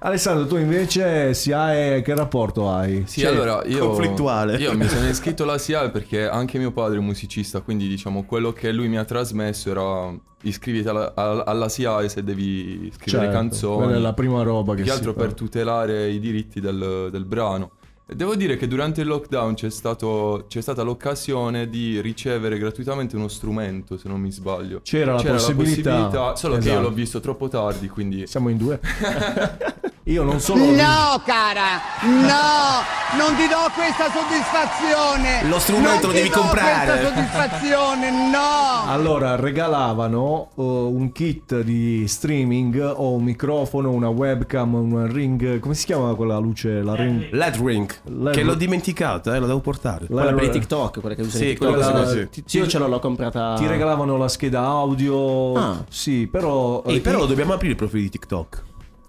Alessandro, 0.00 0.46
tu 0.48 0.56
invece 0.56 1.32
SIAE 1.32 2.02
che 2.02 2.12
rapporto 2.12 2.68
hai? 2.68 3.04
Sì, 3.06 3.20
Cioè, 3.20 3.30
allora 3.30 3.62
io, 3.66 3.86
conflittuale. 3.86 4.56
io 4.56 4.74
mi 4.76 4.88
sono 4.88 5.06
iscritto 5.08 5.44
alla 5.44 5.58
SIAE 5.58 5.90
perché 5.90 6.28
anche 6.28 6.58
mio 6.58 6.72
padre 6.72 6.98
è 6.98 7.00
musicista, 7.00 7.60
quindi 7.60 7.86
diciamo 7.86 8.24
quello 8.24 8.52
che 8.52 8.72
lui 8.72 8.88
mi 8.88 8.98
ha 8.98 9.04
trasmesso 9.04 9.70
era 9.70 10.12
iscriviti 10.42 10.88
alla, 10.88 11.12
alla, 11.14 11.68
SIAE 11.68 12.08
se 12.08 12.24
devi 12.24 12.90
scrivere 12.96 13.24
Certo, 13.26 13.38
canzoni. 13.38 13.76
quella 13.84 13.96
è 13.98 14.00
la 14.00 14.12
prima 14.12 14.42
roba 14.42 14.74
che 14.74 14.82
Più 14.82 14.86
che 14.86 14.90
si 14.90 14.96
altro 14.96 15.12
fa. 15.12 15.20
per 15.20 15.34
tutelare 15.34 16.08
i 16.08 16.18
diritti 16.18 16.60
del, 16.60 17.10
del 17.12 17.24
brano. 17.26 17.70
Devo 18.08 18.36
dire 18.36 18.56
che 18.56 18.68
durante 18.68 19.00
il 19.00 19.08
lockdown 19.08 19.54
c'è, 19.54 19.68
stato, 19.68 20.44
c'è 20.46 20.60
stata 20.60 20.82
l'occasione 20.82 21.68
di 21.68 22.00
ricevere 22.00 22.56
gratuitamente 22.56 23.16
uno 23.16 23.26
strumento, 23.26 23.96
se 23.98 24.06
non 24.06 24.20
mi 24.20 24.30
sbaglio. 24.30 24.80
C'era 24.84 25.14
la 25.14 25.22
possibilità. 25.22 26.36
solo 26.36 26.54
che 26.58 26.66
io 26.66 26.70
Esatto. 26.74 26.88
l'ho 26.88 26.94
visto 26.94 27.18
troppo 27.18 27.48
tardi, 27.48 27.88
quindi... 27.88 28.28
Siamo 28.28 28.48
in 28.48 28.58
due. 28.58 28.78
Io 30.08 30.22
non 30.22 30.38
solo... 30.38 30.66
No, 30.66 31.20
cara, 31.24 31.80
no, 32.02 33.18
non 33.18 33.34
ti 33.34 33.48
do 33.48 33.58
questa 33.74 34.06
soddisfazione. 34.08 35.48
Lo 35.48 35.58
strumento 35.58 35.88
Non 35.88 36.00
lo 36.00 36.08
ti 36.10 36.14
devi 36.14 36.28
do 36.28 36.40
comprare. 36.42 36.92
Questa 36.92 37.08
soddisfazione, 37.08 38.30
no. 38.30 38.88
Allora, 38.88 39.34
regalavano 39.34 40.50
uh, 40.54 40.62
un 40.62 41.10
kit 41.10 41.60
di 41.62 42.06
streaming 42.06 42.80
o 42.94 43.14
un 43.14 43.24
microfono, 43.24 43.90
una 43.90 44.08
webcam, 44.08 44.74
un 44.74 45.12
ring. 45.12 45.58
Come 45.58 45.74
si 45.74 45.86
chiama 45.86 46.14
quella 46.14 46.38
luce? 46.38 46.82
La 46.82 46.94
ring. 46.94 47.28
LED 47.32 47.56
ring. 47.56 47.92
LED 48.04 48.32
Che 48.32 48.42
l'ho 48.44 48.54
dimenticata, 48.54 49.34
eh, 49.34 49.40
la 49.40 49.46
devo 49.46 49.58
portare. 49.58 50.06
Quella 50.06 50.32
per 50.32 50.44
i 50.44 50.50
TikTok, 50.50 51.00
quella 51.00 51.16
che 51.16 51.22
usano 51.22 51.36
Sì, 51.42 51.44
i 51.46 51.48
TikTok. 51.48 51.68
quella 51.68 52.06
sì, 52.06 52.12
sì. 52.12 52.28
sì. 52.30 52.42
Sì, 52.46 52.58
io 52.58 52.68
ce 52.68 52.78
l'ho, 52.78 52.86
l'ho 52.86 53.00
comprata. 53.00 53.54
Ti 53.58 53.66
regalavano 53.66 54.16
la 54.16 54.28
scheda 54.28 54.60
audio. 54.60 55.54
Ah. 55.54 55.84
Sì, 55.88 56.28
però. 56.28 56.84
Ehi, 56.86 56.98
eh, 56.98 57.00
però 57.00 57.26
dobbiamo 57.26 57.54
aprire 57.54 57.72
il 57.72 57.76
profilo 57.76 58.02
di 58.02 58.10
TikTok. 58.10 58.65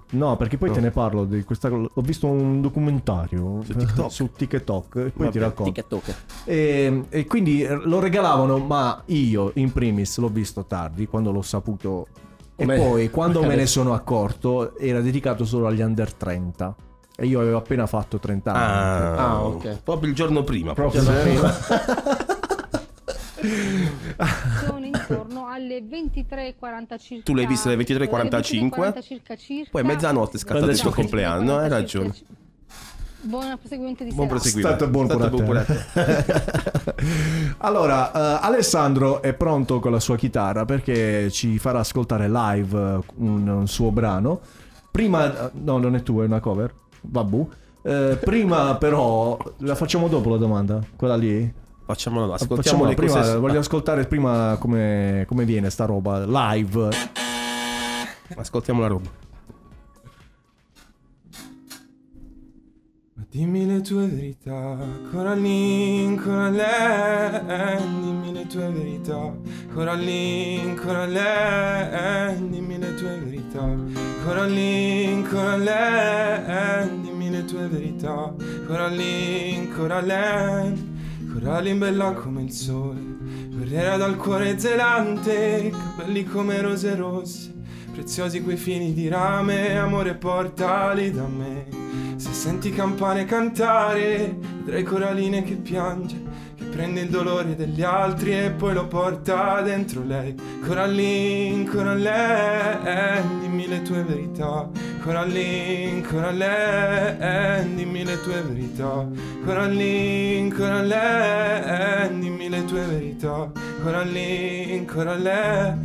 No, 0.09 0.37
perché 0.37 0.57
poi 0.57 0.71
te 0.71 0.79
ne 0.79 0.91
parlo 0.91 1.25
di 1.25 1.43
questa. 1.43 1.69
Ho 1.69 2.01
visto 2.01 2.27
un 2.27 2.61
documentario 2.61 3.61
Su 3.65 3.73
TikTok. 3.75 4.11
su 4.11 4.31
TikTok 4.31 4.95
e 4.95 4.99
poi 5.01 5.11
Vabbè, 5.15 5.31
ti 5.31 5.39
racconto. 5.39 5.83
E, 6.45 7.03
e 7.09 7.25
quindi 7.25 7.61
eh, 7.63 7.75
lo 7.75 7.99
regalavano, 7.99 8.57
ma 8.59 9.01
io 9.07 9.51
in 9.55 9.71
primis 9.73 10.17
l'ho 10.19 10.29
visto 10.29 10.63
tardi 10.65 11.07
quando 11.07 11.31
l'ho 11.31 11.41
saputo. 11.41 12.07
Come- 12.55 12.75
E 12.75 12.79
poi 12.79 13.09
quando 13.09 13.43
me 13.43 13.55
ne 13.55 13.65
sono 13.65 13.93
accorto 13.93 14.77
era 14.77 15.01
dedicato 15.01 15.43
solo 15.45 15.67
agli 15.67 15.81
under 15.81 16.13
30. 16.13 16.75
E 17.19 17.25
io 17.25 17.41
avevo 17.41 17.57
appena 17.57 17.85
fatto 17.87 18.17
30 18.19 18.53
anni. 18.53 19.17
Ah, 19.19 19.27
Ah, 19.27 19.43
ok. 19.43 19.79
Proprio 19.83 20.09
il 20.09 20.15
giorno 20.15 20.43
prima. 20.43 20.73
Proprio 20.73 21.03
proprio. 21.03 21.23
prima. 21.23 21.51
Sono 24.65 24.85
intorno 24.85 25.47
alle 25.47 25.79
23.40 25.79 26.99
circa. 26.99 27.23
Tu 27.23 27.33
l'hai 27.33 27.47
vista 27.47 27.69
alle 27.69 27.83
23.45? 27.83 28.13
alle 28.13 28.29
23.40 28.29 29.01
circa, 29.01 29.35
circa. 29.35 29.69
Poi 29.71 29.83
mezzanotte 29.83 30.37
è 30.37 30.39
scattato 30.39 30.69
il 30.69 30.75
suo 30.75 30.91
è 30.91 30.93
compleanno, 30.93 31.57
hai 31.57 31.69
ragione. 31.69 32.13
Buon 33.19 33.57
proseguimento 33.59 34.03
di 34.03 34.13
Buon 34.13 34.27
proseguimento. 34.27 34.77
Stato 34.77 34.91
buon 34.91 35.11
a 35.11 35.29
buon 35.29 35.57
a 35.57 35.65
allora, 37.57 38.11
eh, 38.11 38.45
Alessandro 38.45 39.21
è 39.21 39.33
pronto 39.33 39.79
con 39.79 39.91
la 39.91 39.99
sua 39.99 40.15
chitarra 40.15 40.65
perché 40.65 41.29
ci 41.31 41.57
farà 41.57 41.79
ascoltare 41.79 42.29
live 42.29 42.77
eh, 42.79 42.99
un, 43.15 43.47
un 43.47 43.67
suo 43.67 43.91
brano. 43.91 44.39
Prima, 44.91 45.51
no, 45.53 45.77
non 45.77 45.95
è 45.95 46.03
tu, 46.03 46.21
è 46.21 46.25
una 46.25 46.39
cover. 46.39 46.73
Vabbù. 47.01 47.49
Eh, 47.81 48.17
prima, 48.23 48.75
però, 48.75 49.37
la 49.57 49.75
facciamo 49.75 50.07
dopo 50.07 50.29
la 50.29 50.37
domanda. 50.37 50.81
Quella 50.95 51.15
lì. 51.15 51.53
Facciamolo, 51.87 52.33
ascoltiamo 52.33 52.61
Facciamola 52.61 52.89
le 52.89 52.95
prima, 52.95 53.13
cose. 53.13 53.37
voglio 53.37 53.59
ascoltare 53.59 54.05
prima 54.07 54.57
come, 54.59 55.23
come 55.25 55.45
viene 55.45 55.69
sta 55.69 55.85
roba 55.85 56.25
live. 56.25 56.89
Ascoltiamo 58.35 58.81
la 58.81 58.87
roba. 58.87 59.09
Dimmi 63.29 63.65
le 63.67 63.79
tue 63.81 64.05
verità, 64.07 64.77
Coraline, 65.11 66.15
Coraline, 66.15 67.81
dimmi 68.01 68.33
le 68.33 68.47
tue 68.47 68.69
verità, 68.69 69.33
Coraline, 69.73 70.73
Coraline, 70.75 72.49
dimmi 72.49 72.79
le 72.79 72.95
tue 72.95 73.17
verità, 73.23 73.75
Coraline, 74.25 75.27
Coraline, 75.29 77.01
dimmi 77.01 77.29
le 77.29 77.45
tue 77.45 77.67
verità, 77.67 78.33
Coraline, 78.65 79.69
Coraline, 79.69 80.95
Coraline 81.39 81.77
bella 81.77 82.13
come 82.13 82.41
il 82.41 82.51
sole, 82.51 82.99
guerriera 83.49 83.95
dal 83.95 84.15
cuore 84.15 84.57
zelante, 84.57 85.69
capelli 85.69 86.23
come 86.23 86.59
rose 86.61 86.95
rosse, 86.95 87.53
preziosi 87.91 88.41
quei 88.41 88.57
fini 88.57 88.91
di 88.91 89.07
rame, 89.07 89.77
amore 89.77 90.15
portali 90.15 91.11
da 91.11 91.27
me. 91.27 91.67
Se 92.15 92.33
senti 92.33 92.71
campane 92.71 93.25
cantare, 93.25 94.35
vedrai 94.63 94.81
coraline 94.81 95.43
che 95.43 95.53
piange, 95.57 96.19
prende 96.77 97.01
il 97.01 97.09
dolore 97.09 97.55
degli 97.55 97.81
altri 97.81 98.37
e 98.37 98.51
poi 98.51 98.75
lo 98.75 98.85
porta 98.85 99.61
dentro 99.61 100.03
lei. 100.05 100.35
Coraline, 100.63 101.67
Coraline, 101.67 103.23
dimmi 103.41 103.67
le 103.67 103.81
tue 103.81 104.03
verità. 104.03 104.69
Coraline, 105.01 106.01
Coraline, 106.01 107.67
dimmi 107.73 108.03
le 108.03 108.21
tue 108.21 108.43
verità. 108.43 109.07
Coraline, 109.43 110.53
Coraline, 110.53 112.19
dimmi 112.19 112.47
le 112.47 112.63
tue 112.65 112.85
verità. 112.85 113.51
Coraline, 113.81 114.85
Coraline, 114.85 115.79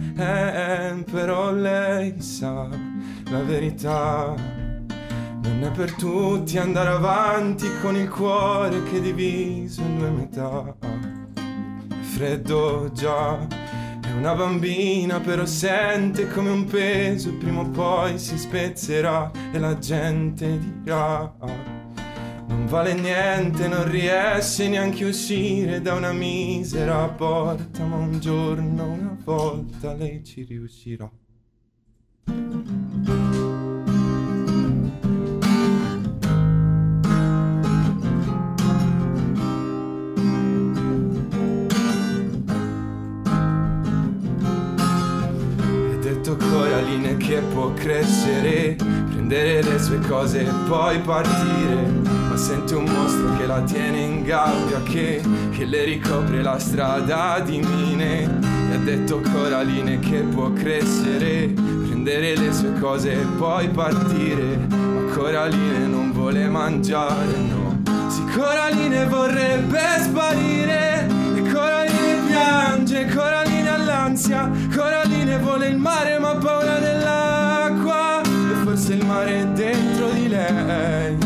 però 1.10 1.52
lei 1.52 2.20
sa 2.20 2.69
la 3.31 3.40
verità. 3.47 4.61
Non 5.43 5.64
è 5.64 5.70
per 5.70 5.93
tutti 5.94 6.56
andare 6.59 6.90
avanti 6.90 7.66
con 7.81 7.97
il 7.97 8.09
cuore 8.09 8.82
che 8.85 8.98
è 8.98 9.01
diviso 9.01 9.81
in 9.81 9.98
due 9.98 10.10
metà. 10.10 10.77
Freddo 12.01 12.90
già. 12.93 13.47
È 14.01 14.12
una 14.12 14.35
bambina 14.35 15.20
però 15.20 15.44
sente 15.44 16.28
come 16.28 16.51
un 16.51 16.64
peso 16.64 17.35
prima 17.36 17.60
o 17.60 17.69
poi 17.69 18.19
si 18.19 18.36
spezzerà 18.36 19.31
e 19.52 19.59
la 19.59 19.78
gente 19.78 20.59
dirà 20.59 21.35
non 22.52 22.66
vale 22.66 22.93
niente, 22.93 23.66
non 23.66 23.89
riesce 23.90 24.69
neanche 24.69 25.05
a 25.05 25.09
uscire 25.09 25.81
da 25.81 25.94
una 25.94 26.12
misera 26.12 27.09
porta, 27.09 27.82
ma 27.85 27.97
un 27.97 28.20
giorno, 28.20 28.93
una 28.93 29.16
volta 29.24 29.94
lei 29.94 30.23
ci 30.23 30.43
riuscirà. 30.44 31.10
È 46.32 46.34
detto 46.34 46.48
Coraline 46.48 47.16
che 47.18 47.42
può 47.52 47.74
crescere, 47.74 48.74
prendere 48.76 49.62
le 49.62 49.78
sue 49.78 49.98
cose 49.98 50.40
e 50.40 50.50
poi 50.66 50.98
partire. 51.00 52.00
Ma 52.28 52.36
sente 52.38 52.74
un 52.74 52.84
mostro 52.84 53.36
che 53.36 53.44
la 53.44 53.60
tiene 53.60 53.98
in 53.98 54.22
gabbia, 54.22 54.82
che, 54.82 55.20
che 55.50 55.66
le 55.66 55.84
ricopre 55.84 56.40
la 56.40 56.59
strada 56.59 57.38
di 57.40 57.59
mine. 57.60 58.22
E 58.70 58.74
ha 58.74 58.78
detto 58.78 59.20
Coraline 59.20 59.98
che 59.98 60.20
può 60.20 60.50
crescere, 60.54 61.48
prendere 61.48 62.34
le 62.34 62.52
sue 62.52 62.78
cose 62.80 63.12
e 63.12 63.26
poi 63.36 63.68
partire. 63.68 64.56
Ma 64.68 65.12
Coraline 65.12 65.86
non 65.86 66.12
vuole 66.12 66.48
mangiare, 66.48 67.36
no. 67.36 67.82
Sì, 68.09 68.24
Coraline 68.34 69.04
vorrebbe 69.04 69.80
sparire. 69.98 71.06
E 71.34 71.42
Coraline 71.42 72.26
piange, 72.26 73.06
Coraline 73.14 73.61
ha 74.12 74.18
l'ansia. 74.18 74.51
Coraline 74.74 75.39
vuole 75.39 75.68
il 75.68 75.78
mare 75.78 76.18
ma 76.18 76.30
ha 76.30 76.36
paura 76.36 76.78
dell'acqua. 76.78 78.20
E 78.20 78.64
forse 78.64 78.94
il 78.94 79.05
mare 79.05 79.40
è 79.40 79.47
dentro 79.47 80.10
di 80.10 80.28
lei. 80.28 81.18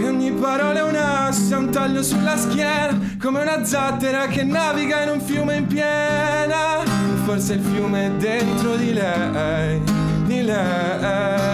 E 0.00 0.08
ogni 0.08 0.32
parola 0.32 0.78
è 0.78 0.82
un'assa, 0.82 1.58
un 1.58 1.70
taglio 1.70 2.02
sulla 2.02 2.36
schiena, 2.36 2.98
come 3.20 3.42
una 3.42 3.64
zattera 3.64 4.26
che 4.26 4.42
naviga 4.42 5.02
in 5.02 5.10
un 5.10 5.20
fiume 5.20 5.56
in 5.56 5.66
piena. 5.66 6.82
E 6.82 7.16
forse 7.24 7.54
il 7.54 7.60
fiume 7.60 8.06
è 8.06 8.10
dentro 8.12 8.76
di 8.76 8.92
lei, 8.92 9.82
di 10.24 10.42
lei. 10.42 11.50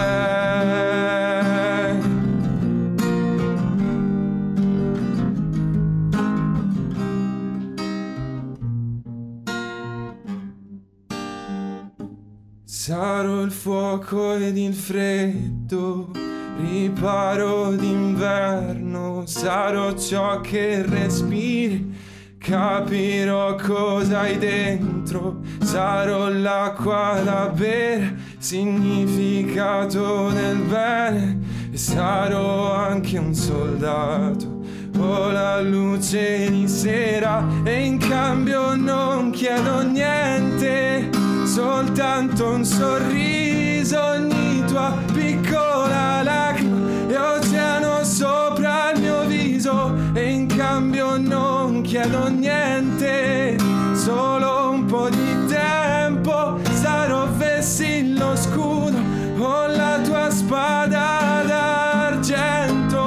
Sarò 12.87 13.41
il 13.41 13.51
fuoco 13.51 14.35
ed 14.35 14.55
il 14.55 14.73
freddo, 14.73 16.09
riparo 16.57 17.75
d'inverno, 17.75 19.25
sarò 19.25 19.91
ciò 19.91 20.39
che 20.39 20.83
respiri, 20.83 21.93
capirò 22.37 23.55
cosa 23.55 24.21
hai 24.21 24.37
dentro, 24.37 25.41
sarò 25.61 26.29
l'acqua 26.29 27.19
da 27.25 27.51
bere, 27.53 28.15
significato 28.37 30.29
del 30.29 30.59
bene, 30.59 31.39
e 31.69 31.77
sarò 31.77 32.71
anche 32.73 33.17
un 33.17 33.33
soldato. 33.33 34.61
Ho 34.97 35.29
la 35.29 35.59
luce 35.59 36.49
di 36.49 36.67
sera. 36.69 37.45
E 37.65 37.83
in 37.83 37.97
cambio 37.97 38.75
non 38.75 39.31
chiedo 39.31 39.83
niente, 39.83 41.09
soltanto 41.57 42.49
un 42.49 42.63
sorriso, 42.63 43.99
ogni 43.99 44.63
tua 44.67 44.95
piccola 45.11 46.21
lacrima 46.21 46.77
e 47.07 47.17
oceano 47.17 48.03
sopra 48.03 48.91
il 48.91 49.01
mio 49.01 49.25
viso 49.25 49.91
e 50.13 50.33
in 50.33 50.45
cambio 50.45 51.17
non 51.17 51.81
chiedo 51.81 52.27
niente, 52.27 53.55
solo 53.95 54.69
un 54.69 54.85
po' 54.85 55.09
di 55.09 55.45
tempo, 55.47 56.59
sarò 56.73 57.25
vessillo 57.25 58.35
scudo 58.35 58.99
o 59.39 59.65
la 59.65 59.99
tua 60.03 60.29
spada 60.29 61.41
d'argento. 61.43 63.01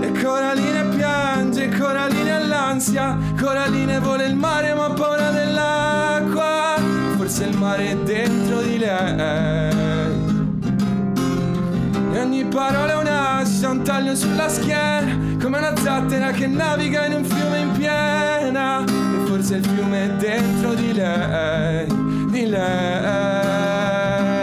E 0.00 0.12
Coraline 0.12 0.84
piange, 0.96 1.68
Coraline 1.76 2.32
ha 2.32 2.38
l'ansia, 2.38 3.18
Coraline 3.38 4.00
vuole 4.00 4.24
il 4.24 4.34
mare 4.34 4.72
ma 4.72 4.86
ha 4.86 4.90
mare 7.68 8.02
dentro 8.04 8.62
di 8.62 8.78
lei. 8.78 10.16
E 12.12 12.20
ogni 12.20 12.44
parola 12.46 12.92
è 12.92 12.96
un'ascia, 12.96 13.68
un 13.68 13.82
taglio 13.82 14.14
sulla 14.14 14.48
schiena, 14.48 15.36
come 15.40 15.58
una 15.58 15.76
zattera 15.76 16.30
che 16.30 16.46
naviga 16.46 17.04
in 17.04 17.12
un 17.14 17.24
fiume 17.24 17.58
in 17.58 17.72
piena. 17.72 18.84
E 18.84 19.26
forse 19.26 19.56
il 19.56 19.64
fiume 19.66 20.04
è 20.04 20.08
dentro 20.14 20.72
di 20.74 20.94
lei, 20.94 21.86
di 22.30 22.46
lei. 22.46 24.37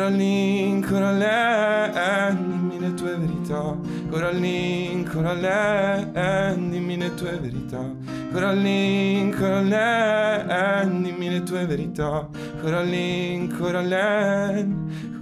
Coraline, 0.00 0.80
Coraline, 0.80 2.38
dimmi 2.38 2.78
le 2.80 2.94
tue 2.94 3.16
verità, 3.18 3.76
Coraline, 4.08 5.04
Coraline, 5.04 6.70
dimmi 6.70 6.96
le 6.96 7.14
tue 7.14 7.38
verità, 7.38 7.94
Coraline, 8.32 9.30
Coraline, 9.36 11.02
dimmi 11.02 11.28
le 11.28 11.42
tue 11.42 11.66
verità, 11.66 12.26
Coraline, 12.62 13.48
Coraline, 13.48 14.74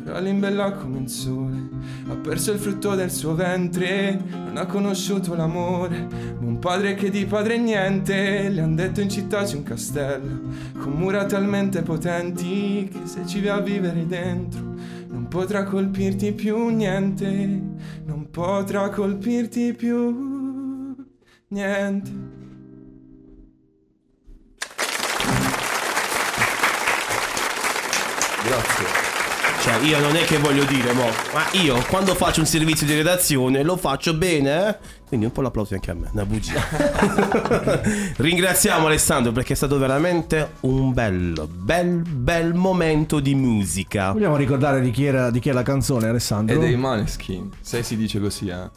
Coraline 0.05 0.39
bella 0.39 0.71
come 0.71 1.01
il 1.01 1.09
sole, 1.09 1.71
ha 2.09 2.15
perso 2.15 2.53
il 2.53 2.61
frutto 2.61 2.95
del 2.95 3.11
suo 3.11 3.35
ventre, 3.35 4.23
non 4.31 4.59
ha 4.59 4.67
conosciuto 4.67 5.35
l'amore, 5.35 6.07
ma 6.39 6.47
un 6.47 6.61
padre 6.61 6.95
che 6.95 7.11
di 7.11 7.27
padre 7.27 7.59
niente, 7.59 8.49
le 8.49 8.61
han 8.61 8.77
detto 8.77 9.01
in 9.01 9.11
città 9.11 9.43
c'è 9.43 9.57
un 9.57 9.65
castello, 9.65 10.41
con 10.79 10.93
mura 10.93 11.25
talmente 11.25 11.83
potenti 11.83 12.89
che 12.93 13.01
se 13.07 13.27
ci 13.27 13.43
va 13.43 13.55
a 13.55 13.61
vivere 13.61 14.07
dentro 14.07 14.68
non 15.09 15.27
potrà 15.29 15.65
colpirti 15.65 16.33
più 16.33 16.69
niente, 16.69 17.61
non 18.05 18.29
potrà 18.31 18.91
colpirti 18.91 19.75
più 19.75 20.95
niente. 21.49 22.11
Grazie. 28.45 28.98
Cioè, 29.69 29.87
io 29.87 30.01
non 30.01 30.17
è 30.17 30.25
che 30.25 30.39
voglio 30.39 30.65
dire, 30.65 30.95
mo, 30.95 31.05
ma 31.35 31.43
io 31.53 31.85
quando 31.91 32.15
faccio 32.15 32.41
un 32.41 32.47
servizio 32.47 32.87
di 32.87 32.95
redazione 32.95 33.63
lo 33.63 33.77
faccio 33.77 34.15
bene, 34.15 34.67
eh? 34.67 34.77
Quindi 35.07 35.27
un 35.27 35.33
po' 35.33 35.43
l'applauso 35.43 35.75
anche 35.75 35.91
a 35.91 35.95
me, 35.95 36.09
una 36.11 36.25
bugia. 36.25 36.59
Ringraziamo 38.17 38.87
Alessandro 38.87 39.31
perché 39.31 39.53
è 39.53 39.57
stato 39.57 39.77
veramente 39.77 40.53
un 40.61 40.95
bel, 40.95 41.47
bel, 41.51 42.01
bel 42.01 42.55
momento 42.55 43.21
di 43.21 43.35
musica. 43.35 44.13
Vogliamo 44.13 44.37
ricordare 44.37 44.81
di 44.81 44.91
chi, 44.91 45.05
era, 45.05 45.31
di 45.31 45.39
chi 45.39 45.51
è 45.51 45.53
la 45.53 45.63
canzone, 45.63 46.09
Alessandro? 46.09 46.57
E 46.57 46.59
dei 46.59 46.77
Maneskin. 46.77 47.51
Se 47.61 47.83
si 47.83 47.99
dice 47.99 48.21
così, 48.21 48.49
eh. 48.49 48.71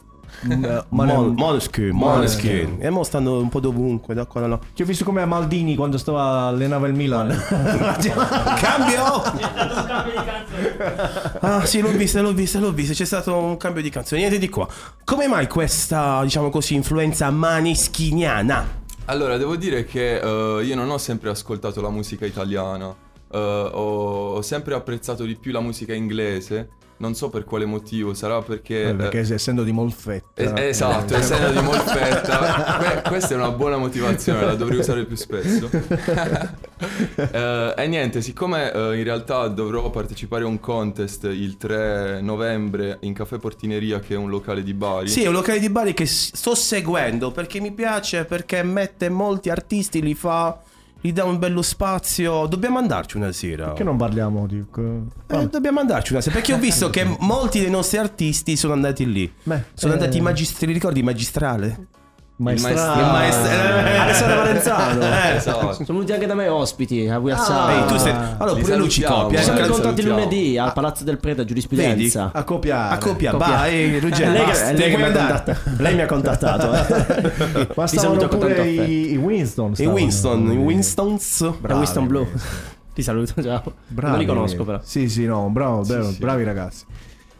Mon- 0.44 0.84
Mon- 0.88 1.34
Moneskin, 1.34 1.90
Moneskin. 1.90 2.50
Måneskin. 2.50 2.76
E 2.80 2.90
mo 2.90 3.02
stanno 3.04 3.38
un 3.38 3.48
po' 3.48 3.60
dovunque, 3.60 4.14
da 4.14 4.26
qua 4.26 4.40
da 4.40 4.46
là. 4.48 4.58
Che 4.74 4.82
ho 4.82 4.86
visto 4.86 5.04
come 5.04 5.22
a 5.22 5.26
Maldini 5.26 5.74
quando 5.76 5.98
stava 5.98 6.46
allenava 6.48 6.86
il 6.88 6.94
Milan. 6.94 7.28
Cambio! 8.58 9.22
Ah, 11.40 11.64
sì, 11.64 11.80
l'ho 11.80 11.90
vista, 11.90 12.20
l'ho 12.20 12.32
vista, 12.32 12.58
l'ho 12.58 12.72
vista. 12.72 12.92
C'è 12.94 13.04
stato 13.04 13.36
un 13.36 13.56
cambio 13.56 13.82
di 13.82 13.90
canzone. 13.90 14.20
Niente 14.20 14.38
di 14.38 14.48
qua. 14.48 14.66
Come 15.04 15.26
mai 15.26 15.46
questa, 15.48 16.20
diciamo 16.22 16.50
così, 16.50 16.74
influenza 16.74 17.30
maneschiniana? 17.30 18.80
Allora, 19.06 19.36
devo 19.36 19.56
dire 19.56 19.84
che 19.84 20.18
eh, 20.20 20.62
io 20.64 20.74
non 20.74 20.90
ho 20.90 20.98
sempre 20.98 21.30
ascoltato 21.30 21.80
la 21.80 21.90
musica 21.90 22.26
italiana. 22.26 22.94
eh, 23.30 23.38
ho, 23.72 24.34
ho 24.34 24.42
sempre 24.42 24.74
apprezzato 24.74 25.24
di 25.24 25.36
più 25.36 25.52
la 25.52 25.60
musica 25.60 25.94
inglese. 25.94 26.68
Non 27.02 27.14
so 27.16 27.30
per 27.30 27.42
quale 27.42 27.64
motivo, 27.64 28.14
sarà 28.14 28.40
perché... 28.42 28.90
Eh, 28.90 28.94
perché 28.94 29.18
eh, 29.22 29.34
essendo 29.34 29.64
di 29.64 29.72
Molfetta. 29.72 30.40
es- 30.40 30.52
esatto, 30.54 31.14
Eh, 31.14 31.18
essendo 31.18 31.50
di 31.50 31.60
Molfetta. 31.60 32.76
que- 32.78 33.02
questa 33.08 33.34
è 33.34 33.36
una 33.36 33.50
buona 33.50 33.76
motivazione, 33.76 34.44
la 34.44 34.54
dovrei 34.54 34.78
usare 34.78 35.04
più 35.04 35.16
spesso. 35.16 35.68
Eh, 37.14 37.74
e 37.76 37.86
niente, 37.86 38.20
siccome 38.22 38.72
eh, 38.72 38.96
in 38.98 39.04
realtà 39.04 39.46
dovrò 39.48 39.88
partecipare 39.90 40.42
a 40.42 40.46
un 40.48 40.58
contest 40.58 41.24
il 41.24 41.56
3 41.56 42.20
novembre 42.20 42.98
in 43.02 43.12
Caffè 43.14 43.38
Portineria, 43.38 44.00
che 44.00 44.14
è 44.14 44.16
un 44.16 44.28
locale 44.28 44.62
di 44.64 44.74
Bari. 44.74 45.08
Sì, 45.08 45.22
è 45.22 45.28
un 45.28 45.32
locale 45.34 45.60
di 45.60 45.70
Bari 45.70 45.94
che 45.94 46.06
s- 46.06 46.32
sto 46.34 46.54
seguendo 46.56 47.30
perché 47.30 47.60
mi 47.60 47.70
piace, 47.72 48.24
perché 48.24 48.62
mette 48.64 49.08
molti 49.08 49.48
artisti, 49.48 50.02
li 50.02 50.14
fa, 50.14 50.60
gli 51.02 51.12
dà 51.12 51.24
un 51.24 51.38
bello 51.38 51.62
spazio. 51.62 52.46
Dobbiamo 52.46 52.78
andarci 52.78 53.16
una 53.16 53.32
sera. 53.32 53.72
Che 53.72 53.84
non 53.84 53.96
parliamo 53.96 54.46
di... 54.46 54.64
Eh, 55.26 55.48
dobbiamo 55.48 55.80
andarci 55.80 56.12
una 56.12 56.22
sera 56.22 56.36
perché 56.36 56.54
ho 56.54 56.58
visto 56.58 56.88
che 56.90 57.04
molti 57.18 57.60
dei 57.60 57.70
nostri 57.70 57.98
artisti 57.98 58.56
sono 58.56 58.72
andati 58.72 59.10
lì. 59.10 59.30
sono 59.74 59.92
eh. 59.92 59.96
andati 59.96 60.16
in 60.16 60.22
magistrale, 60.22 60.72
ricordi 60.72 61.02
magistrale? 61.02 61.86
Maestrale. 62.42 63.00
Il 63.02 63.06
maestra- 63.08 63.86
eh, 63.86 63.96
Alessandro 63.98 64.36
Valenzano. 64.36 65.00
Eh, 65.32 65.40
Sono 65.40 65.76
venuti 65.86 66.12
anche 66.12 66.26
da 66.26 66.34
me 66.34 66.48
ospiti 66.48 67.08
a 67.08 67.18
Guiazza. 67.18 67.64
Ah. 67.66 67.84
Tu 67.84 67.96
sei- 67.96 68.14
allora, 68.38 68.60
pure 68.60 68.76
lui 68.76 68.90
ci 68.90 69.02
copia, 69.02 69.40
eh, 69.40 69.52
li 69.52 69.60
incontrati 69.60 70.02
lunedì 70.02 70.58
al 70.58 70.72
Palazzo 70.72 71.04
del 71.04 71.18
Prete 71.18 71.42
a 71.42 71.44
giurisprudenza. 71.44 72.30
A 72.32 72.44
copiare. 72.44 72.94
A 72.94 72.98
copia, 72.98 73.32
vai, 73.32 73.98
Ruggero, 73.98 74.30
lei, 74.32 74.44
basta, 74.44 74.72
mi 74.72 74.84
ha 74.84 74.98
contattato, 75.00 75.56
lei 75.78 75.94
mi 75.94 76.00
ha 76.02 76.06
contattato. 76.06 76.72
eh. 76.72 77.68
Ma 77.74 77.86
Ti 77.86 77.96
stavano 77.98 78.28
pure 78.28 78.68
i, 78.68 79.12
i 79.12 79.16
Winston. 79.16 79.74
I. 79.76 79.86
Winston, 79.86 80.52
i 80.52 80.56
Winstons. 80.56 81.50
Da 81.60 81.74
Winston 81.76 82.06
Blue. 82.06 82.26
Ti 82.94 83.02
saluto, 83.02 83.42
ciao. 83.42 83.62
non 83.88 84.18
li 84.18 84.26
conosco 84.26 84.64
però. 84.64 84.78
Sì, 84.82 85.08
sì, 85.08 85.24
no, 85.24 85.48
bravo, 85.48 85.82
bravo, 85.82 86.10
sì. 86.10 86.18
bravi 86.18 86.44
ragazzi. 86.44 86.84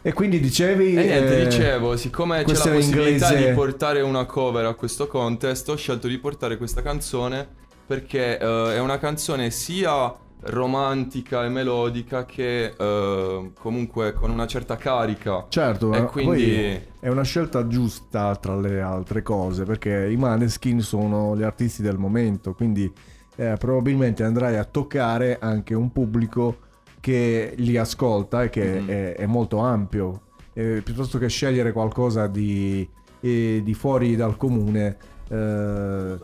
E 0.03 0.13
quindi 0.13 0.41
dicevi... 0.41 0.95
E 0.95 1.05
niente, 1.05 1.41
eh, 1.41 1.45
dicevo, 1.45 1.97
siccome 1.97 2.43
c'è 2.43 2.53
la 2.53 2.75
possibilità 2.75 3.29
inglese- 3.31 3.49
di 3.49 3.55
portare 3.55 4.01
una 4.01 4.25
cover 4.25 4.65
a 4.65 4.75
questo 4.75 5.07
contest, 5.07 5.69
ho 5.69 5.77
scelto 5.77 6.09
di 6.09 6.19
portare 6.19 6.57
questa 6.57 6.83
canzone 6.83 7.47
perché 7.87 8.39
eh, 8.39 8.75
è 8.75 8.81
una 8.81 8.99
canzone 8.99 9.51
sia 9.51 10.13
romantica 10.45 11.45
e 11.45 11.49
melodica 11.49 12.25
che 12.25 12.75
eh, 12.77 13.51
comunque 13.59 14.13
con 14.13 14.31
una 14.31 14.47
certa 14.47 14.77
carica. 14.77 15.47
Certo, 15.49 15.93
e 15.93 16.05
quindi 16.07 16.81
è 16.99 17.09
una 17.09 17.23
scelta 17.23 17.69
giusta 17.69 18.35
tra 18.37 18.57
le 18.57 18.81
altre 18.81 19.23
cose, 19.23 19.65
perché 19.65 20.09
i 20.11 20.17
Maneskin 20.17 20.81
sono 20.81 21.37
gli 21.37 21.43
artisti 21.43 21.83
del 21.83 21.99
momento, 21.99 22.55
quindi 22.55 22.91
eh, 23.37 23.55
probabilmente 23.59 24.25
andrai 24.25 24.57
a 24.57 24.65
toccare 24.65 25.39
anche 25.41 25.75
un 25.75 25.93
pubblico 25.93 26.71
che 27.03 27.55
li 27.57 27.77
ascolta 27.77 28.45
e 28.45 28.49
che 28.49 28.81
Mhm. 28.81 28.89
è, 28.89 29.15
è 29.17 29.27
molto 29.27 29.59
ampio. 29.59 30.21
Eh, 30.55 30.83
piuttosto 30.85 31.19
che 31.19 31.29
scegliere 31.29 31.73
qualcosa 31.73 32.29
di, 32.29 32.89
eh, 33.21 33.61
di 33.65 33.75
fuori 33.75 34.15
dal 34.15 34.37
comune, 34.37 34.97
eh, 35.29 36.19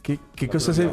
che, 0.00 0.18
che 0.32 0.46
cosa, 0.46 0.72
sei, 0.72 0.88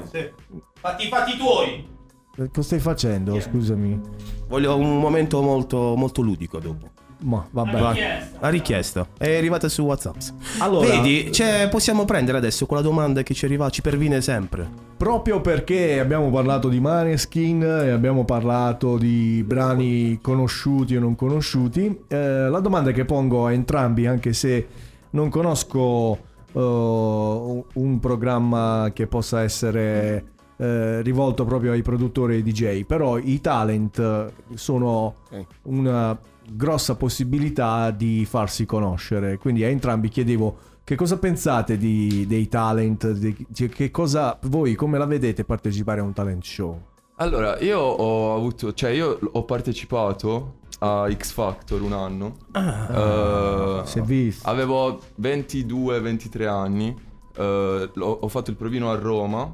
Fatti 0.73 1.05
i 1.05 1.09
fatti 1.09 1.37
tuoi. 1.37 1.87
cosa 2.35 2.61
stai 2.63 2.79
facendo? 2.79 3.39
Scusami. 3.39 3.99
Voglio 4.47 4.75
un 4.77 4.99
momento 4.99 5.41
molto, 5.43 5.93
molto 5.95 6.21
ludico 6.21 6.57
dopo. 6.59 6.89
Ma 7.23 7.45
vabbè. 7.49 7.79
Va- 7.79 7.95
La 8.39 8.49
richiesta 8.49 9.05
è 9.17 9.35
arrivata 9.37 9.69
su 9.69 9.83
WhatsApp. 9.83 10.15
Allora- 10.59 10.87
Vedi, 10.87 11.31
cioè, 11.31 11.67
possiamo 11.69 12.03
prendere 12.05 12.37
adesso 12.39 12.65
quella 12.65 12.81
domanda 12.81 13.21
che 13.21 13.33
ci 13.33 13.45
arriva, 13.45 13.69
ci 13.69 13.81
perviene 13.81 14.21
sempre. 14.21 14.67
Proprio 14.97 15.39
perché 15.41 15.99
abbiamo 15.99 16.29
parlato 16.31 16.67
di 16.69 16.79
Maneskin 16.79 17.61
e 17.63 17.89
abbiamo 17.89 18.25
parlato 18.25 18.97
di 18.97 19.43
brani 19.45 20.19
conosciuti 20.21 20.95
o 20.95 20.99
non 20.99 21.15
conosciuti, 21.15 22.01
eh, 22.07 22.49
la 22.49 22.59
domanda 22.59 22.91
che 22.91 23.05
pongo 23.05 23.45
a 23.45 23.51
entrambi, 23.53 24.05
anche 24.07 24.33
se 24.33 24.67
non 25.11 25.29
conosco 25.29 26.17
eh, 26.53 26.59
un 26.59 27.99
programma 27.99 28.89
che 28.93 29.07
possa 29.07 29.41
essere 29.41 30.25
eh, 30.57 31.01
rivolto 31.01 31.45
proprio 31.45 31.71
ai 31.71 31.81
produttori 31.81 32.37
e 32.37 32.43
DJ, 32.43 32.83
però 32.85 33.17
i 33.17 33.41
talent 33.41 34.31
sono 34.53 35.15
una 35.63 36.17
grossa 36.53 36.95
possibilità 36.95 37.91
di 37.91 38.25
farsi 38.25 38.65
conoscere. 38.65 39.37
Quindi 39.37 39.63
a 39.63 39.67
entrambi 39.67 40.09
chiedevo 40.09 40.57
che 40.83 40.95
cosa 40.95 41.17
pensate 41.17 41.77
di- 41.77 42.25
dei 42.27 42.47
talent, 42.47 43.11
di- 43.11 43.45
che 43.69 43.91
cosa 43.91 44.37
voi 44.43 44.75
come 44.75 44.97
la 44.97 45.05
vedete 45.05 45.43
partecipare 45.45 45.99
a 46.01 46.03
un 46.03 46.13
talent 46.13 46.43
show? 46.43 46.79
Allora, 47.17 47.59
io 47.59 47.79
ho 47.79 48.35
avuto, 48.35 48.73
cioè 48.73 48.89
io 48.89 49.19
ho 49.31 49.43
partecipato 49.45 50.55
a 50.79 51.07
X 51.15 51.31
Factor 51.33 51.81
un 51.83 51.93
anno. 51.93 52.35
Ah, 52.53 53.81
Eh, 53.83 53.85
si 53.85 53.99
è 53.99 54.01
visto. 54.01 54.49
Avevo 54.49 54.99
22-23 55.15 56.47
anni. 56.47 57.09
eh, 57.37 57.89
l'ho- 57.93 58.17
ho 58.21 58.27
fatto 58.27 58.49
il 58.49 58.57
provino 58.57 58.91
a 58.91 58.95
Roma. 58.95 59.49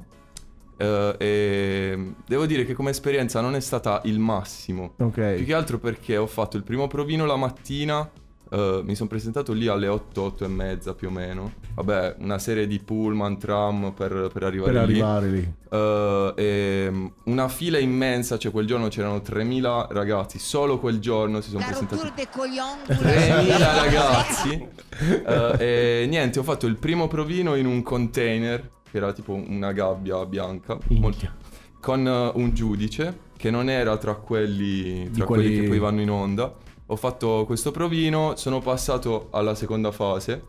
Eh, 0.77 1.15
e 1.17 2.13
devo 2.25 2.45
dire 2.45 2.65
che 2.65 2.73
come 2.73 2.91
esperienza 2.91 3.41
non 3.41 3.55
è 3.55 3.59
stata 3.59 4.01
il 4.05 4.19
massimo. 4.19 4.93
Ok. 4.99 5.33
Più 5.35 5.45
che 5.45 5.53
altro 5.53 5.79
perché 5.79 6.17
ho 6.17 6.27
fatto 6.27 6.55
il 6.57 6.63
primo 6.63 6.87
provino 6.87 7.25
la 7.25 7.35
mattina. 7.35 8.09
eh, 8.49 8.81
mi 8.85 8.95
sono 8.95 9.09
presentato 9.09 9.51
lì 9.51 9.67
alle 9.67 9.87
8, 9.89 10.21
8 10.21 10.45
e 10.45 10.47
mezza 10.47 10.93
più 10.93 11.09
o 11.09 11.11
meno. 11.11 11.53
Vabbè, 11.75 12.15
una 12.19 12.39
serie 12.39 12.65
di 12.65 12.79
pullman, 12.79 13.37
tram 13.37 13.91
per, 13.91 14.29
per 14.31 14.43
arrivare 14.43 14.71
Per 14.71 14.81
lì. 14.87 14.99
arrivare 15.01 15.27
lì. 15.29 15.53
Eh, 15.69 16.33
e 16.37 17.11
una 17.25 17.49
fila 17.49 17.77
immensa, 17.77 18.37
cioè 18.37 18.51
quel 18.53 18.65
giorno 18.65 18.87
c'erano 18.87 19.21
3000 19.21 19.87
ragazzi, 19.91 20.39
solo 20.39 20.79
quel 20.79 20.99
giorno 20.99 21.41
si 21.41 21.49
sono 21.49 21.65
presentati 21.65 21.99
3000 22.85 23.57
ragazzi. 23.83 24.67
Eh, 24.99 25.55
e 26.03 26.05
niente, 26.07 26.39
ho 26.39 26.43
fatto 26.43 26.65
il 26.67 26.77
primo 26.77 27.07
provino 27.07 27.55
in 27.55 27.65
un 27.65 27.83
container, 27.83 28.69
che 28.97 29.03
era 29.03 29.13
tipo 29.13 29.33
una 29.33 29.71
gabbia 29.71 30.25
bianca, 30.25 30.77
molto- 30.89 31.29
con 31.79 32.05
eh, 32.07 32.31
un 32.35 32.53
giudice 32.53 33.25
che 33.37 33.51
non 33.51 33.69
era 33.69 33.97
tra 33.97 34.15
quelli, 34.15 35.09
tra 35.11 35.25
quelli... 35.25 35.43
quelli- 35.45 35.61
che 35.61 35.67
poi 35.67 35.79
vanno 35.79 36.01
in 36.01 36.09
onda. 36.09 36.53
Ho 36.87 36.95
fatto 36.95 37.43
questo 37.45 37.71
provino, 37.71 38.35
sono 38.37 38.59
passato 38.61 39.27
alla 39.31 39.53
seconda 39.55 39.91
fase. 39.91 40.43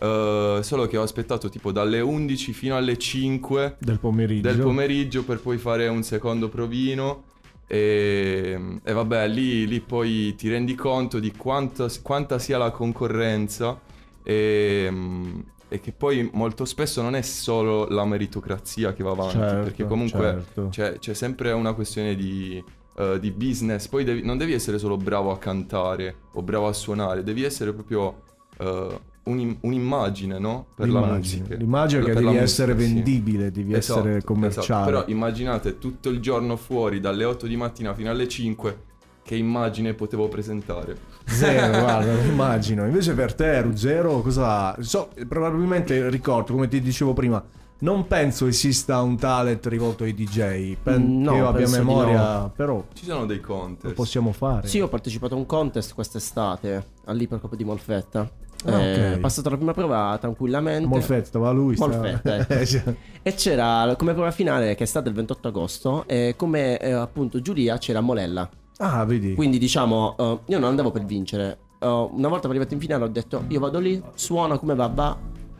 eh, 0.00 0.58
solo 0.62 0.86
che 0.86 0.96
ho 0.98 1.02
aspettato 1.02 1.48
tipo 1.48 1.70
dalle 1.72 2.00
11 2.00 2.52
fino 2.52 2.76
alle 2.76 2.98
5 2.98 3.76
Del 3.78 3.98
pomeriggio. 4.00 4.48
del 4.48 4.58
pomeriggio 4.60 5.24
per 5.24 5.40
poi 5.40 5.56
fare 5.56 5.86
un 5.88 6.02
secondo 6.02 6.48
provino. 6.48 7.22
E, 7.66 8.58
e 8.82 8.92
vabbè, 8.92 9.26
lì, 9.28 9.66
lì 9.66 9.80
poi 9.80 10.34
ti 10.34 10.48
rendi 10.50 10.74
conto 10.74 11.18
di 11.18 11.32
quanta, 11.32 11.86
quanta 12.02 12.38
sia 12.38 12.58
la 12.58 12.70
concorrenza 12.72 13.80
e, 14.22 14.88
mm, 14.90 15.38
e 15.74 15.80
che 15.80 15.90
poi 15.92 16.30
molto 16.32 16.64
spesso 16.64 17.02
non 17.02 17.16
è 17.16 17.22
solo 17.22 17.88
la 17.88 18.04
meritocrazia 18.04 18.92
che 18.92 19.02
va 19.02 19.10
avanti, 19.10 19.36
Certo, 19.38 19.62
perché 19.64 19.84
comunque 19.86 20.20
certo. 20.20 20.68
c'è, 20.70 20.98
c'è 21.00 21.14
sempre 21.14 21.50
una 21.50 21.72
questione 21.72 22.14
di, 22.14 22.62
eh, 22.96 23.18
di 23.18 23.30
business. 23.32 23.88
Poi 23.88 24.04
devi- 24.04 24.22
non 24.22 24.36
devi 24.38 24.52
essere 24.52 24.78
solo 24.78 24.96
bravo 24.96 25.32
a 25.32 25.38
cantare 25.38 26.14
o 26.34 26.42
bravo 26.42 26.68
a 26.68 26.72
suonare, 26.72 27.24
devi 27.24 27.42
essere 27.42 27.72
proprio 27.72 28.22
eh, 28.58 29.00
un'im- 29.24 29.56
un'immagine, 29.62 30.38
no? 30.38 30.66
Per 30.76 30.88
la 30.88 31.00
L'immagine. 31.00 31.40
musica. 31.42 31.56
L'immagine 31.56 32.00
Per- 32.02 32.08
che 32.08 32.14
per 32.14 32.22
la 32.24 32.30
devi 32.30 32.40
musica, 32.42 32.62
essere 32.62 32.78
sì. 32.80 32.92
vendibile, 32.92 33.50
devi 33.50 33.74
Esatto, 33.74 33.98
essere 34.00 34.22
commerciale. 34.22 34.64
esatto. 34.66 34.84
Però 34.84 35.04
immaginate 35.08 35.78
tutto 35.78 36.08
il 36.08 36.20
giorno 36.20 36.56
fuori 36.56 37.00
dalle 37.00 37.24
8 37.24 37.46
di 37.48 37.56
mattina 37.56 37.94
fino 37.94 38.10
alle 38.10 38.28
5 38.28 38.78
che 39.24 39.34
immagine 39.36 39.94
potevo 39.94 40.28
presentare. 40.28 40.96
Zero, 41.24 41.78
guarda, 41.80 42.12
lo 42.12 42.20
immagino. 42.22 42.84
Invece 42.84 43.14
per 43.14 43.34
te, 43.34 43.60
Ruggero, 43.62 44.20
cosa... 44.20 44.76
So, 44.80 45.08
probabilmente 45.26 46.08
ricordo, 46.10 46.52
come 46.52 46.68
ti 46.68 46.80
dicevo 46.80 47.14
prima, 47.14 47.42
non 47.78 48.06
penso 48.06 48.46
esista 48.46 49.00
un 49.00 49.16
talent 49.16 49.64
rivolto 49.66 50.04
ai 50.04 50.14
DJ. 50.14 50.76
Pen- 50.82 51.02
Mm, 51.02 51.22
no, 51.22 51.30
che 51.32 51.36
io 51.38 51.48
abbia 51.48 51.68
memoria, 51.68 52.38
no. 52.40 52.52
però 52.54 52.84
Ci 52.92 53.04
sono 53.06 53.24
dei 53.26 53.40
lo 53.40 53.46
contest. 53.46 53.94
possiamo 53.94 54.32
fare. 54.32 54.68
Sì, 54.68 54.80
ho 54.80 54.88
partecipato 54.88 55.34
a 55.34 55.38
un 55.38 55.46
contest 55.46 55.94
quest'estate 55.94 56.86
all'Ipercoppa 57.06 57.56
di 57.56 57.64
Molfetta. 57.64 58.30
Ah, 58.66 58.80
Eh, 58.80 59.12
ok. 59.14 59.18
passato 59.20 59.50
la 59.50 59.56
prima 59.56 59.72
prova 59.74 60.16
tranquillamente. 60.20 60.86
Molfetta, 60.86 61.24
stava 61.26 61.50
lui. 61.50 61.76
Molfetta, 61.76 62.36
ecco. 62.36 62.52
Eh. 62.90 62.96
E 63.22 63.34
c'era 63.34 63.94
come 63.98 64.12
prova 64.12 64.30
finale, 64.30 64.74
che 64.74 64.84
è 64.84 64.86
stata 64.86 65.08
il 65.08 65.14
28 65.14 65.48
agosto, 65.48 66.04
e 66.06 66.34
come 66.36 66.78
eh, 66.78 66.92
appunto 66.92 67.40
giuria 67.40 67.76
c'era 67.78 68.00
Molella. 68.00 68.48
Ah, 68.78 69.04
vedi. 69.04 69.34
Quindi 69.34 69.58
diciamo, 69.58 70.16
eh, 70.18 70.38
io 70.46 70.58
non 70.58 70.68
andavo 70.70 70.90
per 70.90 71.04
vincere. 71.04 71.58
Eh, 71.78 71.86
una 71.86 72.28
volta 72.28 72.48
arrivato 72.48 72.74
in 72.74 72.80
finale 72.80 73.04
ho 73.04 73.08
detto, 73.08 73.44
io 73.48 73.60
vado 73.60 73.78
lì, 73.78 74.02
suono 74.14 74.58
come 74.58 74.74
va, 74.74 74.86
va, 74.88 75.16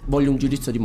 voglio 0.07 0.31
un 0.31 0.36
giudizio 0.36 0.73
di 0.73 0.78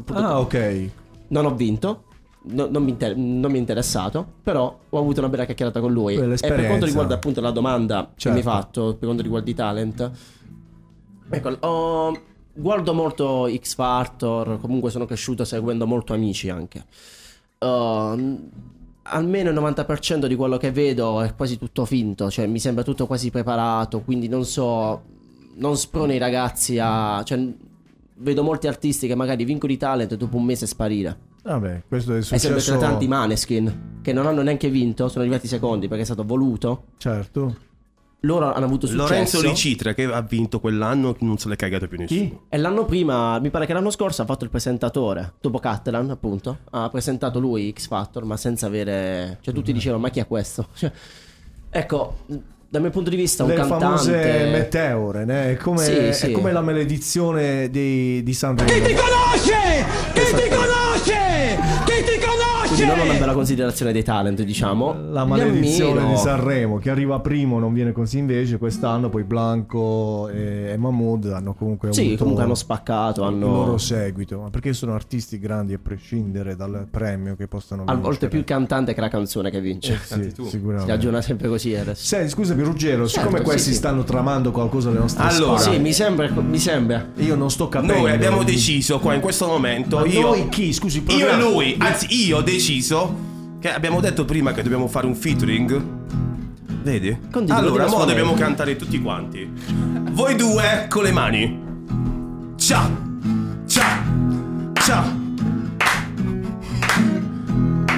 potuto- 0.00 0.18
Ah, 0.18 0.40
ok. 0.40 0.88
Non 1.28 1.44
ho 1.46 1.54
vinto. 1.54 2.04
no- 2.42 2.68
non, 2.70 2.82
mi 2.82 2.90
inter- 2.92 3.14
non 3.16 3.50
mi 3.50 3.58
è 3.58 3.60
interessato, 3.60 4.26
però 4.42 4.74
ho 4.88 4.98
avuto 4.98 5.20
una 5.20 5.28
bella 5.28 5.44
chiacchierata 5.44 5.78
con 5.80 5.92
lui. 5.92 6.14
E 6.14 6.18
per 6.18 6.66
quanto 6.66 6.86
riguarda 6.86 7.14
appunto 7.14 7.40
la 7.42 7.50
domanda 7.50 8.04
che 8.14 8.20
Certo. 8.20 8.30
mi 8.30 8.36
hai 8.38 8.42
fatto, 8.50 8.94
per 8.94 9.04
quanto 9.04 9.22
riguarda 9.22 9.50
i 9.50 9.54
talent, 9.54 10.10
ecco, 11.28 11.48
ho- 11.66 12.18
guardo 12.54 12.94
molto 12.94 13.46
X 13.54 13.74
Factor, 13.74 14.58
comunque 14.58 14.90
sono 14.90 15.04
cresciuto 15.04 15.44
seguendo 15.44 15.86
molto 15.86 16.14
amici 16.14 16.48
anche. 16.48 16.82
Ehm, 17.58 18.48
almeno 19.02 19.50
il 19.50 19.56
90% 19.56 20.26
di 20.26 20.34
quello 20.34 20.56
che 20.56 20.70
vedo 20.72 21.22
è 21.22 21.34
quasi 21.34 21.58
tutto 21.58 21.84
finto, 21.84 22.30
cioè 22.30 22.46
mi 22.46 22.58
sembra 22.58 22.82
tutto 22.84 23.06
quasi 23.06 23.30
preparato, 23.30 24.00
quindi 24.00 24.28
non 24.28 24.44
so, 24.44 25.02
non 25.56 25.76
sprono 25.76 26.12
i 26.12 26.18
ragazzi 26.18 26.78
a... 26.78 27.22
Cioè, 27.24 27.44
vedo 28.22 28.42
molti 28.42 28.66
artisti 28.66 29.06
che 29.06 29.14
magari 29.14 29.44
vincono 29.44 29.72
i 29.72 29.76
talent 29.78 30.12
e 30.12 30.16
dopo 30.16 30.36
un 30.36 30.44
mese 30.44 30.66
sparire. 30.66 31.28
Vabbè, 31.42 31.84
questo 31.88 32.14
è 32.14 32.18
È 32.18 32.22
sempre 32.22 32.60
successo. 32.60 32.76
tra 32.76 32.88
tanti 32.88 33.08
Maneskin 33.08 33.98
che 34.02 34.12
non 34.12 34.26
hanno 34.26 34.42
neanche 34.42 34.68
vinto, 34.68 35.08
sono 35.08 35.22
arrivati 35.24 35.46
secondi 35.48 35.88
perché 35.88 36.02
è 36.02 36.06
stato 36.06 36.24
voluto. 36.24 36.84
Certo. 36.98 37.56
Loro 38.20 38.52
hanno 38.52 38.66
avuto 38.66 38.86
successo. 38.86 39.08
Lorenzo 39.08 39.40
Ricitra 39.40 39.94
che 39.94 40.04
ha 40.04 40.20
vinto 40.20 40.60
quell'anno 40.60 41.16
non 41.20 41.38
se 41.38 41.48
l'è 41.48 41.56
cagato 41.56 41.88
più 41.88 41.98
nessuno. 41.98 42.42
E 42.48 42.58
l'anno 42.58 42.84
prima, 42.84 43.38
mi 43.38 43.50
pare 43.50 43.64
che 43.66 43.72
l'anno 43.72 43.90
scorso 43.90 44.22
ha 44.22 44.24
fatto 44.26 44.44
il 44.44 44.50
presentatore, 44.50 45.34
dopo 45.40 45.58
Catalan 45.58 46.10
appunto, 46.10 46.58
ha 46.70 46.88
presentato 46.90 47.38
lui 47.40 47.72
X 47.74 47.86
Factor 47.86 48.24
ma 48.24 48.36
senza 48.36 48.66
avere... 48.66 49.38
Cioè 49.40 49.54
tutti 49.54 49.72
dicevano 49.72 50.02
ma 50.02 50.10
chi 50.10 50.20
è 50.20 50.26
questo? 50.26 50.68
Cioè, 50.76 50.92
ecco, 51.70 52.18
dal 52.68 52.82
mio 52.82 52.90
punto 52.90 53.10
di 53.10 53.16
vista 53.16 53.42
un 53.42 53.50
Le 53.50 53.56
cantante... 53.56 53.84
famose 53.84 54.50
meteore, 54.50 55.24
né? 55.24 55.52
È 55.52 55.56
come, 55.56 55.78
Sì, 55.82 56.12
sì. 56.12 56.26
è 56.26 56.30
come 56.32 56.52
la 56.52 56.60
maledizione 56.60 57.70
di, 57.70 58.22
di 58.22 58.34
Sanremo. 58.34 58.70
Chi 58.70 58.82
ti 58.82 58.94
conosce? 58.94 59.84
Chi 60.12 60.34
ti 60.34 60.48
conosce? 60.48 61.19
Non 62.90 63.06
una 63.08 63.18
bella 63.18 63.32
considerazione 63.32 63.92
dei 63.92 64.02
talent, 64.02 64.42
diciamo. 64.42 64.94
La 65.10 65.24
maledizione 65.24 66.08
di 66.08 66.16
Sanremo, 66.16 66.78
che 66.78 66.90
arriva 66.90 67.20
primo 67.20 67.58
non 67.58 67.72
viene 67.72 67.92
così 67.92 68.18
invece, 68.18 68.58
quest'anno 68.58 69.08
poi 69.08 69.22
Blanco 69.22 70.28
e, 70.28 70.74
Mahmood 70.76 71.26
hanno 71.26 71.54
comunque 71.54 71.92
Sì, 71.92 72.00
avuto 72.00 72.18
comunque 72.18 72.44
hanno 72.44 72.54
spaccato, 72.54 73.20
il 73.22 73.26
hanno... 73.28 73.46
loro 73.46 73.78
seguito, 73.78 74.40
ma 74.40 74.50
perché 74.50 74.72
sono 74.72 74.94
artisti 74.94 75.38
grandi 75.38 75.74
a 75.74 75.78
prescindere 75.80 76.56
dal 76.56 76.86
premio 76.90 77.36
che 77.36 77.46
possono 77.46 77.82
A 77.82 77.84
vincere. 77.84 78.02
volte 78.02 78.28
più 78.28 78.38
il 78.40 78.44
cantante 78.44 78.92
che 78.94 79.00
la 79.00 79.08
canzone 79.08 79.50
che 79.50 79.60
vince. 79.60 79.92
Eh 79.94 79.98
sì, 79.98 80.32
Si 80.34 80.48
sicuramente. 80.48 80.90
ragiona 80.90 81.20
sempre 81.22 81.48
così 81.48 81.74
adesso. 81.74 82.04
Senti, 82.04 82.30
scusami 82.30 82.62
Ruggero, 82.62 83.06
Certo, 83.06 83.20
siccome 83.20 83.38
sì, 83.38 83.44
questi 83.44 83.70
sì. 83.70 83.76
stanno 83.76 84.02
tramando 84.04 84.50
qualcosa 84.50 84.88
alle 84.90 84.98
nostre 84.98 85.22
Allora. 85.24 85.58
spalle, 85.58 85.76
Sì, 85.76 85.80
mi 85.82 85.92
sembra, 85.92 86.28
mi 86.30 86.58
sembra. 86.58 87.06
io 87.16 87.36
non 87.36 87.50
sto 87.50 87.68
capendo. 87.68 87.94
Noi 87.94 88.10
abbiamo 88.10 88.42
deciso 88.42 88.98
qua 88.98 89.14
in 89.14 89.20
questo 89.20 89.46
momento. 89.46 89.98
Ma 89.98 90.06
io, 90.06 90.20
noi 90.22 90.48
chi? 90.48 90.72
Scusi, 90.72 91.04
il 91.06 91.14
Io 91.14 91.28
e 91.28 91.36
lui, 91.38 91.74
anzi, 91.78 92.06
io 92.26 92.38
ho 92.38 92.42
deciso 92.42 92.78
che 93.60 93.72
abbiamo 93.72 94.00
detto 94.00 94.24
prima 94.24 94.52
che 94.52 94.62
dobbiamo 94.62 94.88
fare 94.88 95.06
un 95.06 95.14
featuring. 95.14 95.82
Vedi? 96.82 97.18
Continua, 97.30 97.58
allora, 97.58 97.84
continua 97.84 97.84
a 97.84 97.84
mo 97.84 97.88
suonare. 97.88 98.18
dobbiamo 98.18 98.34
cantare 98.34 98.76
tutti 98.76 99.00
quanti. 99.00 99.52
Voi 100.12 100.34
due 100.34 100.86
con 100.88 101.02
le 101.02 101.12
mani. 101.12 101.60
Ciao! 102.56 102.90
Ciao! 103.66 104.72
Ciao! 104.74 105.04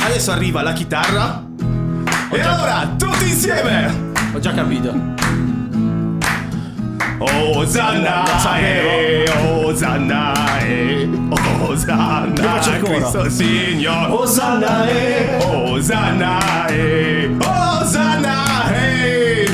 Adesso 0.04 0.30
arriva 0.32 0.62
la 0.62 0.72
chitarra. 0.72 1.46
E 2.30 2.40
allora, 2.40 2.94
tutti 2.98 3.28
insieme! 3.28 4.10
Ho 4.34 4.38
già 4.40 4.52
capito. 4.52 4.92
Osanna, 7.24 8.24
eh, 8.58 9.24
Osanna, 9.64 10.32
eh, 10.60 11.08
Osanna, 11.60 12.26
Io 12.26 12.42
faccio 12.42 12.70
il 12.72 12.80
coro. 12.82 12.94
Cristo 12.98 13.28
Signore. 13.30 14.12
Osanna, 14.12 14.88
eh. 14.88 15.38
Osanna, 15.40 16.66
eh, 16.66 17.30
Osanna, 17.40 18.74
eh. 18.74 19.46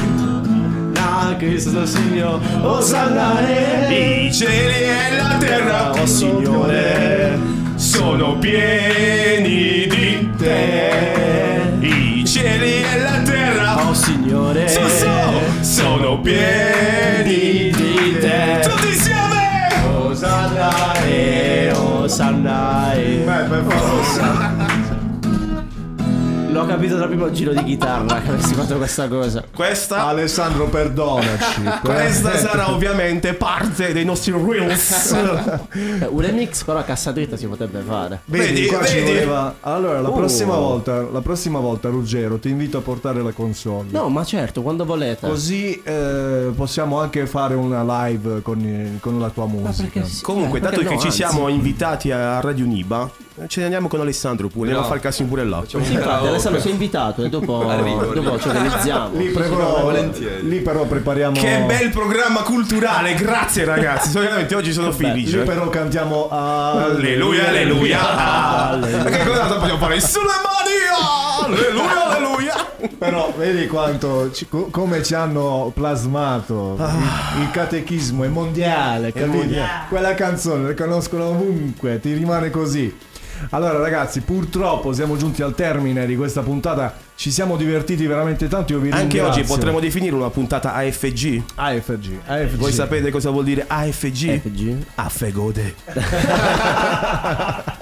Ah, 0.96 1.34
Cristo 1.38 1.84
Signore. 1.86 2.44
Osanna, 2.62 3.46
eh. 3.46 4.24
I 4.26 4.32
cieli 4.32 4.84
e 4.84 5.16
la 5.16 5.36
terra, 5.38 5.90
Oh 5.92 6.06
Signore. 6.06 7.38
sono 7.76 8.36
pieni 8.38 9.86
di 9.86 10.30
te. 10.36 11.76
I 11.80 12.24
cieli 12.26 12.82
e 12.82 12.98
la 13.00 13.20
terra, 13.22 13.88
Oh 13.88 13.94
Signore. 13.94 14.68
so, 14.68 14.88
so, 14.88 15.47
sono 15.78 16.20
pieni 16.20 17.70
di 17.70 18.18
te. 18.18 18.60
Tutti 18.62 18.88
insieme! 18.88 19.68
Osanna, 19.96 20.92
eh. 21.04 21.70
Osanna, 21.72 22.92
eh. 22.94 23.24
Osanna. 23.24 24.67
L'ho 26.58 26.66
capito 26.66 26.96
dal 26.96 27.08
primo 27.08 27.30
giro 27.30 27.52
di 27.52 27.62
chitarra 27.64 28.20
che 28.20 28.30
avessi 28.30 28.54
fatto 28.54 28.76
questa 28.76 29.06
cosa. 29.08 29.44
Questa 29.54 30.06
Alessandro, 30.06 30.66
perdonaci. 30.68 31.62
Questa 31.82 32.36
sarà 32.36 32.70
ovviamente 32.72 33.34
parte 33.34 33.92
dei 33.92 34.04
nostri 34.04 34.32
reels. 34.32 35.12
Eh, 35.12 36.06
Un 36.06 36.20
remix 36.20 36.64
però 36.64 36.78
a 36.80 36.82
cassa 36.82 37.12
dritta 37.12 37.36
si 37.36 37.46
potrebbe 37.46 37.80
fare. 37.86 38.20
Vedi, 38.24 38.52
Vedi, 38.54 38.66
qua 38.66 38.84
ci 38.84 38.94
vedi? 38.96 39.06
voleva- 39.12 39.54
Allora, 39.60 40.00
la 40.00 40.08
Oh. 40.08 40.12
prossima 40.14 40.54
volta, 40.56 41.02
la 41.10 41.20
prossima 41.20 41.58
volta, 41.60 41.88
Ruggero, 41.90 42.38
ti 42.38 42.48
invito 42.48 42.78
a 42.78 42.80
portare 42.80 43.22
la 43.22 43.32
console. 43.32 43.86
No, 43.90 44.08
ma 44.08 44.24
certo, 44.24 44.62
quando 44.62 44.84
volete. 44.84 45.28
Così 45.28 45.80
eh, 45.84 46.50
possiamo 46.56 46.98
anche 47.00 47.26
fare 47.26 47.54
una 47.54 47.82
live 48.06 48.42
con, 48.42 48.98
con 49.00 49.20
la 49.20 49.28
tua 49.30 49.46
musica. 49.46 50.02
Comunque, 50.22 50.58
Eh, 50.58 50.62
dato 50.62 50.76
perché 50.76 50.88
che 50.88 50.94
no, 50.94 51.00
ci 51.00 51.06
anzi. 51.06 51.16
siamo 51.18 51.48
invitati 51.48 52.10
a 52.10 52.40
Radio 52.40 52.64
Niba, 52.66 53.08
ce 53.46 53.58
ne 53.60 53.64
andiamo 53.66 53.86
con 53.88 54.00
Alessandro 54.00 54.48
pure. 54.48 54.66
Andiamo 54.66 54.84
a 54.84 54.88
fare 54.88 55.00
casino 55.00 55.28
pure 55.28 55.44
là. 55.44 55.62
Sì, 55.66 55.76
infatti, 55.76 56.26
Alessandro 56.48 56.60
sei 56.60 56.70
invitato 56.72 57.22
e 57.24 57.28
dopo, 57.28 57.68
Arrivo, 57.68 58.04
dopo 58.06 58.38
ci 58.40 58.48
organizziamo. 58.48 59.16
Lì, 59.18 59.28
però, 59.28 59.80
volentieri. 59.82 60.48
lì 60.48 60.60
però 60.60 60.84
prepariamo. 60.84 61.38
Che 61.38 61.64
bel 61.66 61.90
programma 61.90 62.42
culturale, 62.42 63.14
grazie 63.14 63.64
ragazzi. 63.64 64.10
So, 64.10 64.20
veramente 64.20 64.54
oggi 64.54 64.72
sono 64.72 64.92
felice. 64.92 65.38
Lì 65.38 65.44
però 65.44 65.68
cantiamo 65.68 66.28
Alleluia, 66.30 67.48
alleluia. 67.48 68.78
Che 69.04 69.24
cosa 69.26 69.42
dobbiamo 69.44 69.78
fare? 69.78 70.00
Sulle 70.00 70.24
mani! 70.26 70.76
Alleluia, 71.44 72.16
alleluia. 72.16 72.66
Però 72.98 73.32
vedi 73.36 73.66
quanto 73.66 74.30
ci- 74.32 74.48
co- 74.48 74.68
come 74.70 75.02
ci 75.02 75.14
hanno 75.14 75.70
plasmato 75.74 76.76
il, 76.78 77.42
il 77.42 77.50
catechismo 77.50 78.24
è 78.24 78.28
mondiale, 78.28 79.12
capito? 79.12 79.36
mondiale. 79.36 79.84
Quella 79.88 80.14
canzone 80.14 80.68
la 80.68 80.74
conoscono 80.74 81.26
ovunque, 81.28 82.00
ti 82.00 82.12
rimane 82.12 82.50
così. 82.50 82.96
Allora 83.50 83.78
ragazzi, 83.78 84.20
purtroppo 84.20 84.92
siamo 84.92 85.16
giunti 85.16 85.42
al 85.42 85.54
termine 85.54 86.06
di 86.06 86.16
questa 86.16 86.42
puntata. 86.42 86.94
Ci 87.14 87.30
siamo 87.30 87.56
divertiti 87.56 88.06
veramente 88.06 88.46
tanto, 88.48 88.72
io 88.72 88.78
vi 88.78 88.90
Anche 88.90 89.16
ringrazio. 89.18 89.40
oggi 89.40 89.42
potremmo 89.42 89.80
definire 89.80 90.14
una 90.14 90.30
puntata 90.30 90.74
AFG. 90.74 91.42
AFG, 91.56 92.18
AFG. 92.26 92.56
Voi 92.56 92.72
sapete 92.72 93.10
cosa 93.10 93.30
vuol 93.30 93.44
dire 93.44 93.64
AFG? 93.66 94.40
FG. 94.40 94.76
Affegode. 94.96 95.74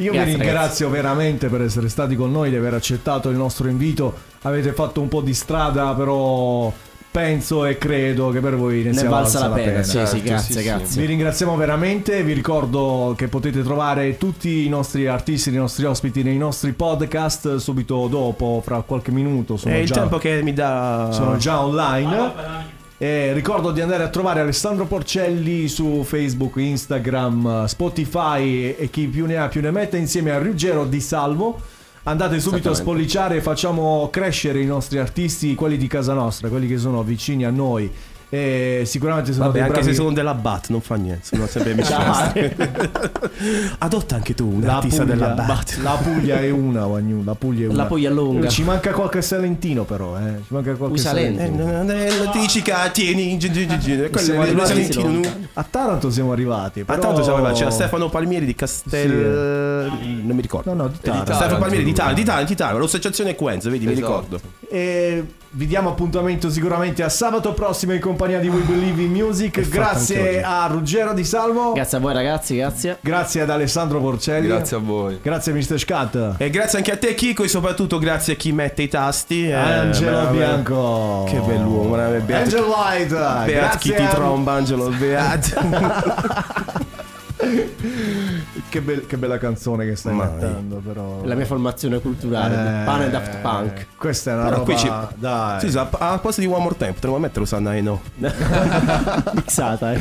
Io 0.00 0.12
vi 0.12 0.16
Grazie, 0.18 0.36
ringrazio 0.36 0.90
veramente 0.90 1.48
per 1.48 1.62
essere 1.62 1.88
stati 1.88 2.14
con 2.14 2.30
noi, 2.30 2.50
di 2.50 2.56
aver 2.56 2.74
accettato 2.74 3.30
il 3.30 3.36
nostro 3.36 3.68
invito. 3.68 4.14
Avete 4.42 4.72
fatto 4.72 5.00
un 5.00 5.08
po' 5.08 5.20
di 5.20 5.34
strada, 5.34 5.92
però 5.94 6.72
penso 7.18 7.64
e 7.64 7.76
credo 7.78 8.30
che 8.30 8.38
per 8.38 8.54
voi 8.54 8.82
ne, 8.84 8.90
Ne 8.90 8.98
sia 8.98 9.08
valsa 9.08 9.40
valsa 9.40 9.48
la 9.48 9.54
pena. 9.54 9.82
Sì, 9.82 9.90
sì, 9.90 9.96
Certo, 9.96 10.20
grazie, 10.22 10.54
sì, 10.54 10.60
sì. 10.60 10.64
grazie. 10.64 11.00
Vi 11.00 11.06
ringraziamo 11.08 11.56
veramente, 11.56 12.22
vi 12.22 12.32
ricordo 12.32 13.14
che 13.16 13.26
potete 13.26 13.62
trovare 13.64 14.16
tutti 14.16 14.64
i 14.64 14.68
nostri 14.68 15.08
artisti, 15.08 15.48
i 15.48 15.54
nostri 15.54 15.84
ospiti 15.84 16.22
nei 16.22 16.38
nostri 16.38 16.72
podcast 16.72 17.56
subito 17.56 18.06
dopo, 18.06 18.62
fra 18.64 18.82
qualche 18.82 19.10
minuto. 19.10 19.56
Sono, 19.56 19.74
È 19.74 19.78
il 19.78 19.86
già, 19.86 19.94
tempo 19.94 20.18
che 20.18 20.42
mi 20.42 20.52
dà. 20.52 21.08
sono 21.10 21.36
già 21.36 21.60
online. 21.60 22.76
E 23.00 23.32
ricordo 23.32 23.70
di 23.72 23.80
andare 23.80 24.02
a 24.04 24.08
trovare 24.08 24.40
Alessandro 24.40 24.84
Porcelli 24.84 25.68
su 25.68 26.02
Facebook, 26.04 26.56
Instagram, 26.56 27.64
Spotify 27.66 28.74
e 28.76 28.90
chi 28.90 29.06
più 29.06 29.26
ne 29.26 29.36
ha 29.36 29.48
più 29.48 29.60
ne 29.60 29.70
mette 29.70 29.96
insieme 29.96 30.30
a 30.30 30.38
Ruggero 30.38 30.84
Di 30.84 31.00
Salvo. 31.00 31.60
Andate 32.04 32.40
subito 32.40 32.70
a 32.70 32.74
spolliciare 32.74 33.36
e 33.36 33.40
facciamo 33.42 34.08
crescere 34.10 34.60
i 34.60 34.66
nostri 34.66 34.98
artisti, 34.98 35.54
quelli 35.54 35.76
di 35.76 35.86
casa 35.86 36.14
nostra, 36.14 36.48
quelli 36.48 36.66
che 36.66 36.78
sono 36.78 37.02
vicini 37.02 37.44
a 37.44 37.50
noi. 37.50 37.90
E 38.30 38.82
sicuramente 38.84 39.32
sono 39.32 39.46
Vabbè, 39.46 39.54
dei 39.54 39.62
anche 39.62 39.78
bravi... 39.80 39.88
se 39.88 39.94
sono 39.94 40.12
della 40.12 40.34
BAT, 40.34 40.68
non 40.68 40.82
fa 40.82 40.96
niente, 40.96 41.24
sono 41.24 41.46
sempre 41.46 41.72
amici. 41.72 41.92
Adotta 43.78 44.16
anche 44.16 44.34
tu 44.34 44.46
un 44.54 44.60
La 44.60 44.76
artista 44.76 45.02
Puglia, 45.02 45.14
della 45.14 45.28
BAT. 45.28 45.78
la 45.82 45.98
Puglia 46.02 46.40
è 46.40 46.50
una, 46.50 46.86
Wagnu, 46.86 47.24
la 47.24 47.34
Puglia 47.34 47.64
è 47.64 47.68
una. 47.68 47.76
La 47.76 47.86
Puglia 47.86 48.10
lunga. 48.10 48.48
Ci 48.48 48.62
manca 48.64 48.92
qualche 48.92 49.22
salentino 49.22 49.84
però, 49.84 50.18
eh. 50.18 50.40
Ci 50.46 50.52
manca 50.52 50.74
qualche. 50.74 50.96
Eh, 50.96 51.00
salentino. 51.00 51.82
non 51.82 52.30
ti 52.30 52.46
tieni 52.92 53.38
Salentino? 54.66 55.20
A 55.54 55.64
Taranto 55.68 56.10
siamo 56.10 56.32
arrivati. 56.32 56.80
A 56.80 56.84
Però... 56.84 57.00
tanto 57.00 57.22
siamo 57.22 57.36
arrivati, 57.38 57.58
c'era 57.60 57.70
Stefano 57.70 58.08
Palmieri 58.08 58.44
di 58.46 58.54
Castel... 58.54 59.10
non 60.22 60.36
mi 60.36 60.42
ricordo. 60.42 60.74
No, 60.74 60.82
no, 60.82 60.88
di 60.88 60.98
Taranto. 61.00 61.32
Stefano 61.32 61.38
Taranto, 61.38 61.60
Palmieri 61.60 61.84
di. 61.84 61.92
Taranto, 61.92 62.18
di 62.18 62.24
Taranto, 62.24 62.48
di 62.50 62.56
Taranto, 62.56 62.78
l'associazione 62.80 63.34
Quenza, 63.34 63.70
vedi, 63.70 63.86
mi 63.86 63.92
Esatto. 63.92 64.06
ricordo. 64.06 64.40
E 64.70 65.24
vi 65.52 65.66
diamo 65.66 65.88
appuntamento 65.88 66.50
sicuramente 66.50 67.02
a 67.02 67.08
sabato 67.08 67.54
prossimo 67.54 67.94
in 67.94 68.00
compagnia 68.00 68.38
di 68.38 68.48
We 68.48 68.60
Believe 68.60 69.00
in 69.00 69.10
Music. 69.12 69.66
Grazie 69.68 70.42
a 70.42 70.66
Ruggero 70.66 71.14
Di 71.14 71.24
Salvo. 71.24 71.72
Grazie 71.72 71.96
a 71.96 72.00
voi 72.00 72.12
ragazzi, 72.12 72.56
grazie. 72.56 72.98
Grazie 73.00 73.40
ad 73.40 73.50
Alessandro 73.50 73.98
Porcelli. 74.00 74.46
Grazie 74.46 74.76
a 74.76 74.80
voi. 74.80 75.18
Grazie 75.22 75.52
Mr. 75.54 75.78
Scat. 75.78 76.34
E 76.36 76.50
grazie 76.50 76.78
anche 76.78 76.92
a 76.92 76.96
te 76.98 77.14
Chico 77.14 77.44
e 77.44 77.48
soprattutto 77.48 77.98
grazie 77.98 78.34
a 78.34 78.36
chi 78.36 78.52
mette 78.52 78.82
i 78.82 78.88
tasti. 78.88 79.48
eh, 79.48 79.52
Angelo 79.54 80.10
bravo. 80.10 80.36
Bianco. 80.36 81.24
Che 81.28 81.38
bell'uomo, 81.38 81.94
veramente. 81.96 82.26
Beat, 82.26 82.42
Angel 82.42 82.64
White. 82.64 83.14
beat 83.46 83.78
chi 83.78 83.94
ti 83.94 84.02
a- 84.02 84.08
tromba 84.08 84.52
Angelo, 84.52 84.90
beat. 84.90 85.56
Che, 88.68 88.80
bel- 88.82 89.06
che 89.06 89.16
bella 89.16 89.38
canzone 89.38 89.86
che 89.86 89.96
stai 89.96 90.12
Mai. 90.14 90.28
mettendo, 90.28 90.76
però. 90.84 91.20
La 91.24 91.34
mia 91.34 91.46
formazione 91.46 92.00
culturale, 92.00 92.82
Eh, 92.82 92.84
pane 92.84 93.06
e 93.06 93.10
Daft 93.10 93.36
Punk. 93.38 93.86
Questa 93.96 94.30
è 94.30 94.34
una 94.34 94.44
Però 94.44 94.56
roba. 94.58 94.72
qui 94.72 94.76
ci- 94.78 94.92
Dai. 95.14 95.60
Sì, 95.60 95.70
sì, 95.70 95.78
a 95.78 95.88
a 95.90 96.18
posto 96.18 96.40
di 96.42 96.46
One 96.46 96.62
More 96.62 96.76
Time 96.76 96.92
potremmo 96.92 97.18
mettere 97.18 97.40
Usanna 97.40 97.74
e 97.74 97.80
no. 97.80 98.00
Mixata, 99.34 99.92
eh. 99.92 100.00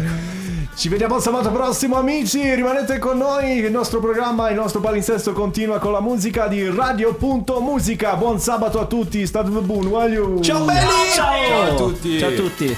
Ci 0.75 0.89
vediamo 0.89 1.19
sabato 1.19 1.49
prossimo, 1.49 1.95
amici. 1.95 2.53
Rimanete 2.53 2.99
con 2.99 3.17
noi. 3.17 3.57
Il 3.57 3.71
nostro 3.71 3.99
programma, 3.99 4.49
il 4.49 4.55
nostro 4.55 4.79
palinsesto 4.79 5.31
continua 5.33 5.79
con 5.79 5.91
la 5.91 6.01
musica 6.01 6.47
di 6.47 6.69
Radio.musica. 6.69 8.15
Buon 8.15 8.39
sabato 8.39 8.79
a 8.79 8.85
tutti. 8.85 9.25
State 9.25 9.49
buon, 9.49 9.89
voglio. 9.89 10.39
Ciao 10.41 10.65
belli! 10.65 10.87
Ciao 11.15 11.71
a 11.71 11.73
tutti. 11.73 12.19
Ciao 12.19 12.29
a 12.29 12.33
tutti. 12.33 12.77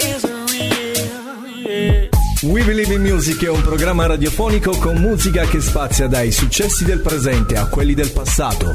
Is 0.00 0.24
it 0.24 0.50
real? 0.50 1.46
Yeah. 1.48 2.08
We 2.42 2.62
Believe 2.64 2.92
in 2.92 3.02
Music 3.02 3.42
è 3.44 3.48
un 3.48 3.62
programma 3.62 4.06
radiofonico 4.06 4.76
con 4.76 4.96
musica 4.96 5.46
che 5.46 5.60
spazia 5.60 6.06
dai 6.06 6.30
successi 6.30 6.84
del 6.84 7.00
presente 7.00 7.56
a 7.56 7.66
quelli 7.66 7.94
del 7.94 8.10
passato. 8.10 8.72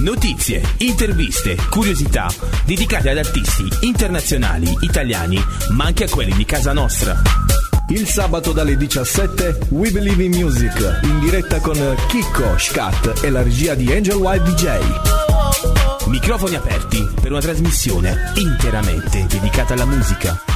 Notizie, 0.00 0.62
interviste, 0.78 1.56
curiosità 1.70 2.30
dedicate 2.64 3.10
ad 3.10 3.18
artisti 3.18 3.66
internazionali, 3.80 4.76
italiani, 4.80 5.42
ma 5.70 5.84
anche 5.84 6.04
a 6.04 6.08
quelli 6.08 6.32
di 6.32 6.44
casa 6.44 6.72
nostra. 6.72 7.20
Il 7.88 8.06
sabato 8.06 8.52
dalle 8.52 8.76
17 8.76 9.68
We 9.70 9.90
Believe 9.90 10.24
in 10.24 10.32
Music 10.32 11.00
in 11.04 11.20
diretta 11.20 11.58
con 11.60 11.78
Chicco, 12.08 12.58
Scat 12.58 13.22
e 13.22 13.30
la 13.30 13.42
regia 13.42 13.74
di 13.74 13.92
Angel 13.92 14.16
White 14.16 14.50
DJ. 14.50 15.21
Microfoni 16.12 16.56
aperti 16.56 17.08
per 17.18 17.30
una 17.30 17.40
trasmissione 17.40 18.34
interamente 18.36 19.24
dedicata 19.26 19.72
alla 19.72 19.86
musica. 19.86 20.51